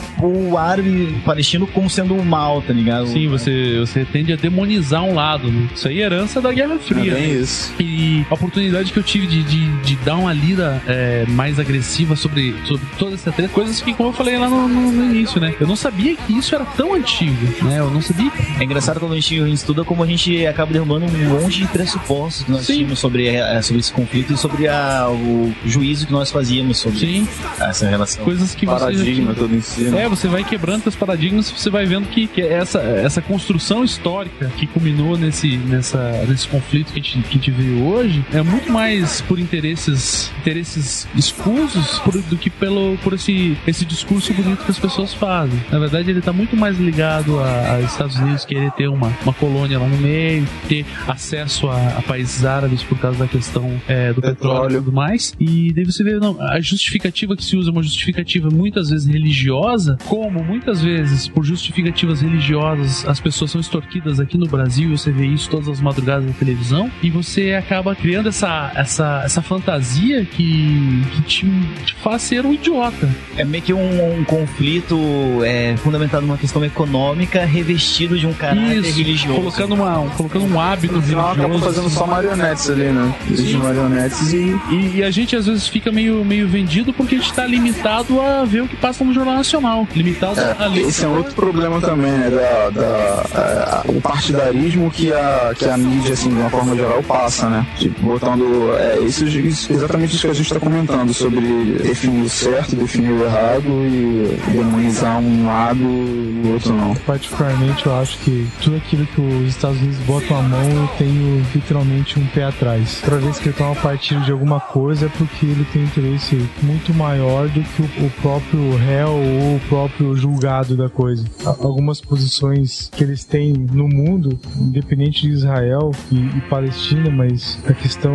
o 0.50 0.58
árabe 0.58 1.20
palestino 1.24 1.66
como 1.68 1.83
sendo 1.88 2.14
o 2.14 2.24
mal, 2.24 2.62
tá 2.62 2.72
ligado? 2.72 3.06
Sim, 3.08 3.28
você, 3.28 3.78
você 3.78 4.04
tende 4.04 4.32
a 4.32 4.36
demonizar 4.36 5.02
um 5.04 5.14
lado, 5.14 5.50
né? 5.50 5.68
Isso 5.74 5.88
aí 5.88 6.00
é 6.00 6.04
herança 6.04 6.40
da 6.40 6.52
Guerra 6.52 6.74
É 6.74 6.78
Fria. 6.78 7.14
né? 7.14 7.20
bem 7.20 7.40
isso. 7.40 7.72
E 7.80 8.24
a 8.30 8.34
oportunidade 8.34 8.92
que 8.92 8.98
eu 8.98 9.02
tive 9.02 9.26
de, 9.26 9.42
de, 9.42 9.66
de 9.82 9.96
dar 9.96 10.16
uma 10.16 10.32
lida 10.32 10.82
é, 10.86 11.24
mais 11.28 11.58
agressiva 11.58 12.16
sobre, 12.16 12.54
sobre 12.64 12.84
toda 12.98 13.14
essa 13.14 13.30
treta, 13.32 13.48
coisas 13.52 13.80
que, 13.80 13.92
como 13.94 14.08
eu 14.10 14.12
falei 14.12 14.38
lá 14.38 14.48
no, 14.48 14.68
no- 14.68 14.92
no 14.92 15.04
início, 15.14 15.40
né? 15.40 15.54
Eu 15.60 15.66
não 15.66 15.76
sabia 15.76 16.14
que 16.16 16.36
isso 16.36 16.54
era 16.54 16.64
tão 16.64 16.94
antigo, 16.94 17.64
né? 17.64 17.78
Eu 17.80 17.90
não 17.90 18.00
sabia. 18.00 18.30
É 18.58 18.64
engraçado 18.64 19.00
quando 19.00 19.12
a 19.12 19.16
gente, 19.16 19.40
a 19.40 19.44
gente 19.46 19.56
estuda 19.56 19.84
como 19.84 20.02
a 20.02 20.06
gente 20.06 20.46
acaba 20.46 20.72
derrubando 20.72 21.06
um 21.06 21.40
monte 21.40 21.60
de 21.60 21.66
pressupostos 21.66 22.44
que 22.44 22.50
nós 22.52 22.66
Sim. 22.66 22.74
tínhamos 22.74 22.98
sobre, 22.98 23.28
eh, 23.28 23.62
sobre 23.62 23.80
esse 23.80 23.92
conflito 23.92 24.32
e 24.32 24.36
sobre 24.36 24.68
a- 24.68 25.08
o 25.10 25.52
juízo 25.64 26.06
que 26.06 26.12
nós 26.12 26.30
fazíamos 26.30 26.78
sobre 26.78 26.98
Sim, 26.98 27.28
essa 27.60 27.88
relação. 27.88 28.24
coisas 28.24 28.54
que 28.54 28.66
você. 28.66 28.84
Paradigma 28.84 29.34
todo 29.34 29.54
em 29.54 29.60
si. 29.60 29.82
né? 29.82 30.04
É, 30.04 30.08
você 30.08 30.28
vai 30.28 30.44
quebrando 30.44 30.86
os 30.86 30.94
paradigmas, 30.96 31.50
você 31.50 31.70
vai 31.74 31.86
vendo 31.86 32.06
que, 32.08 32.28
que 32.28 32.40
essa, 32.40 32.78
essa 32.80 33.20
construção 33.20 33.82
histórica 33.82 34.50
que 34.56 34.64
culminou 34.66 35.18
nesse, 35.18 35.56
nessa, 35.56 36.24
nesse 36.28 36.46
conflito 36.46 36.92
que 36.92 37.00
a, 37.00 37.02
gente, 37.02 37.18
que 37.22 37.28
a 37.28 37.32
gente 37.32 37.50
vê 37.50 37.82
hoje 37.82 38.24
é 38.32 38.40
muito 38.42 38.70
mais 38.70 39.20
por 39.22 39.40
interesses, 39.40 40.30
interesses 40.38 41.08
escusos 41.16 41.98
por- 41.98 42.14
do 42.22 42.36
que 42.36 42.48
pelo, 42.48 42.96
por 42.98 43.12
esse, 43.14 43.56
esse 43.66 43.84
discurso 43.84 44.32
bonito 44.32 44.64
que 44.64 44.70
as 44.70 44.78
pessoas 44.78 45.12
fazem. 45.12 45.58
Na 45.72 45.80
verdade, 45.80 46.08
ele 46.10 46.20
está 46.20 46.32
muito 46.32 46.56
mais 46.56 46.78
ligado 46.78 47.40
a, 47.40 47.72
a 47.74 47.80
Estados 47.80 48.16
Unidos 48.16 48.44
querer 48.44 48.70
ter 48.72 48.86
uma, 48.88 49.08
uma 49.24 49.32
colônia 49.34 49.76
lá 49.78 49.88
no 49.88 49.96
meio, 49.98 50.46
ter 50.68 50.86
acesso 51.08 51.68
a, 51.68 51.98
a 51.98 52.02
países 52.02 52.44
árabes 52.44 52.84
por 52.84 52.96
causa 52.98 53.18
da 53.18 53.26
questão 53.26 53.68
é, 53.88 54.12
do 54.12 54.22
petróleo. 54.22 54.74
E 54.76 54.78
tudo 54.78 54.92
mais. 54.92 55.34
E 55.40 55.72
daí 55.72 55.84
você 55.84 56.04
vê, 56.04 56.20
não, 56.20 56.40
a 56.40 56.60
justificativa 56.60 57.34
que 57.36 57.42
se 57.44 57.56
usa 57.56 57.70
é 57.70 57.72
uma 57.72 57.82
justificativa 57.82 58.48
muitas 58.48 58.90
vezes 58.90 59.06
religiosa, 59.08 59.98
como 60.04 60.42
muitas 60.44 60.80
vezes 60.80 61.26
por 61.28 61.44
justificativas 61.64 62.20
religiosas 62.20 63.06
as 63.06 63.18
pessoas 63.20 63.50
são 63.50 63.60
extorquidas 63.60 64.20
aqui 64.20 64.36
no 64.36 64.46
Brasil, 64.46 64.96
você 64.96 65.10
vê 65.10 65.26
isso 65.26 65.48
todas 65.48 65.68
as 65.68 65.80
madrugadas 65.80 66.26
na 66.26 66.32
televisão, 66.32 66.90
e 67.02 67.10
você 67.10 67.54
acaba 67.54 67.94
criando 67.94 68.28
essa, 68.28 68.70
essa, 68.74 69.22
essa 69.24 69.40
fantasia 69.40 70.24
que, 70.24 71.02
que 71.12 71.22
te, 71.22 71.46
te 71.84 71.94
faz 71.94 72.22
ser 72.22 72.44
um 72.44 72.52
idiota. 72.52 73.08
É 73.36 73.44
meio 73.44 73.62
que 73.62 73.72
um, 73.72 74.18
um 74.18 74.24
conflito 74.24 74.96
é, 75.44 75.76
fundamentado 75.78 76.26
numa 76.26 76.36
questão 76.36 76.64
econômica 76.64 77.44
revestido 77.44 78.18
de 78.18 78.26
um 78.26 78.34
caráter 78.34 78.78
Isso, 78.78 78.98
religioso. 78.98 79.40
colocando, 79.40 79.74
uma, 79.74 80.10
colocando 80.16 80.44
um 80.44 80.60
hábito 80.60 80.98
religioso. 80.98 81.58
fazendo 81.60 81.90
só 81.90 82.06
marionetes 82.06 82.68
ali, 82.68 82.84
né? 82.84 83.14
Existem 83.30 83.56
marionetes 83.56 84.32
e 84.32 84.54
E, 84.70 84.96
e 84.96 85.02
a 85.02 85.10
gente 85.10 85.36
às 85.36 85.46
vezes 85.46 85.66
fica 85.66 85.90
meio, 85.90 86.24
meio 86.24 86.48
vendido 86.48 86.92
porque 86.92 87.14
a 87.14 87.18
gente 87.18 87.32
tá 87.32 87.46
limitado 87.46 88.20
a 88.20 88.44
ver 88.44 88.62
o 88.62 88.68
que 88.68 88.76
passa 88.76 89.04
no 89.04 89.12
Jornal 89.12 89.36
Nacional. 89.36 89.86
Limitado 89.94 90.40
a 90.58 90.66
ler. 90.66 90.88
Esse 90.88 91.04
é 91.04 91.08
um 91.08 91.16
outro 91.16 91.34
problema 91.34 91.53
também, 91.80 92.10
né? 92.12 92.30
Da, 92.30 92.70
da- 92.70 93.84
é, 93.86 93.90
o 93.90 94.00
partidarismo 94.00 94.90
que 94.90 95.12
a, 95.12 95.52
que 95.56 95.64
a 95.68 95.76
mídia, 95.76 96.12
assim, 96.14 96.28
de 96.30 96.34
uma 96.36 96.50
forma 96.50 96.74
geral, 96.74 97.02
passa, 97.02 97.48
né? 97.48 97.66
Tipo, 97.78 98.00
botando. 98.02 98.74
É, 98.78 98.98
isso, 99.00 99.24
isso- 99.26 99.72
exatamente 99.72 100.14
isso 100.14 100.22
que 100.26 100.30
a 100.30 100.34
gente 100.34 100.46
está 100.46 100.60
comentando, 100.60 101.12
sobre 101.14 101.40
definir 101.82 102.22
o 102.24 102.28
certo, 102.28 102.74
definir 102.76 103.10
o 103.12 103.24
errado 103.24 103.64
e 103.66 104.38
demonizar 104.52 105.18
um 105.18 105.46
lado 105.46 105.78
e 105.80 106.42
o 106.44 106.52
outro 106.52 106.72
não. 106.74 106.94
Particularmente, 106.94 107.86
eu 107.86 107.94
acho 108.00 108.18
que 108.18 108.46
tudo 108.62 108.76
aquilo 108.76 109.06
que 109.06 109.20
os 109.20 109.48
Estados 109.48 109.78
Unidos 109.78 109.98
botam 110.06 110.38
a 110.38 110.42
mão, 110.42 110.62
eu 110.70 110.88
tenho 110.98 111.44
literalmente 111.54 112.18
um 112.18 112.26
pé 112.28 112.44
atrás. 112.44 113.00
Toda 113.04 113.18
vez 113.18 113.38
que 113.38 113.48
ele 113.48 113.56
toma 113.56 113.74
partido 113.76 114.20
de 114.22 114.32
alguma 114.32 114.60
coisa, 114.60 115.06
é 115.06 115.08
porque 115.08 115.46
ele 115.46 115.66
tem 115.72 115.82
interesse 115.84 116.38
muito 116.62 116.92
maior 116.94 117.48
do 117.48 117.60
que 117.60 117.82
o, 117.82 118.06
o 118.06 118.10
próprio 118.22 118.76
réu 118.76 119.08
ou 119.10 119.56
o 119.56 119.60
próprio 119.68 120.16
julgado 120.16 120.76
da 120.76 120.88
coisa. 120.88 121.24
Algumas 121.46 122.00
posições 122.00 122.90
que 122.92 123.04
eles 123.04 123.24
têm 123.24 123.52
no 123.52 123.86
mundo, 123.88 124.38
independente 124.58 125.22
de 125.22 125.30
Israel 125.30 125.90
e, 126.10 126.16
e 126.16 126.40
Palestina, 126.48 127.10
mas 127.10 127.58
a 127.68 127.72
questão 127.72 128.14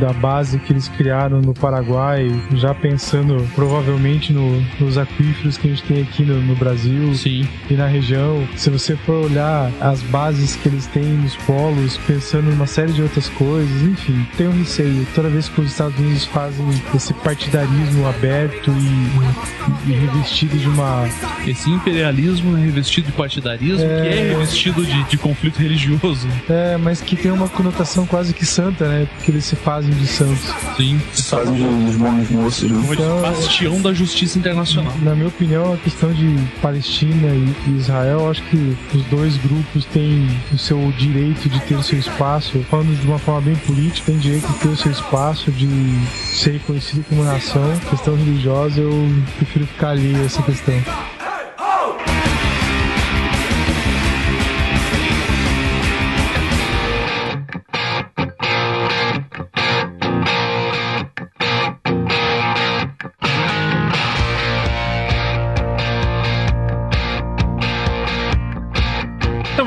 da 0.00 0.12
base 0.12 0.58
que 0.60 0.72
eles 0.72 0.88
criaram 0.88 1.40
no 1.40 1.52
Paraguai, 1.54 2.28
já 2.54 2.74
pensando 2.74 3.36
provavelmente 3.54 4.32
no- 4.32 4.60
nos 4.80 4.96
aquíferos 4.98 5.56
que 5.58 5.68
a 5.68 5.70
gente 5.70 5.82
tem 5.84 6.02
aqui 6.02 6.24
no, 6.24 6.40
no 6.40 6.54
Brasil, 6.56 7.14
Sim. 7.14 7.46
e 7.70 7.74
na 7.74 7.86
região. 7.86 8.46
Se 8.56 8.70
você 8.70 8.96
for 8.96 9.24
olhar 9.24 9.70
as 9.80 10.00
bases 10.04 10.56
que 10.56 10.68
eles 10.68 10.86
têm 10.86 11.04
nos 11.04 11.34
polos, 11.38 11.96
pensando 12.06 12.50
em 12.50 12.54
uma 12.54 12.66
série 12.66 12.92
de 12.92 13.02
outras 13.02 13.28
coisas, 13.30 13.82
enfim, 13.82 14.26
tem 14.36 14.48
um 14.48 14.58
receio. 14.58 15.06
Toda 15.14 15.28
vez 15.28 15.48
que 15.48 15.60
os 15.60 15.70
Estados 15.70 15.98
Unidos 15.98 16.24
fazem 16.26 16.64
esse 16.94 17.12
partidarismo 17.14 18.06
aberto 18.06 18.70
e, 18.70 19.90
e 19.90 19.92
revestido 19.94 20.56
de 20.56 20.68
uma. 20.68 21.04
Esse 21.46 21.70
imperialismo 21.70 22.51
é 22.56 22.60
revestido 22.60 23.06
de 23.06 23.12
partidarismo, 23.12 23.84
É. 23.84 24.02
que 24.02 24.08
é 24.08 24.28
revestido 24.34 24.84
de, 24.84 25.02
de 25.04 25.16
conflito 25.18 25.58
religioso. 25.58 26.28
É, 26.48 26.76
mas 26.76 27.00
que 27.00 27.16
tem 27.16 27.30
uma 27.30 27.48
conotação 27.48 28.06
quase 28.06 28.32
que 28.32 28.44
santa, 28.46 28.86
né? 28.88 29.06
Porque 29.16 29.30
eles 29.30 29.44
se 29.44 29.56
fazem 29.56 29.90
de 29.90 30.06
santos. 30.06 30.42
Sim. 30.76 31.00
Fazem 31.14 31.54
de- 31.54 31.84
dos 31.86 31.96
bons 31.96 32.30
moços, 32.30 32.70
Então, 32.70 33.20
bastião 33.22 33.80
da 33.80 33.92
justiça 33.92 34.38
internacional. 34.38 34.92
Na 35.02 35.14
minha 35.14 35.28
opinião, 35.28 35.72
a 35.72 35.76
questão 35.76 36.12
de 36.12 36.36
Palestina 36.60 37.28
e 37.66 37.70
Israel, 37.78 38.20
eu 38.20 38.30
acho 38.30 38.42
que 38.44 38.76
os 38.94 39.02
dois 39.06 39.36
grupos 39.38 39.84
têm 39.86 40.28
o 40.52 40.58
seu 40.58 40.92
direito 40.98 41.48
de 41.48 41.60
ter 41.60 41.74
o 41.74 41.82
seu 41.82 41.98
espaço. 41.98 42.64
Falando 42.70 42.98
de 43.00 43.06
uma 43.06 43.18
forma 43.18 43.40
bem 43.42 43.54
política, 43.56 44.06
tem 44.12 44.18
direito 44.18 44.46
de 44.48 44.58
ter 44.58 44.68
o 44.68 44.76
seu 44.76 44.90
espaço, 44.92 45.50
de 45.52 45.68
ser 46.14 46.52
reconhecido 46.52 47.04
como 47.08 47.24
nação. 47.24 47.62
Questão 47.90 48.14
religiosa, 48.16 48.80
eu 48.80 49.08
prefiro 49.36 49.66
ficar 49.66 49.90
ali 49.90 50.14
essa 50.24 50.42
questão. 50.42 50.74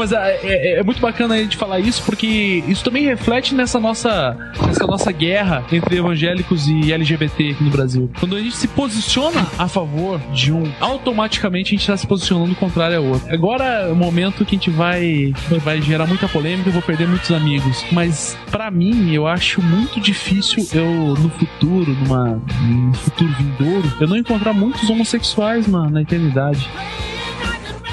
Mas 0.06 0.12
é, 0.12 0.40
é- 0.44 0.80
é 0.80 0.84
muito 0.84 1.02
bacana 1.02 1.34
a 1.36 1.38
gente 1.38 1.58
falar 1.58 1.80
isso, 1.80 2.04
porque 2.04 2.64
isso 2.68 2.84
também 2.84 3.04
reflete 3.06 3.56
nessa 3.56 3.80
nossa, 3.80 4.38
nessa 4.68 4.86
nossa 4.86 5.12
guerra 5.12 5.64
entre 5.72 5.98
evangélicos 5.98 6.68
e 6.68 6.94
LGBT 6.94 7.52
aqui 7.52 7.64
no 7.64 7.72
Brasil. 7.72 8.12
Quando 8.20 8.36
a 8.36 8.40
gente 8.40 8.56
se 8.56 8.68
posiciona 8.68 9.48
a 9.58 9.68
favor 9.68 10.20
de 10.34 10.52
um, 10.52 10.72
automaticamente 10.80 11.70
a 11.70 11.72
gente 11.72 11.82
está 11.82 11.98
se 11.98 12.06
posicionando 12.06 12.54
contrário 12.56 12.98
ao 12.98 13.04
outro. 13.06 13.34
Agora 13.34 13.64
é 13.64 13.92
o 13.92 13.96
momento 13.96 14.46
que 14.46 14.56
a 14.56 14.58
gente 14.60 14.70
vai, 14.70 15.34
vai 15.64 15.82
gerar 15.82 16.06
muita 16.06 16.28
polêmica, 16.28 16.70
eu 16.70 16.74
vou 16.74 16.82
perder 16.82 17.08
muitos 17.08 17.32
amigos. 17.32 17.84
Mas 17.92 18.38
pra 18.52 18.70
mim, 18.70 19.12
eu 19.14 19.26
acho 19.26 19.62
muito 19.62 20.00
difícil 20.00 20.66
eu, 20.74 20.86
no 21.16 21.30
futuro, 21.30 21.92
numa, 22.04 22.42
num 22.62 22.94
futuro 22.94 23.34
vindouro, 23.40 23.92
eu 24.00 24.08
não 24.08 24.18
encontrar 24.18 24.54
muitos 24.54 24.88
homossexuais, 24.90 25.68
mano, 25.68 25.90
na 25.90 26.02
eternidade. 26.02 26.70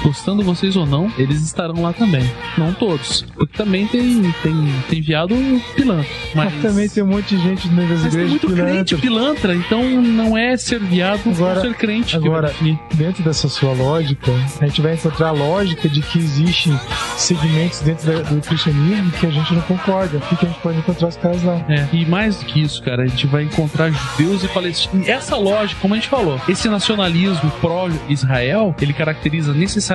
Gostando 0.03 0.43
vocês 0.43 0.75
ou 0.75 0.85
não, 0.85 1.11
eles 1.17 1.41
estarão 1.41 1.81
lá 1.81 1.93
também. 1.93 2.29
Não 2.57 2.73
todos. 2.73 3.25
Porque 3.35 3.55
também 3.57 3.87
tem, 3.87 4.21
tem, 4.43 4.73
tem 4.89 5.01
viado 5.01 5.33
pilantra. 5.75 6.05
Mas, 6.35 6.53
Mas 6.53 6.61
também 6.61 6.89
tem 6.89 7.03
um 7.03 7.07
monte 7.07 7.35
de 7.35 7.41
gente 7.41 7.67
das 7.69 7.87
mas 7.89 8.01
tem 8.01 8.07
igrejas 8.07 8.29
muito 8.29 8.47
crente 8.47 8.95
pilantra. 8.95 8.97
pilantra, 8.97 9.55
então 9.55 10.01
não 10.01 10.37
é 10.37 10.55
ser 10.57 10.79
viado 10.79 11.21
Agora- 11.29 11.61
ser 11.61 11.73
crente. 11.75 12.15
Agora, 12.15 12.53
dentro 12.93 13.23
dessa 13.23 13.47
sua 13.47 13.71
lógica, 13.73 14.31
a 14.59 14.65
gente 14.65 14.81
vai 14.81 14.93
encontrar 14.95 15.29
a 15.29 15.31
lógica 15.31 15.87
de 15.87 16.01
que 16.01 16.19
existem 16.19 16.77
segmentos 17.17 17.79
dentro 17.79 18.11
da- 18.11 18.21
do 18.29 18.41
cristianismo 18.41 19.11
que 19.11 19.25
a 19.25 19.31
gente 19.31 19.53
não 19.53 19.61
concorda 19.61 20.21
e 20.31 20.35
que 20.35 20.45
a 20.45 20.49
gente 20.49 20.59
pode 20.59 20.77
encontrar 20.79 21.07
os 21.07 21.15
caras 21.17 21.43
lá. 21.43 21.63
É, 21.69 21.87
e 21.93 22.05
mais 22.05 22.37
do 22.37 22.45
que 22.45 22.61
isso, 22.61 22.81
cara, 22.83 23.03
a 23.03 23.07
gente 23.07 23.25
vai 23.27 23.43
encontrar 23.43 23.89
judeus 23.91 24.43
e 24.43 24.47
palestinos. 24.49 25.07
Essa 25.07 25.35
lógica, 25.37 25.79
como 25.81 25.93
a 25.93 25.97
gente 25.97 26.09
falou, 26.09 26.39
esse 26.47 26.67
nacionalismo 26.67 27.49
pró-Israel, 27.61 28.75
ele 28.81 28.93
caracteriza 28.93 29.53
necessariamente 29.53 29.92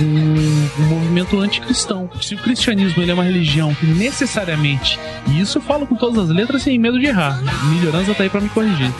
um, 0.00 0.82
um 0.82 0.86
movimento 0.86 1.38
anticristão. 1.38 2.08
Se 2.20 2.34
o 2.34 2.38
cristianismo 2.38 3.02
ele 3.02 3.10
é 3.10 3.14
uma 3.14 3.24
religião 3.24 3.74
que 3.74 3.86
necessariamente, 3.86 4.98
e 5.28 5.40
isso 5.40 5.58
eu 5.58 5.62
falo 5.62 5.86
com 5.86 5.94
todas 5.94 6.30
as 6.30 6.34
letras 6.34 6.62
sem 6.62 6.78
medo 6.78 6.98
de 6.98 7.06
errar, 7.06 7.40
Melhorança 7.70 8.14
tá 8.14 8.22
aí 8.22 8.30
pra 8.30 8.40
me 8.40 8.48
corrigir. 8.48 8.90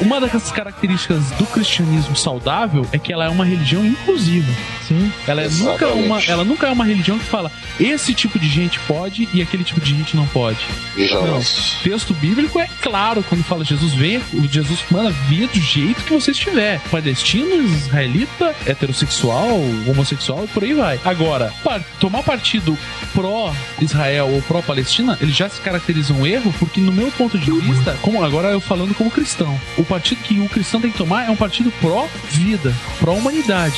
Uma 0.00 0.20
das 0.20 0.50
características 0.50 1.30
do 1.32 1.46
cristianismo 1.46 2.16
saudável 2.16 2.86
é 2.92 2.98
que 2.98 3.12
ela 3.12 3.26
é 3.26 3.28
uma 3.28 3.44
religião 3.44 3.84
inclusiva. 3.84 4.52
Sim. 4.86 5.12
Ela 5.26 5.42
é 5.42 5.48
nunca 5.48 5.88
uma, 5.88 6.22
ela 6.24 6.44
nunca 6.44 6.66
é 6.68 6.70
uma 6.70 6.84
religião 6.84 7.18
que 7.18 7.24
fala 7.24 7.50
esse 7.78 8.14
tipo 8.14 8.38
de 8.38 8.48
gente 8.48 8.78
pode 8.80 9.28
e 9.32 9.42
aquele 9.42 9.64
tipo 9.64 9.80
de 9.80 9.90
gente 9.94 10.16
não 10.16 10.26
pode. 10.28 10.58
Jamais. 10.96 11.76
O 11.80 11.82
texto 11.82 12.14
bíblico 12.14 12.58
é 12.58 12.68
claro 12.80 13.22
quando 13.28 13.42
fala 13.44 13.64
Jesus 13.64 13.92
vem, 13.94 14.18
o 14.32 14.46
Jesus 14.48 14.84
manda 14.90 15.10
vir 15.28 15.48
do 15.48 15.60
jeito 15.60 16.02
que 16.04 16.12
você 16.12 16.30
estiver. 16.30 16.80
Palestino, 16.90 17.62
israelita, 17.62 18.54
heterossexual, 18.64 19.58
homossexual 19.88 20.44
e 20.44 20.48
por 20.48 20.62
aí 20.64 20.74
vai. 20.74 21.00
Agora, 21.04 21.52
par- 21.64 21.82
tomar 22.00 22.22
partido 22.22 22.76
pró-Israel 23.12 24.28
ou 24.28 24.42
pró-Palestina, 24.42 25.18
ele 25.20 25.32
já 25.32 25.48
se 25.48 25.60
caracteriza 25.60 26.12
um 26.12 26.26
erro, 26.26 26.52
porque 26.58 26.80
no 26.80 26.92
meu 26.92 27.10
ponto 27.12 27.38
de 27.38 27.50
vista, 27.50 27.96
como 28.02 28.22
agora 28.22 28.48
eu 28.48 28.60
falando 28.60 28.94
como 28.94 29.10
cristão, 29.10 29.58
o 29.76 29.84
partido 29.84 30.22
que 30.22 30.38
o 30.40 30.48
cristão 30.48 30.80
tem 30.80 30.90
que 30.90 30.98
tomar 30.98 31.26
é 31.26 31.30
um 31.30 31.36
partido 31.36 31.70
pró-vida, 31.80 32.74
pró-humanidade. 32.98 33.76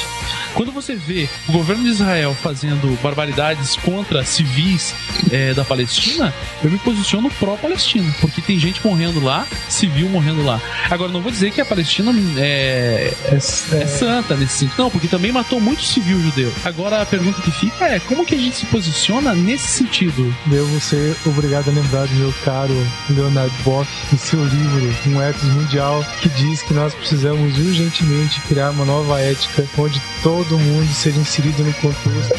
Quando 0.55 0.73
você 0.73 0.95
vê 0.97 1.29
o 1.49 1.53
governo 1.53 1.85
de 1.85 1.91
Israel 1.91 2.35
fazendo 2.35 2.99
barbaridades 3.03 3.77
contra 3.77 4.25
civis 4.25 4.95
eh, 5.31 5.55
da 5.55 5.65
Palestina, 5.65 6.35
eu 6.65 6.71
me 6.71 6.79
posiciono 6.79 7.31
pró-Palestina, 7.39 8.13
porque 8.21 8.41
tem 8.41 8.59
gente 8.59 8.85
morrendo 8.85 9.23
lá, 9.23 9.47
civil 9.69 10.09
morrendo 10.09 10.45
lá. 10.45 10.61
Agora, 10.91 11.13
não 11.13 11.21
vou 11.21 11.31
dizer 11.31 11.53
que 11.53 11.61
a 11.61 11.65
Palestina 11.65 12.13
é, 12.39 13.13
é, 13.31 13.35
é 13.37 13.41
santa 13.87 14.35
nesse 14.37 14.59
sentido, 14.59 14.83
não, 14.83 14.91
porque 14.91 15.07
também 15.07 15.31
matou 15.31 15.61
muito 15.61 15.83
civil 15.89 16.21
judeu. 16.23 16.53
Agora, 16.65 17.03
a 17.03 17.07
pergunta 17.07 17.41
que 17.43 17.51
fica 17.51 17.85
é: 17.87 17.99
como 18.01 18.25
que 18.25 18.35
a 18.35 18.39
gente 18.39 18.57
se 18.57 18.67
posiciona 18.67 19.35
nesse 19.35 19.69
sentido? 19.69 20.35
Eu 20.51 20.67
vou 20.67 20.81
ser 20.81 21.17
obrigado 21.27 21.69
a 21.69 21.73
lembrar 21.73 22.07
do 22.07 22.15
meu 22.15 22.33
caro 22.45 22.75
Leonard 23.11 23.55
Boff, 23.65 23.89
em 24.13 24.17
seu 24.19 24.43
livro 24.45 24.95
Um 25.07 25.23
Ethos 25.23 25.49
Mundial, 25.51 26.05
que 26.21 26.29
diz 26.31 26.63
que 26.63 26.75
nós 26.75 26.95
precisamos 26.95 27.57
urgentemente 27.59 28.41
criar 28.43 28.71
uma 28.71 28.85
nova 28.85 29.21
ética 29.21 29.65
onde 29.77 30.01
todo 30.23 30.59
mundo 30.59 30.89
seja 30.93 31.19
inserido 31.21 31.63
no 31.65 31.73
contexto 31.75 32.35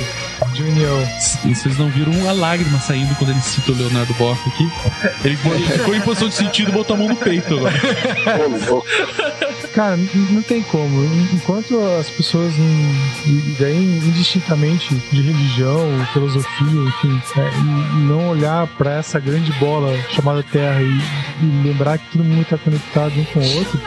de 0.54 0.64
união. 0.64 1.08
E 1.46 1.54
vocês 1.56 1.78
não 1.78 1.90
viram 1.90 2.12
uma 2.12 2.32
lágrima 2.32 2.80
saindo 2.80 3.14
quando 3.16 3.32
ele 3.32 3.42
cita 3.42 3.72
o 3.72 3.76
Leonardo 3.76 4.14
Boff 4.16 4.42
aqui? 4.50 4.70
Ele 5.24 5.38
ficou 5.38 5.96
em 5.96 6.02
posição 6.02 6.28
de 6.30 6.36
sentido 6.36 6.70
e 6.70 6.72
botou 6.74 6.96
a 6.96 7.00
mão 7.00 7.10
no 7.10 7.16
peito 7.16 7.56
agora. 7.58 7.74
Cara, 9.74 9.98
não 10.30 10.42
tem 10.42 10.62
como. 10.64 11.04
Enquanto 11.34 11.78
as 12.00 12.10
pessoas, 12.10 12.54
não- 12.58 13.39
daí 13.60 13.98
indistintamente 14.06 14.94
de 14.96 15.22
religião, 15.22 15.80
filosofia, 16.14 16.68
enfim, 16.88 17.22
é, 17.38 17.50
e- 17.50 18.00
não 18.08 18.30
olhar 18.30 18.68
pra 18.78 18.94
essa 18.94 19.20
grande 19.20 19.52
bola 19.54 19.96
chamada 20.10 20.44
Terra 20.44 20.82
e, 20.82 21.00
e 21.44 21.68
lembrar 21.68 21.98
que 21.98 22.12
todo 22.12 22.24
mundo 22.24 22.46
tá 22.46 22.58
conectado 22.58 23.14
um 23.20 23.24
com 23.26 23.40
o 23.40 23.58
outro, 23.58 23.80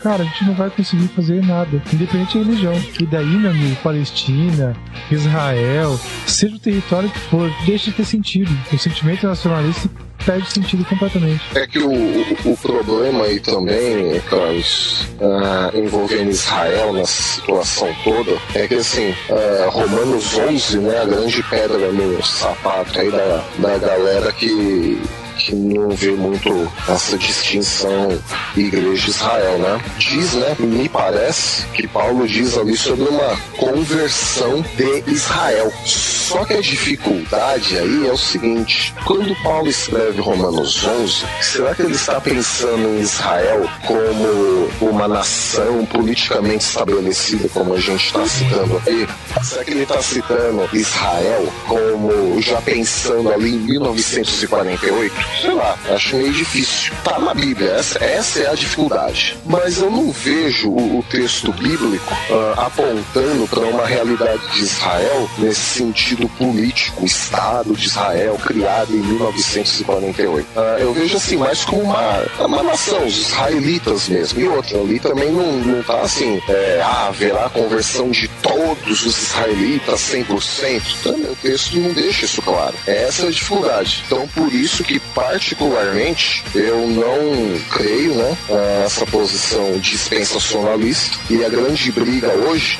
cara, 0.00 0.22
a 0.22 0.26
gente 0.26 0.44
não 0.44 0.54
vai 0.54 0.70
conseguir 0.70 1.08
fazer 1.08 1.44
nada, 1.44 1.82
independente 1.92 2.38
da 2.38 2.44
religião. 2.44 2.74
E 3.00 3.06
daí, 3.06 3.26
meu 3.26 3.50
amigo, 3.50 3.76
Palestina, 3.82 4.74
Israel, 5.10 5.98
seja 6.26 6.56
o 6.56 6.58
território 6.58 7.10
que 7.10 7.18
for, 7.20 7.50
deixa 7.66 7.90
de 7.90 7.96
ter 7.96 8.04
sentido. 8.04 8.50
O 8.72 8.78
sentimento 8.78 9.26
nacionalista 9.26 9.88
perde 10.24 10.50
sentido 10.50 10.84
completamente. 10.84 11.40
É 11.54 11.66
que 11.66 11.78
o, 11.78 11.90
o 11.92 12.56
problema 12.56 13.24
aí 13.24 13.40
também, 13.40 14.20
Carlos, 14.28 15.06
ah, 15.20 15.70
envolvendo 15.74 16.30
Israel 16.30 16.92
nessa 16.92 17.22
situação 17.22 17.94
toda, 18.04 18.36
é 18.54 18.66
que 18.66 18.74
assim, 18.74 19.14
ah, 19.30 19.68
Romanos 19.70 20.34
11, 20.38 20.78
né, 20.78 21.00
a 21.00 21.04
grande 21.04 21.42
pedra 21.44 21.92
no 21.92 22.22
sapato 22.24 22.98
aí 22.98 23.10
da, 23.10 23.44
da 23.58 23.78
galera 23.78 24.32
que 24.32 25.00
que 25.50 25.56
não 25.56 25.90
vê 25.90 26.12
muito 26.12 26.70
essa 26.88 27.18
distinção 27.18 28.16
Igreja 28.56 29.10
Israel, 29.10 29.58
né? 29.58 29.80
Diz, 29.98 30.34
né? 30.34 30.56
Me 30.60 30.88
parece 30.88 31.66
que 31.74 31.88
Paulo 31.88 32.26
diz 32.26 32.56
ali 32.56 32.76
sobre 32.76 33.08
uma 33.08 33.36
conversão 33.56 34.64
de 34.76 35.10
Israel. 35.10 35.72
Só 35.84 36.44
que 36.44 36.54
a 36.54 36.60
dificuldade 36.60 37.78
aí 37.78 38.06
é 38.06 38.12
o 38.12 38.16
seguinte: 38.16 38.94
quando 39.04 39.34
Paulo 39.42 39.68
escreve 39.68 40.20
Romanos 40.20 40.84
11, 40.84 41.24
será 41.42 41.74
que 41.74 41.82
ele 41.82 41.94
está 41.94 42.20
pensando 42.20 42.88
em 42.96 43.00
Israel 43.00 43.68
como 43.84 44.68
uma 44.80 45.08
nação 45.08 45.84
politicamente 45.86 46.64
estabelecida, 46.64 47.48
como 47.48 47.74
a 47.74 47.80
gente 47.80 48.06
está 48.06 48.24
citando 48.24 48.76
aqui? 48.76 49.08
Será 49.42 49.64
que 49.64 49.70
ele 49.72 49.82
está 49.82 50.00
citando 50.00 50.68
Israel 50.72 51.52
como 51.66 52.40
já 52.40 52.60
pensando 52.62 53.32
ali 53.32 53.54
em 53.54 53.58
1948? 53.58 55.39
Sei 55.40 55.52
lá, 55.52 55.78
acho 55.88 56.16
meio 56.16 56.32
difícil. 56.32 56.92
Tá 57.02 57.18
na 57.18 57.32
Bíblia, 57.32 57.70
essa, 57.70 58.04
essa 58.04 58.40
é 58.40 58.50
a 58.50 58.54
dificuldade. 58.54 59.38
Mas 59.46 59.78
eu 59.78 59.90
não 59.90 60.12
vejo 60.12 60.68
o, 60.68 60.98
o 60.98 61.02
texto 61.04 61.52
bíblico 61.52 62.14
ah, 62.30 62.66
apontando 62.66 63.46
para 63.48 63.60
uma 63.60 63.86
realidade 63.86 64.40
de 64.52 64.60
Israel 64.60 65.30
nesse 65.38 65.78
sentido 65.78 66.28
político, 66.30 67.04
Estado 67.04 67.74
de 67.74 67.86
Israel 67.86 68.38
criado 68.44 68.92
em 68.94 69.00
1948. 69.00 70.48
Ah, 70.56 70.76
eu 70.78 70.92
vejo 70.92 71.16
assim 71.16 71.36
mais 71.36 71.64
como 71.64 71.82
uma, 71.82 72.24
uma 72.38 72.62
nação, 72.62 73.06
os 73.06 73.16
israelitas 73.16 74.08
mesmo. 74.08 74.40
E 74.40 74.48
outra, 74.48 74.78
ali 74.78 75.00
também 75.00 75.30
não, 75.30 75.52
não 75.52 75.82
tá 75.82 76.00
assim, 76.02 76.40
é, 76.48 76.80
ah, 76.82 77.08
haverá 77.08 77.48
conversão 77.48 78.10
de 78.10 78.28
todos 78.42 79.06
os 79.06 79.16
israelitas 79.16 80.00
100%. 80.00 80.82
Também 81.02 81.30
o 81.30 81.36
texto 81.36 81.78
não 81.78 81.92
deixa 81.92 82.24
isso 82.24 82.42
claro. 82.42 82.74
Essa 82.86 83.24
é 83.24 83.28
a 83.28 83.30
dificuldade. 83.30 84.02
Então, 84.06 84.26
por 84.28 84.52
isso 84.52 84.84
que, 84.84 85.00
particularmente, 85.20 86.42
eu 86.54 86.88
não 86.88 87.60
creio, 87.70 88.14
né, 88.14 88.36
essa 88.84 89.04
posição 89.06 89.78
dispensacionalista. 89.78 91.18
E 91.28 91.44
a 91.44 91.48
grande 91.48 91.92
briga 91.92 92.28
hoje, 92.28 92.78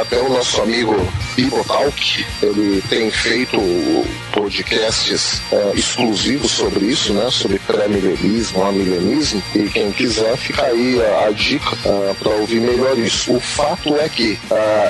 até 0.00 0.18
o 0.20 0.28
nosso 0.28 0.62
amigo 0.62 0.94
Bibotalk, 1.34 2.24
ele 2.42 2.82
tem 2.88 3.10
feito 3.10 3.58
podcasts 4.32 5.42
ah, 5.52 5.72
exclusivos 5.74 6.52
sobre 6.52 6.86
isso, 6.86 7.12
né, 7.12 7.28
sobre 7.30 7.58
pré-milenismo, 7.58 8.62
amilenismo, 8.62 9.42
e 9.54 9.68
quem 9.68 9.90
quiser 9.90 10.36
fica 10.36 10.62
aí 10.62 11.00
a, 11.26 11.30
dica 11.30 11.76
para 12.18 12.30
ouvir 12.30 12.60
melhor 12.60 12.96
isso. 12.98 13.34
O 13.34 13.40
fato 13.40 13.96
é 13.96 14.08
que 14.08 14.38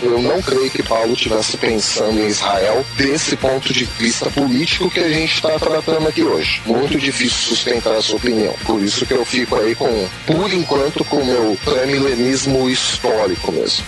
eu 0.03 0.21
não 0.21 0.43
creio 0.43 0.71
que 0.71 0.83
Paulo 0.83 1.13
estivesse 1.13 1.57
pensando 1.57 2.19
em 2.21 2.27
Israel 2.27 2.85
desse 2.97 3.37
ponto 3.37 3.73
de 3.73 3.85
vista 3.85 4.31
político 4.31 4.91
que 4.91 5.01
a 5.01 5.09
gente 5.09 5.35
está 5.35 5.59
tratando 5.59 6.09
aqui 6.09 6.23
hoje. 6.23 6.61
Muito 6.67 6.90
difícil 6.99 7.55
sustentar 7.55 7.97
essa 7.97 8.15
opinião. 8.15 8.55
Por 8.65 8.83
isso 8.83 9.07
que 9.07 9.15
eu 9.15 9.25
fico 9.25 9.57
aí 9.57 9.75
com, 9.75 10.09
por 10.27 10.53
enquanto, 10.53 11.05
com 11.05 11.17
o 11.17 11.25
meu 11.25 11.59
pré-milenismo 11.65 12.69
histórico 12.69 13.53
mesmo. 13.53 13.85